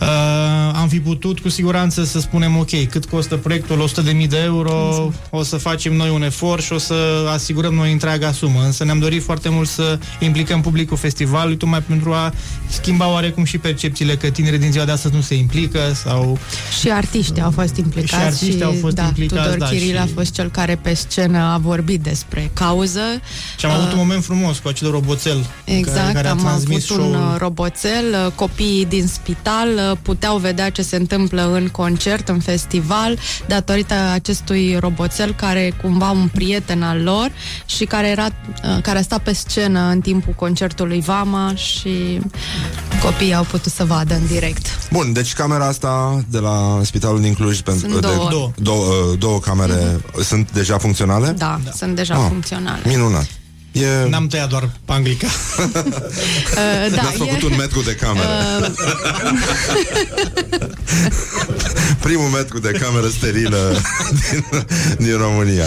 uh, 0.00 0.06
am 0.74 0.88
fi 0.88 1.00
putut 1.00 1.38
cu 1.40 1.48
siguranță 1.48 2.04
să 2.04 2.20
spunem 2.20 2.56
ok, 2.56 2.88
cât 2.90 3.04
costă 3.04 3.36
proiectul, 3.36 3.88
100.000 4.20 4.28
de 4.28 4.38
euro, 4.44 5.10
o 5.30 5.42
să 5.42 5.56
facem 5.56 5.92
noi 5.96 6.10
un 6.10 6.22
efort 6.22 6.62
și 6.62 6.72
o 6.72 6.78
să 6.78 6.94
asigurăm 7.32 7.74
noi 7.74 7.92
întreaga 7.92 8.32
sumă, 8.32 8.60
însă 8.64 8.84
ne-am 8.84 8.98
dorit 8.98 9.22
foarte 9.22 9.48
mult 9.48 9.68
să 9.68 9.98
implicăm 10.20 10.60
publicul 10.60 10.96
festivalului 10.96 11.56
tocmai 11.56 11.82
pentru 11.82 12.12
a 12.12 12.32
schimba 12.68 13.08
oarecum 13.10 13.44
și 13.44 13.58
percepțiile 13.58 14.16
că 14.16 14.28
tinerii 14.30 14.58
din 14.58 14.70
ziua 14.70 14.84
de 14.84 14.90
astăzi 14.92 15.14
nu 15.14 15.20
se 15.20 15.34
implică 15.34 15.78
sau 16.04 16.38
Și 16.80 16.90
artiștii 16.90 17.42
au 17.42 17.50
fost 17.50 17.76
implicați 17.76 18.12
Și 18.14 18.20
artiștii 18.26 18.62
au 18.64 18.74
fost 18.80 18.94
da, 18.94 19.02
implicați, 19.04 19.42
Tudor 19.42 19.58
da, 19.58 19.66
Chiril 19.66 19.90
și- 19.94 19.96
a 19.96 20.08
fost 20.14 20.32
cel 20.32 20.50
care 20.50 20.78
pe 20.82 20.94
scenă 20.94 21.38
a 21.38 21.58
vorbit 21.58 22.00
despre 22.00 22.50
cauză. 22.54 23.00
Și 23.58 23.66
am 23.66 23.72
avut 23.72 23.90
un 23.92 23.98
moment 23.98 24.24
frumos 24.24 24.58
cu 24.58 24.68
acel 24.68 24.90
roboțel 24.90 25.46
Exact, 25.64 25.96
care, 25.98 26.12
care 26.12 26.26
a 26.28 26.30
am 26.30 26.38
transmis 26.38 26.90
avut 26.90 27.04
un 27.04 27.12
show-ul. 27.12 27.30
uh, 27.32 27.38
roboțel, 27.38 28.04
uh, 28.26 28.32
copiii 28.34 28.84
din 28.86 29.06
spital 29.06 29.68
uh, 29.74 29.85
puteau 30.02 30.36
vedea 30.38 30.70
ce 30.70 30.82
se 30.82 30.96
întâmplă 30.96 31.50
în 31.54 31.68
concert, 31.68 32.28
în 32.28 32.40
festival, 32.40 33.18
datorită 33.46 33.94
acestui 34.12 34.76
roboțel 34.80 35.34
care 35.34 35.60
e 35.60 35.70
cumva 35.82 36.10
un 36.10 36.28
prieten 36.34 36.82
al 36.82 37.02
lor 37.02 37.30
și 37.66 37.84
care 37.84 38.08
era 38.08 38.26
uh, 38.26 38.82
care 38.82 38.98
a 38.98 39.02
stat 39.02 39.22
pe 39.22 39.32
scenă 39.32 39.80
în 39.90 40.00
timpul 40.00 40.32
concertului 40.32 41.00
Vama 41.00 41.52
și 41.54 42.20
copiii 43.02 43.34
au 43.34 43.44
putut 43.44 43.72
să 43.72 43.84
vadă 43.84 44.14
în 44.14 44.26
direct. 44.26 44.66
Bun, 44.92 45.12
deci 45.12 45.32
camera 45.32 45.66
asta 45.66 46.24
de 46.30 46.38
la 46.38 46.80
Spitalul 46.82 47.20
din 47.20 47.34
Cluj 47.34 47.60
pentru 47.60 47.88
Sunt 47.90 48.00
de, 48.00 48.08
două. 48.14 48.28
Două. 48.30 48.50
două, 48.56 48.84
uh, 48.84 49.18
două 49.18 49.38
camere 49.38 50.00
sunt 50.22 50.50
deja 50.52 50.78
funcționale? 50.78 51.30
Da, 51.30 51.60
da. 51.64 51.70
sunt 51.70 51.94
deja 51.96 52.14
Ah, 52.14 52.24
funcționale. 52.28 52.80
Minunat. 52.84 53.26
E... 53.80 54.08
N-am 54.08 54.26
tăiat 54.26 54.48
doar 54.48 54.70
panglica. 54.84 55.26
Uh, 56.56 56.94
da, 56.94 57.02
N-ați 57.02 57.16
făcut 57.16 57.42
e, 57.42 57.44
un 57.44 57.56
metru 57.56 57.80
de 57.80 57.94
cameră. 57.94 58.28
Primul 62.06 62.28
metru 62.28 62.58
de 62.58 62.70
cameră 62.70 63.08
sterilă 63.08 63.80
din, 64.30 64.44
din 64.98 65.16
România. 65.16 65.64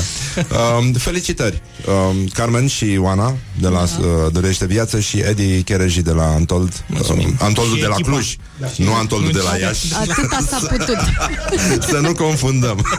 Um, 0.80 0.94
felicitări! 0.94 1.62
Um, 1.88 2.28
Carmen 2.34 2.68
și 2.68 2.98
Oana 3.02 3.36
de 3.60 3.68
la 3.68 3.86
Da. 3.86 4.06
uh, 4.08 4.32
Dorește 4.32 4.66
Viață 4.66 5.00
și 5.00 5.18
Edi 5.18 5.64
Chereji 5.64 6.02
de 6.02 6.12
la 6.12 6.24
Antold. 6.26 6.84
Um, 7.10 7.36
Antoldul 7.40 7.76
Și 7.76 7.82
de 7.82 7.88
la 7.88 7.94
echipa. 7.98 8.10
Cluj, 8.12 8.36
nu 8.78 8.94
Antoldul 8.94 9.32
de 9.32 9.40
la 9.52 9.58
Iași. 9.58 9.94
atâta 9.94 10.38
s-a 10.50 10.68
putut. 10.70 10.98
Să 11.90 11.98
nu 12.02 12.14
confundăm. 12.14 12.86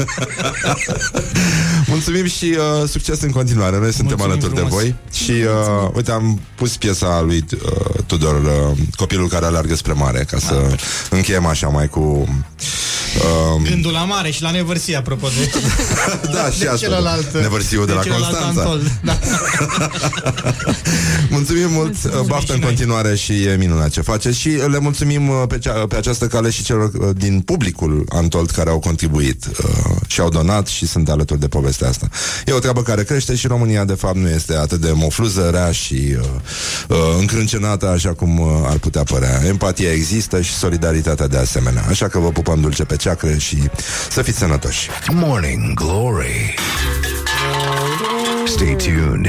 Mulțumim 1.87 2.27
și 2.27 2.45
uh, 2.83 2.89
succes 2.89 3.21
în 3.21 3.31
continuare. 3.31 3.79
Noi 3.79 3.93
suntem 3.93 4.17
Mulțumim 4.19 4.33
alături 4.33 4.55
frumos. 4.69 4.73
de 4.73 4.77
voi. 4.77 4.95
Și 5.13 5.31
uh, 5.31 5.91
uite, 5.95 6.11
am 6.11 6.41
pus 6.55 6.77
piesa 6.77 7.21
lui 7.27 7.45
uh, 7.65 8.03
Tudor, 8.07 8.35
uh, 8.43 8.79
copilul 8.97 9.29
care 9.29 9.47
alergă 9.47 9.75
spre 9.77 9.93
mare, 9.93 10.25
ca 10.31 10.39
să 10.39 10.55
Ah. 10.73 10.79
încheiem 11.11 11.47
așa 11.47 11.69
mai 11.69 11.89
cu... 11.89 12.01
Uh, 13.61 13.69
Gândul 13.69 13.93
la 13.93 14.05
mare 14.05 14.31
și 14.31 14.43
la 14.43 14.51
nevărsie, 14.51 14.97
apropo 14.97 15.29
de... 15.29 15.51
da, 16.35 16.51
și 16.51 16.59
de 16.59 16.67
asta. 16.67 16.87
celălalt, 16.87 17.33
Nevărsiul 17.35 17.87
de, 17.87 17.93
la 17.93 18.03
celălalt 18.03 18.37
Constanța. 18.37 18.63
Antol. 18.71 18.91
Da. 19.03 19.19
Mulțumim 21.31 21.71
mult, 21.71 21.85
Mulțumim. 22.03 22.19
uh, 22.21 22.27
baftă 22.27 22.53
în 22.53 22.59
și 22.59 22.65
noi. 22.65 22.69
continuare 22.69 23.15
și 23.17 23.43
e 23.45 23.57
minunat 23.57 23.89
ce 23.91 24.01
faceți 24.01 24.39
și 24.39 24.49
le 24.49 24.79
mulțumim 24.79 25.29
uh, 25.29 25.43
pe, 25.49 25.59
cea, 25.59 25.73
pe 25.73 25.97
această 25.97 26.27
cale 26.27 26.51
și 26.51 26.63
celor 26.63 26.91
uh, 26.95 27.09
din 27.17 27.41
publicul 27.41 28.05
Antold 28.09 28.51
care 28.51 28.71
au 28.71 28.79
contribuit 28.79 29.45
uh, 29.47 29.97
și 30.07 30.21
au 30.21 30.29
donat 30.29 30.67
și 30.67 30.87
sunt 30.87 31.09
alături 31.09 31.41
de 31.41 31.49
povestea 31.49 31.89
asta. 31.89 32.09
E 32.47 32.53
o 32.53 32.59
treabă 32.59 32.83
care 32.83 33.03
crește 33.05 33.35
și 33.35 33.47
România 33.47 33.85
de 33.85 33.95
fapt 33.95 34.17
nu 34.17 34.29
este 34.29 34.57
atât 34.57 34.81
de 34.81 34.91
mofluză, 34.95 35.49
rea 35.53 35.73
și 35.73 36.17
uh, 36.19 36.25
uh, 36.89 36.97
încrâncenată 37.19 37.89
așa 37.89 38.13
cum 38.15 38.39
uh, 38.39 38.47
ar 38.65 38.77
putea 38.79 39.03
părea. 39.03 39.41
Empatia 39.47 39.93
există 39.93 40.41
și 40.41 40.53
solidaritatea 40.55 41.27
de 41.27 41.37
asemenea. 41.37 41.85
Așa 41.89 42.09
că 42.09 42.19
vă 42.19 42.29
pupăm 42.29 42.61
dulce 42.61 42.85
pe 42.85 42.97
ceacră 42.97 43.35
și 43.37 43.57
să 44.11 44.23
fiți 44.23 44.39
sănătoși. 44.39 44.89
Morning 45.13 45.75
Glory. 45.75 46.55
Stay 48.51 48.75
tuned 48.75 49.29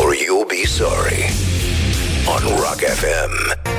or 0.00 0.14
you'll 0.14 0.48
be 0.48 0.64
sorry 0.64 1.24
on 2.26 2.42
Rock 2.64 2.80
FM. 3.00 3.32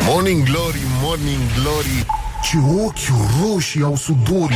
Morning 0.05 0.45
Glory, 0.45 0.81
Morning 1.01 1.39
Glory 1.59 2.05
Ce 2.43 2.57
ochi 2.83 3.11
roșii 3.41 3.83
au 3.83 3.95
sudorii 3.95 4.55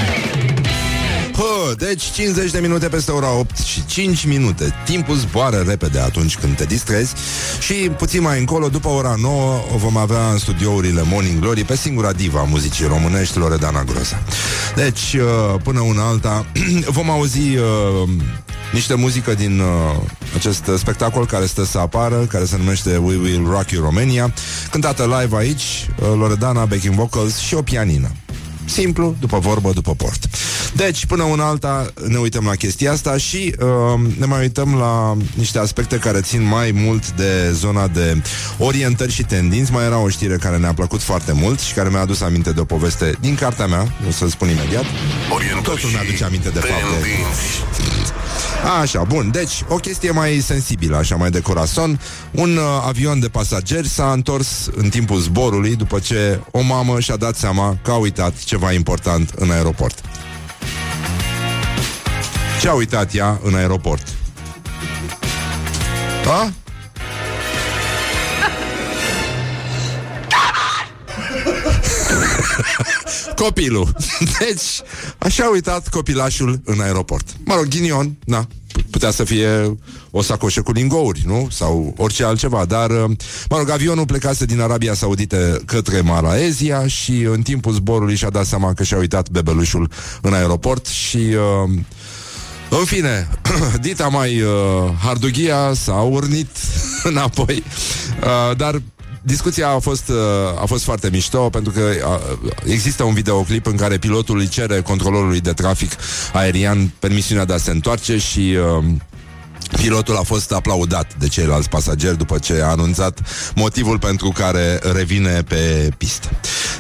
Pă, 1.32 1.74
deci 1.78 2.04
50 2.04 2.52
de 2.52 2.60
minute 2.60 2.88
peste 2.88 3.12
ora 3.12 3.32
8 3.32 3.58
și 3.58 3.86
5 3.86 4.26
minute. 4.26 4.74
Timpul 4.86 5.16
zboară 5.16 5.64
repede 5.68 6.00
atunci 6.00 6.38
când 6.38 6.56
te 6.56 6.66
distrezi 6.66 7.14
și 7.60 7.74
puțin 7.74 8.22
mai 8.22 8.40
încolo, 8.40 8.68
după 8.68 8.88
ora 8.88 9.16
9, 9.22 9.60
o 9.74 9.78
vom 9.78 9.98
avea 9.98 10.32
în 10.32 10.38
studiourile 10.38 11.02
Morning 11.06 11.40
Glory 11.40 11.64
pe 11.64 11.76
singura 11.76 12.12
diva 12.12 12.40
a 12.40 12.44
muzicii 12.44 12.86
românești, 12.86 13.38
Loredana 13.38 13.84
Grosa. 13.84 14.24
Deci, 14.76 15.14
uh, 15.14 15.60
până 15.64 15.80
una 15.80 16.08
alta, 16.08 16.46
vom 16.98 17.10
auzi 17.10 17.56
uh, 17.56 18.10
niște 18.74 18.94
muzică 18.94 19.34
din 19.34 19.60
uh, 19.60 19.66
acest 20.36 20.70
spectacol 20.78 21.26
care 21.26 21.46
stă 21.46 21.66
să 21.66 21.78
apară, 21.78 22.16
care 22.16 22.46
se 22.46 22.58
numește 22.58 22.98
We 22.98 23.16
Will 23.16 23.48
Rock 23.50 23.72
You 23.72 23.84
Romania, 23.84 24.34
cântată 24.72 25.18
live 25.20 25.38
aici, 25.38 25.90
uh, 26.00 26.08
Loredana, 26.18 26.66
backing 26.66 26.96
vocals 26.96 27.38
și 27.38 27.54
o 27.54 27.62
pianină. 27.62 28.12
Simplu, 28.66 29.16
după 29.20 29.40
vorbă, 29.40 29.72
după 29.74 29.94
port. 29.94 30.28
Deci, 30.74 31.06
până 31.06 31.24
una 31.24 31.48
alta, 31.48 31.94
ne 32.08 32.18
uităm 32.18 32.46
la 32.46 32.56
chestia 32.56 32.92
asta 32.92 33.18
și 33.18 33.56
uh, 33.60 34.00
ne 34.20 34.26
mai 34.26 34.42
uităm 34.42 34.76
la 34.76 35.18
niște 35.34 35.60
aspecte 35.60 35.98
care 35.98 36.22
țin 36.22 36.48
mai 36.48 36.72
mult 36.72 37.12
de 37.12 37.52
zona 37.52 37.88
de 37.88 38.22
orientări 38.58 39.12
și 39.12 39.24
tendinți. 39.24 39.72
Mai 39.72 39.86
era 39.86 39.98
o 39.98 40.10
știre 40.10 40.36
care 40.36 40.58
ne-a 40.58 40.74
plăcut 40.74 41.02
foarte 41.02 41.32
mult 41.32 41.60
și 41.60 41.74
care 41.74 41.90
mi-a 41.90 42.02
adus 42.02 42.22
aminte 42.22 42.52
de 42.52 42.60
o 42.60 42.66
poveste 42.66 43.18
din 43.20 43.36
cartea 43.36 43.66
mea, 43.66 43.94
o 44.08 44.12
să 44.12 44.28
spun 44.30 44.50
imediat. 44.50 44.86
Orientări 45.34 45.64
Totul 45.64 45.90
mi-aduce 45.90 46.24
aminte 46.24 46.50
de 46.50 46.60
fapt 46.60 46.82
de... 46.82 47.08
tendinți. 47.08 47.97
Așa, 48.64 49.04
bun, 49.04 49.32
deci 49.32 49.64
o 49.68 49.76
chestie 49.76 50.12
mai 50.12 50.40
sensibilă, 50.40 50.98
așa 50.98 51.16
mai 51.16 51.30
de 51.30 51.42
corazon 51.42 52.00
Un 52.32 52.58
uh, 52.58 52.64
avion 52.88 53.20
de 53.20 53.28
pasageri 53.28 53.88
s-a 53.88 54.12
întors 54.12 54.70
în 54.76 54.90
timpul 54.90 55.20
zborului 55.20 55.76
După 55.76 56.00
ce 56.00 56.40
o 56.52 56.62
mamă 56.62 57.00
și-a 57.00 57.16
dat 57.16 57.36
seama 57.36 57.78
că 57.84 57.92
a 57.92 57.96
uitat 57.96 58.44
ceva 58.44 58.72
important 58.72 59.30
în 59.36 59.52
aeroport 59.52 60.02
Ce 62.62 62.68
a 62.68 62.74
uitat 62.74 63.14
ea 63.14 63.40
în 63.44 63.56
aeroport? 63.56 64.08
A? 66.26 66.52
Copilul. 73.36 73.96
Deci, 74.40 74.82
așa 75.18 75.44
a 75.44 75.52
uitat 75.52 75.90
copilașul 75.90 76.62
în 76.64 76.80
aeroport. 76.80 77.28
Mă 77.44 77.56
rog, 77.56 77.68
ghinion, 77.68 78.16
na, 78.26 78.48
putea 78.90 79.12
să 79.12 79.24
fie 79.24 79.78
o 80.12 80.22
sacoșă 80.22 80.62
cu 80.62 80.72
lingouri, 80.72 81.24
nu? 81.26 81.48
Sau 81.52 81.94
orice 81.98 82.24
altceva, 82.24 82.66
dar, 82.66 82.90
uh, 82.90 83.10
mă 83.50 83.58
rog, 83.58 83.70
avionul 83.70 84.06
plecase 84.06 84.46
din 84.46 84.62
Arabia 84.62 84.94
Saudită 84.94 85.62
către 85.66 86.02
Malaezia 86.02 86.88
și 86.88 87.12
în 87.12 87.42
timpul 87.42 87.74
zborului 87.74 88.16
și-a 88.16 88.30
dat 88.30 88.46
seama 88.46 88.74
că 88.74 88.84
și-a 88.84 88.98
uitat 88.98 89.30
bebelușul 89.30 89.90
în 90.22 90.34
aeroport 90.34 90.86
și... 90.86 91.18
Uh, 91.18 91.80
în 92.70 92.86
fine, 92.86 93.28
dita 93.82 94.08
mai 94.08 94.42
uh, 94.42 94.50
Hardughia 95.04 95.74
s-a 95.74 95.94
urnit 95.94 96.50
înapoi, 97.10 97.64
uh, 98.24 98.58
dar 98.58 98.82
discuția 99.28 99.70
a 99.70 99.80
fost, 99.80 100.10
uh, 100.10 100.62
a 100.62 100.66
fost 100.66 100.84
foarte 100.84 101.10
mișto 101.10 101.50
pentru 101.50 101.72
că 101.72 101.82
uh, 101.82 102.50
există 102.64 103.04
un 103.04 103.14
videoclip 103.14 103.66
în 103.66 103.76
care 103.76 103.98
pilotul 103.98 104.40
îi 104.40 104.48
cere 104.48 104.82
controlorului 104.82 105.40
de 105.42 105.54
trafic 105.54 105.92
aerian 106.34 106.94
permisiunea 107.00 107.46
de 107.46 107.54
a 107.54 107.58
se 107.58 107.72
întoarce 107.72 108.18
și 108.18 108.58
uh, 108.78 108.86
Pilotul 109.82 110.18
a 110.18 110.22
fost 110.22 110.52
aplaudat 110.52 111.16
de 111.18 111.28
ceilalți 111.28 111.70
pasageri 111.70 112.18
după 112.18 112.38
ce 112.38 112.62
a 112.62 112.68
anunțat 112.68 113.20
motivul 113.56 114.00
pentru 114.00 114.30
care 114.30 114.80
revine 114.94 115.44
pe 115.48 115.90
pistă. 115.98 116.30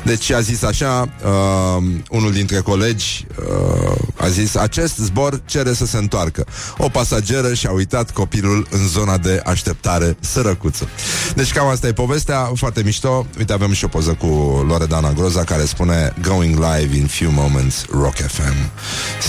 Deci 0.03 0.31
a 0.31 0.39
zis 0.39 0.63
așa, 0.63 1.09
uh, 1.25 1.83
unul 2.09 2.31
dintre 2.31 2.59
colegi 2.59 3.25
uh, 3.39 3.97
a 4.15 4.27
zis, 4.27 4.55
acest 4.55 4.97
zbor 4.97 5.41
cere 5.45 5.73
să 5.73 5.85
se 5.85 5.97
întoarcă. 5.97 6.45
O 6.77 6.89
pasageră 6.89 7.53
și-a 7.53 7.71
uitat 7.71 8.11
copilul 8.11 8.67
în 8.69 8.87
zona 8.87 9.17
de 9.17 9.41
așteptare 9.45 10.17
sărăcuță. 10.19 10.87
Deci 11.35 11.51
cam 11.51 11.67
asta 11.67 11.87
e 11.87 11.93
povestea, 11.93 12.51
foarte 12.55 12.81
mișto. 12.83 13.25
Uite, 13.37 13.53
avem 13.53 13.73
și 13.73 13.85
o 13.85 13.87
poză 13.87 14.13
cu 14.13 14.25
Loredana 14.67 15.11
Groza 15.11 15.43
care 15.43 15.65
spune 15.65 16.13
Going 16.21 16.55
live 16.55 16.97
in 16.97 17.07
few 17.07 17.31
moments, 17.31 17.85
Rock 17.91 18.15
FM. 18.15 18.55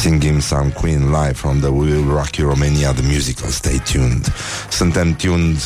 Singing 0.00 0.42
some 0.42 0.68
Queen 0.68 1.10
live 1.10 1.32
from 1.32 1.58
the 1.58 1.68
We 1.68 1.90
Will 1.90 2.08
Rock 2.08 2.36
You 2.36 2.48
Romania, 2.48 2.92
the 2.92 3.02
musical. 3.42 3.50
Stay 3.50 3.82
tuned. 3.92 4.32
Suntem 4.70 5.14
tuned 5.14 5.56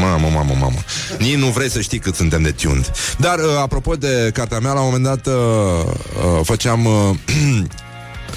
Mamă, 0.00 0.28
mamă, 0.32 0.54
mamă 0.60 0.78
Nici 1.18 1.36
nu 1.36 1.46
vrei 1.46 1.70
să 1.70 1.80
știi 1.80 1.98
cât 1.98 2.14
suntem 2.14 2.42
de 2.42 2.50
tuned 2.50 2.92
Dar, 3.18 3.38
uh, 3.38 3.44
apropo 3.60 3.94
de 3.94 4.30
cartea 4.32 4.58
mea, 4.58 4.72
la 4.72 4.80
un 4.80 4.84
moment 4.84 5.04
dat 5.04 5.26
uh, 5.26 5.34
uh, 5.84 6.40
Făceam 6.42 6.84
uh, 6.84 7.16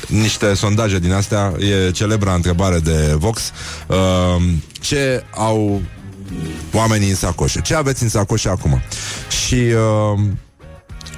niște 0.24 0.54
sondaje 0.54 1.00
din 1.00 1.12
astea 1.12 1.54
E 1.60 1.92
celebra 1.92 2.34
întrebare 2.34 2.80
de 2.80 3.14
Vox 3.18 3.52
uh, 3.88 4.44
Ce 4.80 5.24
au 5.32 5.82
oamenii 6.74 7.10
în 7.10 7.16
sacoșe 7.16 7.62
Ce 7.62 7.76
aveți 7.76 8.04
în 8.04 8.10
sacoșe 8.10 8.50
acum? 8.50 8.82
Și... 9.46 9.56
Uh, 9.56 10.20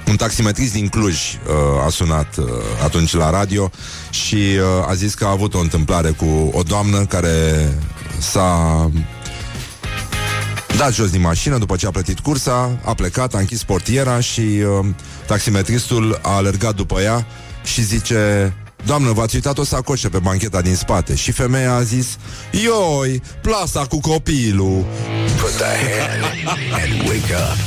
un 0.08 0.16
taximetrist 0.16 0.72
din 0.72 0.88
Cluj 0.88 1.14
uh, 1.14 1.84
a 1.86 1.88
sunat 1.88 2.36
uh, 2.36 2.46
atunci 2.84 3.14
la 3.14 3.30
radio 3.30 3.70
și 4.10 4.34
uh, 4.34 4.88
a 4.88 4.94
zis 4.94 5.14
că 5.14 5.24
a 5.24 5.30
avut 5.30 5.54
o 5.54 5.58
întâmplare 5.58 6.10
cu 6.10 6.50
o 6.52 6.62
doamnă 6.62 7.04
care 7.04 7.68
s-a 8.18 8.90
dat 10.76 10.92
jos 10.92 11.10
din 11.10 11.20
mașină 11.20 11.58
după 11.58 11.76
ce 11.76 11.86
a 11.86 11.90
plătit 11.90 12.18
cursa, 12.18 12.78
a 12.84 12.94
plecat, 12.94 13.34
a 13.34 13.38
închis 13.38 13.64
portiera 13.64 14.20
și 14.20 14.40
uh, 14.40 14.86
taximetristul 15.26 16.18
a 16.22 16.30
alergat 16.34 16.74
după 16.74 17.00
ea 17.00 17.26
și 17.64 17.82
zice 17.82 18.52
Doamnă, 18.84 19.12
v-ați 19.12 19.34
uitat 19.34 19.58
o 19.58 19.64
sacoșă 19.64 20.08
pe 20.08 20.18
bancheta 20.18 20.60
din 20.60 20.74
spate 20.74 21.14
Și 21.14 21.32
femeia 21.32 21.74
a 21.74 21.82
zis 21.82 22.06
Ioi, 22.50 23.22
plasa 23.42 23.86
cu 23.86 24.00
copilul 24.00 24.84
Put 25.40 25.50
the 25.50 25.64
hand 25.64 26.48
and 26.72 27.08
wake 27.08 27.34
up. 27.34 27.58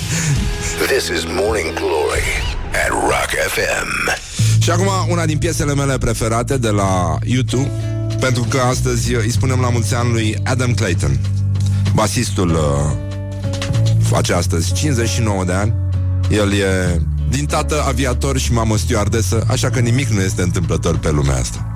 This 0.87 1.07
is 1.07 1.23
Morning 1.25 1.73
Glory 1.73 2.27
at 2.71 2.89
Rock 2.89 3.29
FM. 3.47 4.17
Și 4.61 4.69
acum 4.69 4.87
una 5.09 5.25
din 5.25 5.37
piesele 5.37 5.73
mele 5.73 5.97
preferate 5.97 6.57
de 6.57 6.69
la 6.69 7.17
YouTube 7.25 7.71
Pentru 8.19 8.45
că 8.49 8.59
astăzi 8.59 9.13
îi 9.13 9.31
spunem 9.31 9.59
la 9.59 9.69
mulți 9.69 9.95
ani 9.95 10.11
lui 10.11 10.37
Adam 10.43 10.73
Clayton 10.73 11.19
Basistul 11.93 12.49
uh, 12.49 13.09
face 14.09 14.33
astăzi 14.33 14.73
59 14.73 15.43
de 15.43 15.53
ani 15.53 15.73
El 16.29 16.53
e 16.53 17.01
din 17.29 17.45
tată 17.45 17.83
aviator 17.87 18.37
și 18.37 18.53
mamă 18.53 18.77
stewardesă 18.77 19.45
Așa 19.47 19.69
că 19.69 19.79
nimic 19.79 20.07
nu 20.07 20.21
este 20.21 20.41
întâmplător 20.41 20.97
pe 20.97 21.11
lumea 21.11 21.35
asta 21.35 21.69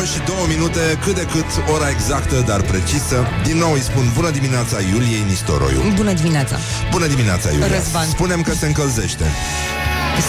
9 0.00 0.04
și 0.12 0.18
2 0.26 0.36
minute, 0.56 0.80
cât 1.04 1.14
de 1.14 1.26
cât 1.32 1.48
ora 1.74 1.88
exactă, 1.90 2.44
dar 2.46 2.60
precisă. 2.60 3.26
Din 3.44 3.56
nou 3.56 3.72
îi 3.72 3.80
spun 3.80 4.04
bună 4.14 4.30
dimineața 4.30 4.76
Iuliei 4.92 5.24
Nistoroiu. 5.28 5.80
Bună 5.94 6.12
dimineața! 6.12 6.56
Bună 6.90 7.06
dimineața, 7.06 7.50
Iulia. 7.50 7.66
Răzvan. 7.66 8.06
Spunem 8.08 8.42
că 8.42 8.52
se 8.52 8.66
încălzește. 8.66 9.24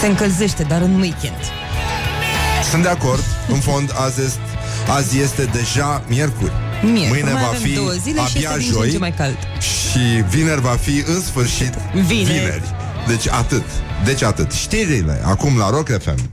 Se 0.00 0.06
încălzește, 0.06 0.62
dar 0.62 0.80
în 0.80 0.94
weekend. 1.00 1.42
Sunt 2.70 2.82
de 2.82 2.88
acord. 2.88 3.24
În 3.48 3.60
fond, 3.60 3.92
azi 4.04 4.20
este, 4.20 4.40
azi 4.86 5.18
este 5.20 5.44
deja 5.44 6.04
miercuri. 6.08 6.52
Miercuri. 6.82 7.08
Mâine 7.08 7.32
Mai 7.32 7.42
va 7.42 7.48
avem 7.48 7.60
fi 7.60 7.74
două 7.74 7.90
zile 7.90 8.20
și 8.20 8.36
abia 8.36 8.48
este 8.50 8.58
din 8.58 8.68
ce 8.70 8.74
în 8.76 8.82
joi 8.82 8.90
ce 8.90 8.98
mai 8.98 9.12
cald. 9.12 9.36
și 9.60 9.98
vineri 10.28 10.60
va 10.60 10.76
fi 10.80 11.02
în 11.06 11.20
sfârșit 11.20 11.72
Vineri. 11.94 12.24
vineri. 12.24 12.62
Deci 13.06 13.28
atât. 13.28 13.64
Deci 14.04 14.22
atât. 14.22 14.52
Știrile 14.52 15.20
acum 15.24 15.56
la 15.58 15.70
Rock 15.70 15.88
FM. 16.02 16.30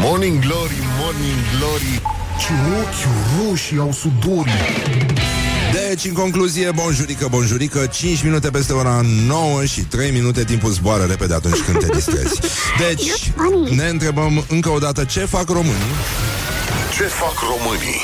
Morning 0.00 0.38
Glory, 0.40 0.78
Morning 1.00 1.40
Glory 1.58 2.00
Ce 2.38 2.52
ochi 2.80 3.48
roșii 3.48 3.78
au 3.78 3.92
sudorii 3.92 4.52
Deci, 5.86 6.04
în 6.04 6.12
concluzie, 6.12 6.70
bonjurică, 6.70 7.26
bonjurică 7.30 7.86
5 7.86 8.22
minute 8.22 8.50
peste 8.50 8.72
ora 8.72 9.00
9 9.26 9.64
și 9.64 9.80
3 9.80 10.10
minute 10.10 10.44
Timpul 10.44 10.70
zboară 10.70 11.04
repede 11.04 11.34
atunci 11.34 11.58
când 11.58 11.78
te 11.78 11.86
distrezi 11.94 12.40
Deci, 12.78 13.32
ne 13.76 13.88
întrebăm 13.88 14.44
încă 14.48 14.68
o 14.68 14.78
dată 14.78 15.04
Ce 15.04 15.20
fac 15.20 15.48
românii? 15.48 15.94
Ce 16.96 17.02
fac 17.02 17.34
românii? 17.40 18.00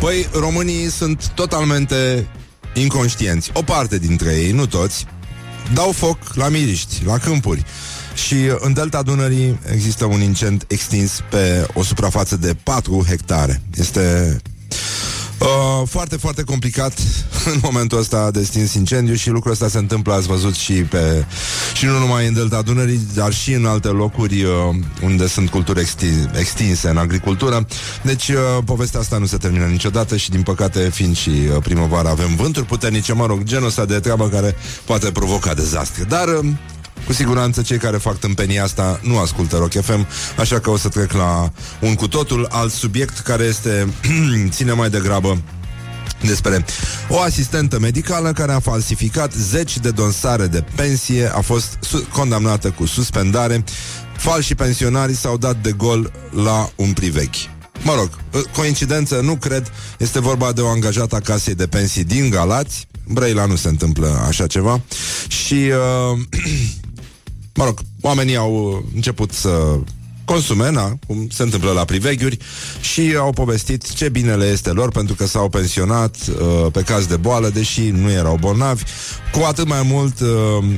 Păi, 0.00 0.28
românii 0.32 0.90
sunt 0.90 1.28
totalmente 1.28 2.26
inconștienți 2.74 3.50
O 3.52 3.62
parte 3.62 3.98
dintre 3.98 4.34
ei, 4.34 4.50
nu 4.50 4.66
toți 4.66 5.06
Dau 5.74 5.92
foc 5.92 6.18
la 6.34 6.48
miriști, 6.48 7.02
la 7.04 7.18
câmpuri 7.18 7.64
și 8.14 8.36
în 8.58 8.72
delta 8.72 9.02
Dunării 9.02 9.58
există 9.72 10.04
un 10.04 10.20
incend 10.20 10.64
extins 10.68 11.20
pe 11.30 11.66
o 11.74 11.82
suprafață 11.82 12.36
de 12.36 12.56
4 12.62 13.04
hectare. 13.08 13.62
Este 13.76 14.36
Uh, 15.38 15.88
foarte, 15.88 16.16
foarte 16.16 16.42
complicat 16.42 16.98
în 17.52 17.58
momentul 17.62 17.98
ăsta 17.98 18.30
de 18.30 18.44
stins 18.44 18.74
incendiu 18.74 19.14
și 19.14 19.30
lucrul 19.30 19.52
ăsta 19.52 19.68
se 19.68 19.78
întâmplă, 19.78 20.12
ați 20.12 20.26
văzut 20.26 20.54
și 20.54 20.72
pe 20.72 21.24
și 21.74 21.84
nu 21.84 21.98
numai 21.98 22.26
în 22.26 22.34
Delta 22.34 22.62
Dunării, 22.62 23.00
dar 23.14 23.32
și 23.32 23.52
în 23.52 23.66
alte 23.66 23.88
locuri 23.88 24.42
uh, 24.42 24.52
unde 25.02 25.26
sunt 25.26 25.50
culturi 25.50 25.80
extin, 25.80 26.30
extinse 26.38 26.88
în 26.88 26.96
agricultură. 26.96 27.66
Deci 28.02 28.28
uh, 28.28 28.36
povestea 28.64 29.00
asta 29.00 29.18
nu 29.18 29.26
se 29.26 29.36
termină 29.36 29.64
niciodată 29.64 30.16
și 30.16 30.30
din 30.30 30.42
păcate 30.42 30.90
fiind 30.90 31.16
și 31.16 31.30
uh, 31.30 31.62
primăvara 31.62 32.10
avem 32.10 32.36
vânturi 32.36 32.66
puternice, 32.66 33.12
mă 33.12 33.26
rog, 33.26 33.42
genul 33.42 33.66
ăsta 33.66 33.84
de 33.84 34.00
treabă 34.00 34.28
care 34.28 34.56
poate 34.84 35.10
provoca 35.10 35.54
dezastre. 35.54 36.04
Dar 36.04 36.28
uh, 36.28 36.46
cu 37.06 37.12
siguranță 37.12 37.62
cei 37.62 37.78
care 37.78 37.96
fac 37.96 38.18
tâmpenia 38.18 38.64
asta 38.64 39.00
nu 39.02 39.18
ascultă 39.18 39.56
Rock 39.56 39.72
FM, 39.82 40.06
așa 40.38 40.58
că 40.58 40.70
o 40.70 40.76
să 40.76 40.88
trec 40.88 41.12
la 41.12 41.52
un 41.80 41.94
cu 41.94 42.08
totul 42.08 42.46
alt 42.50 42.72
subiect 42.72 43.18
care 43.18 43.44
este 43.44 43.94
ține 44.48 44.72
mai 44.72 44.90
degrabă 44.90 45.38
despre 46.22 46.64
o 47.08 47.20
asistentă 47.20 47.78
medicală 47.78 48.32
care 48.32 48.52
a 48.52 48.60
falsificat 48.60 49.32
zeci 49.32 49.78
de 49.78 49.90
dosare 49.90 50.46
de 50.46 50.64
pensie, 50.74 51.30
a 51.34 51.40
fost 51.40 51.78
su- 51.80 52.08
condamnată 52.12 52.70
cu 52.70 52.86
suspendare. 52.86 53.64
Falși 54.16 54.54
pensionarii 54.54 55.14
s-au 55.16 55.36
dat 55.36 55.56
de 55.62 55.72
gol 55.72 56.12
la 56.44 56.70
un 56.76 56.92
priveghi. 56.92 57.50
Mă 57.82 57.94
rog, 57.94 58.10
coincidență, 58.52 59.20
nu 59.22 59.36
cred, 59.36 59.72
este 59.98 60.20
vorba 60.20 60.52
de 60.52 60.60
o 60.60 60.68
angajată 60.68 61.14
a 61.14 61.20
casei 61.20 61.54
de 61.54 61.66
pensii 61.66 62.04
din 62.04 62.30
Galați. 62.30 62.86
Brăila 63.08 63.44
nu 63.46 63.56
se 63.56 63.68
întâmplă 63.68 64.24
așa 64.28 64.46
ceva. 64.46 64.80
Și, 65.28 65.54
uh, 65.54 66.18
mă 67.58 67.64
rog, 67.64 67.78
oamenii 68.00 68.36
au 68.36 68.84
început 68.94 69.32
să 69.32 69.78
consume, 70.24 70.70
na, 70.70 70.98
cum 71.06 71.28
se 71.30 71.42
întâmplă 71.42 71.72
la 71.72 71.84
priveghiuri, 71.84 72.38
și 72.80 73.14
au 73.18 73.32
povestit 73.32 73.92
ce 73.92 74.08
bine 74.08 74.34
le 74.34 74.44
este 74.44 74.70
lor 74.70 74.90
pentru 74.90 75.14
că 75.14 75.26
s-au 75.26 75.48
pensionat 75.48 76.16
uh, 76.28 76.66
pe 76.72 76.82
caz 76.82 77.06
de 77.06 77.16
boală, 77.16 77.48
deși 77.48 77.80
nu 77.80 78.10
erau 78.10 78.36
bolnavi. 78.40 78.82
Cu 79.32 79.44
atât 79.44 79.68
mai 79.68 79.82
mult, 79.82 80.20
uh, 80.20 80.28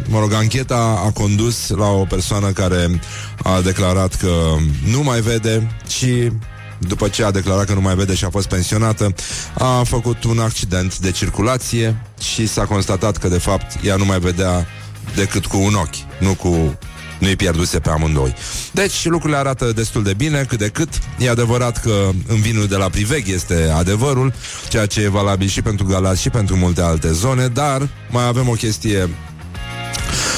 mă 0.08 0.18
rog, 0.18 0.32
ancheta 0.32 1.02
a 1.06 1.10
condus 1.10 1.68
la 1.68 1.88
o 1.88 2.04
persoană 2.04 2.50
care 2.50 3.00
a 3.42 3.60
declarat 3.60 4.14
că 4.14 4.32
nu 4.90 5.02
mai 5.02 5.20
vede 5.20 5.76
și 5.88 6.30
după 6.78 7.08
ce 7.08 7.24
a 7.24 7.30
declarat 7.30 7.64
că 7.64 7.74
nu 7.74 7.80
mai 7.80 7.94
vede 7.94 8.14
și 8.14 8.24
a 8.24 8.30
fost 8.30 8.48
pensionată, 8.48 9.14
a 9.54 9.82
făcut 9.82 10.24
un 10.24 10.38
accident 10.38 10.98
de 10.98 11.10
circulație 11.10 12.02
și 12.20 12.46
s-a 12.46 12.64
constatat 12.64 13.16
că, 13.16 13.28
de 13.28 13.38
fapt, 13.38 13.84
ea 13.84 13.96
nu 13.96 14.04
mai 14.04 14.18
vedea 14.18 14.66
decât 15.14 15.46
cu 15.46 15.58
un 15.58 15.74
ochi, 15.74 16.20
nu 16.20 16.34
cu 16.34 16.78
nu-i 17.20 17.36
pierduse 17.36 17.78
pe 17.78 17.88
amândoi. 17.88 18.34
Deci 18.72 19.04
lucrurile 19.04 19.38
arată 19.38 19.72
destul 19.72 20.02
de 20.02 20.14
bine, 20.14 20.44
cât 20.48 20.58
de 20.58 20.68
cât. 20.68 20.88
E 21.18 21.30
adevărat 21.30 21.80
că 21.80 22.08
în 22.26 22.40
vinul 22.40 22.66
de 22.66 22.76
la 22.76 22.88
Priveg 22.88 23.28
este 23.28 23.72
adevărul, 23.76 24.32
ceea 24.68 24.86
ce 24.86 25.00
e 25.00 25.08
valabil 25.08 25.48
și 25.48 25.62
pentru 25.62 25.86
Galați 25.86 26.20
și 26.20 26.30
pentru 26.30 26.56
multe 26.56 26.82
alte 26.82 27.12
zone, 27.12 27.46
dar 27.46 27.88
mai 28.10 28.26
avem 28.26 28.48
o 28.48 28.52
chestie 28.52 29.08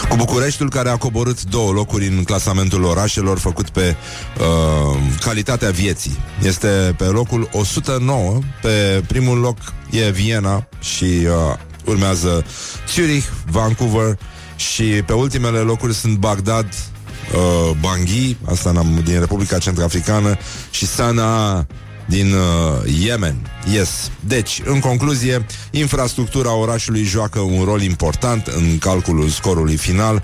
cu 0.09 0.17
Bucureștiul 0.17 0.71
care 0.71 0.89
a 0.89 0.97
coborât 0.97 1.43
două 1.43 1.73
locuri 1.73 2.07
în 2.07 2.23
clasamentul 2.23 2.85
orașelor 2.85 3.39
făcut 3.39 3.71
pe 3.71 3.97
uh, 4.39 4.99
calitatea 5.21 5.71
vieții. 5.71 6.19
Este 6.43 6.95
pe 6.97 7.05
locul 7.05 7.49
109, 7.53 8.39
pe 8.63 9.03
primul 9.07 9.39
loc 9.39 9.57
e 9.91 10.11
Viena 10.11 10.67
și 10.81 11.05
uh, 11.05 11.57
urmează 11.85 12.45
Zurich, 12.89 13.27
Vancouver 13.47 14.19
și 14.63 14.83
pe 14.83 15.13
ultimele 15.13 15.59
locuri 15.59 15.95
sunt 15.95 16.17
Bagdad, 16.17 16.67
uh, 16.67 17.77
Bangui, 17.81 18.37
asta 18.45 18.71
n-am, 18.71 19.01
din 19.05 19.19
Republica 19.19 19.59
Centrafricană 19.59 20.37
și 20.71 20.87
Sanaa 20.87 21.67
din 22.07 22.33
uh, 22.33 23.03
Yemen. 23.05 23.51
Yes. 23.73 24.11
Deci, 24.21 24.61
în 24.65 24.81
concluzie, 24.81 25.47
infrastructura 25.71 26.55
orașului 26.55 27.03
joacă 27.03 27.41
un 27.41 27.65
rol 27.65 27.83
important 27.83 28.47
în 28.47 28.79
calculul 28.79 29.29
scorului 29.29 29.77
final, 29.77 30.23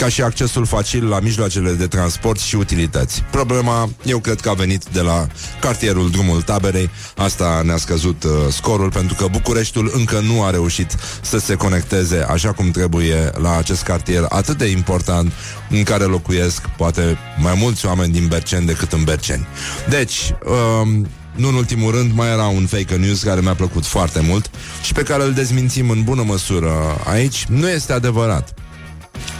ca 0.00 0.08
și 0.08 0.22
accesul 0.22 0.66
facil 0.66 1.08
la 1.08 1.20
mijloacele 1.20 1.72
de 1.72 1.86
transport 1.86 2.40
și 2.40 2.54
utilități. 2.54 3.22
Problema, 3.30 3.88
eu 4.04 4.18
cred 4.18 4.40
că 4.40 4.48
a 4.48 4.52
venit 4.52 4.84
de 4.84 5.00
la 5.00 5.26
cartierul 5.60 6.10
Drumul 6.10 6.42
Taberei. 6.42 6.90
Asta 7.16 7.62
ne-a 7.64 7.76
scăzut 7.76 8.24
uh, 8.24 8.30
scorul, 8.50 8.90
pentru 8.90 9.14
că 9.14 9.26
Bucureștiul 9.30 9.90
încă 9.94 10.20
nu 10.20 10.42
a 10.42 10.50
reușit 10.50 10.96
să 11.20 11.38
se 11.38 11.54
conecteze 11.54 12.26
așa 12.28 12.52
cum 12.52 12.70
trebuie 12.70 13.30
la 13.42 13.56
acest 13.56 13.82
cartier 13.82 14.26
atât 14.28 14.58
de 14.58 14.66
important 14.66 15.32
în 15.70 15.82
care 15.82 16.04
locuiesc 16.04 16.68
poate 16.68 17.18
mai 17.38 17.54
mulți 17.56 17.86
oameni 17.86 18.12
din 18.12 18.26
Berceni 18.26 18.66
decât 18.66 18.92
în 18.92 19.04
Berceni. 19.04 19.46
Deci, 19.88 20.34
um, 20.82 21.08
nu 21.34 21.48
în 21.48 21.54
ultimul 21.54 21.90
rând, 21.90 22.12
mai 22.14 22.28
era 22.28 22.46
un 22.46 22.66
fake 22.66 22.96
news 22.96 23.22
care 23.22 23.40
mi-a 23.40 23.54
plăcut 23.54 23.86
foarte 23.86 24.20
mult 24.20 24.50
și 24.82 24.92
pe 24.92 25.02
care 25.02 25.22
îl 25.22 25.32
dezmințim 25.32 25.90
în 25.90 26.02
bună 26.02 26.22
măsură 26.22 26.72
aici. 27.04 27.46
Nu 27.48 27.68
este 27.68 27.92
adevărat 27.92 28.54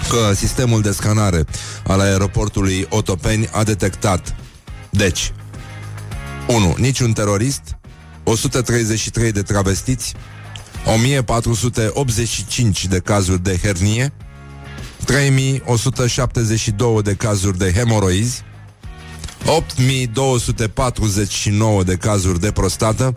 că 0.09 0.33
sistemul 0.35 0.81
de 0.81 0.91
scanare 0.91 1.45
al 1.87 2.01
aeroportului 2.01 2.87
Otopeni 2.91 3.49
a 3.53 3.63
detectat. 3.63 4.35
Deci, 4.91 5.33
1. 6.49 6.75
Niciun 6.79 7.13
terorist, 7.13 7.63
133 8.25 9.33
de 9.33 9.43
travestiți, 9.43 10.15
1485 10.95 12.87
de 12.87 12.99
cazuri 12.99 13.43
de 13.43 13.59
hernie, 13.63 14.13
3172 15.05 17.03
de 17.03 17.15
cazuri 17.15 17.59
de 17.59 17.73
hemoroizi, 17.73 18.43
8249 19.47 21.83
de 21.83 21.97
cazuri 21.97 22.41
de 22.41 22.51
prostată, 22.51 23.17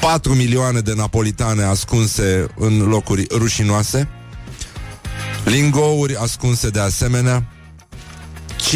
4 0.00 0.34
milioane 0.34 0.80
de 0.80 0.94
napolitane 0.94 1.62
ascunse 1.62 2.46
în 2.56 2.78
locuri 2.78 3.26
rușinoase, 3.30 4.08
lingouri 5.44 6.16
ascunse 6.16 6.68
de 6.68 6.80
asemenea, 6.80 7.44
59.350 8.70 8.74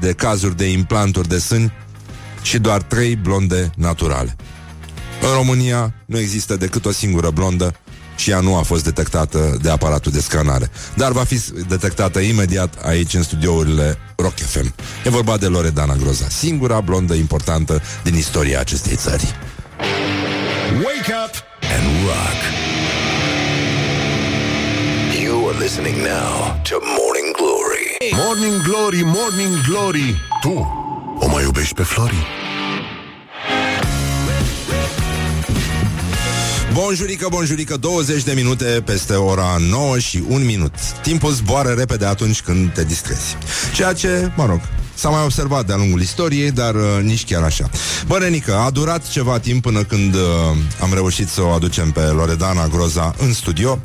de 0.00 0.12
cazuri 0.12 0.56
de 0.56 0.70
implanturi 0.70 1.28
de 1.28 1.38
sân 1.38 1.72
și 2.42 2.58
doar 2.58 2.82
3 2.82 3.16
blonde 3.16 3.70
naturale. 3.76 4.36
În 5.20 5.28
România 5.34 5.94
nu 6.06 6.18
există 6.18 6.56
decât 6.56 6.84
o 6.84 6.92
singură 6.92 7.30
blondă 7.30 7.74
și 8.16 8.30
ea 8.30 8.40
nu 8.40 8.56
a 8.56 8.62
fost 8.62 8.84
detectată 8.84 9.58
de 9.62 9.70
aparatul 9.70 10.12
de 10.12 10.20
scanare. 10.20 10.70
Dar 10.94 11.12
va 11.12 11.24
fi 11.24 11.40
detectată 11.68 12.18
imediat 12.18 12.74
aici 12.84 13.14
în 13.14 13.22
studiourile 13.22 13.98
Rock 14.16 14.38
FM. 14.38 14.74
E 15.04 15.10
vorba 15.10 15.36
de 15.36 15.46
Loredana 15.46 15.94
Groza, 15.94 16.26
singura 16.28 16.80
blondă 16.80 17.14
importantă 17.14 17.82
din 18.02 18.14
istoria 18.14 18.60
acestei 18.60 18.96
țări. 18.96 19.34
Wake 20.72 21.12
up 21.26 21.34
and 21.62 22.06
rock. 22.06 22.69
You 25.60 25.66
are 25.66 25.68
listening 25.68 26.02
now 26.02 26.60
to 26.62 26.78
Morning 26.98 27.34
Glory. 27.36 28.14
Morning 28.14 28.62
Glory, 28.62 29.02
Morning 29.04 29.54
Glory 29.68 30.20
Tu 30.40 30.66
o 31.18 31.28
mai 31.28 31.42
iubești 31.42 31.74
pe 31.74 31.82
Flori? 31.82 32.26
Bonjurică, 36.72 37.26
bonjurică, 37.30 37.76
20 37.76 38.22
de 38.22 38.32
minute 38.32 38.82
peste 38.84 39.12
ora 39.12 39.56
9 39.70 39.98
și 39.98 40.22
1 40.28 40.44
minut. 40.44 40.74
Timpul 41.02 41.32
zboară 41.32 41.68
repede 41.68 42.06
atunci 42.06 42.40
când 42.40 42.72
te 42.72 42.84
distrezi. 42.84 43.36
Ceea 43.74 43.92
ce, 43.92 44.30
mă 44.36 44.46
rog, 44.46 44.60
S-a 44.94 45.08
mai 45.08 45.24
observat 45.24 45.66
de-a 45.66 45.76
lungul 45.76 46.00
istoriei, 46.00 46.50
dar 46.50 46.74
uh, 46.74 46.82
nici 47.02 47.24
chiar 47.24 47.42
așa. 47.42 47.70
Bă, 48.06 48.18
Renică, 48.18 48.56
a 48.56 48.70
durat 48.70 49.08
ceva 49.08 49.38
timp 49.38 49.62
până 49.62 49.82
când 49.82 50.14
uh, 50.14 50.20
am 50.80 50.94
reușit 50.94 51.28
să 51.28 51.42
o 51.42 51.48
aducem 51.48 51.90
pe 51.90 52.00
Loredana 52.00 52.66
Groza 52.66 53.14
în 53.18 53.32
studio, 53.32 53.78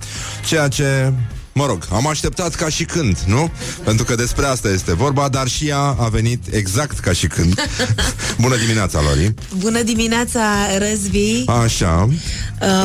ceea 0.45 0.67
ce 0.67 1.13
Mă 1.59 1.65
rog, 1.65 1.87
am 1.91 2.07
așteptat 2.07 2.55
ca 2.55 2.69
și 2.69 2.83
când, 2.85 3.17
nu? 3.25 3.51
Pentru 3.83 4.05
că 4.05 4.15
despre 4.15 4.45
asta 4.45 4.69
este 4.69 4.93
vorba, 4.93 5.29
dar 5.29 5.47
și 5.47 5.67
ea 5.67 5.79
a 5.79 6.07
venit 6.11 6.53
exact 6.53 6.99
ca 6.99 7.11
și 7.13 7.27
când. 7.27 7.61
Bună 8.43 8.55
dimineața, 8.57 9.01
Lori. 9.01 9.33
Bună 9.57 9.81
dimineața, 9.81 10.41
Răzvi. 10.77 11.43
Așa. 11.45 12.07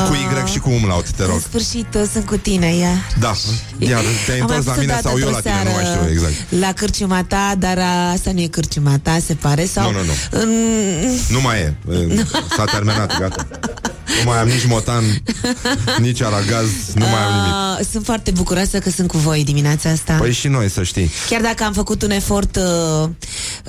Cu 0.08 0.14
Y 0.14 0.50
și 0.52 0.58
cu 0.58 0.70
umlaut, 0.70 1.10
te 1.10 1.22
În 1.22 1.28
rog. 1.28 1.40
sfârșit 1.40 1.94
uh, 1.94 2.02
sunt 2.12 2.26
cu 2.26 2.36
tine, 2.36 2.74
iar. 2.74 3.06
Da, 3.18 3.34
iar 3.78 4.02
te-ai 4.26 4.38
Am 4.38 4.46
mai 4.46 4.56
întors 4.56 4.64
la 4.64 4.72
fost 4.72 4.80
mine 4.80 4.92
odată 4.92 5.08
sau 5.08 5.18
eu 5.18 5.26
într-o 5.26 5.40
la 5.44 5.56
tine, 5.56 5.64
nu 5.64 5.70
mai 5.74 5.84
seară 5.84 5.98
știu 6.00 6.12
exact. 6.12 6.34
La 6.60 6.72
cârciuma 6.72 7.24
ta, 7.24 7.54
dar 7.58 7.78
a, 7.78 8.10
asta 8.10 8.32
nu 8.32 8.40
e 8.40 8.46
cârciuma 8.46 8.98
ta, 9.02 9.18
se 9.26 9.34
pare? 9.34 9.64
Sau 9.64 9.90
Nu, 9.92 9.98
nu, 9.98 10.04
nu. 10.04 10.38
În... 10.40 10.48
Nu 11.28 11.40
mai 11.40 11.58
e. 11.58 11.74
S-a 12.56 12.64
terminat, 12.64 13.18
gata. 13.18 13.46
Nu 14.24 14.30
mai 14.30 14.38
am 14.38 14.48
nici 14.48 14.66
motan, 14.66 15.04
nici 15.98 16.22
aragaz, 16.22 16.68
nu 16.94 17.04
mai 17.04 17.22
am 17.22 17.32
nimic. 17.34 17.80
Uh, 17.80 17.86
sunt 17.90 18.04
foarte 18.04 18.30
bucuroasă 18.30 18.59
că 18.68 18.90
sunt 18.90 19.08
cu 19.08 19.16
voi 19.18 19.44
dimineața 19.44 19.90
asta. 19.90 20.14
Păi 20.14 20.32
și 20.32 20.48
noi, 20.48 20.70
să 20.70 20.82
știi. 20.82 21.10
Chiar 21.28 21.40
dacă 21.40 21.64
am 21.64 21.72
făcut 21.72 22.02
un 22.02 22.10
efort 22.10 22.56
uh, 22.56 22.62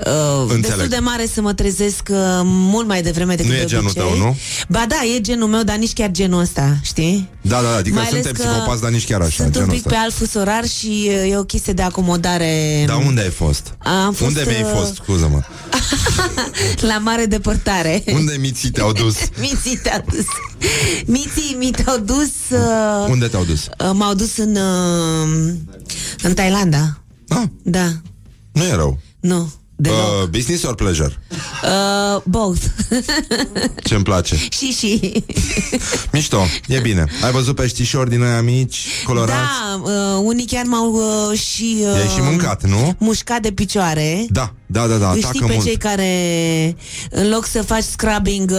uh, 0.06 0.42
Înțeleg. 0.42 0.62
destul 0.62 0.88
de 0.88 0.98
mare 1.02 1.26
să 1.34 1.42
mă 1.42 1.54
trezesc 1.54 2.02
uh, 2.12 2.18
mult 2.44 2.88
mai 2.88 3.02
devreme 3.02 3.36
decât 3.36 3.52
Nu 3.52 3.58
e 3.58 3.60
de 3.60 3.66
genul 3.66 3.86
obicei. 3.86 4.02
tău, 4.02 4.18
nu? 4.18 4.38
Ba 4.68 4.86
da, 4.88 4.96
e 5.16 5.22
genul 5.22 5.48
meu, 5.48 5.64
dar 5.64 5.76
nici 5.76 5.94
chiar 5.94 6.12
genul 6.12 6.40
ăsta, 6.42 6.78
știi? 6.82 7.30
Da, 7.42 7.62
da, 7.62 7.70
da, 7.70 7.76
adică 7.76 7.96
Mai 7.96 8.08
ales 8.08 8.24
suntem 8.24 8.46
că 8.46 8.52
psihopați, 8.52 8.82
dar 8.82 8.92
nici 8.92 9.06
chiar 9.06 9.22
așa, 9.22 9.30
Sunt 9.44 9.48
un 9.48 9.52
genul 9.52 9.68
pic 9.68 9.86
ăsta. 9.86 9.90
pe 9.90 9.96
alt 9.96 10.14
fus 10.14 10.34
orar 10.34 10.66
și 10.68 11.10
uh, 11.24 11.32
e 11.32 11.38
o 11.38 11.44
chestie 11.44 11.74
de 11.74 11.82
acomodare 11.82 12.84
Dar 12.88 12.98
unde 13.06 13.22
ai 13.22 13.30
fost? 13.30 13.74
Am 13.78 14.14
fost, 14.14 14.30
unde 14.30 14.44
mi-ai 14.48 14.62
uh, 14.64 14.72
fost, 14.76 14.94
scuză-mă? 14.94 15.42
la 16.92 16.98
mare 16.98 17.26
depărtare. 17.26 18.04
Unde 18.14 18.36
miții 18.40 18.70
te-au 18.70 18.92
dus? 18.92 19.16
Miții 19.42 19.80
te-au 19.84 20.04
dus. 20.10 20.26
Miții 21.06 21.56
mi 21.58 21.72
te-au 21.72 21.98
dus... 21.98 22.32
Uh, 22.52 23.08
Unde 23.10 23.28
te-au 23.28 23.44
dus? 23.44 23.66
uh, 23.84 23.92
m-au 23.94 24.14
dus 24.14 24.38
în, 24.38 24.56
uh, 24.56 25.54
în 26.24 26.34
Thailanda. 26.34 27.02
Ah, 27.30 27.44
Da. 27.64 27.92
nu 28.52 28.64
e 28.64 28.74
rău. 28.74 29.00
Nu. 29.20 29.52
Deloc. 29.82 30.22
Uh, 30.24 30.28
business 30.30 30.64
or 30.64 30.76
pleasure? 30.76 31.18
Uh, 31.64 32.22
both. 32.24 32.62
Ce-mi 33.84 34.04
place. 34.04 34.36
și 34.52 34.72
și. 34.72 35.24
Mișto, 36.14 36.42
e 36.68 36.80
bine. 36.80 37.06
Ai 37.24 37.32
văzut 37.32 37.56
peștișori 37.56 38.10
din 38.10 38.24
aia 38.24 38.42
mici, 38.42 38.88
colorați? 39.06 39.40
Da, 39.40 39.82
uh, 39.84 40.22
unii 40.24 40.46
chiar 40.46 40.66
m-au 40.66 40.92
uh, 41.32 41.40
și... 41.40 41.78
Uh, 41.80 41.86
I-ai 41.98 42.08
și 42.08 42.22
mâncat, 42.22 42.64
nu? 42.68 42.96
Mușcat 42.98 43.42
de 43.42 43.52
picioare. 43.52 44.26
Da, 44.30 44.54
da, 44.66 44.88
da, 44.88 44.96
da, 44.96 45.12
Îi 45.12 45.18
atacă 45.18 45.34
știi 45.34 45.48
pe 45.48 45.54
mult. 45.54 45.66
cei 45.66 45.78
care 45.78 46.10
în 47.10 47.30
loc 47.30 47.46
să 47.46 47.62
faci 47.62 47.84
scrubbing 47.84 48.52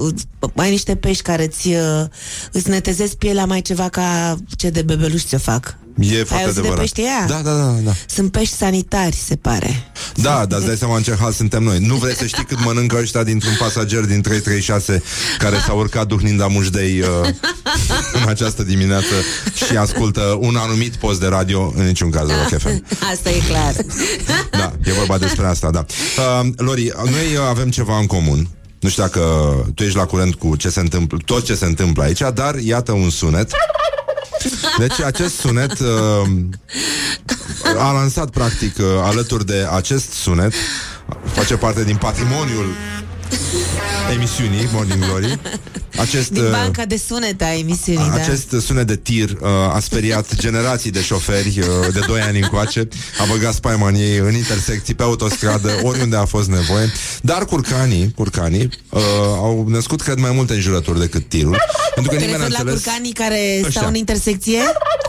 uh, 0.00 0.12
ai 0.56 0.70
niște 0.70 0.96
pești 0.96 1.22
care 1.22 1.44
îți, 1.44 1.68
uh, 1.68 2.04
îți 2.52 2.68
netezezi 2.68 3.16
pielea 3.16 3.44
mai 3.44 3.60
ceva 3.60 3.88
ca 3.88 4.36
ce 4.56 4.70
de 4.70 4.82
bebeluși 4.82 5.26
ce 5.26 5.36
fac. 5.36 5.78
E 6.00 6.16
Ai 6.16 6.24
foarte 6.24 6.44
auzit 6.44 6.54
de 6.54 6.68
adevărat. 6.68 6.78
peștii 6.78 7.02
aia? 7.04 7.26
Da, 7.28 7.50
da, 7.50 7.56
da, 7.56 7.74
da. 7.84 7.92
Sunt 8.06 8.32
pești 8.32 8.54
sanitari, 8.56 9.16
se 9.16 9.36
pare. 9.36 9.90
Da, 10.14 10.44
dar 10.46 10.58
îți 10.58 10.66
dai 10.66 10.76
seama 10.76 10.96
în 10.96 11.02
ce 11.02 11.16
hal 11.20 11.32
suntem 11.32 11.62
noi. 11.62 11.78
Nu 11.78 11.94
vrei 11.94 12.14
să 12.14 12.26
știi 12.26 12.44
cât 12.44 12.64
mănâncă 12.64 12.96
ăștia 13.00 13.22
dintr-un 13.22 13.56
pasager 13.58 14.04
din 14.04 14.20
336 14.20 15.02
care 15.38 15.56
s-a 15.66 15.72
urcat 15.72 16.06
duhnind 16.06 16.40
amușdei 16.42 17.00
uh, 17.00 17.06
în 18.22 18.28
această 18.28 18.62
dimineață 18.62 19.14
și 19.66 19.76
ascultă 19.76 20.36
un 20.40 20.56
anumit 20.56 20.96
post 20.96 21.20
de 21.20 21.26
radio, 21.26 21.72
în 21.76 21.84
niciun 21.84 22.10
caz 22.10 22.28
Rock 22.28 22.60
FM. 22.62 22.84
Asta 23.12 23.30
e 23.30 23.38
clar. 23.48 23.74
Da, 24.50 24.72
e 24.84 24.92
vorba 24.92 25.18
despre 25.18 25.46
asta, 25.46 25.70
da. 25.70 25.84
Uh, 26.40 26.48
Lori, 26.56 26.92
noi 27.04 27.36
uh, 27.36 27.42
avem 27.48 27.70
ceva 27.70 27.98
în 27.98 28.06
comun. 28.06 28.48
Nu 28.80 28.88
știu 28.88 29.02
dacă 29.02 29.20
tu 29.74 29.82
ești 29.82 29.96
la 29.96 30.04
curent 30.04 30.34
cu 30.34 30.56
ce 30.56 30.68
se 30.68 30.80
întâmplă, 30.80 31.18
tot 31.24 31.44
ce 31.44 31.54
se 31.54 31.64
întâmplă 31.64 32.02
aici, 32.02 32.20
dar 32.34 32.54
iată 32.58 32.92
un 32.92 33.10
sunet. 33.10 33.50
Deci 34.78 35.00
acest 35.00 35.38
sunet 35.38 35.78
uh, 35.78 36.28
a 37.78 37.92
lansat 37.92 38.30
practic 38.30 38.78
uh, 38.78 38.84
alături 39.02 39.46
de 39.46 39.66
acest 39.72 40.12
sunet 40.12 40.52
face 41.32 41.56
parte 41.56 41.84
din 41.84 41.96
patrimoniul 41.96 42.66
emisiunii 44.12 44.68
Morning 44.72 45.04
Glory. 45.04 45.38
Acest 45.98 46.30
Din 46.30 46.42
uh, 46.44 46.50
banca 46.50 46.84
de 46.84 46.96
sunete 47.06 47.44
a 47.44 47.54
emisiunii, 47.58 48.08
da. 48.08 48.14
acest 48.14 48.54
sunet 48.60 48.86
de 48.86 48.96
tir 48.96 49.30
uh, 49.40 49.48
a 49.74 49.78
speriat 49.80 50.34
generații 50.34 50.90
de 50.90 51.02
șoferi 51.02 51.58
uh, 51.58 51.66
de 51.92 52.00
2 52.06 52.20
ani 52.20 52.40
încoace, 52.40 52.88
a 53.20 53.24
băgat 53.30 53.54
spaima 53.54 53.88
în 53.88 53.94
ei 53.94 54.16
în 54.16 54.34
intersecții, 54.34 54.94
pe 54.94 55.02
autostradă, 55.02 55.70
oriunde 55.82 56.16
a 56.16 56.24
fost 56.24 56.48
nevoie. 56.48 56.90
Dar 57.22 57.44
curcanii, 57.44 58.12
curcanii 58.16 58.68
uh, 58.88 59.00
au 59.36 59.64
născut, 59.68 60.00
cred, 60.02 60.18
mai 60.18 60.30
multe 60.34 60.52
înjurături 60.54 60.98
decât 60.98 61.28
tirul. 61.28 61.56
Pentru 61.94 62.12
că 62.12 62.18
Te 62.18 62.24
nimeni 62.24 62.42
n-a 62.42 62.46
referi 62.46 62.64
la 62.64 62.70
înțeles... 62.70 62.82
curcanii 62.82 63.12
care 63.12 63.54
Ăștia. 63.56 63.70
stau 63.70 63.88
în 63.88 63.94
intersecție? 63.94 64.58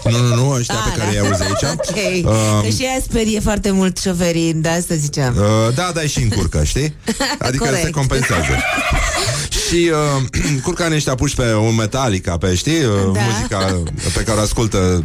Nu, 0.03 0.17
nu, 0.17 0.35
nu, 0.35 0.49
ăștia 0.49 0.75
Ah, 0.75 0.91
pe 0.91 0.97
care 0.99 1.11
da. 1.15 1.21
îi 1.21 1.27
auzi 1.27 1.41
aici. 1.43 1.63
Ok. 1.71 2.25
Um, 2.25 2.61
Că 2.61 2.67
și 2.69 2.81
aia 2.81 2.99
sperie 3.03 3.39
foarte 3.39 3.71
mult 3.71 3.97
șoferii, 3.97 4.53
de 4.53 4.69
asta 4.69 4.95
ziceam. 4.95 5.35
Uh, 5.37 5.73
da, 5.75 5.91
da, 5.93 6.01
e 6.03 6.07
și 6.07 6.21
în 6.21 6.29
curcă, 6.29 6.63
știi? 6.63 6.93
Adică 7.47 7.63
Corect. 7.63 7.83
se 7.83 7.89
compensează. 8.11 8.63
și 9.67 9.91
uh, 9.91 10.61
curcanii 10.65 10.95
ăștia 10.95 11.15
puși 11.15 11.35
pe 11.35 11.53
un 11.53 11.75
Metallica, 11.75 12.37
pe, 12.37 12.55
știi? 12.55 12.83
Uh, 12.83 13.13
Da. 13.13 13.19
Muzica 13.31 13.81
pe 14.13 14.23
care 14.23 14.39
o 14.39 14.41
ascultă 14.41 15.03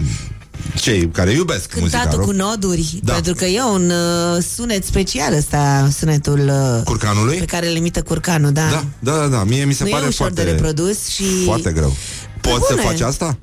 cei 0.75 1.09
care 1.09 1.31
iubesc 1.31 1.75
muzica 1.79 1.99
Cântatul 1.99 2.19
rock. 2.19 2.31
cu 2.31 2.37
noduri, 2.37 2.99
Da. 3.03 3.13
pentru 3.13 3.35
că 3.35 3.45
e 3.45 3.63
un 3.63 3.91
uh, 3.91 4.43
sunet 4.55 4.85
special 4.85 5.35
ăsta, 5.35 5.89
sunetul 5.99 6.39
uh, 6.79 6.83
Curcanului? 6.85 7.37
pe 7.37 7.45
care 7.45 7.69
îl 7.69 7.77
imită 7.77 8.03
curcanul, 8.03 8.53
da. 8.53 8.69
Da, 8.71 8.85
da, 8.99 9.19
da, 9.19 9.27
da. 9.27 9.45
Mie 9.45 9.65
mi 9.65 9.73
se 9.73 9.85
nu 9.85 9.91
pare 9.91 10.05
e 10.05 10.09
ușor 10.09 10.17
foarte, 10.33 10.45
de 10.45 10.51
reprodus 10.51 11.07
și... 11.07 11.25
foarte 11.45 11.73
greu. 11.73 11.97
Poți 12.41 12.67
să 12.67 12.75
bune. 12.75 12.83
faci 12.83 13.01
asta? 13.01 13.39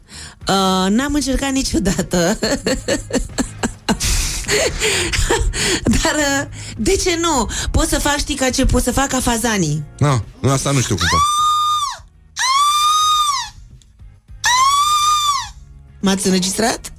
Uh, 0.47 0.89
n-am 0.89 1.13
încercat 1.13 1.51
niciodată. 1.51 2.37
Dar 6.01 6.15
uh, 6.15 6.47
de 6.77 6.95
ce 6.95 7.17
nu? 7.21 7.49
Pot 7.71 7.87
să 7.87 7.99
fac, 7.99 8.17
știi 8.17 8.35
ca 8.35 8.49
ce 8.49 8.65
pot 8.65 8.83
să 8.83 8.91
fac 8.91 9.07
ca 9.07 9.19
fazanii. 9.19 9.83
Nu, 9.97 10.23
no, 10.39 10.51
asta 10.51 10.71
nu 10.71 10.79
știu 10.79 10.95
cum 10.95 11.05
fac. 11.11 11.21
M-ați 15.99 16.25
înregistrat? 16.27 16.93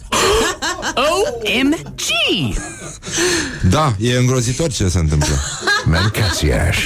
OMG! 0.94 2.00
Da, 3.70 3.94
e 3.98 4.16
îngrozitor 4.16 4.72
ce 4.72 4.88
se 4.88 4.98
întâmplă. 4.98 5.34
Mancațiaș. 5.84 6.78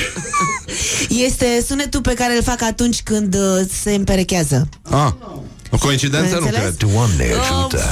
Este 1.09 1.65
sunetul 1.67 2.01
pe 2.01 2.15
care 2.15 2.37
îl 2.37 2.43
fac 2.43 2.63
atunci 2.63 3.03
când 3.03 3.35
uh, 3.35 3.67
se 3.83 3.95
împerechează. 3.95 4.69
Ah, 4.91 5.13
o 5.71 5.79
coincidență 5.79 6.35
nu 6.39 6.47
Înțeles? 6.47 6.61
cred. 6.77 6.91
Doamne 6.93 7.25
Oh, 7.35 7.41
ajută! 7.51 7.85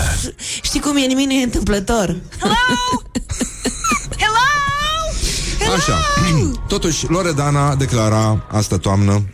știi 0.63 0.81
cum 0.81 0.97
e, 0.97 1.01
nimic 1.01 1.27
nu 1.27 1.33
e 1.33 1.43
întâmplător. 1.43 2.17
Așa. 5.77 5.99
Totuși, 6.69 7.05
Loredana 7.09 7.75
declara 7.75 8.47
asta 8.51 8.79
toamnă 8.79 9.25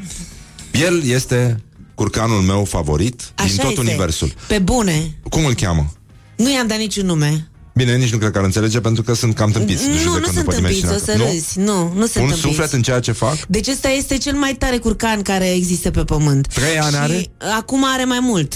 El 0.72 1.02
este 1.04 1.62
curcanul 1.94 2.40
meu 2.40 2.64
favorit 2.64 3.22
Așa 3.34 3.46
din 3.46 3.56
tot 3.56 3.68
este. 3.68 3.80
universul. 3.80 4.32
Pe 4.46 4.58
bune. 4.58 5.18
Cum 5.30 5.44
îl 5.44 5.54
cheamă? 5.54 5.92
Nu 6.36 6.52
i-am 6.52 6.66
dat 6.66 6.78
niciun 6.78 7.06
nume. 7.06 7.50
Bine, 7.74 7.96
nici 7.96 8.12
nu 8.12 8.18
cred 8.18 8.30
că 8.30 8.38
ar 8.38 8.44
înțelege 8.44 8.80
pentru 8.80 9.02
că 9.02 9.14
sunt 9.14 9.34
cam 9.34 9.50
tâmpiți. 9.50 9.86
Nu, 9.86 9.92
nu 9.92 9.98
judecând 9.98 10.24
sunt 10.24 10.36
după 10.36 10.52
tâmpiți, 10.52 10.84
o 10.84 10.88
dimensiunea 10.88 10.98
să 10.98 11.24
ta. 11.24 11.30
râzi. 11.32 11.58
Nu, 11.58 11.92
nu 11.94 12.06
sunt 12.06 12.24
Un 12.24 12.30
tâmpiți. 12.30 12.40
suflet 12.40 12.72
în 12.72 12.82
ceea 12.82 13.00
ce 13.00 13.12
fac? 13.12 13.36
Deci 13.48 13.68
ăsta 13.68 13.88
este 13.88 14.18
cel 14.18 14.34
mai 14.34 14.54
tare 14.54 14.76
curcan 14.78 15.22
care 15.22 15.50
există 15.54 15.90
pe 15.90 16.04
pământ. 16.04 16.46
Trei 16.46 16.78
ani 16.78 16.92
și 16.92 16.96
are? 16.98 17.30
acum 17.56 17.84
are 17.86 18.04
mai 18.04 18.18
mult. 18.20 18.54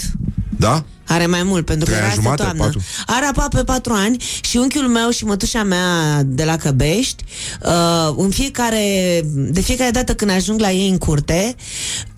Da? 0.57 0.85
Are 1.07 1.25
mai 1.25 1.43
mult, 1.43 1.65
pentru 1.65 1.85
că 1.85 1.91
Trei 1.91 2.03
era 2.03 2.07
ani 2.13 2.17
asta 2.17 2.21
jumate, 2.21 2.41
toamnă. 2.43 2.63
patru? 2.63 2.81
Are 3.05 3.25
aproape 3.25 3.63
patru 3.63 3.93
ani 3.93 4.23
și 4.41 4.57
unchiul 4.57 4.87
meu 4.87 5.09
și 5.09 5.25
mătușa 5.25 5.63
mea 5.63 6.21
de 6.25 6.43
la 6.43 6.55
Căbești, 6.57 7.23
uh, 7.65 8.13
în 8.17 8.29
fiecare, 8.29 9.21
de 9.33 9.61
fiecare 9.61 9.91
dată 9.91 10.13
când 10.15 10.31
ajung 10.31 10.59
la 10.59 10.71
ei 10.71 10.89
în 10.89 10.97
curte, 10.97 11.55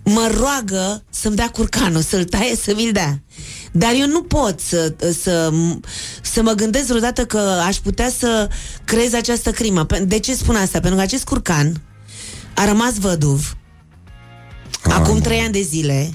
mă 0.04 0.30
roagă 0.38 1.04
să-mi 1.10 1.36
dea 1.36 1.50
curcanul, 1.50 2.02
să-l 2.02 2.24
taie, 2.24 2.56
să 2.56 2.74
mi-l 2.76 2.92
dea. 2.92 3.22
Dar 3.72 3.92
eu 4.00 4.08
nu 4.08 4.22
pot 4.24 4.60
să, 4.60 4.94
să, 5.22 5.52
să 6.22 6.42
mă 6.42 6.52
gândesc 6.52 6.88
vreodată 6.88 7.26
că 7.26 7.38
aș 7.68 7.76
putea 7.76 8.10
să 8.20 8.50
creez 8.86 9.14
această 9.14 9.52
crimă. 9.52 9.86
Pe- 9.86 10.00
De 10.08 10.20
ce 10.20 10.34
spun 10.36 10.56
asta? 10.56 10.80
Pentru 10.80 10.96
că 10.96 11.02
acest 11.02 11.24
curcan 11.24 11.82
a 12.56 12.66
rămas 12.66 12.94
văduv 12.98 13.58
acum 14.84 15.14
mă. 15.14 15.20
trei 15.22 15.40
ani 15.40 15.52
de 15.52 15.62
zile. 15.62 16.12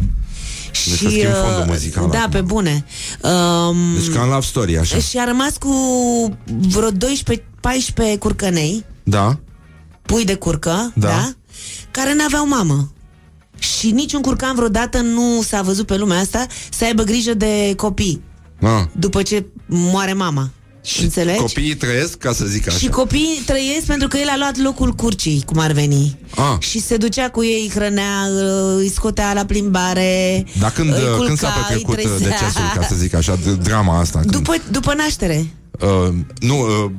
Deci 0.66 0.76
și, 0.76 0.88
să 0.88 0.94
schimb 1.08 1.32
fondul 1.42 1.60
uh, 1.60 1.66
muzical 1.66 2.08
Da, 2.10 2.18
acum. 2.18 2.30
pe 2.30 2.40
bune. 2.40 2.84
Um, 3.22 3.76
Deci 3.94 4.10
ca 4.14 4.22
în 4.22 4.28
Love 4.28 4.46
Story, 4.46 4.78
așa. 4.78 4.98
și 4.98 5.18
a 5.18 5.24
rămas 5.24 5.56
cu 5.56 5.70
vreo 6.46 6.90
12-14 6.90 8.18
curcănei, 8.18 8.84
Da? 9.02 9.38
pui 10.02 10.24
de 10.24 10.34
curcă, 10.34 10.92
Da. 10.94 11.08
da. 11.08 11.08
da? 11.08 11.32
Care 11.90 12.14
n-aveau 12.14 12.48
mamă. 12.48 12.92
Și 13.58 13.90
niciun 13.90 14.20
curcan 14.20 14.54
vreodată 14.54 15.00
nu 15.00 15.42
s-a 15.42 15.62
văzut 15.62 15.86
pe 15.86 15.96
lumea 15.96 16.18
asta 16.18 16.46
să 16.70 16.84
aibă 16.84 17.02
grijă 17.02 17.34
de 17.34 17.72
copii 17.76 18.22
Ah. 18.62 18.84
după 18.98 19.22
ce 19.22 19.46
moare 19.66 20.12
mama. 20.12 20.50
Și 20.84 21.02
Înțelegi? 21.02 21.38
copiii 21.38 21.74
trăiesc, 21.76 22.18
ca 22.18 22.32
să 22.32 22.44
zic 22.44 22.66
așa. 22.68 22.76
Și 22.78 22.88
copiii 22.88 23.42
trăiesc 23.46 23.86
pentru 23.86 24.08
că 24.08 24.16
el 24.16 24.28
a 24.28 24.36
luat 24.38 24.56
locul 24.56 24.92
curcii, 24.92 25.42
cum 25.46 25.58
ar 25.58 25.72
veni. 25.72 26.18
Ah. 26.36 26.56
Și 26.58 26.80
se 26.80 26.96
ducea 26.96 27.30
cu 27.30 27.44
ei, 27.44 27.60
îi 27.62 27.70
hrănea, 27.74 28.20
îi 28.76 28.90
scotea 28.94 29.32
la 29.32 29.44
plimbare. 29.44 30.44
Dar 30.60 30.70
când, 30.72 30.88
îi 30.94 31.00
culca, 31.16 31.24
când 31.26 31.38
s-a 31.38 31.46
îi 31.48 31.62
petrecut 31.68 31.96
uh, 31.96 32.00
trezea. 32.02 32.18
decesul, 32.38 32.62
ca 32.74 32.82
să 32.82 32.94
zic 32.94 33.14
așa, 33.14 33.36
d- 33.38 33.62
drama 33.62 33.98
asta? 33.98 34.18
Când, 34.18 34.32
După, 34.32 34.54
după 34.70 34.94
naștere. 34.96 35.46
uh, 35.80 36.14
nu, 36.40 36.58
uh, 36.60 36.90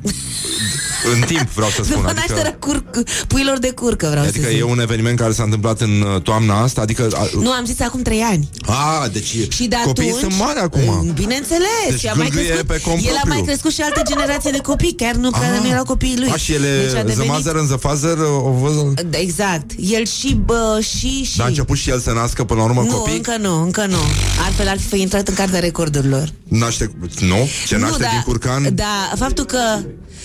în 1.14 1.20
timp 1.20 1.48
vreau 1.50 1.70
să 1.70 1.82
spun. 1.82 1.96
După 1.96 2.08
Adică, 2.08 2.24
nașterea 2.26 2.56
cur- 2.58 2.84
puilor 3.28 3.58
de 3.58 3.70
curcă, 3.70 4.06
vreau 4.10 4.24
adică 4.24 4.40
să 4.44 4.50
e 4.50 4.54
zic. 4.54 4.68
un 4.68 4.80
eveniment 4.80 5.18
care 5.18 5.32
s-a 5.32 5.42
întâmplat 5.42 5.80
în 5.80 6.00
uh, 6.14 6.22
toamna 6.22 6.62
asta? 6.62 6.80
Adică... 6.80 7.08
A, 7.14 7.26
Nu, 7.40 7.50
am 7.50 7.64
zis 7.64 7.80
acum 7.80 8.02
trei 8.02 8.20
ani. 8.20 8.48
a 8.66 9.08
deci 9.12 9.26
Și 9.48 9.66
de 9.66 9.76
copiii 9.84 10.08
atunci, 10.10 10.22
sunt 10.22 10.40
mari 10.44 10.58
acum. 10.58 11.12
Bineînțeles. 11.14 11.68
Deci 11.88 11.98
și 11.98 12.06
a 12.06 12.12
mai 12.14 12.26
gâlgâie 12.28 12.46
crescut, 12.48 12.66
pe 12.66 12.80
cont 12.80 12.98
el 13.04 13.06
a 13.08 13.10
mai 13.12 13.22
propriu. 13.22 13.44
crescut 13.44 13.72
și 13.72 13.80
alte 13.80 14.02
generații 14.08 14.50
de 14.50 14.58
copii, 14.58 14.94
chiar 14.94 15.14
nu, 15.14 15.30
care 15.30 15.58
nu 15.62 15.68
erau 15.68 15.84
copiii 15.84 16.18
lui. 16.18 16.30
A, 16.32 16.36
și 16.36 16.52
ele, 16.52 16.68
Deci 16.82 16.90
a 16.94 16.98
the 16.98 17.02
devenit... 17.02 17.30
mother 17.32 17.56
and 17.56 17.68
the 17.68 17.76
father, 17.76 18.16
uh, 18.18 18.44
o 18.44 18.50
văzut... 18.50 19.04
Exact. 19.10 19.70
El 19.78 20.06
și, 20.06 20.34
bă, 20.44 20.78
și, 20.98 21.22
și... 21.24 21.36
Dar 21.36 21.46
a 21.46 21.48
început 21.48 21.76
și 21.76 21.90
el 21.90 22.00
să 22.00 22.12
nască 22.12 22.44
până 22.44 22.60
la 22.60 22.66
urmă 22.66 22.82
nu, 22.82 22.90
copii? 22.96 23.14
încă 23.16 23.36
nu, 23.40 23.62
încă 23.62 23.86
nu. 23.88 23.98
Altfel 24.44 24.68
ar 24.68 24.78
fi 24.88 25.00
intrat 25.00 25.28
în 25.28 25.34
cartea 25.34 25.60
recordurilor. 25.60 26.28
Naște, 26.48 26.90
nu? 27.20 27.48
Ce 27.66 27.76
naște 27.76 28.02
nu, 28.02 28.08
din 28.10 28.22
curcan? 28.24 28.74
Da, 28.74 29.12
faptul 29.16 29.44
că... 29.44 29.58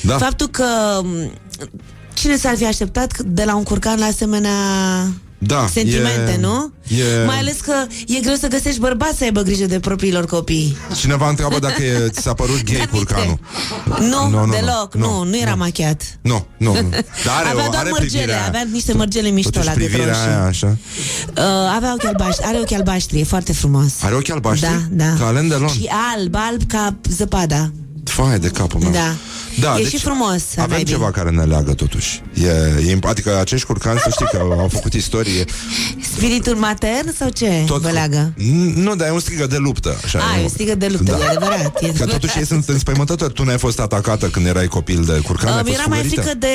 Da. 0.01 0.17
Faptul 0.17 0.47
că... 0.47 0.65
m, 1.03 1.31
Cine 2.13 2.35
s-ar 2.37 2.55
fi 2.57 2.65
așteptat 2.65 3.19
de 3.19 3.43
la 3.43 3.55
un 3.55 3.63
curcan 3.63 3.99
la 3.99 4.05
asemenea 4.05 4.51
Da, 5.37 5.67
sentimente, 5.73 6.31
e- 6.31 6.37
nu? 6.41 6.71
e- 6.87 7.25
Mai 7.25 7.37
ales 7.37 7.59
că 7.59 7.73
e 8.07 8.19
greu 8.19 8.35
să 8.35 8.47
găsești 8.47 8.79
bărbați 8.79 9.17
să 9.17 9.23
aibă 9.23 9.41
grijă 9.41 9.65
de 9.65 9.79
propriilor 9.79 10.25
copii. 10.25 10.77
Cineva 10.95 11.29
întreabă 11.29 11.59
dacă 11.59 11.83
e, 11.83 12.07
ți 12.09 12.21
s-a 12.21 12.33
părut 12.33 12.63
gay 12.63 12.77
Dar 12.77 12.87
curcanul. 12.87 13.39
Nu, 13.99 14.07
Nu, 14.07 14.29
nu, 14.29 14.45
nu. 14.45 14.51
deloc, 14.51 14.93
Nu, 14.95 15.09
nu, 15.09 15.23
nu, 15.23 15.37
era 15.37 15.51
nu. 15.51 15.57
machiat. 15.57 16.01
Nu, 16.21 16.45
nu, 16.57 16.73
nu. 16.73 16.89
Dar 17.25 17.35
are, 17.39 17.49
avea 17.49 17.65
o, 17.67 17.69
doar 17.69 17.81
are 17.81 17.89
mărgele, 17.89 18.09
privirea 18.09 18.37
aia. 18.37 18.47
avea 18.47 18.67
niște 18.71 18.93
mărgele 18.93 19.29
mișto 19.29 19.49
Totuși 19.49 19.67
la 19.67 19.73
gât 19.73 19.83
privirea 19.87 20.13
roșu. 20.13 20.27
aia, 20.27 20.43
așa. 20.45 20.77
Uh, 21.37 21.43
avea 21.75 21.93
ochi 21.93 22.05
albaștri, 22.05 22.45
are 22.45 22.57
ochi 22.57 22.71
albaștri, 22.73 23.19
e 23.19 23.23
foarte 23.23 23.53
frumos. 23.53 23.91
Are 24.01 24.15
ochi 24.15 24.29
albaștri? 24.29 24.69
Da, 24.69 25.05
da. 25.05 25.13
Ca 25.19 25.25
Alain 25.25 25.47
Delon. 25.47 25.67
Și 25.67 25.89
alb, 26.15 26.35
alb 26.37 26.61
ca 26.67 26.95
zăpada. 27.09 27.71
Fai 28.03 28.39
de 28.39 28.47
capul 28.47 28.79
meu. 28.79 28.91
Da. 28.91 29.15
Da, 29.59 29.75
e 29.79 29.81
deci 29.83 29.87
și 29.91 29.97
frumos 29.97 30.43
să 30.53 30.61
Avem 30.61 30.75
ai 30.75 30.83
ceva 30.83 30.97
bine. 30.97 31.11
care 31.11 31.29
ne 31.29 31.43
leagă 31.43 31.73
totuși. 31.73 32.21
E, 32.33 32.47
e, 32.91 32.97
adică 33.01 33.39
acești 33.39 33.65
curcani, 33.65 33.99
să 33.99 34.09
știi 34.11 34.25
că 34.31 34.37
au 34.59 34.67
făcut 34.71 34.93
istorie. 34.93 35.45
Spiritul 36.13 36.55
matern 36.55 37.13
sau 37.17 37.29
ce 37.29 37.63
Tot 37.65 37.81
vă 37.81 37.87
cu- 37.87 37.93
leagă? 37.93 38.33
N- 38.37 38.73
Nu, 38.75 38.95
dar 38.95 39.07
e 39.07 39.11
un 39.11 39.19
strigă 39.19 39.47
de 39.47 39.57
luptă. 39.57 39.97
Așa, 40.03 40.19
A, 40.19 40.35
nu? 40.35 40.41
e 40.41 40.45
o 40.45 40.47
strigă 40.47 40.75
de 40.75 40.87
luptă, 40.87 41.17
e 41.21 41.27
adevărat, 41.27 41.59
e 41.59 41.69
Că 41.69 41.85
adevărat. 41.85 42.09
totuși 42.13 42.37
ei 42.37 42.45
sunt 42.45 42.67
înspăimântători. 42.69 43.33
Tu 43.33 43.43
n-ai 43.43 43.57
fost 43.57 43.79
atacată 43.79 44.27
când 44.27 44.45
erai 44.45 44.67
copil 44.67 45.03
de 45.05 45.19
curcani? 45.25 45.51
ai 45.51 45.59
Uh, 45.59 45.65
fost 45.65 45.77
era 45.77 45.85
mai 45.87 45.97
fugărită? 45.97 46.21
frică 46.21 46.37
de 46.37 46.47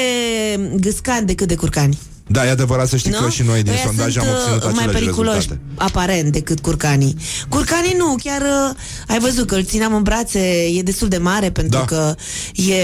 gâscani 0.80 1.26
decât 1.26 1.48
de 1.48 1.54
curcani. 1.54 1.98
Da, 2.28 2.46
e 2.46 2.50
adevărat 2.50 2.88
să 2.88 2.96
știi 2.96 3.10
nu? 3.10 3.18
că 3.20 3.28
și 3.30 3.42
noi 3.42 3.62
din 3.62 3.72
Ăia 3.72 3.82
sondaj 3.84 4.12
sunt, 4.12 4.24
am 4.26 4.30
obținut 4.34 4.56
uh, 4.56 4.62
mai 4.62 4.70
aceleași 4.72 4.98
periculoși, 4.98 5.34
rezultate. 5.36 5.60
aparent, 5.74 6.32
decât 6.32 6.60
curcanii. 6.60 7.16
Curcanii 7.48 7.94
nu, 7.98 8.14
chiar 8.24 8.40
uh, 8.42 8.76
ai 9.08 9.18
văzut 9.18 9.46
că 9.46 9.54
îl 9.54 9.64
țineam 9.64 9.94
în 9.94 10.02
brațe, 10.02 10.38
e 10.78 10.82
destul 10.82 11.08
de 11.08 11.16
mare 11.18 11.50
pentru 11.50 11.78
Da. 11.78 11.84
că 11.84 12.14
e, 12.54 12.74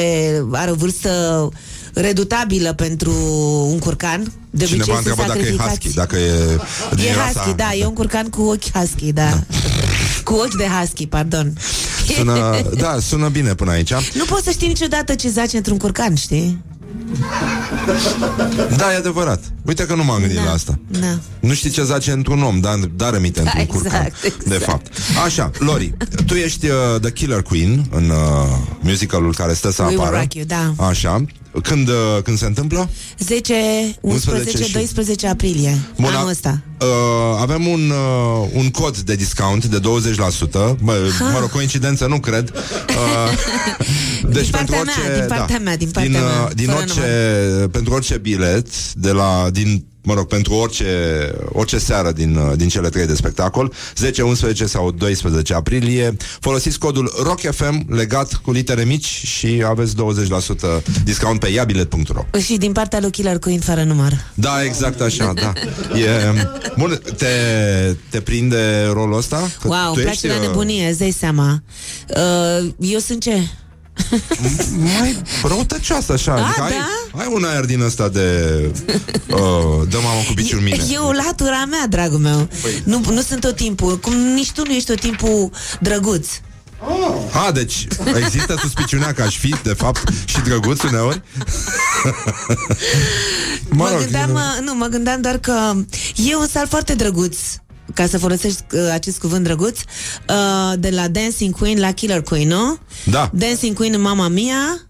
are 0.53 0.71
o 0.71 0.75
vârstă 0.75 1.49
redutabilă 1.95 2.73
pentru 2.73 3.13
un 3.71 3.79
curcan. 3.79 4.33
De 4.51 4.65
Cineva 4.65 4.83
obicei 4.83 4.95
sunt 4.95 5.07
întreabă 5.07 5.33
dacă 5.33 5.39
e 5.39 5.57
sacrificați. 5.57 5.79
husky, 5.81 5.95
dacă 5.95 6.17
e 6.17 6.59
din 6.95 7.05
E 7.05 7.15
rasa- 7.15 7.33
husky, 7.41 7.57
da, 7.57 7.75
e 7.75 7.87
un 7.87 7.93
curcan 7.95 8.29
cu 8.29 8.43
ochi 8.43 8.71
husky, 8.73 9.13
da. 9.13 9.41
cu 10.25 10.35
ochi 10.35 10.55
de 10.57 10.67
husky, 10.81 11.07
pardon. 11.07 11.53
Sună, 12.17 12.57
da, 12.77 12.97
sună 13.01 13.29
bine 13.29 13.55
până 13.55 13.71
aici. 13.71 13.93
Nu 14.15 14.25
poți 14.25 14.45
să 14.45 14.51
știi 14.51 14.69
niciodată 14.69 15.15
ce 15.15 15.29
zace 15.29 15.57
într-un 15.57 15.77
curcan, 15.79 16.15
știi? 16.15 16.59
Da, 18.77 18.93
e 18.93 18.97
adevărat. 18.97 19.43
Uite 19.67 19.87
că 19.87 19.95
nu 19.95 20.05
m-am 20.05 20.19
gândit 20.21 20.37
Da, 20.37 20.45
la 20.45 20.51
asta. 20.53 20.79
da. 21.01 21.19
Nu 21.41 21.53
știi 21.55 21.71
ce 21.71 21.83
zace 21.83 22.11
într-un 22.13 22.43
om, 22.43 22.61
dar, 22.61 22.75
dar 22.79 23.13
rămite 23.13 23.41
într-un 23.41 23.61
exact, 23.61 23.81
curcan. 23.83 24.05
exact. 24.23 24.45
De 24.45 24.55
fapt. 24.55 24.87
Așa, 25.25 25.51
Lori, 25.59 25.95
tu 26.27 26.35
ești 26.35 26.67
uh, 26.67 27.01
The 27.01 27.11
Killer 27.11 27.43
Queen 27.43 27.87
în 27.91 28.09
uh, 28.11 28.17
musicalul 28.81 29.35
care 29.35 29.53
stă 29.53 29.71
să 29.71 29.83
We 29.83 29.89
Will 29.89 30.01
apară. 30.01 30.17
Rock 30.17 30.35
You, 30.35 30.45
da. 30.45 30.85
Așa. 30.87 31.25
Când, 31.63 31.89
uh, 31.89 31.95
când 32.25 32.39
se 32.39 32.45
întâmplă? 32.47 32.91
10, 33.19 33.55
11, 34.01 34.31
11 34.31 34.65
și- 34.65 34.73
12 34.73 35.27
aprilie 35.27 35.79
Bun, 35.97 36.05
anul 36.05 36.27
a- 36.27 36.31
ăsta. 36.31 36.61
Uh, 36.81 36.87
avem 37.41 37.67
un, 37.67 37.91
uh, 37.91 38.49
un 38.55 38.71
cod 38.71 38.97
de 38.99 39.15
discount 39.15 39.65
de 39.67 39.79
20%. 39.79 40.77
Mă, 40.81 40.93
mă 41.33 41.39
rog, 41.41 41.51
coincidență, 41.51 42.07
nu 42.07 42.21
cred. 42.21 42.53
Uh, 42.93 44.29
deci 44.31 44.43
Din 44.43 44.51
partea 44.51 44.77
pentru 44.77 44.85
mea, 44.85 44.95
orice, 45.07 45.19
din 45.19 45.27
partea 45.29 45.57
da, 45.57 45.63
mea, 45.63 45.77
din 45.77 45.91
partea 45.91 46.11
din, 46.11 46.21
mea, 46.21 46.43
uh, 46.45 46.51
din 46.55 46.67
fără 46.67 46.79
orice, 46.79 47.69
pentru 47.71 47.93
orice 47.95 48.19
bilet 48.19 48.93
de 48.95 49.11
la 49.11 49.49
din 49.53 49.85
Mă 50.05 50.15
rog, 50.15 50.27
pentru 50.27 50.55
orice, 50.55 50.87
orice 51.49 51.79
seară 51.79 52.13
din, 52.13 52.37
uh, 52.37 52.53
din 52.57 52.69
cele 52.69 52.89
trei 52.89 53.07
de 53.07 53.15
spectacol 53.15 53.73
10, 53.97 54.23
11 54.23 54.67
sau 54.67 54.91
12 54.91 55.55
aprilie 55.55 56.17
Folosiți 56.41 56.79
codul 56.79 57.13
ROCKFM 57.23 57.95
Legat 57.95 58.33
cu 58.35 58.53
litere 58.53 58.85
mici 58.85 59.05
Și 59.07 59.63
aveți 59.67 59.95
20% 59.95 60.83
discount 61.05 61.41
pe 61.41 61.49
iabilet.ro 61.49 62.39
Și 62.41 62.57
din 62.57 62.73
partea 62.73 63.01
lui 63.01 63.11
Killer 63.11 63.39
Queen 63.39 63.61
fără 63.61 63.83
număr. 63.83 64.13
da, 64.35 64.65
exact 64.65 65.01
așa, 65.01 65.33
da. 65.35 65.53
E, 65.99 66.33
bun, 66.79 67.01
te, 67.17 67.27
te 68.09 68.21
prinde 68.21 68.91
rolul 68.93 69.17
ăsta? 69.17 69.51
Că 69.61 69.69
Wow, 69.69 69.93
îmi 69.95 70.03
place 70.05 70.27
la 70.29 70.35
uh, 70.35 70.41
nebunie, 70.41 70.89
îți 70.89 70.99
dai 70.99 71.11
seama. 71.11 71.63
Uh, 72.09 72.69
eu 72.79 72.99
sunt 72.99 73.23
ce? 73.23 73.43
Mai 74.99 75.23
răutăcioasă 75.43 76.13
așa. 76.13 76.33
A, 76.33 76.37
adică 76.47 76.63
ai, 76.63 76.71
da? 76.71 77.21
ai 77.21 77.29
un 77.35 77.45
aer 77.45 77.65
din 77.65 77.81
ăsta 77.81 78.09
de 78.09 78.47
uh, 79.29 79.89
dă 79.89 79.97
mamă 80.03 80.21
cu 80.27 80.33
biciul 80.35 80.61
mine. 80.61 80.85
E 80.93 80.97
o 80.99 81.13
latura 81.13 81.65
mea, 81.71 81.87
dragul 81.89 82.19
meu. 82.19 82.49
Păi- 82.49 82.83
Nu, 82.85 83.01
nu 83.11 83.21
sunt 83.21 83.41
tot 83.41 83.57
timpul. 83.57 83.99
Cum 83.99 84.15
nici 84.17 84.51
tu 84.53 84.63
nu 84.67 84.73
ești 84.73 84.87
tot 84.91 85.01
timpul 85.01 85.51
drăguț. 85.81 86.29
A, 87.47 87.51
deci 87.53 87.87
există 88.17 88.57
suspiciunea 88.61 89.13
că 89.13 89.23
aș 89.23 89.39
fi, 89.39 89.55
de 89.63 89.73
fapt, 89.73 90.09
și 90.25 90.41
drăguț 90.41 90.83
uneori? 90.83 91.23
Mă, 93.69 93.89
mă 93.93 93.97
gândeam, 93.99 94.33
uh, 94.35 94.41
nu, 94.65 94.75
mă 94.75 94.87
gândeam 94.87 95.21
doar 95.21 95.39
că 95.39 95.73
e 96.17 96.37
un 96.37 96.47
sal 96.47 96.67
foarte 96.69 96.95
drăguț 96.95 97.37
ca 97.95 98.07
să 98.07 98.19
folosești 98.19 98.63
uh, 98.73 98.81
acest 98.93 99.19
cuvânt 99.19 99.45
drăguț, 99.45 99.79
uh, 99.79 100.73
de 100.79 100.91
la 100.91 101.09
Dancing 101.09 101.57
Queen 101.59 101.79
la 101.81 101.93
Killer 101.93 102.23
Queen, 102.23 102.49
nu? 102.49 102.79
Da. 103.05 103.31
Dancing 103.33 103.77
Queen 103.77 103.95
în 103.95 104.01
Mama 104.01 104.29
Mia 104.29 104.87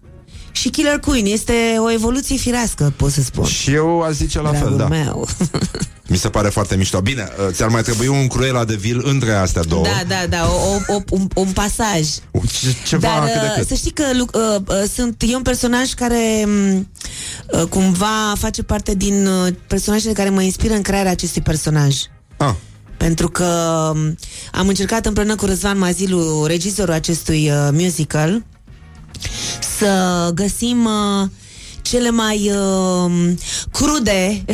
și 0.51 0.69
Killer 0.69 0.99
Queen. 0.99 1.25
Este 1.25 1.53
o 1.77 1.91
evoluție 1.91 2.35
firească, 2.35 2.93
pot 2.95 3.11
să 3.11 3.21
spun. 3.21 3.45
Și 3.45 3.73
eu 3.73 4.01
aș 4.01 4.13
zice 4.13 4.41
la 4.41 4.49
fel, 4.49 4.59
Dragul 4.59 4.77
da. 4.77 4.87
meu. 4.87 5.27
Mi 6.07 6.17
se 6.17 6.29
pare 6.29 6.49
foarte 6.49 6.75
mișto. 6.75 7.01
Bine, 7.01 7.27
uh, 7.39 7.53
ți-ar 7.53 7.69
mai 7.69 7.81
trebui 7.81 8.07
un 8.07 8.27
cruela 8.27 8.65
de 8.65 8.75
vil 8.75 9.01
între 9.05 9.31
astea 9.33 9.63
două. 9.63 9.83
Da, 9.83 10.01
da, 10.07 10.27
da, 10.29 10.47
o, 10.47 10.93
o, 10.93 11.01
un, 11.09 11.27
un 11.35 11.47
pasaj. 11.53 11.99
Ce, 12.01 12.75
ceva 12.87 13.07
Dar 13.07 13.19
cât 13.23 13.33
de 13.41 13.47
uh, 13.47 13.53
cât. 13.57 13.67
să 13.67 13.73
știi 13.73 13.91
că 13.91 14.03
lu- 14.13 14.27
uh, 14.55 14.61
uh, 14.67 14.89
sunt 14.93 15.23
e 15.27 15.35
un 15.35 15.41
personaj 15.41 15.93
care 15.93 16.43
m, 16.45 16.87
uh, 17.53 17.63
cumva 17.69 18.33
face 18.37 18.63
parte 18.63 18.95
din 18.95 19.25
uh, 19.27 19.53
personajele 19.67 20.13
care 20.13 20.29
mă 20.29 20.41
inspiră 20.41 20.73
în 20.73 20.81
crearea 20.81 21.11
acestui 21.11 21.41
personaj. 21.41 21.95
Ah. 22.37 22.53
Pentru 23.03 23.29
că 23.29 23.43
um, 23.93 24.15
am 24.51 24.67
încercat 24.67 25.05
împreună 25.05 25.35
cu 25.35 25.45
Răzvan 25.45 25.77
Mazilu, 25.77 26.45
regizorul 26.45 26.93
acestui 26.93 27.49
uh, 27.49 27.69
musical, 27.71 28.43
să 29.77 30.31
găsim 30.33 30.85
uh, 30.85 31.29
cele 31.83 32.09
mai 32.09 32.51
uh, 32.55 33.31
crude 33.71 34.45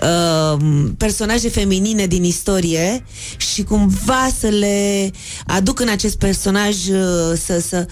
uh, 0.00 0.60
personaje 1.04 1.48
feminine 1.48 2.06
din 2.06 2.24
istorie 2.24 3.04
și 3.36 3.62
cumva 3.62 4.28
să 4.38 4.46
le 4.46 5.10
aduc 5.46 5.80
în 5.80 5.88
acest 5.88 6.18
personaj 6.18 6.74
uh, 6.74 7.38
să, 7.44 7.60
să 7.68 7.86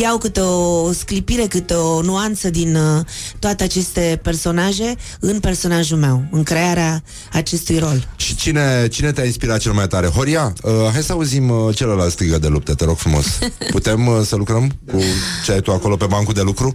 iau 0.00 0.18
câte 0.18 0.40
o 0.40 0.92
sclipire, 0.92 1.46
câte 1.46 1.74
o 1.74 2.02
nuanță 2.02 2.50
din 2.50 2.74
uh, 2.74 3.04
toate 3.38 3.64
aceste 3.64 4.20
personaje 4.22 4.94
în 5.20 5.40
personajul 5.40 5.98
meu, 5.98 6.24
în 6.30 6.42
crearea 6.42 7.02
acestui 7.32 7.78
rol. 7.78 8.08
Și 8.16 8.36
cine, 8.36 8.88
cine 8.90 9.12
te-a 9.12 9.24
inspirat 9.24 9.60
cel 9.60 9.72
mai 9.72 9.86
tare? 9.86 10.06
Horia, 10.06 10.52
uh, 10.62 10.72
hai 10.92 11.02
să 11.02 11.12
auzim 11.12 11.48
uh, 11.48 11.74
celălalt 11.76 12.12
strigă 12.12 12.38
de 12.38 12.48
lupte, 12.48 12.74
te 12.74 12.84
rog 12.84 12.96
frumos. 12.96 13.26
Putem 13.70 14.06
uh, 14.06 14.20
să 14.24 14.36
lucrăm 14.36 14.72
cu 14.92 15.00
ce 15.44 15.52
ai 15.52 15.60
tu 15.60 15.72
acolo 15.72 15.96
pe 15.96 16.06
bancul 16.06 16.34
de 16.34 16.42
lucru, 16.42 16.74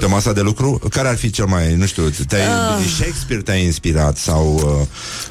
pe 0.00 0.06
masa 0.06 0.32
de 0.36 0.42
lucru? 0.42 0.80
Care 0.90 1.08
ar 1.08 1.16
fi 1.16 1.30
cel 1.30 1.44
mai, 1.44 1.74
nu 1.74 1.86
știu, 1.86 2.08
te 2.28 2.36
uh. 2.36 2.84
Shakespeare 2.96 3.42
te-a 3.42 3.54
inspirat 3.54 4.16
sau 4.16 4.54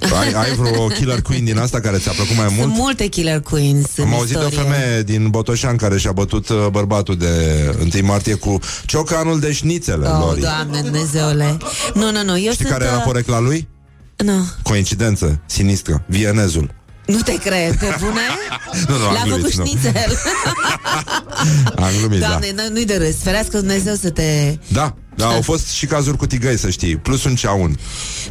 uh, 0.02 0.12
ai, 0.20 0.32
ai 0.34 0.56
vreo 0.56 0.88
killer 0.88 1.22
queen 1.22 1.44
din 1.46 1.58
asta 1.58 1.80
care 1.80 1.98
ți-a 1.98 2.12
plăcut 2.12 2.36
mai 2.36 2.46
Sunt 2.48 2.58
mult? 2.60 2.74
multe 2.74 3.08
killer 3.08 3.40
queens 3.42 3.86
în 3.96 4.04
Am 4.04 4.14
auzit 4.14 4.38
de 4.38 4.44
o 4.44 4.48
istorie. 4.48 4.72
femeie 4.72 5.02
din 5.04 5.30
Botoșan 5.30 5.76
care 5.76 5.98
și-a 5.98 6.12
bătut 6.12 6.50
uh, 6.50 6.68
bărbatul 6.72 7.18
de 7.18 7.30
1 7.96 8.06
martie 8.06 8.34
cu 8.34 8.60
ciocanul 8.86 9.40
de 9.40 9.52
șnițele, 9.52 10.08
Oh, 10.08 10.26
Lori. 10.26 10.40
doamne 10.40 10.82
Dumnezeule 10.82 11.58
Nu, 11.94 12.12
nu, 12.12 12.24
nu, 12.24 12.32
eu 12.40 12.52
Știi 12.52 12.54
sunt 12.56 12.68
care 12.70 12.84
era 12.86 12.96
uh, 12.98 13.04
porecla 13.06 13.40
lui? 13.40 13.68
Nu, 14.18 14.46
Coincidență, 14.64 15.42
sinistră, 15.46 16.04
vienezul. 16.08 16.74
Nu 17.06 17.20
te 17.20 17.34
cred, 17.38 17.78
pe 17.78 17.96
bune? 18.00 18.22
Nu, 18.88 18.98
nu, 18.98 19.06
am 19.08 19.14
L-a 19.14 19.22
glumit, 19.24 19.42
făcut 19.54 19.58
nu. 19.58 19.66
șnițel 19.66 20.18
Am 21.76 21.92
glumit, 22.00 22.20
da. 22.20 22.28
Doamne, 22.28 22.52
nu- 22.56 22.70
nu-i 22.72 22.86
de 22.86 22.98
râs 22.98 23.16
Ferească 23.24 23.58
Dumnezeu 23.58 23.96
să 23.96 24.10
te... 24.10 24.58
Da, 24.68 24.96
da, 25.16 25.26
au 25.28 25.42
fost 25.42 25.68
și 25.68 25.86
cazuri 25.86 26.18
cu 26.18 26.26
tigăi, 26.26 26.58
să 26.58 26.70
știi, 26.70 26.96
plus 26.98 27.24
un 27.24 27.36
ceaun. 27.36 27.80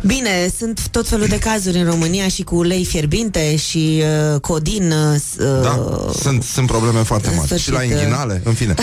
Bine, 0.07 0.51
sunt 0.59 0.89
tot 0.91 1.09
felul 1.09 1.27
de 1.27 1.39
cazuri 1.39 1.79
în 1.79 1.85
România 1.85 2.29
Și 2.29 2.43
cu 2.43 2.57
ulei 2.57 2.85
fierbinte 2.85 3.57
și 3.57 4.03
uh, 4.33 4.41
codin 4.41 4.91
uh, 4.93 5.17
s- 5.21 5.43
uh, 5.43 5.63
Da, 5.63 5.81
sunt, 6.21 6.43
sunt 6.43 6.67
probleme 6.67 7.03
foarte 7.03 7.29
în 7.29 7.35
mari. 7.35 7.47
sfârșit, 7.47 7.67
Și 7.67 7.73
la 7.73 7.83
inghinale, 7.83 8.41
în 8.45 8.53
fine. 8.55 8.75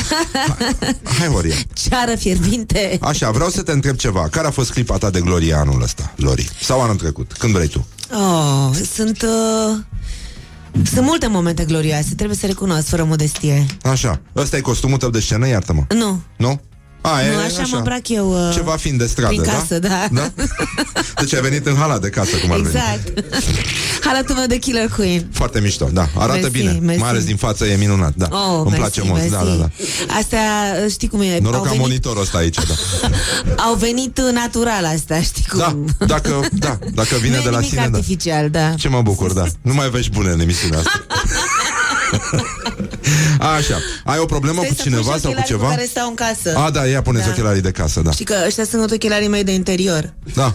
Hai, 0.58 0.76
hai 1.20 1.28
Horia. 1.28 1.56
Ceară 1.74 2.16
fierbinte 2.16 2.98
Așa, 3.02 3.32
vreau 3.32 3.50
să 3.50 3.62
te 3.62 3.72
întreb 3.72 3.96
ceva. 3.96 4.28
Care 4.32 4.48
a 4.48 4.52
fost 4.52 4.72
clipa 4.72 4.98
ta 4.98 5.10
de 5.10 5.20
glorie 5.20 5.54
anul 5.54 5.82
ăsta, 5.82 6.14
Lori? 6.16 6.50
Sau 6.62 6.82
anul 6.82 6.96
trecut? 6.96 7.32
Când 7.38 7.54
vrei 7.54 7.68
tu? 7.68 7.88
Oh, 8.14 8.76
Sunt... 8.94 9.22
Uh, 9.22 9.78
sunt 10.86 11.06
multe 11.06 11.28
momente 11.28 11.66
glorioase, 11.66 12.16
trebuie 12.16 12.38
să 12.38 12.46
recunosc, 12.46 12.88
fără 12.88 13.04
modestie. 13.04 13.66
Așa. 13.84 14.22
Ăsta 14.36 14.58
e 14.58 14.62
costumul 14.62 14.98
tău 14.98 15.10
de 15.10 15.20
scenă, 15.20 15.48
iartă-mă. 15.48 15.84
Nu, 15.96 16.22
Nu? 16.38 16.62
A, 17.02 17.10
nu, 17.32 17.38
așa, 17.46 17.68
mă 17.72 17.78
îmbrac 17.78 18.10
eu. 18.10 18.48
Uh, 18.48 18.54
Ceva 18.54 18.76
fiind 18.76 18.98
de 19.00 19.06
stradă, 19.06 19.28
prin 19.28 19.44
da? 19.44 19.52
casă, 19.52 19.80
da. 19.80 20.08
da? 20.12 20.32
Deci 21.20 21.34
ai 21.34 21.42
venit 21.42 21.66
în 21.66 21.76
halat 21.76 22.02
de 22.02 22.10
casă, 22.10 22.36
cum 22.36 22.52
ar 22.52 22.60
veni. 22.60 22.68
Exact. 22.76 23.24
Halatul 24.04 24.36
meu 24.36 24.46
de 24.46 24.58
Killer 24.58 24.90
Queen. 24.90 25.28
Foarte 25.34 25.60
mișto, 25.60 25.90
da. 25.94 26.08
Arată 26.18 26.40
Mersi, 26.40 26.52
bine. 26.52 26.72
mersi. 26.82 27.00
Mai 27.00 27.10
ales 27.10 27.24
din 27.24 27.36
față 27.36 27.66
e 27.66 27.76
minunat, 27.76 28.14
da. 28.16 28.28
Oh, 28.32 28.38
Îmi 28.54 28.64
mersi, 28.64 28.78
place 28.78 29.02
mult. 29.02 29.20
mersi. 29.20 29.30
Da, 29.32 29.44
da, 29.44 29.54
da. 29.56 29.70
Astea, 30.18 30.76
știi 30.90 31.08
cum 31.08 31.22
e? 31.22 31.38
Noroc 31.42 31.56
au 31.56 31.62
că 31.62 31.68
am 31.70 31.74
venit, 31.74 31.82
monitorul 31.82 32.22
ăsta 32.22 32.38
aici, 32.38 32.56
da. 32.56 32.74
au 33.66 33.74
venit 33.76 34.20
natural 34.34 34.86
astea, 34.86 35.22
știi 35.22 35.46
cum? 35.50 35.60
Da, 35.60 36.06
dacă, 36.06 36.40
da, 36.52 36.80
dacă 36.94 37.16
vine 37.22 37.36
nu 37.36 37.42
de 37.42 37.48
e 37.48 37.52
la 37.52 37.58
nimic 37.60 37.70
sine, 37.74 37.88
da. 37.92 37.98
artificial, 37.98 38.50
da. 38.50 38.74
Ce 38.78 38.88
mă 38.88 39.02
bucur, 39.02 39.34
da. 39.34 39.46
Nu 39.62 39.74
mai 39.74 39.90
vești 39.90 40.12
bune 40.12 40.30
în 40.32 40.40
emisiunea 40.40 40.78
asta. 40.78 41.04
Așa. 43.58 43.78
Ai 44.06 44.18
o 44.20 44.26
problemă 44.26 44.58
Stai 44.58 44.68
cu 44.70 44.76
să 44.76 44.82
cineva 44.82 45.02
pun 45.02 45.14
și 45.14 45.20
sau 45.20 45.32
cu 45.32 45.38
ochelarii 45.38 45.52
ceva? 45.52 45.64
Cu 45.66 45.70
care 45.70 45.86
stau 45.86 46.08
în 46.08 46.14
casă. 46.14 46.56
A, 46.58 46.70
da, 46.70 46.86
ia 46.86 47.02
puneți 47.02 47.26
Da. 47.26 47.32
ochelarii 47.32 47.62
de 47.62 47.72
casă, 47.72 48.02
da. 48.02 48.12
Știi 48.12 48.26
că 48.26 48.36
ăștia 48.46 48.64
sunt 48.64 48.92
ochelarii 48.92 49.28
mei 49.28 49.44
de 49.44 49.54
interior. 49.54 50.14
Da. 50.34 50.54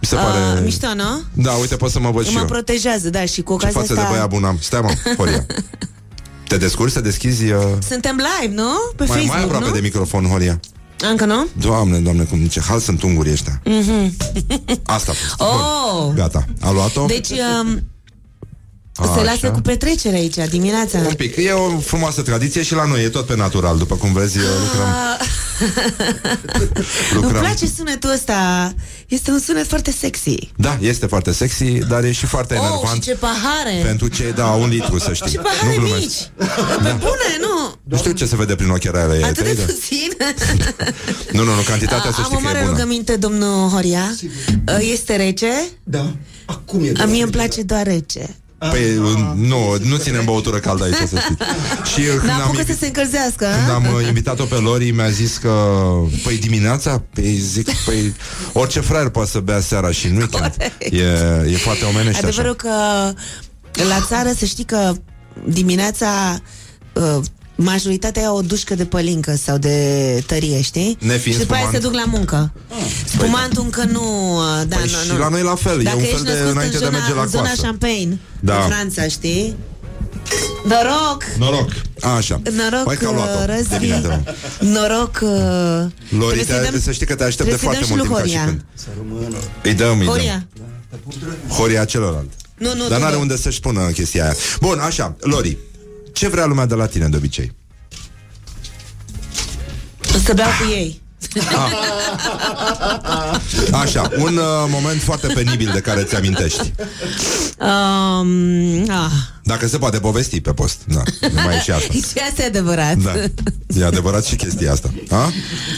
Mi 0.00 0.08
se 0.08 0.14
pare... 0.14 0.38
Uh, 0.54 0.60
mișto, 0.64 0.94
nu? 0.94 1.22
Da, 1.32 1.52
uite, 1.52 1.76
pot 1.76 1.90
să 1.90 2.00
mă 2.00 2.10
văd 2.10 2.26
și 2.26 2.32
Mă 2.32 2.38
eu. 2.38 2.44
protejează, 2.44 3.10
da, 3.10 3.24
și 3.24 3.42
cu 3.42 3.48
Ce 3.50 3.54
ocazia 3.54 3.80
față 3.80 3.92
asta... 3.92 4.04
de 4.04 4.10
băiat 4.10 4.28
bun 4.28 4.44
am. 4.44 4.58
Stai, 4.60 4.80
mă, 4.80 4.90
Horia. 5.16 5.46
Te 6.48 6.56
descurci 6.56 6.92
să 6.92 7.00
deschizi 7.00 7.50
uh, 7.50 7.60
Suntem 7.88 8.16
live, 8.40 8.54
nu? 8.54 8.70
Pe 8.96 9.04
mai, 9.04 9.06
Facebook, 9.06 9.34
mai 9.34 9.42
aproape 9.42 9.66
nu? 9.66 9.72
de 9.72 9.80
microfon, 9.80 10.24
Horia. 10.24 10.60
Încă 11.10 11.24
nu? 11.24 11.46
Doamne, 11.60 11.98
doamne, 11.98 12.22
cum 12.22 12.46
ce 12.46 12.60
hal 12.60 12.78
sunt 12.78 13.02
ungurii 13.02 13.32
ăștia. 13.32 13.62
Asta 14.84 15.10
a 15.10 15.14
fost. 15.14 15.34
Mhm. 15.38 15.44
Oh! 15.96 16.04
Bun, 16.04 16.14
Gata. 16.14 16.44
A 16.60 16.70
luat-o? 16.70 17.06
Deci 17.06 17.28
um, 17.30 17.82
se 19.04 19.10
Așa. 19.10 19.22
lasă 19.22 19.50
cu 19.50 19.60
petrecere 19.60 20.16
aici 20.16 20.34
dimineața. 20.50 20.98
Un 20.98 21.14
pic. 21.14 21.36
E 21.36 21.50
o 21.50 21.78
frumoasă 21.78 22.22
tradiție 22.22 22.62
și 22.62 22.74
la 22.74 22.84
noi 22.84 23.04
e 23.04 23.08
tot 23.08 23.26
pe 23.26 23.36
natural. 23.36 23.78
După 23.78 23.94
cum 23.94 24.12
vezi, 24.12 24.38
lucrăm. 24.64 24.88
Îmi 27.12 27.22
lucrăm. 27.22 27.40
place 27.40 27.66
sunetul 27.76 28.10
ăsta. 28.10 28.72
Este 29.08 29.30
un 29.30 29.38
sunet 29.38 29.66
foarte 29.66 29.90
sexy. 29.90 30.34
Da, 30.56 30.78
este 30.80 31.06
foarte 31.06 31.32
sexy, 31.32 31.64
dar 31.78 32.04
e 32.04 32.12
și 32.12 32.26
foarte 32.26 32.54
Oh, 32.54 32.60
și 32.60 32.66
enervant. 32.66 33.02
ce 33.02 33.14
pahare! 33.14 33.82
Pentru 33.84 34.08
cei, 34.08 34.32
da, 34.32 34.46
un 34.46 34.68
litru, 34.68 34.98
să 34.98 35.12
știi. 35.12 35.30
Și 35.30 35.36
pahare 35.36 35.66
nu 35.76 35.82
glumesc. 35.82 36.00
mici! 36.00 36.30
Pe 36.82 36.94
bune, 36.98 37.30
nu! 37.40 37.74
Nu 37.84 37.96
știu 37.96 38.12
ce 38.12 38.26
se 38.26 38.36
vede 38.36 38.54
prin 38.54 38.68
ochii 38.70 38.90
aia. 38.94 39.26
Atât 39.26 39.44
de 39.44 39.52
puțin. 39.66 40.10
Nu, 41.32 41.42
nu, 41.44 41.54
nu, 41.54 41.60
cantitatea 41.60 42.10
să 42.10 42.16
Am 42.16 42.24
știi 42.24 42.36
o 42.36 42.38
că 42.38 42.44
mare 42.44 42.58
e 42.58 42.60
bună. 42.60 42.72
rugăminte, 42.72 43.16
domnul 43.16 43.68
Horia. 43.68 44.14
Este 44.92 45.16
rece? 45.16 45.50
Da. 45.82 46.12
Acum 46.44 46.84
e. 46.84 46.92
A 47.00 47.04
mie 47.04 47.22
îmi 47.22 47.30
place 47.32 47.62
doar 47.62 47.82
rece. 47.86 48.36
Păi, 48.58 48.94
nu, 49.34 49.76
nu 49.84 49.96
ținem 49.96 50.24
băutură 50.24 50.56
caldă 50.58 50.84
aici, 50.84 50.94
să 50.94 51.16
știi. 51.18 51.36
Și 51.92 52.08
când 52.08 52.30
am, 52.30 52.38
N-apucă 52.38 52.62
să 52.66 52.72
invi- 52.72 52.78
se 52.78 52.86
încălzească, 52.86 53.46
când 53.56 53.70
a? 53.70 53.74
am 53.74 53.84
uh, 53.94 54.06
invitat-o 54.06 54.44
pe 54.44 54.54
Lori, 54.54 54.90
mi-a 54.90 55.08
zis 55.10 55.36
că, 55.36 55.74
păi 56.22 56.36
dimineața, 56.38 57.02
păi 57.14 57.34
zic, 57.34 57.70
păi 57.84 58.14
orice 58.52 58.80
fraier 58.80 59.08
poate 59.08 59.30
să 59.30 59.38
bea 59.38 59.60
seara 59.60 59.90
și 59.90 60.06
în 60.06 60.16
weekend. 60.16 60.54
E, 60.78 61.02
e 61.52 61.56
foarte 61.56 61.84
omenește 61.84 62.26
Adevărul 62.26 62.56
așa. 62.64 63.12
că 63.74 63.82
la 63.82 64.00
țară 64.06 64.32
să 64.38 64.44
știi 64.44 64.64
că 64.64 64.92
dimineața 65.48 66.38
uh, 66.92 67.18
majoritatea 67.56 68.22
ia 68.22 68.32
o 68.32 68.40
dușcă 68.40 68.74
de 68.74 68.84
pălincă 68.84 69.36
sau 69.42 69.58
de 69.58 69.76
tărie, 70.26 70.60
știi? 70.62 70.96
Nefiind 71.00 71.36
și 71.38 71.42
după 71.42 71.54
aia 71.54 71.62
spumant. 71.62 71.82
se 71.84 71.88
duc 71.90 71.98
la 71.98 72.04
muncă. 72.06 72.52
Spumantul 73.04 73.62
încă 73.62 73.84
nu... 73.84 74.36
uh, 74.36 74.62
Da, 74.68 74.76
Păi 74.76 74.84
nu, 74.84 74.88
și 75.04 75.10
nu. 75.12 75.18
la 75.18 75.28
noi 75.28 75.42
la 75.42 75.54
fel, 75.54 75.80
e 75.80 75.82
Dacă 75.82 75.96
un 75.96 76.02
fel 76.02 76.12
ești 76.12 76.24
de 76.24 76.30
născut 76.30 76.50
înainte 76.50 76.76
în 76.76 76.80
de 76.80 76.86
a 76.86 76.90
zona, 76.90 76.98
merge 76.98 77.14
la 77.14 77.22
în 77.22 77.28
zona 77.28 77.42
coasă. 77.44 77.62
Champagne, 77.62 78.18
Da. 78.40 78.56
în 78.56 78.68
Franța, 78.70 79.08
știi? 79.08 79.56
Noroc! 80.64 81.24
Noroc. 81.38 81.70
Așa. 82.16 82.40
Noroc, 82.56 82.86
Hai 82.86 82.96
că 82.96 83.06
a 83.06 83.12
luat-o. 83.12 83.38
uh, 83.40 83.56
Răzvi. 83.56 83.74
Evident. 83.74 84.34
Noroc 84.60 85.18
uh, 85.22 85.30
Lori, 86.08 86.36
trebuie 86.36 86.44
să-i 86.44 86.64
te, 86.64 86.70
dăm- 86.70 86.82
să 86.82 86.92
știi 86.92 87.06
că 87.06 87.14
te 87.14 87.24
aștept 87.24 87.48
de 87.50 87.56
trebuie 87.56 87.58
să-i 87.58 87.86
foarte 87.86 87.86
dăm 87.86 87.88
mult 87.90 88.02
și 88.02 88.06
timp 88.06 88.14
ca 88.14 88.20
lui 88.20 88.30
și 88.30 88.36
Horia. 88.36 88.44
când. 88.44 88.64
Îi 89.62 89.74
dăm, 89.74 89.98
îi 89.98 90.04
dăm. 90.04 90.14
Horia. 90.14 90.46
Horia 91.48 91.84
celălalt. 91.84 92.30
Nu, 92.58 92.74
nu, 92.74 92.88
Dar 92.88 92.98
tu 92.98 93.02
n-are 93.02 93.14
dă. 93.14 93.20
unde 93.20 93.36
să-și 93.36 93.56
spună 93.56 93.80
chestia 93.86 94.24
aia. 94.24 94.34
Bun, 94.60 94.78
așa, 94.78 95.16
Lori, 95.20 95.56
ce 96.16 96.28
vrea 96.28 96.44
lumea 96.44 96.66
de 96.66 96.74
la 96.74 96.86
tine 96.86 97.08
de 97.08 97.16
obicei? 97.16 97.52
Să 100.24 100.34
beau 100.34 100.48
cu 100.48 100.70
ei. 100.70 101.00
Așa, 103.82 104.10
un 104.18 104.36
uh, 104.36 104.66
moment 104.68 105.00
foarte 105.02 105.26
penibil 105.26 105.70
de 105.72 105.80
care 105.80 106.02
ți 106.02 106.16
amintești. 106.16 106.72
Um, 107.58 108.90
ah. 108.90 109.10
Dacă 109.42 109.66
se 109.66 109.78
poate 109.78 109.98
povesti 109.98 110.40
pe 110.40 110.52
post. 110.52 110.80
Da, 110.86 111.02
nu 111.20 111.42
mai 111.44 111.56
e 111.56 111.60
și 111.60 111.70
asta. 111.70 111.92
Și 111.92 112.18
asta 112.30 112.42
e 112.42 112.46
adevărat. 112.46 112.96
Da. 112.96 113.12
E 113.66 113.84
adevărat 113.84 114.24
și 114.24 114.36
chestia 114.36 114.72
asta. 114.72 114.92
A? 115.10 115.30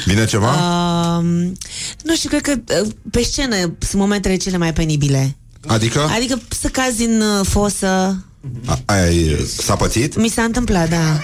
Vine 0.07 0.27
ceva? 0.27 0.53
Um, 0.53 1.57
nu 2.03 2.15
știu, 2.15 2.29
cred 2.29 2.43
că 2.43 2.55
uh, 2.83 2.89
pe 3.11 3.23
scenă 3.23 3.57
sunt 3.57 3.93
momentele 3.93 4.37
cele 4.37 4.57
mai 4.57 4.73
penibile. 4.73 5.37
Adică? 5.67 6.01
Adică 6.01 6.41
să 6.61 6.69
cazi 6.69 7.05
în 7.05 7.21
uh, 7.21 7.47
fosă. 7.47 8.23
A, 8.67 8.79
aia 8.85 9.11
e, 9.11 9.47
s-a 9.59 9.75
pățit? 9.77 10.17
Mi 10.17 10.29
s-a 10.29 10.43
întâmplat, 10.43 10.89
da. 10.89 11.21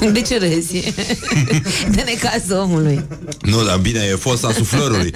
De 0.12 0.20
ce 0.20 0.38
râzi? 0.38 0.92
De 1.94 2.02
necazul 2.04 2.56
omului. 2.56 3.04
Nu, 3.42 3.64
dar 3.64 3.78
bine, 3.78 4.00
e 4.10 4.14
fosa 4.14 4.52
suflărului. 4.52 5.12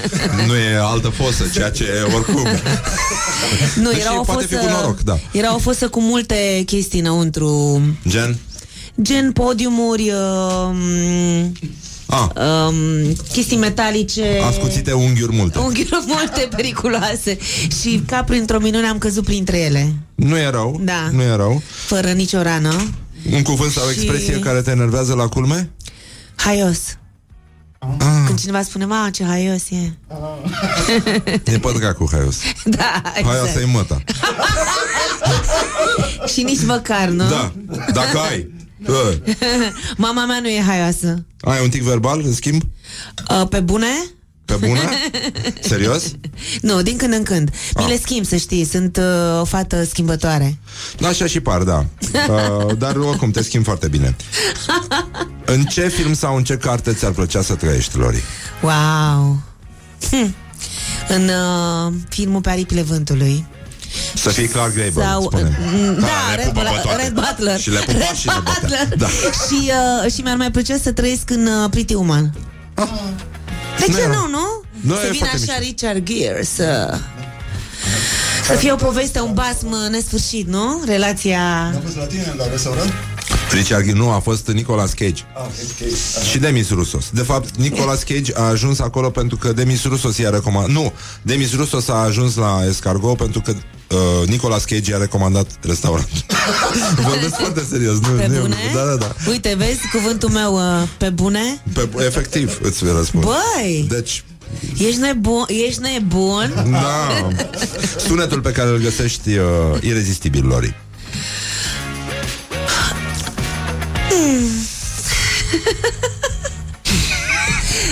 Nu 0.46 0.56
e 0.56 0.76
altă 0.80 1.08
fosă, 1.08 1.44
ceea 1.52 1.70
ce 1.70 1.84
oricum. 2.14 2.46
Nu, 3.76 3.90
Deși 3.90 4.00
era 4.00 4.18
o 4.20 4.22
poate 4.22 4.44
fosă, 4.44 4.56
fi 4.60 4.66
cu 4.66 4.70
noroc, 4.72 5.00
da. 5.00 5.18
era 5.32 5.54
o 5.54 5.58
fosă 5.58 5.88
cu 5.88 6.00
multe 6.00 6.62
chestii 6.66 7.00
înăuntru. 7.00 7.80
Gen? 8.08 8.38
Gen 9.02 9.32
podiumuri, 9.32 10.12
um, 10.12 11.52
A, 12.06 12.32
um, 12.68 13.12
chestii 13.32 13.56
metalice. 13.56 14.40
ascuțite 14.48 14.93
unghiuri 14.93 15.36
multe. 15.36 15.59
Unghiuri 15.59 16.05
multe 16.16 16.48
periculoase 16.56 17.39
Și 17.81 18.02
ca 18.06 18.22
printr-o 18.24 18.59
minune 18.59 18.86
am 18.86 18.98
căzut 18.98 19.24
printre 19.24 19.59
ele 19.59 19.93
Nu 20.14 20.36
e 20.39 20.48
rău. 20.51 20.81
Da. 20.82 21.09
Nu 21.12 21.22
e 21.22 21.35
rău. 21.36 21.62
Fără 21.86 22.09
nicio 22.10 22.43
rană 22.43 22.72
Un 23.32 23.43
cuvânt 23.43 23.70
sau 23.72 23.86
o 23.86 23.90
Și- 23.90 23.98
expresie 23.98 24.39
care 24.39 24.60
te 24.62 24.70
enervează 24.70 25.14
la 25.14 25.26
culme? 25.28 25.70
Haios 26.36 26.78
Ah, 27.98 28.06
Când 28.26 28.39
cineva 28.40 28.62
spune, 28.62 28.85
ma, 28.85 29.09
ce 29.12 29.24
haios 29.24 29.62
e 29.70 29.93
e 31.52 31.59
pădra 31.59 31.93
cu 31.93 32.09
haios. 32.12 32.36
Da, 32.64 33.01
Hai, 33.05 33.12
exact 33.16 33.43
asta 33.47 33.60
e 33.60 33.64
măta. 33.64 34.02
Și 36.32 36.43
nici 36.43 36.64
măcar, 36.66 37.09
nu? 37.09 37.28
Da, 37.28 37.52
dacă 37.93 38.18
ai. 38.18 38.53
Uh, 38.89 39.35
Mama 39.97 40.27
mea 40.27 40.40
nu 40.40 40.48
e 40.48 40.62
haioasă 40.66 41.24
ai 41.40 41.62
un 41.62 41.69
tic 41.69 41.82
verbal, 41.82 42.20
în 42.24 42.32
schimb? 42.35 42.62
uh, 43.31 43.48
Pe 43.48 43.61
bune? 43.61 43.86
Pe 44.44 44.55
bună? 44.55 44.81
Serios? 45.61 46.12
Nu, 46.61 46.82
din 46.82 46.97
când 46.97 47.12
în 47.12 47.23
când 47.23 47.51
Mi 47.77 47.82
Ah. 47.85 47.89
le 47.89 47.98
schimb, 48.02 48.24
să 48.27 48.36
știi, 48.36 48.65
sunt 48.65 48.97
uh, 48.97 49.40
o 49.40 49.44
fată 49.44 49.85
schimbătoare 49.85 50.59
Da, 50.98 51.09
așa 51.09 51.27
și 51.27 51.40
par, 51.40 51.62
da. 51.62 51.85
Uh, 52.28 52.77
dar 52.78 52.97
oricum 52.97 53.31
te 53.31 53.43
schimb 53.43 53.65
foarte 53.65 53.89
bine. 53.89 54.16
În 55.44 55.65
ce 55.65 55.89
film 55.89 56.15
sau 56.15 56.36
în 56.36 56.44
ce 56.44 56.56
carte 56.56 56.93
ți-ar 56.93 57.12
plăcea 57.12 57.43
să 57.43 57.55
trăiești, 57.55 57.97
Lori? 57.97 58.23
Wow 58.62 59.39
hm. 60.11 60.35
În 61.09 61.23
uh, 61.28 61.93
filmul 62.09 62.40
Pe 62.40 62.51
aripile 62.51 62.82
vântului 62.82 63.47
Să 64.14 64.28
fii 64.28 64.46
Clark 64.46 64.74
Gable, 64.74 65.02
sau, 65.04 65.22
spune. 65.22 65.58
mm, 65.74 65.94
Da, 66.00 66.06
le 66.36 66.42
Red, 66.42 66.52
pupa 66.52 66.60
pe 66.70 66.80
toate. 66.82 67.02
Red 67.02 67.12
Butler 67.12 67.60
Și 67.60 67.70
le 67.70 67.78
pupa 67.78 67.92
Red 67.98 68.16
și 68.16 68.26
le 68.26 68.32
bătea. 68.44 68.58
Butler. 68.60 68.88
Da. 68.98 69.06
Și, 69.06 69.70
uh, 70.04 70.12
și 70.12 70.20
mi-ar 70.20 70.36
mai 70.36 70.50
plăcea 70.50 70.76
să 70.82 70.92
trăiesc 70.92 71.30
în 71.30 71.46
uh, 71.46 71.70
Pretty 71.70 71.94
Woman 71.94 72.32
De 73.78 73.84
Nu 73.88 73.94
ce 73.94 74.00
era. 74.00 74.12
nu, 74.12 74.26
nu? 74.30 74.62
Nu, 74.80 74.94
să 74.94 75.06
e 75.06 75.10
vină 75.10 75.24
foarte 75.26 75.50
așa 75.50 75.58
Richard 75.60 76.02
Gere 76.04 76.42
Să 76.54 76.98
să 78.46 78.52
fie 78.52 78.72
o 78.72 78.76
poveste, 78.76 79.20
un 79.20 79.32
basm 79.34 79.76
nesfârșit, 79.90 80.48
nu? 80.48 80.82
Relația... 80.86 81.64
Am 81.74 81.80
fost 81.84 81.96
la 81.96 82.04
tine 82.04 82.34
la 82.38 82.44
restaurant? 82.50 82.92
Richard 83.55 83.85
Gere, 83.85 83.97
nu, 83.97 84.10
a 84.10 84.18
fost 84.18 84.48
Nicolas 84.48 84.93
Cage. 84.93 85.22
Ah, 85.35 85.40
ok. 85.44 85.89
Și 86.31 86.39
Demis 86.39 86.70
Russos. 86.70 87.10
De 87.12 87.22
fapt, 87.22 87.56
Nicolas 87.56 88.02
Cage 88.02 88.32
a 88.35 88.43
ajuns 88.43 88.78
acolo 88.78 89.10
pentru 89.10 89.36
că 89.36 89.52
Demis 89.52 89.85
Russos 89.85 90.16
i-a 90.18 90.31
recomandat... 90.31 90.70
Nu, 90.70 90.93
Demis 91.22 91.55
Russos 91.56 91.89
a 91.89 91.94
ajuns 91.94 92.35
la 92.36 92.62
Escargot 92.68 93.16
pentru 93.16 93.40
că 93.40 93.55
uh, 93.90 94.28
Nicolas 94.28 94.64
Cage 94.64 94.90
i-a 94.90 94.98
recomandat 94.98 95.47
restaurant. 95.60 96.09
Vorbesc 97.09 97.35
foarte 97.35 97.66
serios. 97.70 97.98
Nu, 97.98 98.09
Pe 98.09 98.26
nu, 98.26 98.40
bune? 98.40 98.56
Da, 98.74 98.85
da, 98.85 98.94
da. 98.94 99.14
Uite, 99.28 99.55
vezi 99.59 99.89
cuvântul 99.93 100.28
meu 100.28 100.55
uh, 100.55 100.89
pe 100.98 101.10
bune? 101.10 101.62
Pe, 101.72 101.89
efectiv, 102.06 102.59
îți 102.62 102.85
răspund. 102.85 103.24
Băi, 103.24 103.86
Deci, 103.89 104.24
ești 104.78 105.01
nebun, 105.01 105.44
ești 105.66 105.81
nebun? 105.81 106.52
da, 106.70 107.28
sunetul 108.06 108.40
pe 108.40 108.51
care 108.51 108.68
îl 108.68 108.78
găsești 108.78 109.28
uh, 109.28 109.44
irezistibil, 109.81 110.47
Lori. 110.47 110.74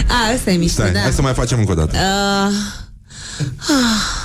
A, 0.09 0.31
asta 0.35 0.51
e 0.51 0.57
mișto, 0.57 0.81
Stai, 0.81 0.93
da. 0.93 1.01
hai 1.01 1.13
să 1.13 1.23
mai 1.23 1.35
facem 1.35 1.59
încă 1.59 1.73
o 1.73 1.75
dată. 1.75 1.97
Uh, 1.97 2.53
ah. 3.59 4.23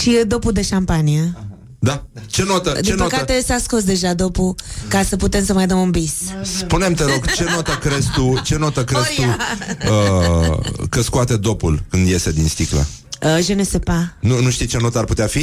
și 0.00 0.22
dopul 0.26 0.52
de 0.52 0.62
șampanie. 0.62 1.32
Da? 1.78 2.06
Ce 2.26 2.44
notă? 2.44 2.70
Ce 2.70 2.80
Din 2.80 2.94
notă? 2.94 3.08
păcate 3.08 3.42
s-a 3.46 3.58
scos 3.58 3.84
deja 3.84 4.14
dopul 4.14 4.54
ca 4.88 5.02
să 5.02 5.16
putem 5.16 5.44
să 5.44 5.52
mai 5.52 5.66
dăm 5.66 5.78
un 5.78 5.90
bis. 5.90 6.14
Spune-mi, 6.42 6.94
te 6.94 7.04
rog, 7.04 7.32
ce 7.32 7.44
notă 7.54 7.78
crezi 7.80 8.10
tu, 8.10 8.40
ce 8.44 8.56
notă 8.56 8.84
crezi 8.84 9.14
tu 9.14 9.22
uh, 9.22 10.58
că 10.90 11.02
scoate 11.02 11.36
dopul 11.36 11.82
când 11.90 12.08
iese 12.08 12.32
din 12.32 12.48
sticlă? 12.48 12.86
Uh, 13.22 13.38
je 13.44 13.52
ne 13.54 13.62
sais 13.62 13.82
pas. 13.84 14.02
Nu, 14.20 14.40
nu 14.40 14.50
știi 14.50 14.66
ce 14.66 14.76
notă 14.80 14.98
ar 14.98 15.04
putea 15.04 15.26
fi? 15.26 15.38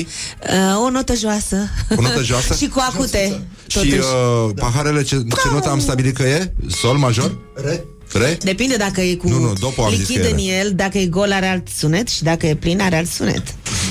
Uh, 0.76 0.84
o 0.85 0.89
notă 0.89 1.15
joasă. 1.15 1.56
O 1.97 2.02
notă 2.02 2.22
joasă? 2.23 2.53
și 2.60 2.68
cu 2.68 2.84
acute. 2.89 3.41
Și 3.68 3.77
Totuși. 3.77 3.95
uh, 3.97 4.49
paharele, 4.56 5.02
ce, 5.03 5.15
ce 5.15 5.49
notă 5.52 5.69
am 5.69 5.80
stabilit 5.80 6.15
că 6.15 6.23
e? 6.23 6.53
Sol 6.69 6.97
major? 6.97 7.38
Re? 7.64 7.84
Re? 8.14 8.38
Depinde 8.41 8.76
dacă 8.76 9.02
e 9.02 9.15
cu 9.15 9.27
Nu, 9.30 9.39
nu, 9.39 9.53
dopul 9.53 9.84
am 9.84 9.89
zis 9.89 10.07
lichid 10.07 10.23
că 10.23 10.30
în 10.31 10.38
era. 10.38 10.57
el, 10.60 10.72
dacă 10.76 10.97
e 10.97 11.06
gol 11.06 11.31
are 11.31 11.47
alt 11.47 11.68
sunet 11.77 12.07
și 12.07 12.23
dacă 12.23 12.45
e 12.47 12.56
plin 12.56 12.81
are 12.81 12.95
alt 12.97 13.10
sunet. 13.10 13.43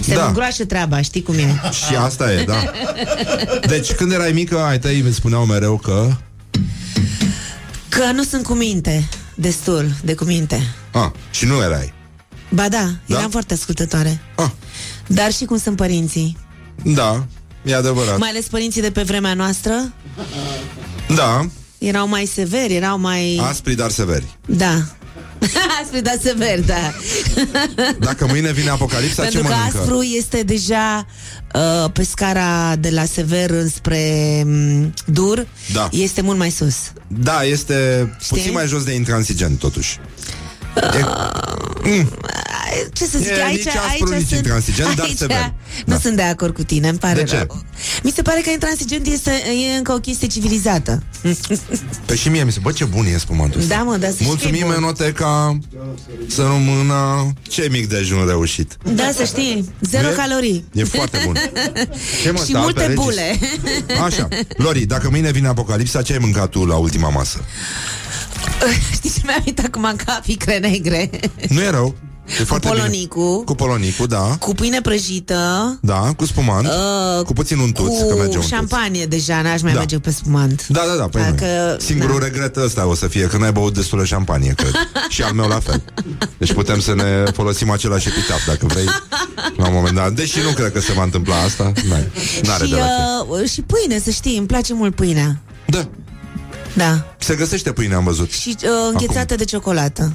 Se 0.05 0.15
Da. 0.15 0.27
îngroașă 0.27 0.65
treaba, 0.65 1.01
știi 1.01 1.23
cum 1.23 1.35
e. 1.35 1.61
Și 1.87 1.95
asta 1.99 2.33
e, 2.33 2.45
da. 2.45 2.63
Deci 3.75 3.93
când 3.93 4.13
erai 4.13 4.33
mică, 4.33 4.59
ai 4.59 4.79
tăi 4.79 4.99
îmi 5.01 5.13
spuneau 5.13 5.45
mereu 5.47 5.77
că... 5.77 6.11
Că 7.89 8.05
nu 8.15 8.23
sunt 8.23 8.45
cu 8.45 8.53
minte, 8.53 9.09
destul 9.35 9.91
de 10.05 10.15
cu 10.15 10.25
minte. 10.25 10.75
A, 10.93 11.13
și 11.31 11.45
nu 11.45 11.63
erai. 11.63 11.93
Ba 12.55 12.69
da, 12.69 12.89
Da? 13.07 13.19
eram 13.19 13.31
foarte 13.31 13.55
ascultătoare. 13.55 14.21
Ah, 14.35 14.51
Dar 15.07 15.33
și 15.33 15.45
cum 15.45 15.59
sunt 15.59 15.77
părinții. 15.77 16.37
da, 16.85 17.25
e 17.63 17.75
adevărat. 17.75 18.19
Mai 18.19 18.29
ales 18.29 18.45
părinții 18.47 18.81
de 18.81 18.91
pe 18.91 19.03
vremea 19.03 19.35
noastră. 19.35 19.93
Da, 21.15 21.47
Erau 21.79 22.09
mai 22.09 22.27
severi, 22.35 22.75
erau 22.75 22.99
mai... 22.99 23.41
aspri, 23.43 23.75
dar 23.75 23.91
severi. 23.91 24.25
Da. 24.47 24.75
Aspru, 25.83 26.01
da, 26.01 26.13
sever, 26.23 26.61
da. 26.75 26.95
Dacă 27.99 28.27
mâine 28.27 28.53
vine 28.53 28.71
apocalipsa, 28.71 29.23
Pentru 29.23 29.41
ce 29.41 29.47
că 29.47 29.55
mănâncă? 29.55 29.79
aspru 29.79 30.03
este 30.03 30.43
deja 30.43 31.07
uh, 31.55 31.91
pe 31.93 32.03
scara 32.05 32.77
de 32.77 32.91
la 32.91 33.05
sever 33.05 33.51
înspre 33.51 34.43
um, 34.47 34.95
dur, 35.07 35.47
Da. 35.73 35.89
este 35.93 36.21
mult 36.21 36.39
mai 36.39 36.51
sus. 36.51 36.77
Da, 37.09 37.43
este 37.43 38.09
Știi? 38.21 38.37
puțin 38.37 38.53
mai 38.53 38.67
jos 38.67 38.85
de 38.85 38.93
intransigent, 38.95 39.59
totuși. 39.59 39.99
E, 40.77 40.81
Ai, 41.85 42.09
Ce 42.93 43.05
să 43.05 43.19
zic, 43.19 43.29
E 43.29 43.43
aici, 43.45 43.57
nici 43.65 43.67
aspru, 43.75 44.13
aici 44.13 44.19
nici 44.19 44.27
sunt, 44.29 44.41
intransigent, 44.45 44.95
dar 44.97 45.05
aici 45.07 45.17
sever. 45.17 45.53
Nu 45.87 45.93
Da. 45.95 45.99
sunt 46.01 46.17
de 46.17 46.23
acord 46.23 46.55
cu 46.55 46.63
tine, 46.63 46.89
îmi 46.89 46.99
pare 46.99 47.15
De 47.23 47.25
ce? 47.29 47.37
rău. 47.37 47.63
Mi 48.03 48.11
se 48.11 48.23
pare 48.23 48.41
că 48.41 48.51
intransigent 48.51 49.07
este, 49.07 49.31
e 49.73 49.77
încă 49.77 49.93
o 49.93 49.99
chestie 49.99 50.27
civilizată. 50.29 51.03
Pe 52.07 52.15
și 52.15 52.29
mie 52.29 52.45
mi 52.45 52.53
se... 52.53 52.59
Bă, 52.63 52.73
ce 52.73 52.85
bun 52.85 53.07
e 53.07 53.19
spumantul 53.19 53.61
ăsta. 53.61 53.75
Da, 53.77 53.83
mă, 53.83 53.97
dar 53.97 54.09
să 54.09 54.15
știi, 54.15 54.27
Mulțumim, 54.27 54.63
bun. 54.67 54.75
Enoteca, 54.75 55.59
să 56.29 56.43
rămână... 56.43 57.33
Ce 57.49 57.69
mic 57.71 57.89
dejun 57.89 58.27
reușit. 58.27 58.77
Da, 58.95 59.11
să 59.17 59.25
știi, 59.25 59.73
zero 59.81 60.09
E? 60.09 60.13
calorii. 60.13 60.65
E 60.73 60.85
foarte 60.85 61.23
bun. 61.25 61.35
Ce 62.23 62.31
mă, 62.31 62.39
Și 62.39 62.45
stai, 62.45 62.61
multe 62.61 62.81
pe 62.81 62.87
Regis? 62.87 63.05
bule. 63.05 63.39
Așa. 64.05 64.29
Lori, 64.57 64.81
dacă 64.81 65.11
mâine 65.11 65.31
vine 65.31 65.49
apocalipsa, 65.49 66.03
ce 66.03 66.13
ai 66.13 66.19
mâncat 66.19 66.49
tu 66.49 66.65
la 66.65 66.75
ultima 66.77 67.09
masă? 67.09 67.45
Știi 68.93 69.11
ce 69.11 69.21
mi-a 69.25 69.35
venit 69.39 69.59
acum 69.65 69.85
în 69.85 69.97
cap? 70.05 70.23
Icre 70.27 70.59
negre. 70.59 71.11
Nu 71.49 71.61
e 71.61 71.71
rău. 71.71 71.95
E 72.41 72.45
foarte 72.45 72.69
bine. 72.69 72.81
polonicul. 72.81 73.43
Cu 73.45 73.55
polonicul, 73.55 74.07
da. 74.07 74.37
Cu 74.39 74.55
pâine 74.55 74.81
prăjită. 74.81 75.39
Da, 75.83 76.13
cu 76.17 76.27
spumant. 76.27 76.67
Uh, 76.67 77.25
cu 77.25 77.33
puțin 77.33 77.59
untuț, 77.59 77.99
că 77.99 78.05
merge 78.05 78.15
Cu 78.15 78.23
untuț. 78.23 78.47
șampanie 78.47 79.05
deja, 79.07 79.43
n-aș 79.43 79.63
mai 79.63 79.73
Da. 79.73 79.79
merge 79.79 79.99
pe 79.99 80.11
spumant. 80.11 80.67
Da, 80.69 80.81
da, 80.89 80.95
da, 80.97 81.09
păi 81.09 81.23
Dacă- 81.23 81.73
nu. 81.73 81.79
Singurul 81.85 82.19
da. 82.19 82.25
regret 82.25 82.57
ăsta 82.57 82.87
o 82.87 82.95
să 82.95 83.07
fie 83.07 83.27
că 83.27 83.37
n-ai 83.37 83.53
băut 83.53 83.75
destulă 83.75 84.05
șampanie, 84.05 84.53
cred. 84.57 84.73
Și 85.09 85.23
al 85.23 85.33
meu 85.33 85.49
la 85.49 85.59
fel. 85.61 85.83
Deci 86.39 86.53
putem 86.53 86.81
să 86.81 86.95
ne 86.95 87.31
folosim 87.33 87.71
același 87.71 88.09
epitaf, 88.09 88.47
dacă 88.47 88.67
vrei, 88.67 88.85
la 89.57 89.67
un 89.67 89.75
moment 89.75 89.95
dat. 89.95 90.13
Deși 90.13 90.39
nu 90.45 90.51
cred 90.51 90.73
că 90.73 90.81
se 90.81 90.93
va 90.93 91.03
întâmpla 91.03 91.35
asta, 91.41 91.73
n-ai, 91.89 92.09
n-are 92.43 92.65
și, 92.65 92.71
de 92.71 92.77
la 92.77 92.85
ce. 92.87 93.43
uh, 93.43 93.49
și 93.51 93.63
pâine, 93.63 94.01
să 94.01 94.11
știi, 94.11 94.37
îmi 94.39 94.47
place 94.47 94.75
mult 94.75 94.95
pâinea. 94.95 95.41
Da, 95.67 95.89
Da. 96.75 97.15
se 97.19 97.35
găsește 97.35 97.73
pâine, 97.73 97.95
am 97.95 98.05
văzut. 98.05 98.31
Și 98.33 98.57
uh, 98.63 98.69
înghețată 98.93 99.35
de 99.35 99.45
ciocolată. 99.45 100.13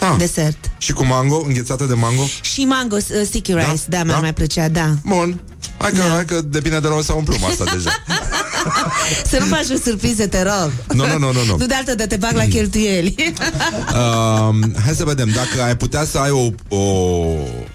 Ah, 0.00 0.14
Desert. 0.18 0.70
și 0.78 0.92
cu 0.92 1.04
mango, 1.04 1.42
înghețată 1.46 1.84
de 1.84 1.94
mango? 1.94 2.22
Și 2.40 2.64
mango 2.64 2.96
uh, 2.96 3.02
sticky 3.24 3.52
rice, 3.54 3.82
da, 3.88 3.96
Da? 3.96 4.02
mi-ar 4.04 4.16
Da? 4.16 4.20
mai 4.22 4.32
plăcea, 4.34 4.68
da. 4.68 4.94
Bun. 5.04 5.40
Hai 5.78 5.90
că, 5.90 6.00
hai 6.14 6.24
că 6.24 6.40
de 6.40 6.60
bine 6.60 6.78
de 6.80 6.88
rău 6.88 7.02
să 7.02 7.12
umplum 7.12 7.44
asta 7.44 7.64
deja. 7.72 7.90
Să 9.30 9.38
nu 9.40 9.46
faci 9.46 9.66
o 9.74 9.80
surpriză, 9.84 10.26
te 10.26 10.42
rog. 10.42 10.72
Nu, 10.94 11.06
nu, 11.06 11.18
nu, 11.18 11.32
nu, 11.32 11.44
nu. 11.46 11.56
Nu 11.58 11.66
de 11.66 11.74
altă 11.74 11.94
de 11.94 12.06
te 12.06 12.16
bag 12.16 12.32
la 12.34 12.44
cheltuieli. 12.44 13.14
Uh, 13.18 14.54
hai 14.84 14.94
să 14.94 15.04
vedem 15.04 15.28
Dacă 15.28 15.62
ai 15.64 15.76
putea 15.76 16.04
să 16.04 16.18
ai 16.18 16.30
o, 16.30 16.48
o, 16.76 16.78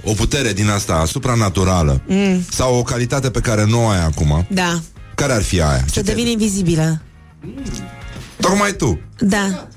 o 0.03 0.13
putere 0.15 0.53
din 0.53 0.69
asta 0.69 1.03
Supranaturală 1.07 2.01
mm. 2.07 2.45
Sau 2.49 2.75
o 2.77 2.81
calitate 2.84 3.29
pe 3.29 3.39
care 3.39 3.65
nu 3.65 3.85
o 3.85 3.88
ai 3.88 4.03
acum 4.03 4.45
da. 4.49 4.79
Care 5.15 5.34
ar 5.34 5.41
fi 5.43 5.61
aia? 5.61 5.77
Să 5.85 5.91
Ce 5.91 6.01
te- 6.01 6.05
devin 6.11 6.27
invizibilă. 6.27 7.01
Tocmai 8.39 8.71
tu 8.73 8.99
Da. 9.19 9.67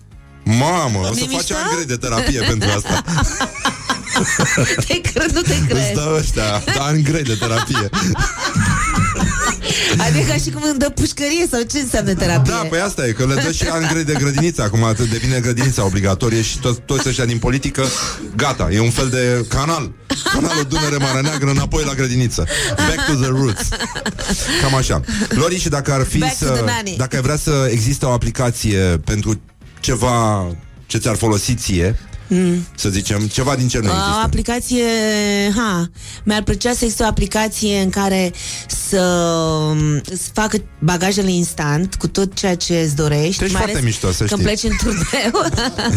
Mamă, 0.58 0.98
o 0.98 1.04
să 1.04 1.10
Mi-e 1.14 1.26
faci 1.26 1.30
mișto? 1.36 1.54
ani 1.54 1.70
grei 1.74 1.84
de 1.86 1.96
terapie 1.96 2.40
pentru 2.40 2.68
asta 2.76 3.02
Te 4.86 5.00
cred, 5.00 5.30
nu 5.30 5.40
te 5.40 5.52
Îți 5.54 5.66
cred. 5.68 5.94
dă 5.94 6.16
ăștia 6.18 6.62
ani 6.78 7.02
grei 7.02 7.22
de 7.22 7.34
terapie 7.34 7.88
Adică 10.06 10.24
ca 10.28 10.34
și 10.34 10.50
cum 10.50 10.62
îmi 10.70 10.78
dă 10.78 10.90
pușcărie 10.90 11.46
sau 11.50 11.60
ce 11.62 11.78
înseamnă 11.78 12.14
terapie? 12.14 12.52
Da, 12.52 12.66
păi 12.68 12.78
asta 12.80 13.06
e, 13.06 13.12
că 13.12 13.26
le 13.26 13.34
dă 13.34 13.50
și 13.52 13.64
ani 13.70 13.86
grei 13.88 14.04
de 14.04 14.12
grădiniță 14.18 14.62
Acum 14.62 14.84
atât 14.84 15.08
devine 15.10 15.38
grădinița 15.40 15.84
obligatorie 15.84 16.42
Și 16.42 16.58
to- 16.58 16.84
toți 16.84 17.08
ăștia 17.08 17.24
din 17.24 17.38
politică 17.38 17.84
Gata, 18.36 18.68
e 18.72 18.80
un 18.80 18.90
fel 18.90 19.08
de 19.08 19.44
canal 19.48 19.92
Canalul 20.32 20.64
Dunăre 20.68 20.96
Marea 20.96 21.20
Neagră 21.20 21.50
înapoi 21.50 21.84
la 21.84 21.94
grădiniță 21.94 22.46
Back 22.76 23.06
to 23.06 23.12
the 23.14 23.28
roots 23.28 23.68
Cam 24.62 24.74
așa 24.74 25.00
Lori, 25.28 25.58
și 25.60 25.68
dacă 25.68 25.92
ar 25.92 26.04
fi 26.08 26.18
Back 26.18 26.38
to 26.38 26.44
să 26.44 26.50
the 26.50 26.64
nanny. 26.64 26.94
Dacă 26.96 27.16
ai 27.16 27.22
vrea 27.22 27.36
să 27.36 27.68
existe 27.70 28.04
o 28.04 28.10
aplicație 28.10 28.78
Pentru 29.04 29.40
ceva 29.80 30.46
ce 30.86 30.98
ți-ar 30.98 31.16
folosi 31.16 31.54
ție 31.54 31.98
mm. 32.30 32.66
Să 32.74 32.88
zicem, 32.88 33.26
ceva 33.26 33.54
din 33.56 33.68
ce 33.68 33.78
nu 33.78 33.88
O 33.88 33.92
există 33.92 34.20
aplicație, 34.24 34.84
ha, 35.56 35.90
mi-ar 36.24 36.42
plăcea 36.42 36.70
să 36.70 36.78
existe 36.80 37.02
o 37.02 37.06
aplicație 37.06 37.78
în 37.80 37.90
care 37.90 38.32
să 38.88 39.00
um, 39.00 40.00
îți 40.10 40.30
facă 40.32 40.56
bagajele 40.78 41.30
instant 41.30 41.94
cu 41.94 42.08
tot 42.08 42.34
ceea 42.34 42.56
ce 42.56 42.80
îți 42.84 42.96
dorești. 42.96 43.36
Tu 43.38 43.44
ești 43.44 43.56
mai 43.56 43.62
foarte 43.62 43.70
ales 43.70 43.82
mișto, 43.84 44.10
să 44.10 44.24
Când 44.24 44.40
știi. 44.40 44.42
pleci 44.44 44.62
în 44.62 44.76
turneu. 44.82 45.44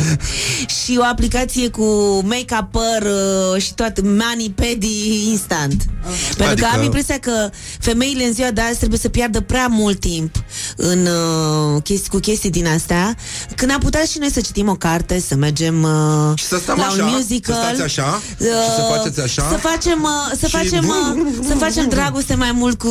și 0.84 0.98
o 1.00 1.04
aplicație 1.04 1.70
cu 1.70 1.86
make-up, 2.24 2.68
păr 2.72 3.12
uh, 3.56 3.62
și 3.62 3.74
toate, 3.74 4.02
mani-pedi 4.02 5.28
instant. 5.30 5.84
Pentru 6.28 6.44
Adică- 6.46 6.68
că 6.72 6.78
am 6.78 6.84
impresia 6.84 7.18
că 7.20 7.50
femeile 7.80 8.24
în 8.24 8.34
ziua 8.34 8.52
de 8.52 8.62
azi 8.62 8.78
trebuie 8.78 9.00
să 9.00 9.10
piardă 9.10 9.42
prea 9.42 9.68
mult 9.68 10.00
timp 10.00 10.44
în 10.76 11.06
uh, 11.06 11.82
chestii, 11.84 12.10
cu 12.10 12.18
chestii 12.18 12.50
din 12.50 12.68
astea, 12.68 13.16
când 13.56 13.72
am 13.72 13.80
putea 13.80 14.04
și 14.04 14.18
noi 14.20 14.32
să 14.32 14.42
citim 14.42 14.68
o 14.70 14.76
carte, 14.76 15.20
să 15.20 15.36
mergem 15.36 15.84
uh, 15.84 16.23
Și 16.36 16.46
să 16.46 16.58
stăm 16.62 16.78
la 16.78 16.86
așa, 16.86 17.04
un 17.06 17.12
musical. 17.16 17.56
să 17.56 17.62
stați 17.64 17.82
așa 17.82 18.22
și 18.40 18.46
să 18.78 18.82
uh, 18.90 18.96
faceți 18.98 19.22
așa. 19.22 19.48
Să 19.50 19.58
facem, 19.70 20.02
uh, 20.04 20.38
să 20.40 20.46
Și- 20.48 20.56
facem, 20.56 20.88
uh, 20.88 21.46
să 21.48 21.56
facem 21.56 21.90
dragoste 21.90 22.36
mai 22.36 22.52
mult 22.52 22.78
cu 22.80 22.90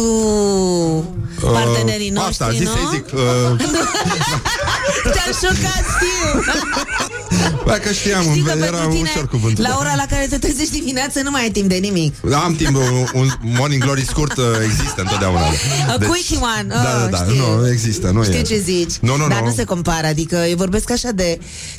partenerii 1.40 2.10
Uh, 2.10 2.16
noștri, 2.16 2.44
Asta, 2.44 2.50
zi 2.56 2.62
nu? 2.62 2.70
să 2.70 2.78
zic 2.92 3.04
uh, 3.14 3.20
Te-am 5.14 5.32
șocat, 5.42 5.84
știu! 5.94 6.40
Bă, 7.64 7.72
că 7.72 7.92
știam, 7.92 8.22
Știi 8.22 8.42
că 8.42 8.50
era 8.56 8.76
pentru 8.76 8.88
tine, 8.96 9.10
ușor 9.14 9.28
cuvântul 9.28 9.64
la 9.68 9.76
ora 9.80 9.94
la 9.96 10.04
care 10.10 10.26
te 10.30 10.38
trezești 10.38 10.78
dimineața, 10.78 11.20
nu 11.22 11.30
mai 11.30 11.42
ai 11.42 11.50
timp 11.50 11.68
de 11.68 11.74
nimic. 11.74 12.14
Da, 12.20 12.38
am 12.38 12.54
timp, 12.56 12.76
un, 12.76 13.06
un 13.14 13.28
morning 13.40 13.82
glory 13.82 14.04
scurt 14.06 14.36
uh, 14.36 14.44
există 14.64 14.94
întotdeauna. 15.00 15.40
A 15.88 15.96
quickie 16.08 16.36
one, 16.56 16.66
Da, 16.68 16.74
da, 16.82 17.04
oh, 17.04 17.10
da, 17.10 17.24
știu. 17.30 17.56
nu, 17.60 17.68
există, 17.70 18.10
nu 18.10 18.22
Știu 18.22 18.38
e. 18.38 18.42
ce 18.42 18.58
zici. 18.58 18.92
Nu, 19.00 19.16
nu, 19.16 19.28
Dar 19.28 19.40
nu. 19.40 19.46
nu 19.46 19.52
se 19.52 19.64
compară, 19.64 20.06
adică 20.06 20.36
eu 20.36 20.56
vorbesc 20.56 20.90
așa 20.90 21.08
de 21.14 21.38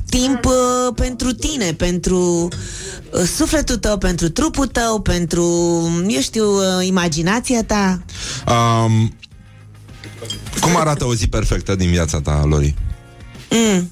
timp 0.10 0.46
uh, 0.46 0.52
pentru 0.96 1.32
tine, 1.48 1.74
pentru 1.74 2.48
uh, 3.12 3.22
sufletul 3.36 3.78
tău, 3.78 3.98
pentru 3.98 4.30
trupul 4.30 4.68
tău, 4.68 5.02
pentru, 5.02 5.44
eu 6.08 6.22
știu, 6.22 6.46
uh, 6.46 6.86
imaginația 6.86 7.64
ta. 7.64 8.04
Um, 8.48 9.14
cum 10.60 10.76
arată 10.76 11.06
o 11.06 11.16
zi 11.16 11.28
perfectă 11.28 11.76
din 11.76 11.90
viața 11.90 12.22
ta, 12.22 12.44
Lori? 12.46 12.76
Mm. 13.50 13.90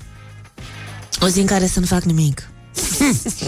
O 1.21 1.27
zi 1.27 1.39
în 1.39 1.45
care 1.45 1.67
să 1.67 1.79
nu 1.79 1.85
fac 1.85 2.03
nimic. 2.03 2.49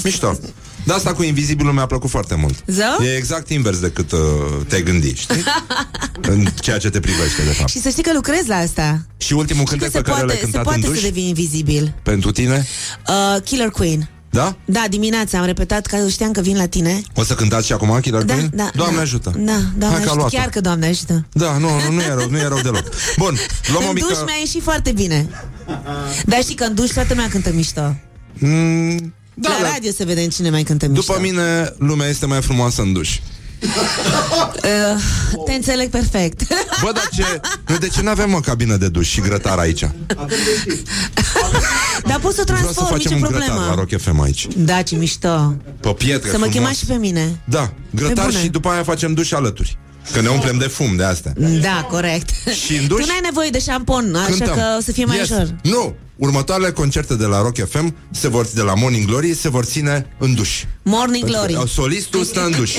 Mișto. 0.03 0.37
De 0.83 0.93
asta 0.93 1.13
cu 1.13 1.23
invizibilul 1.23 1.73
mi-a 1.73 1.85
plăcut 1.85 2.09
foarte 2.09 2.35
mult. 2.35 2.63
Zău? 2.67 3.05
E 3.05 3.15
exact 3.17 3.49
invers 3.49 3.79
decât 3.79 4.11
uh, 4.11 4.19
te-ai 4.67 4.83
gândi, 4.83 5.13
știi? 5.15 5.43
în 6.31 6.45
ceea 6.61 6.77
ce 6.77 6.89
te 6.89 6.99
privește, 6.99 7.41
de 7.43 7.49
fapt. 7.51 7.69
Și 7.69 7.79
să 7.81 7.89
știi 7.89 8.03
că 8.03 8.11
lucrez 8.13 8.45
la 8.47 8.55
asta. 8.55 9.05
Și 9.17 9.33
ultimul 9.33 9.63
Că 9.63 9.69
cântec 9.69 9.91
se 9.91 10.01
pe 10.01 10.09
care 10.11 10.25
l-ai 10.25 10.25
poate, 10.25 10.39
se 10.39 10.43
cântat 10.51 10.59
în 10.59 10.71
poate 10.71 10.87
duș 10.87 10.97
să 10.97 11.03
devii 11.05 11.27
invizibil. 11.27 11.93
pentru 12.03 12.31
tine, 12.31 12.67
Uh, 13.07 13.41
Killer 13.43 13.69
Queen. 13.69 14.09
da? 14.29 14.55
Da, 14.65 14.83
dimineața 14.89 15.37
am 15.39 15.45
repetat 15.45 15.85
că 15.85 15.97
știam 16.09 16.31
că 16.31 16.41
vin 16.41 16.57
la 16.57 16.65
tine. 16.65 17.01
O 17.15 17.23
să 17.23 17.33
cântați 17.33 17.65
și 17.65 17.73
acum 17.73 17.99
Killer 18.01 18.23
Da, 18.23 18.33
Queen? 18.33 18.49
da. 18.53 18.69
Doamne 18.75 18.95
da. 18.95 19.01
ajută! 19.01 19.31
Da, 19.37 19.51
Hai 19.51 19.61
doamne 19.77 19.79
că 19.79 19.85
a 19.85 19.97
ajută. 19.97 20.13
luat-o. 20.15 20.37
Chiar 20.37 20.49
că 20.49 20.61
doamne 20.61 20.85
ajută. 20.87 21.25
Da, 21.31 21.57
nu, 21.57 21.69
nu, 21.87 21.91
nu 21.91 22.01
e 22.01 22.07
rău, 22.13 22.29
nu 22.29 22.37
e 22.37 22.47
rău 22.47 22.59
deloc. 22.61 22.83
Bun, 23.17 23.37
luăm 23.71 23.83
o 23.83 23.87
în 23.87 23.93
mică... 23.93 24.07
duș 24.09 24.17
mi-a 24.17 24.35
ieșit 24.39 24.61
foarte 24.63 24.91
bine. 24.91 25.29
Dar 26.25 26.41
știi 26.41 26.55
că 26.55 26.63
în 26.63 26.73
duș 26.75 26.89
toată 26.89 27.13
lumea 27.13 27.29
cântă 27.29 27.51
mișto. 27.53 27.95
Mm, 28.33 29.13
Da, 29.33 29.49
da, 29.49 29.55
la 29.55 29.61
da. 29.61 29.69
radio 29.73 29.91
să 29.91 30.03
vedem 30.05 30.27
cine 30.29 30.49
mai 30.49 30.63
cântă 30.63 30.87
mișto. 30.87 31.01
După 31.13 31.19
mine, 31.25 31.73
lumea 31.77 32.07
este 32.07 32.25
mai 32.25 32.41
frumoasă 32.41 32.81
în 32.81 32.93
duș. 32.93 33.19
Uh, 33.63 35.43
te 35.45 35.53
înțeleg 35.53 35.89
perfect. 35.89 36.47
Bă, 36.81 36.91
dar 36.93 37.09
ce... 37.13 37.41
Noi 37.67 37.77
de 37.77 37.87
ce 37.87 38.01
nu 38.01 38.09
avem, 38.09 38.29
mă, 38.29 38.39
cabină 38.39 38.75
de 38.75 38.87
duș 38.89 39.09
și 39.09 39.21
grătar 39.21 39.57
aici? 39.57 39.79
Dar 42.05 42.19
poți 42.19 42.35
să 42.35 42.41
Vreau 42.45 42.57
să 42.57 42.73
transform, 42.73 42.87
facem 42.87 43.11
nicio 43.13 43.25
un 43.25 43.31
grătar 43.31 43.47
la 43.47 43.53
problemă. 43.53 43.75
Rock 43.89 44.01
FM 44.01 44.19
aici. 44.19 44.47
Da, 44.57 44.81
ce 44.81 44.95
mișto. 44.95 45.55
Pe 45.79 45.89
pietre, 45.89 46.29
Să 46.29 46.37
mă 46.37 46.45
frumos. 46.45 46.53
chemați 46.53 46.79
și 46.79 46.85
pe 46.85 46.93
mine. 46.93 47.41
Da, 47.45 47.73
grătar 47.89 48.25
bune. 48.25 48.39
și 48.39 48.47
după 48.47 48.69
aia 48.69 48.83
facem 48.83 49.13
duș 49.13 49.31
alături. 49.31 49.77
Că 50.13 50.21
ne 50.21 50.27
umplem 50.27 50.57
de 50.57 50.67
fum 50.67 50.95
de 50.95 51.03
astea. 51.03 51.33
Da, 51.61 51.87
corect. 51.89 52.29
Și 52.65 52.75
în 52.77 52.87
duș? 52.87 52.99
Tu 53.01 53.07
n-ai 53.07 53.19
nevoie 53.23 53.49
de 53.49 53.59
șampon, 53.59 54.15
așa 54.15 54.25
Cântăm. 54.25 54.55
că 54.55 54.63
o 54.77 54.81
să 54.81 54.91
fie 54.91 55.05
mai 55.05 55.17
yes. 55.17 55.29
ușor. 55.29 55.55
Nu, 55.63 55.95
următoarele 56.15 56.71
concerte 56.71 57.15
de 57.15 57.25
la 57.25 57.41
Rock 57.41 57.69
FM 57.69 57.95
se 58.11 58.27
vor, 58.29 58.47
de 58.53 58.61
la 58.61 58.73
Morning 58.73 59.05
Glory 59.05 59.35
se 59.35 59.49
vor 59.49 59.63
ține 59.63 60.05
în 60.17 60.33
duș. 60.33 60.63
Morning 60.83 61.23
Pentru 61.23 61.39
că, 61.41 61.45
Glory. 61.47 61.63
uh, 61.63 61.69
Solistul 61.69 62.23
stă 62.23 62.45
în 62.45 62.51
duș. 62.51 62.71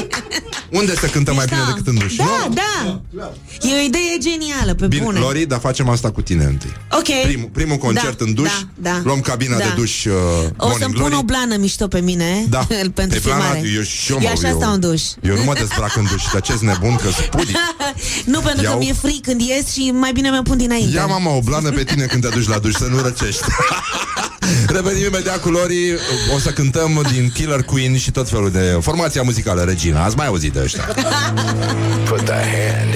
Unde 0.70 0.94
se 0.94 1.10
cântă 1.10 1.34
mai 1.34 1.44
bine 1.44 1.58
Mișto. 1.58 1.72
decât 1.74 1.86
în 1.86 1.98
duș? 1.98 2.14
Da, 2.14 2.24
Nu? 2.48 2.54
da. 2.54 3.32
E 3.60 3.74
o 3.80 3.84
idee 3.86 4.18
genială, 4.20 4.74
pe 4.74 4.86
Bine, 4.86 5.04
bune. 5.04 5.18
Lori, 5.18 5.46
dar 5.46 5.58
facem 5.58 5.88
asta 5.88 6.10
cu 6.10 6.22
tine 6.22 6.44
întâi. 6.44 6.72
Ok. 6.90 7.22
Primul, 7.24 7.48
primul 7.52 7.76
concert 7.76 8.18
Da, 8.18 8.24
în 8.24 8.34
duș, 8.34 8.50
da, 8.74 8.90
da. 8.90 9.00
luăm 9.04 9.20
cabina 9.20 9.56
Da. 9.58 9.64
de 9.64 9.72
duș 9.76 10.04
uh, 10.04 10.12
O 10.12 10.16
Morning 10.58 10.80
să-mi 10.80 10.92
pun 10.94 11.02
Glory. 11.02 11.14
o 11.14 11.22
blană 11.22 11.56
mișto 11.56 11.88
pe 11.88 12.00
mine 12.00 12.44
Da, 12.48 12.58
pentru 13.00 13.20
Pe 13.20 13.28
plana- 13.28 13.42
filmare. 13.44 13.70
eu, 13.76 13.82
și 13.82 14.10
eu, 14.12 14.16
eu 14.16 14.22
mă, 14.22 14.28
așa 14.28 14.48
eu, 14.48 14.56
stau 14.56 14.72
în 14.72 14.80
duș. 14.80 15.02
Eu 15.22 15.36
nu 15.36 15.44
mă 15.44 15.52
dezbrac 15.54 15.96
în 15.96 16.06
duș, 16.10 16.22
dar 16.32 16.40
ce 16.40 16.54
nebun 16.60 16.96
că 16.96 17.08
spudic. 17.10 17.56
nu, 18.32 18.40
pentru 18.40 18.62
Iau- 18.64 18.72
că 18.72 18.78
mi-e 18.78 18.92
frig 18.92 19.20
când 19.20 19.40
ies 19.40 19.72
și 19.72 19.90
mai 19.94 20.12
bine 20.12 20.30
mi-o 20.30 20.42
pun 20.42 20.56
dinainte. 20.56 20.96
Ia 20.96 21.06
mama 21.06 21.30
o 21.36 21.40
blană 21.40 21.70
pe 21.70 21.84
tine 21.84 22.04
când 22.04 22.22
te 22.22 22.28
duci 22.28 22.48
la 22.48 22.58
duș 22.58 22.72
Să 22.74 22.84
nu 22.90 23.00
răcești 23.00 23.22
Revenim 24.74 25.04
imediat 25.04 25.40
cu 25.40 25.50
Lori. 25.50 25.94
O 26.34 26.38
să 26.38 26.50
cântăm 26.50 27.06
din 27.12 27.30
Killer 27.30 27.62
Queen 27.62 27.96
Și 27.96 28.10
tot 28.10 28.28
felul 28.28 28.50
de 28.50 28.78
formația 28.80 29.22
muzicală 29.22 29.62
Regina. 29.62 30.04
Ați 30.04 30.16
mai 30.16 30.26
auzit 30.26 30.52
de 30.52 30.60
ăștia. 30.62 30.82
Put 32.08 32.24
the 32.24 32.32
hand 32.32 32.94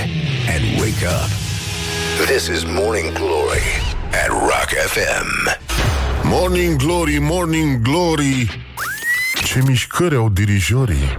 and 0.55 0.81
wake 0.81 1.07
up. 1.07 1.31
This 2.27 2.47
is 2.47 2.63
Morning 2.65 3.13
Glory 3.13 3.97
at 4.11 4.29
Rock 4.29 4.71
FM. 4.87 5.57
Morning 6.23 6.77
Glory, 6.77 7.19
Morning 7.21 7.83
Glory. 7.83 8.67
Ce 9.45 9.61
mișcări 9.67 10.17
au 10.17 10.29
dirijorii 10.29 11.19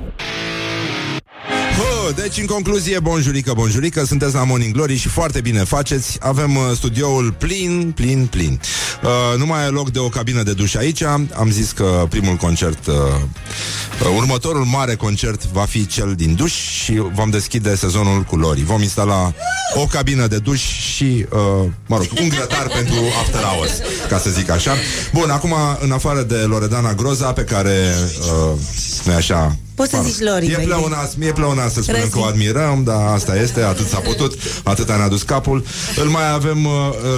Hă, 1.78 2.12
Deci 2.16 2.38
în 2.38 2.46
concluzie, 2.46 3.00
bonjurică, 3.00 3.54
bonjurică 3.54 4.06
Sunteți 4.06 4.34
la 4.34 4.44
Morning 4.44 4.74
Glory 4.74 4.96
și 4.98 5.08
foarte 5.08 5.42
bine 5.42 5.64
faceți. 5.64 6.18
Avem 6.22 6.56
uh, 6.56 6.64
studioul 6.76 7.36
plin, 7.38 7.92
plin, 7.96 8.26
plin. 8.26 8.60
Uh, 9.04 9.38
Nu 9.38 9.46
mai 9.46 9.66
e 9.66 9.68
loc 9.70 9.92
de 9.92 10.00
o 10.00 10.10
cabină 10.10 10.44
de 10.44 10.54
duș 10.54 10.76
aici. 10.76 11.02
Am 11.04 11.50
zis 11.50 11.72
că 11.72 12.06
primul 12.10 12.36
concert 12.36 12.88
uh, 12.88 12.94
uh, 12.96 14.16
Următorul 14.18 14.64
mare 14.64 14.96
concert 14.96 15.46
Va 15.46 15.66
fi 15.66 15.86
cel 15.88 16.14
din 16.16 16.36
duș 16.36 16.54
Și 16.54 17.04
vom 17.14 17.30
deschide 17.30 17.76
sezonul 17.76 18.22
cu 18.22 18.36
Lori 18.36 18.64
Vom 18.64 18.82
instala 18.82 19.34
o 19.74 19.86
cabină 19.86 20.28
de 20.28 20.38
duș 20.38 20.62
Și, 20.62 21.26
uh, 21.30 21.70
mă 21.86 21.98
rog, 21.98 22.08
un 22.22 22.30
grătar 22.30 22.68
pentru 22.78 22.96
after 23.20 23.42
hours 23.42 23.72
Ca 24.10 24.18
să 24.18 24.30
zic 24.30 24.50
așa. 24.50 24.74
Bun, 25.14 25.30
acum, 25.30 25.54
în 25.80 25.92
afară 25.92 26.22
de 26.22 26.36
Loredana 26.36 26.94
Groza 26.94 27.34
Pe 27.34 27.42
care, 27.44 27.96
uh, 28.20 28.60
nu 29.06 29.14
așa 29.14 29.58
Poți 29.80 29.90
să 29.92 29.96
mă 29.98 30.02
rog, 30.04 30.12
zici 30.12 30.28
Lori, 30.28 30.46
E 30.46 30.52
baby. 30.56 30.66
pleonas, 30.66 31.14
mie 31.18 31.32
pleonas 31.32 31.74
să 31.74 31.82
spunem 31.82 32.02
Răzi. 32.02 32.14
că 32.14 32.20
o 32.20 32.24
admirăm, 32.24 32.84
dar 32.84 33.14
asta 33.14 33.36
este, 33.36 33.62
atât 33.62 33.88
s-a 33.88 33.98
putut, 34.00 34.34
atâta 34.64 34.96
ne-a 34.96 35.08
dus 35.08 35.22
capul. 35.22 35.64
Îl 35.96 36.10
mai 36.10 36.32
avem, 36.32 36.66
uh, 36.66 36.72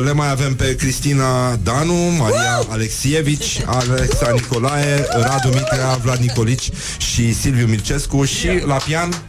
le 0.04 0.14
mai 0.14 0.30
avem 0.30 0.56
pe 0.56 0.76
Cristina 0.76 1.56
Danu, 1.64 1.94
Maria 2.18 2.62
Alexievici, 2.70 3.62
Alexa 3.66 4.32
Nicolae, 4.34 5.06
Radu 5.10 5.48
Mitrea, 5.48 6.00
Vlad 6.04 6.18
Nicolici 6.20 6.70
și 6.98 7.34
Silviu 7.34 7.66
Mircescu 7.68 8.24
și 8.24 8.48
la 8.66 8.76
pian... 8.76 9.22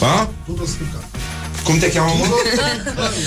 A? 0.00 0.28
Cum 1.64 1.78
te 1.78 1.90
cheamă, 1.90 2.12
mă? 2.18 2.24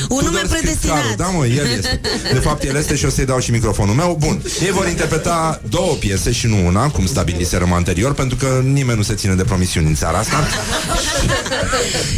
Un 0.09 0.23
nume 0.23 0.39
Tudor 0.39 0.47
predestinat. 0.49 0.97
Scripcaru. 1.03 1.31
Da, 1.31 1.37
mă, 1.37 1.45
el 1.45 1.65
este. 1.77 2.01
De 2.33 2.39
fapt, 2.39 2.63
el 2.63 2.75
este 2.75 2.95
și 2.95 3.05
o 3.05 3.09
să-i 3.09 3.25
dau 3.25 3.39
și 3.39 3.51
microfonul 3.51 3.95
meu. 3.95 4.15
Bun. 4.19 4.41
Ei 4.63 4.71
vor 4.71 4.87
interpreta 4.87 5.61
două 5.69 5.93
piese 5.93 6.31
și 6.31 6.47
nu 6.47 6.65
una, 6.65 6.89
cum 6.89 7.05
stabiliserăm 7.05 7.73
anterior, 7.73 8.13
pentru 8.13 8.35
că 8.37 8.61
nimeni 8.63 8.97
nu 8.97 9.03
se 9.03 9.13
ține 9.13 9.33
de 9.33 9.43
promisiuni 9.43 9.87
în 9.87 9.95
țara 9.95 10.17
asta. 10.17 10.43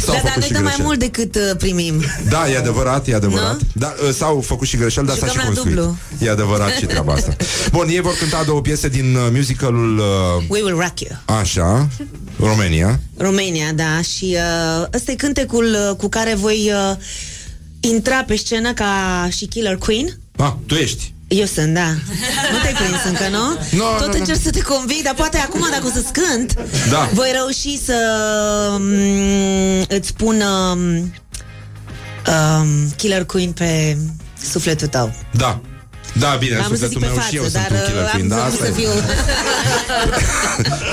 S-au 0.04 0.14
Da, 0.14 0.20
dar 0.22 0.32
făcut 0.32 0.36
noi 0.36 0.46
și 0.46 0.52
dăm 0.52 0.62
mai 0.62 0.72
greșeli. 0.74 0.82
mult 0.82 0.98
decât 0.98 1.34
uh, 1.34 1.56
primim. 1.58 2.02
Da, 2.28 2.50
e 2.50 2.56
adevărat, 2.56 3.08
e 3.08 3.14
adevărat. 3.14 3.58
Da, 3.72 3.94
uh, 4.06 4.14
s-au 4.14 4.40
făcut 4.46 4.66
și 4.66 4.76
greșeli, 4.76 5.06
dar 5.06 5.16
s-a 5.16 5.26
și 5.26 5.32
Jucăm 5.32 5.48
la 5.48 5.52
construit. 5.54 5.76
dublu. 5.76 5.96
E 6.26 6.30
adevărat 6.30 6.70
și 6.70 6.84
treaba 6.84 7.12
asta. 7.12 7.36
Bun, 7.72 7.88
ei 7.88 8.00
vor 8.00 8.14
cânta 8.18 8.42
două 8.46 8.60
piese 8.60 8.88
din 8.88 9.14
uh, 9.16 9.22
musicalul 9.32 9.98
uh, 9.98 10.04
We 10.48 10.60
will 10.62 10.76
rock 10.78 11.00
you. 11.00 11.38
Așa, 11.38 11.88
România. 12.38 13.00
România, 13.16 13.72
da, 13.72 14.00
și 14.02 14.36
uh, 14.80 14.86
ăsta 14.94 15.10
e 15.10 15.14
cântecul 15.14 15.76
uh, 15.90 15.96
cu 15.96 16.08
care 16.08 16.34
voi 16.34 16.72
uh, 16.90 16.96
intra 17.80 18.24
pe 18.24 18.36
scenă 18.36 18.72
ca 18.72 19.28
și 19.36 19.46
Killer 19.46 19.76
Queen. 19.76 20.18
Ah, 20.36 20.52
tu 20.66 20.74
ești. 20.74 21.14
Eu 21.28 21.44
sunt, 21.44 21.74
da. 21.74 21.86
Nu 22.52 22.58
te-ai 22.62 22.72
prins 22.74 23.04
încă, 23.04 23.28
nu? 23.30 23.48
Nu, 23.78 23.84
Tot 23.98 24.06
nu, 24.06 24.12
nu. 24.12 24.18
încerc 24.18 24.40
să 24.42 24.50
te 24.50 24.60
conving, 24.60 25.02
dar 25.02 25.14
poate 25.14 25.36
acum, 25.38 25.66
dacă 25.70 25.86
o 25.86 25.90
să-ți 25.90 26.12
cânt, 26.12 26.54
Da. 26.90 27.08
voi 27.12 27.28
reuși 27.32 27.78
să 27.84 27.96
um, 28.74 28.82
îți 29.88 30.12
pun 30.14 30.40
um, 30.42 30.80
um, 32.26 32.92
Killer 32.96 33.24
Queen 33.24 33.52
pe 33.52 33.96
sufletul 34.50 34.86
tău. 34.86 35.14
Da. 35.32 35.60
Da, 36.18 36.36
bine, 36.38 36.56
Am 36.56 36.62
vrut 36.66 36.78
să 36.78 36.86
sufletul 36.86 37.00
zic 37.00 37.08
pe 37.08 37.14
meu 37.14 37.28
și 37.28 37.36
eu 37.36 37.42
față, 37.42 37.58
sunt 37.58 37.68
dar 37.68 37.78
un 37.78 37.86
killer 37.86 38.04
uh, 38.04 38.10
queen, 38.10 38.24
am 38.24 38.28
da, 38.28 38.36
vrut 38.36 38.52
asta 38.52 38.64
să 38.64 38.70
e. 38.70 38.74
fiu... 38.80 38.90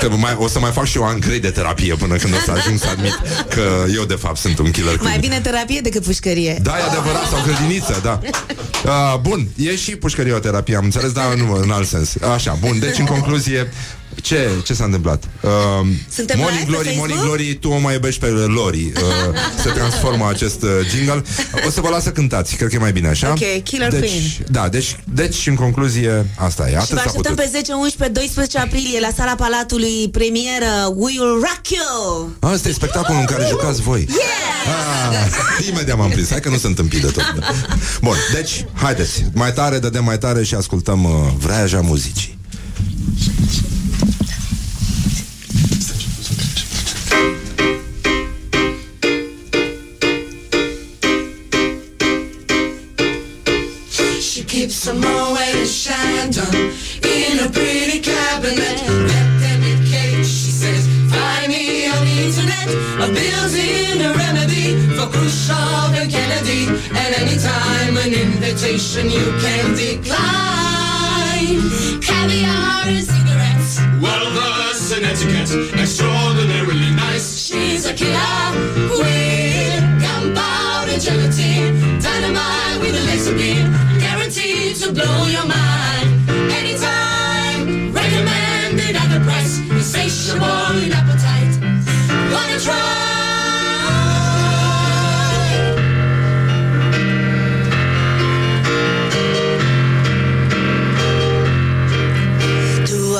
Că 0.00 0.08
mai, 0.16 0.36
o 0.38 0.48
să 0.48 0.58
mai 0.58 0.70
fac 0.70 0.86
și 0.86 0.96
eu 0.96 1.04
an 1.04 1.20
grei 1.20 1.40
de 1.40 1.50
terapie 1.50 1.94
până 1.94 2.16
când 2.16 2.34
o 2.34 2.36
să 2.44 2.50
ajung 2.50 2.78
să 2.78 2.88
admit 2.90 3.20
că 3.48 3.84
eu 3.94 4.04
de 4.04 4.14
fapt 4.14 4.36
sunt 4.36 4.58
un 4.58 4.70
killer 4.70 4.96
queen. 4.96 5.10
Mai 5.10 5.18
bine 5.18 5.40
terapie 5.40 5.80
decât 5.80 6.02
pușcărie. 6.02 6.58
Da, 6.62 6.78
e 6.78 6.82
adevărat, 6.82 7.28
sau 7.30 7.38
grădiniță, 7.46 8.00
da. 8.02 8.20
Uh, 8.84 9.18
bun, 9.20 9.48
e 9.56 9.76
și 9.76 9.96
pușcărioterapie, 9.96 10.76
am 10.76 10.84
înțeles, 10.84 11.12
dar 11.12 11.34
nu 11.34 11.52
în 11.62 11.70
alt 11.70 11.88
sens. 11.88 12.14
Așa, 12.34 12.56
bun, 12.60 12.78
deci 12.78 12.98
în 12.98 13.04
concluzie, 13.04 13.72
ce, 14.22 14.50
ce 14.64 14.74
s-a 14.74 14.84
întâmplat? 14.84 15.24
Uh, 15.40 15.50
Suntem 16.10 16.38
Morning 16.38 16.68
live 16.68 16.76
pe 16.76 16.82
Glory, 16.82 16.96
Morning 16.96 17.18
Facebook? 17.18 17.36
Glory, 17.36 17.54
tu 17.54 17.68
o 17.68 17.78
mai 17.78 17.94
iubești 17.94 18.20
pe 18.20 18.26
Lori. 18.26 18.92
Uh, 18.96 19.02
se 19.62 19.70
transformă 19.70 20.28
acest 20.28 20.62
uh, 20.62 20.70
jingle. 20.94 21.22
O 21.66 21.70
să 21.70 21.80
vă 21.80 21.88
las 21.88 22.02
să 22.02 22.10
cântați, 22.10 22.56
cred 22.56 22.68
că 22.68 22.74
e 22.74 22.78
mai 22.78 22.92
bine 22.92 23.08
așa. 23.08 23.30
Ok, 23.30 23.62
Killer 23.62 23.90
deci, 23.90 24.00
Queen. 24.00 24.22
Da, 24.48 24.68
deci, 24.68 24.96
deci 25.04 25.46
în 25.46 25.54
concluzie, 25.54 26.26
asta 26.36 26.62
e. 26.62 26.68
Și 26.68 26.74
vă 26.74 26.78
Atât 26.80 26.96
s-a 26.96 27.04
așteptăm 27.04 27.34
putut. 27.34 27.50
pe 27.52 27.56
10, 27.58 27.72
11, 27.72 28.18
12 28.18 28.58
aprilie 28.58 29.00
la 29.00 29.10
sala 29.16 29.34
Palatului 29.34 30.08
premieră 30.12 30.72
We 30.94 31.12
Will 31.18 31.32
Rock 31.32 31.68
You! 31.68 32.30
Asta 32.52 32.68
e 32.68 32.72
spectacolul 32.72 33.20
în 33.20 33.26
care 33.26 33.46
jucați 33.48 33.80
voi. 33.80 34.06
Yeah! 34.08 34.52
Ah, 34.66 35.66
imediat 35.68 35.96
m-am 35.98 36.10
prins. 36.10 36.30
Hai 36.30 36.40
că 36.40 36.48
nu 36.48 36.56
sunt 36.56 36.78
împit 36.78 37.00
de 37.00 37.06
tot. 37.06 37.34
Bun, 38.02 38.16
deci, 38.32 38.64
haideți. 38.72 39.24
Mai 39.32 39.52
tare, 39.52 39.78
dădem 39.78 40.04
mai 40.04 40.18
tare 40.18 40.44
și 40.44 40.54
ascultăm 40.54 41.04
uh, 41.04 41.10
vreaja 41.38 41.80
muzicii. 41.80 42.38
In 56.36 57.38
a 57.38 57.48
pretty 57.48 58.00
cabinet. 58.00 58.82
Let 59.06 59.38
them 59.38 59.62
eat 59.62 59.86
cake, 59.88 60.24
she 60.24 60.50
says. 60.50 60.84
Find 61.08 61.46
me 61.46 61.86
on 61.86 62.04
the 62.04 62.26
internet. 62.26 62.68
A 62.98 63.06
built-in 63.06 64.00
a 64.02 64.12
remedy 64.18 64.74
for 64.96 65.06
Khrushchev 65.14 65.94
and 65.94 66.10
Kennedy. 66.10 66.66
And 66.90 67.14
anytime 67.22 67.96
an 67.98 68.12
invitation 68.12 69.10
you 69.10 69.30
can 69.38 69.76
decline. 69.78 70.10
Caviar 72.02 72.88
and 72.90 73.04
cigarettes. 73.04 73.78
Well, 74.02 74.26
thus 74.34 74.90
an 74.90 75.04
etiquette 75.04 75.78
extraordinarily 75.78 76.90
nice. 76.96 77.46
She's 77.46 77.86
a 77.86 77.94
killer 77.94 78.50
queen. 78.90 79.78
Gunpowder 80.02 80.98
gelatine. 80.98 82.00
Dynamite 82.02 82.80
with 82.80 82.96
a 82.96 83.04
laser 83.06 83.36
beam. 83.36 83.70
Guaranteed 84.00 84.74
to 84.82 84.92
blow 84.92 85.26
your 85.28 85.46
mind. 85.46 86.03
Insatiable 90.34 90.92
appetite. 90.92 91.54
Wanna 92.32 92.58
try? 92.60 92.90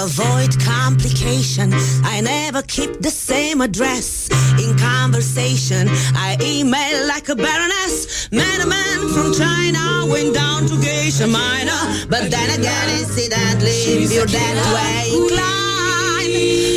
Avoid 0.04 0.60
complication, 0.60 1.72
I 2.04 2.20
never 2.20 2.60
keep 2.62 3.00
the 3.00 3.10
same 3.10 3.62
address. 3.62 4.28
In 4.62 4.76
conversation, 4.76 5.88
I 6.14 6.36
email 6.42 7.08
like 7.08 7.30
a 7.30 7.34
baroness. 7.34 8.28
Met 8.30 8.62
a 8.62 8.66
man 8.66 9.08
from 9.14 9.32
China, 9.32 10.06
went 10.06 10.34
down 10.34 10.66
to 10.66 10.76
Geisha 10.76 11.26
Minor. 11.26 12.06
But 12.10 12.30
then 12.30 12.50
again, 12.60 12.88
incidentally, 13.00 14.04
you're 14.14 14.26
that 14.26 14.56
way 14.74 15.16
inclined. 15.16 16.73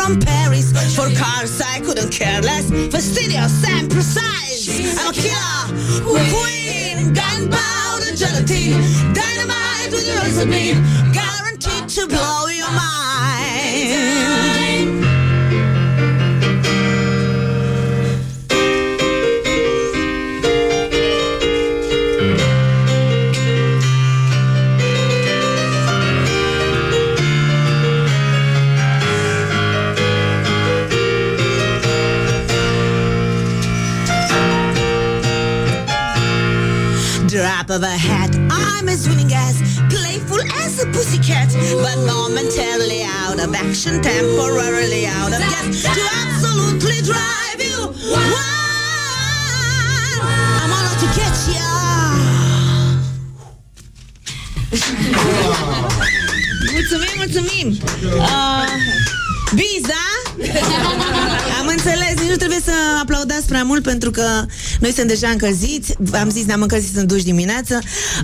From 0.00 0.18
Paris. 0.18 0.72
For 0.96 1.10
cars, 1.14 1.60
I 1.60 1.80
couldn't 1.80 2.10
care 2.10 2.40
less. 2.40 2.70
Fastidious 2.90 3.62
and 3.68 3.90
precise. 3.90 4.98
I'm 4.98 5.10
a 5.10 5.12
killer, 5.12 5.68
queen, 6.32 7.12
gunpowder 7.12 8.16
gelatine, 8.16 8.80
dynamite 9.12 9.92
with 9.92 10.08
razor 10.22 10.46
beam, 10.46 10.82
guaranteed 11.12 11.86
to 11.90 12.06
blow 12.08 12.46
your 12.46 12.70
mind. 12.72 14.59
Of 37.70 37.82
a 37.84 37.86
hat. 37.86 38.34
I'm 38.50 38.88
as 38.88 39.08
winning 39.08 39.32
as, 39.32 39.62
playful 39.88 40.40
as 40.58 40.82
a 40.82 40.86
pussycat, 40.86 41.48
but 41.82 41.96
momentarily 42.04 43.04
out 43.04 43.38
of 43.38 43.54
action, 43.54 44.02
temporarily 44.02 45.06
out 45.06 45.32
of 45.32 45.38
gas, 45.38 45.82
to 45.82 46.02
absolutely 46.24 47.00
drive 47.02 47.62
you 47.62 47.94
wild. 48.10 48.26
I'm 50.60 50.72
all 50.74 50.84
out 50.90 50.98
to 50.98 51.06
get 51.14 51.36
ya. 51.54 51.70
mulțumim, 56.74 57.14
mulțumim. 57.16 57.78
Uh, 58.18 58.66
Biza? 59.54 60.02
Am 61.60 61.66
înțeles, 61.66 62.14
nici 62.20 62.30
nu 62.30 62.36
trebuie 62.36 62.60
să 62.64 62.72
aplaudați 63.00 63.46
prea 63.46 63.62
mult 63.62 63.82
pentru 63.82 64.10
că 64.10 64.44
noi 64.80 64.92
suntem 64.92 65.06
deja 65.06 65.28
încălziți. 65.28 65.94
Am 66.12 66.30
zis, 66.30 66.44
ne-am 66.44 66.62
încălzit 66.62 66.96
în 66.96 67.06
duș 67.06 67.22
dimineață. 67.22 67.78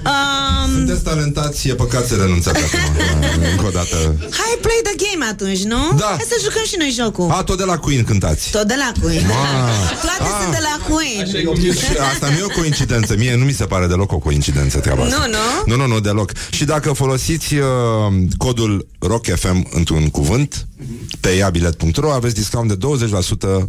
Um, 0.04 0.70
Sunteți 0.72 1.02
talentați, 1.02 1.68
e 1.68 1.74
păcat 1.74 2.06
să 2.06 2.14
renunțați 2.14 2.58
acum. 2.64 2.94
Da, 3.20 3.48
Încă 3.50 3.66
o 3.66 3.70
dată. 3.70 3.96
hai, 4.30 4.52
play 4.60 4.80
the 4.84 4.94
game 5.04 5.24
atunci, 5.30 5.62
nu? 5.62 5.92
Da. 5.96 6.04
Hai 6.04 6.26
să 6.28 6.40
jucăm 6.42 6.62
și 6.66 6.74
noi 6.78 6.90
jocul. 7.00 7.30
A, 7.30 7.42
tot 7.42 7.58
de 7.58 7.64
la 7.64 7.78
Queen 7.78 8.04
cântați. 8.04 8.50
Tot 8.50 8.66
de 8.66 8.74
la 8.78 8.92
Queen. 9.02 9.24
Ah. 9.26 9.32
Toate 10.06 10.22
Ah. 10.32 10.38
sunt 10.42 10.52
de 10.54 10.62
la 10.62 10.94
Queen. 10.94 11.26
Și 11.72 11.96
asta 12.12 12.28
nu 12.28 12.36
e 12.36 12.42
o 12.42 12.60
coincidență 12.60 13.16
Mie 13.16 13.34
nu 13.36 13.44
mi 13.44 13.52
se 13.52 13.64
pare 13.64 13.86
deloc 13.86 14.12
o 14.12 14.18
coincidență 14.18 14.78
treaba 14.78 15.02
asta 15.02 15.16
Nu, 15.26 15.32
nu? 15.66 15.76
Nu, 15.76 15.86
nu, 15.86 15.92
nu, 15.94 16.00
deloc 16.00 16.32
Și 16.50 16.64
dacă 16.64 16.92
folosiți 16.92 17.54
uh, 17.54 17.64
codul 18.36 18.86
ROCKFM 18.98 19.66
într-un 19.70 20.08
cuvânt 20.08 20.66
Pe 21.20 21.28
iabilet.ro 21.28 22.12
aveți 22.12 22.34
discount 22.34 22.68
de 22.68 22.86
20% 23.60 23.68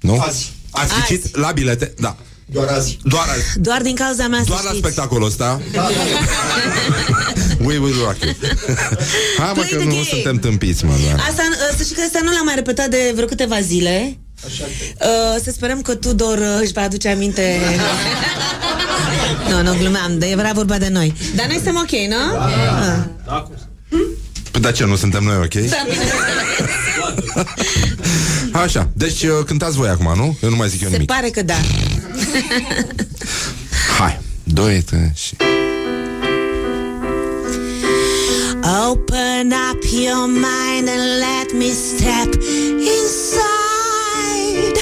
Nu? 0.00 0.20
Azi. 0.20 0.52
Ați 0.70 0.92
Azi. 0.92 1.00
ghicit? 1.00 1.36
La 1.36 1.50
bilete, 1.52 1.94
da 1.98 2.16
Doar 2.52 2.68
azi. 2.68 2.98
Doar, 3.02 3.28
azi. 3.28 3.58
Doar 3.60 3.82
din 3.82 3.94
cauza 3.94 4.26
mea 4.26 4.42
Doar 4.46 4.58
să 4.58 4.64
la 4.64 4.70
știți. 4.70 4.86
spectacolul 4.86 5.26
ăsta 5.26 5.60
We 7.66 7.78
will 7.78 7.94
rock 8.04 8.16
you 8.22 8.32
Hai 9.38 9.46
mă 9.46 9.52
Play 9.52 9.68
că 9.68 9.76
the 9.76 9.84
nu 9.84 9.90
game. 9.90 10.04
suntem 10.10 10.38
tâmpiți 10.38 10.84
mă 10.84 10.92
da. 11.16 11.22
Asta, 11.22 11.42
uh, 11.50 11.76
să 11.76 11.82
știi 11.82 11.94
că 11.94 12.02
asta 12.06 12.20
nu 12.22 12.30
l-am 12.32 12.44
mai 12.44 12.54
repetat 12.54 12.88
de 12.88 13.12
vreo 13.14 13.26
câteva 13.26 13.60
zile. 13.60 14.18
Uh, 14.44 15.40
să 15.44 15.50
sperăm 15.50 15.82
că 15.82 15.94
Tudor 15.94 16.38
uh, 16.38 16.58
își 16.60 16.72
va 16.72 16.82
aduce 16.82 17.08
aminte 17.08 17.60
Nu, 19.50 19.62
nu 19.62 19.74
glumeam, 19.78 20.18
de 20.18 20.26
era 20.26 20.52
vorba 20.52 20.78
de 20.78 20.88
noi 20.88 21.14
Dar 21.34 21.46
noi 21.46 21.54
suntem 21.54 21.76
ok, 21.76 21.90
nu? 21.90 22.38
Ah. 22.38 23.42
Păi 23.48 23.69
de 24.60 24.72
ce 24.72 24.84
nu 24.84 24.96
suntem 24.96 25.22
noi 25.22 25.36
ok? 25.36 25.54
Da, 25.54 25.76
bine. 25.88 26.04
Așa, 28.62 28.88
deci 28.92 29.22
uh, 29.22 29.30
cântați 29.46 29.76
voi 29.76 29.88
acum, 29.88 30.12
nu? 30.16 30.36
Eu 30.42 30.50
nu 30.50 30.56
mai 30.56 30.68
zic 30.68 30.80
eu 30.80 30.86
Se 30.88 30.92
nimic 30.92 31.08
pare 31.08 31.28
că 31.28 31.42
da 31.42 31.54
Hai, 33.98 34.20
doi, 34.44 34.82
trei 34.82 35.12
și... 35.14 35.34
Open 38.90 39.52
up 39.70 39.82
your 39.90 40.26
mind 40.26 40.88
and 40.88 41.18
let 41.18 41.52
me 41.54 41.70
step 41.72 42.34
inside. 42.96 44.78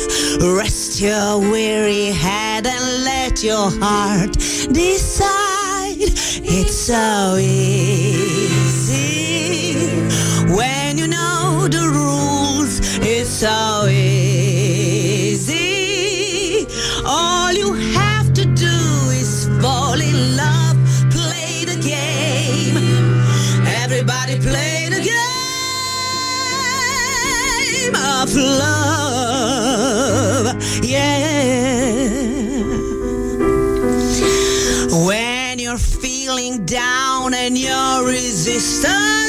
Rest 0.61 1.01
your 1.01 1.39
weary 1.51 2.13
head 2.13 2.67
and 2.67 3.05
let 3.05 3.43
your 3.43 3.71
heart 3.81 4.37
decide. 4.73 6.13
It's 6.43 6.75
so 6.75 7.37
easy 7.37 8.18
so 13.39 13.87
easy. 13.89 15.47
All 17.07 17.53
you 17.53 17.73
have 17.73 18.33
to 18.35 18.45
do 18.45 18.79
is 19.15 19.47
fall 19.63 20.01
in 20.01 20.37
love, 20.37 20.77
play 21.13 21.65
the 21.65 21.77
game. 21.81 22.77
Everybody 23.85 24.41
play 24.41 24.89
the 24.91 25.01
game 27.79 27.95
of 27.95 28.35
love. 28.35 29.77
Yeah. 30.83 31.29
When 35.07 35.61
you're 35.61 35.79
feeling 35.79 36.65
down 36.67 37.35
and 37.35 37.57
your 37.57 38.05
resistance 38.05 39.28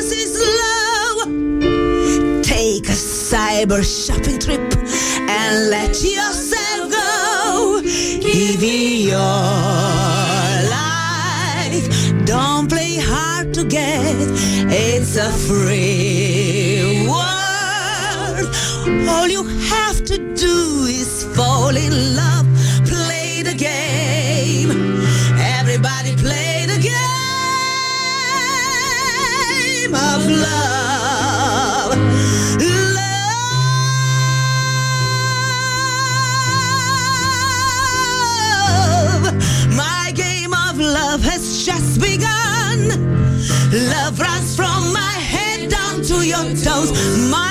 cyber 3.29 3.83
shopping 3.83 4.39
trip 4.39 4.59
and 5.29 5.69
let 5.69 6.01
yourself 6.01 6.89
go. 6.89 7.79
Give 7.83 8.63
it 8.63 9.05
your 9.05 9.19
life. 10.73 11.85
Don't 12.25 12.67
play 12.67 12.97
hard 12.97 13.53
to 13.53 13.65
get. 13.65 14.15
It's 14.71 15.15
a 15.15 15.29
free 15.47 17.05
world. 17.07 18.49
All 19.07 19.27
you 19.27 19.43
have 19.43 20.03
to 20.05 20.17
do 20.33 20.87
is 20.89 21.23
fall 21.35 21.77
in 21.77 22.15
love. 22.15 22.47
Toes. 46.61 46.91
My 47.29 47.48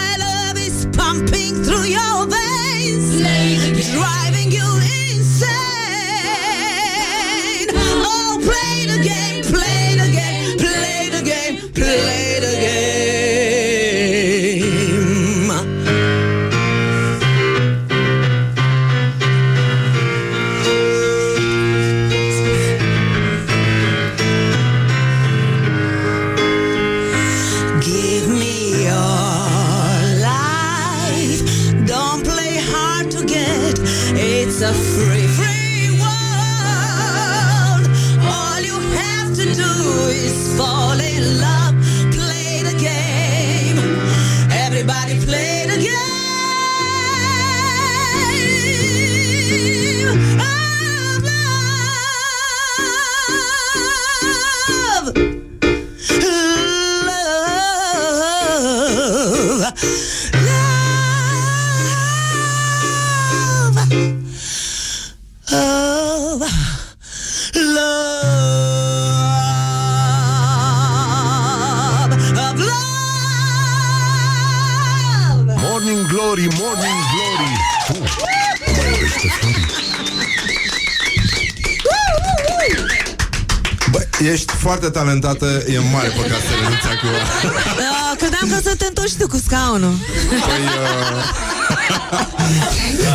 foarte 84.68 84.90
talentată 84.90 85.62
E 85.66 85.78
mare 85.92 86.08
păcat 86.08 86.40
să 86.48 86.52
renunți 86.60 86.86
acum 86.86 87.08
Uh, 87.08 88.16
credeam 88.16 88.48
că 88.48 88.68
să 88.68 88.74
te 88.76 88.84
întorci 88.88 89.14
tu 89.18 89.26
cu 89.28 89.40
scaunul. 89.46 89.94
Păi, 90.28 90.64
uh... 90.82 91.24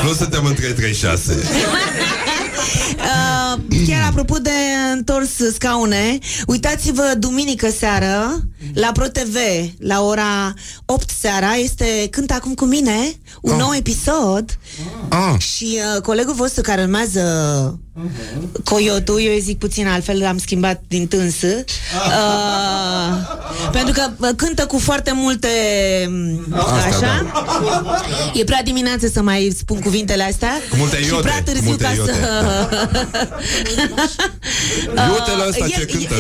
Nu 0.06 0.14
suntem 0.14 0.46
în 0.46 0.54
336 0.54 1.44
Uh, 2.98 3.60
chiar 3.88 4.02
apropo 4.08 4.38
de 4.38 4.50
întors 4.94 5.30
scaune, 5.54 6.18
uitați-vă 6.48 7.14
duminică 7.18 7.68
seară 7.80 8.42
la 8.74 8.90
ProTV, 8.94 9.36
la 9.80 10.02
ora 10.02 10.54
8 10.86 11.10
seara, 11.22 11.54
este 11.54 12.08
Cânt 12.12 12.32
acum 12.32 12.54
cu 12.54 12.66
mine, 12.66 12.98
un 13.42 13.52
Ah. 13.54 13.58
nou 13.60 13.74
episod 13.76 14.58
Ah, 15.10 15.40
și 15.40 15.80
uh, 15.96 16.02
colegul 16.02 16.34
vostru 16.34 16.62
care 16.62 16.82
urmează 16.82 17.22
Coyotul, 18.64 19.22
eu 19.22 19.34
îi 19.34 19.42
zic 19.42 19.58
puțin 19.58 19.88
altfel, 19.88 20.20
l-am 20.20 20.38
schimbat 20.38 20.82
din 20.88 21.08
tâns. 21.08 21.42
Uh, 21.42 21.60
pentru 23.78 23.94
că 23.94 24.10
uh, 24.18 24.30
cântă 24.36 24.66
cu 24.66 24.80
foarte 24.80 25.12
multe 25.16 25.50
m, 26.10 26.56
Astea, 26.56 27.10
așa. 27.10 27.32
E 28.34 28.44
prea 28.44 28.64
dimineață 28.64 29.08
să 29.08 29.22
mai 29.22 29.54
spun 29.58 29.80
cuvintele 29.80 30.24
astea. 30.24 30.52
Cu 30.70 30.76
multe 30.76 31.02
și 31.02 31.08
iote, 31.08 31.22
prea 31.22 31.38
cu 31.38 31.44
târziu 31.44 31.68
multe 31.68 31.84
ca 31.84 31.92
iote. 31.92 32.12
să 32.12 32.18
Iotele 35.08 35.48
ăsta 35.50 35.68
ce 35.68 35.80
el, 35.80 35.86
cântă. 35.86 36.14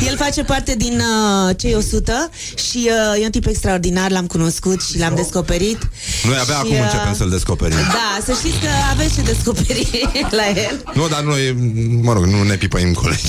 El, 0.00 0.06
el 0.08 0.16
face 0.16 0.42
parte 0.42 0.74
din 0.74 1.00
uh, 1.48 1.56
cei 1.56 1.74
100 1.74 2.30
și 2.54 2.90
uh, 3.14 3.22
e 3.22 3.24
un 3.24 3.30
tip 3.30 3.46
extraordinar, 3.46 4.10
l-am 4.10 4.26
cunoscut 4.26 4.82
și 4.82 4.98
l-am 4.98 5.14
descoperit. 5.14 5.78
Noi 6.24 6.36
abia 6.40 6.54
Și, 6.54 6.60
acum 6.60 6.72
uh, 6.72 6.82
începem 6.82 7.14
să-l 7.14 7.30
descoperim. 7.30 7.51
Da, 7.92 8.18
să 8.24 8.32
știți 8.32 8.58
că 8.58 8.68
aveți 8.90 9.14
ce 9.14 9.20
descoperi 9.22 10.08
la 10.38 10.48
el. 10.48 10.84
Nu, 10.94 11.08
dar 11.08 11.20
noi, 11.22 11.56
mă 12.02 12.12
rog, 12.12 12.24
nu 12.24 12.42
ne 12.42 12.54
pipăim 12.54 12.92
colegi. 12.92 13.26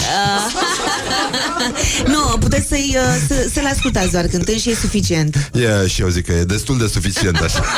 nu, 2.14 2.38
puteți 2.40 2.68
să-i, 2.68 2.96
uh, 2.98 3.16
să, 3.28 3.50
să-l 3.54 3.66
ascultați 3.74 4.12
doar 4.12 4.26
cântând 4.28 4.60
și 4.60 4.70
e 4.70 4.76
suficient. 4.76 5.50
E, 5.54 5.88
și 5.88 6.02
eu 6.02 6.08
zic 6.08 6.26
că 6.26 6.32
e 6.32 6.44
destul 6.44 6.78
de 6.78 6.88
suficient 6.88 7.40
așa. 7.42 7.64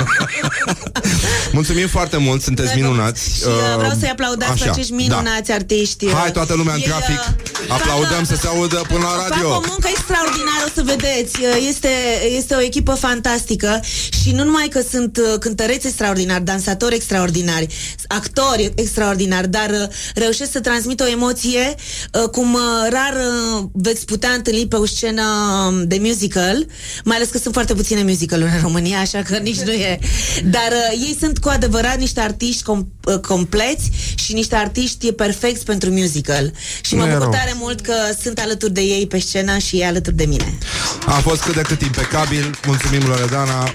Mulțumim 1.51 1.87
foarte 1.87 2.17
mult, 2.17 2.41
sunteți 2.41 2.75
minunați. 2.75 3.23
Și 3.35 3.43
uh, 3.45 3.75
vreau 3.77 3.91
să-i 3.99 4.09
aplaudați 4.09 4.51
Așa, 4.51 4.63
pe 4.63 4.69
acești 4.69 4.91
minunați 4.93 5.51
artiști. 5.51 6.05
Da. 6.05 6.11
Hai, 6.13 6.31
toată 6.31 6.53
lumea 6.53 6.73
în 6.73 6.79
Ei, 6.79 6.85
trafic. 6.87 7.19
uh, 7.19 7.69
Aplaudăm 7.69 8.23
fac- 8.23 8.27
să 8.27 8.35
se 8.41 8.47
audă 8.47 8.81
până 8.87 8.99
la 9.03 9.27
radio. 9.29 9.49
Fac 9.49 9.63
o 9.63 9.67
muncă 9.67 9.87
extraordinară, 9.95 10.63
o 10.65 10.71
să 10.75 10.81
vedeți. 10.83 11.35
Este, 11.69 11.89
este 12.37 12.55
o 12.55 12.61
echipă 12.61 12.93
fantastică 12.93 13.79
și 14.23 14.31
nu 14.31 14.43
numai 14.43 14.67
că 14.71 14.81
sunt 14.91 15.17
uh, 15.17 15.39
cântăreți 15.39 15.87
extraordinari, 15.87 16.43
dansatori 16.43 16.95
extraordinari, 16.95 17.67
actori 18.07 18.71
extraordinari, 18.75 19.47
dar 19.47 19.69
uh, 19.69 19.87
reușesc 20.15 20.51
să 20.51 20.59
transmită 20.59 21.03
o 21.03 21.07
emoție 21.07 21.75
uh, 22.13 22.29
cum 22.29 22.53
uh, 22.53 22.61
rar 22.89 23.13
uh, 23.15 23.63
veți 23.73 24.05
putea 24.05 24.29
întâlni 24.29 24.67
pe 24.67 24.75
o 24.75 24.85
scenă 24.85 25.23
um, 25.67 25.87
de 25.87 25.97
musical, 26.01 26.65
mai 27.03 27.15
ales 27.15 27.29
că 27.29 27.37
sunt 27.37 27.53
foarte 27.53 27.73
puține 27.73 28.03
musicaluri 28.03 28.51
în 28.55 28.61
România, 28.61 28.99
așa 28.99 29.21
că 29.21 29.37
nici 29.37 29.59
nu 29.59 29.71
e. 29.71 29.99
Dar 30.43 30.69
uh, 30.71 30.91
ei 31.07 31.17
sunt 31.19 31.34
cu 31.37 31.49
adevărat 31.49 31.97
niște 31.97 32.19
artiști 32.19 32.61
com- 32.63 32.85
uh, 33.13 33.19
compleți 33.19 33.89
și 34.15 34.33
niște 34.33 34.55
artiști 34.55 35.11
perfecți 35.11 35.65
pentru 35.65 35.89
musical. 35.89 36.51
Și 36.81 36.95
mă 36.95 37.01
Nu 37.03 37.07
e 37.07 37.11
bucur 37.11 37.23
rău. 37.23 37.31
tare 37.31 37.53
mult 37.59 37.81
că 37.81 37.93
sunt 38.21 38.39
alături 38.39 38.73
de 38.73 38.81
ei 38.81 39.07
pe 39.07 39.19
scenă 39.19 39.57
și 39.57 39.75
ei 39.75 39.83
alături 39.85 40.15
de 40.15 40.25
mine. 40.25 40.57
A 41.05 41.11
fost 41.11 41.41
cât 41.41 41.55
de 41.55 41.61
cât 41.61 41.81
impecabil. 41.81 42.59
Mulțumim, 42.65 43.01
Loredana. 43.07 43.71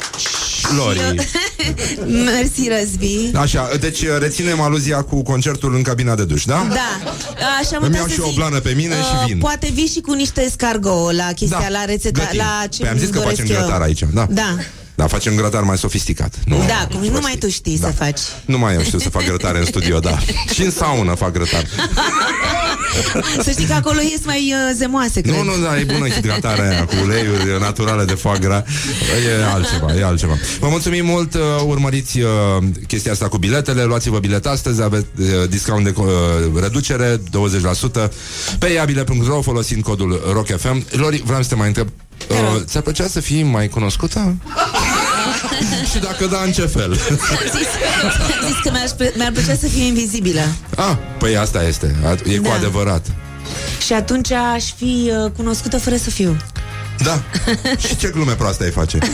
Lori. 0.77 1.01
Mersi, 2.25 2.69
Răzbi. 2.79 3.31
Așa, 3.35 3.71
deci 3.81 4.05
reținem 4.19 4.61
aluzia 4.61 5.03
cu 5.03 5.23
concertul 5.23 5.75
în 5.75 5.83
cabina 5.83 6.15
de 6.15 6.25
duș, 6.25 6.45
da? 6.45 6.67
Da, 6.69 6.99
așa 7.61 7.77
am 7.77 7.83
Îmi 7.83 7.85
uitat 7.85 7.97
iau 7.97 8.07
să 8.07 8.13
și 8.15 8.21
o 8.21 8.27
zic. 8.27 8.35
blană 8.35 8.61
pe 8.61 8.73
mine 8.77 8.95
și 8.95 9.27
vin. 9.27 9.39
Poate 9.39 9.71
vii 9.75 9.87
și 9.87 10.01
cu 10.01 10.13
niște 10.13 10.43
escargot 10.45 11.15
la 11.15 11.33
chestia, 11.35 11.59
Da, 11.61 11.69
la 11.69 11.85
rețeta, 11.85 12.21
gătim. 12.23 12.39
la 12.39 12.67
ce 12.71 12.81
Păi 12.81 12.89
am 12.91 12.99
zis 12.99 13.09
că 13.09 13.19
doresc 13.19 13.41
facem 13.41 13.55
eu. 13.55 13.61
grătar 13.61 13.81
aici, 13.81 14.03
da. 14.13 14.27
Da. 14.31 14.57
Da, 15.01 15.07
facem 15.07 15.35
grătar 15.35 15.63
mai 15.63 15.79
sofisticat. 15.79 16.35
Nu, 16.45 16.65
Da, 16.67 16.87
cum 16.91 17.03
numai 17.07 17.37
tu 17.39 17.49
știi 17.49 17.79
Da. 17.79 17.87
să 17.87 17.93
faci. 17.93 18.21
Nu 18.45 18.59
mai 18.59 18.75
eu 18.75 18.83
știu 18.83 18.99
să 18.99 19.09
fac 19.11 19.25
grătare 19.25 19.59
în 19.59 19.65
studio, 19.65 19.99
da. 19.99 20.19
Și 20.55 20.63
în 20.63 20.71
saună 20.71 21.15
fac 21.15 21.33
grătar. 21.33 21.65
Să 23.43 23.51
știi 23.51 23.65
că 23.65 23.73
acolo 23.73 24.01
ies 24.01 24.25
mai 24.25 24.53
uh, 24.55 24.75
zemoase, 24.77 25.21
cred. 25.21 25.35
Nu, 25.35 25.43
nu, 25.43 25.53
da, 25.63 25.79
e 25.79 25.85
bună 25.85 26.09
hidratarea 26.09 26.69
aia 26.71 26.85
cu 26.85 26.95
uleiuri 27.05 27.61
naturale 27.61 28.05
de 28.05 28.15
foie 28.15 28.39
gras. 28.39 28.63
E 29.41 29.45
altceva, 29.53 29.95
e 29.95 30.05
altceva. 30.05 30.37
Vă 30.61 30.69
mulțumim 30.69 31.05
mult, 31.05 31.35
uh, 31.35 31.41
urmăriți 31.67 32.21
uh, 32.21 32.29
chestia 32.87 33.13
asta 33.13 33.29
cu 33.29 33.39
biletele, 33.39 33.85
luați-vă 33.85 34.19
bilet 34.19 34.47
astăzi, 34.47 34.83
aveți 34.83 35.07
uh, 35.19 35.27
discount 35.49 35.85
de 35.85 35.93
uh, 35.97 36.07
reducere, 36.61 37.21
20%, 38.07 38.11
pe 38.59 38.69
iabile.ro 38.69 39.41
folosind 39.41 39.83
codul 39.83 40.31
ROCKFM. 40.33 40.85
Lori, 40.91 41.23
vreau 41.25 41.43
să 41.43 41.49
te 41.49 41.55
mai 41.55 41.67
întreb, 41.67 41.89
uh, 42.29 42.61
ți-ar 42.65 42.83
plăcea 42.83 43.07
să 43.09 43.21
fii 43.21 43.43
mai 43.43 43.69
cunoscută? 43.69 44.35
Și 45.93 45.99
dacă 45.99 46.27
da, 46.27 46.43
în 46.45 46.53
ce 46.53 46.67
fel? 46.67 46.95
Zis, 46.95 47.07
zis 48.47 48.57
că 48.63 48.71
mi-aș, 48.73 48.91
plă- 48.91 49.13
mi-ar 49.17 49.33
plăcea 49.33 49.57
să 49.61 49.67
fiu 49.67 49.83
invizibilă. 49.83 50.41
Ah, 50.77 50.97
păi 51.19 51.37
asta 51.37 51.63
este, 51.63 51.97
e 52.25 52.37
cu 52.37 52.43
Da. 52.43 52.53
adevărat. 52.55 53.07
Și 53.87 53.93
atunci 53.93 54.31
aș 54.33 54.65
fi 54.77 55.11
uh, 55.25 55.31
cunoscută 55.37 55.79
fără 55.79 55.97
să 55.97 56.11
fiu. 56.11 56.37
Da. 57.05 57.23
Și 57.87 57.97
ce 57.97 58.09
glume 58.09 58.33
proaste 58.33 58.65
ai 58.65 58.71
face? 58.71 58.99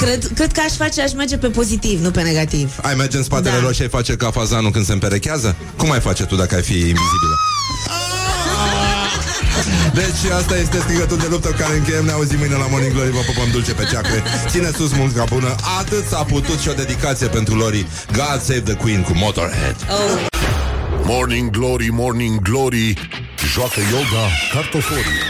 Cred, 0.00 0.30
cred 0.34 0.52
că 0.52 0.60
aș 0.66 0.72
face, 0.72 1.02
aș 1.02 1.12
merge 1.12 1.38
pe 1.38 1.48
pozitiv, 1.48 2.02
nu 2.02 2.10
pe 2.10 2.22
negativ. 2.22 2.72
Ai 2.82 2.94
merge 2.94 3.16
în 3.16 3.22
spatele 3.22 3.54
Da. 3.56 3.62
lor 3.62 3.74
și 3.74 3.82
ai 3.82 3.88
face 3.88 4.16
ca 4.16 4.30
fazanul 4.30 4.70
când 4.70 4.84
se 4.86 4.92
împerechează? 4.92 5.56
Cum 5.76 5.90
ai 5.90 6.00
face 6.00 6.24
tu 6.24 6.36
dacă 6.36 6.54
ai 6.54 6.62
fi 6.62 6.72
invizibilă? 6.72 7.34
Deci 10.00 10.30
asta 10.40 10.56
este 10.58 10.78
strigătul 10.78 11.18
de 11.18 11.26
luptă 11.30 11.48
cu 11.48 11.56
care 11.62 11.74
încheiem. 11.76 12.04
Ne 12.04 12.12
auzim 12.12 12.38
mâine 12.38 12.54
la 12.54 12.66
Morning 12.70 12.92
Glory. 12.92 13.10
Vă 13.10 13.22
pupăm 13.26 13.48
dulce 13.52 13.72
pe 13.72 13.84
ceacre. 13.90 14.22
Ține 14.48 14.70
sus 14.78 14.92
munca 14.92 15.24
bună. 15.34 15.54
Atât 15.80 16.04
s-a 16.06 16.22
putut 16.22 16.58
și 16.58 16.68
o 16.68 16.72
dedicație 16.72 17.26
pentru 17.26 17.54
Lori. 17.54 17.86
God 18.12 18.40
Save 18.46 18.60
the 18.60 18.74
Queen 18.74 19.02
cu 19.02 19.12
Motorhead. 19.14 19.76
Morning 21.02 21.50
Glory, 21.50 21.88
Morning 21.90 22.40
Glory. 22.40 22.94
Joacă 23.52 23.80
yoga 23.92 24.24
cartoforii 24.52 25.20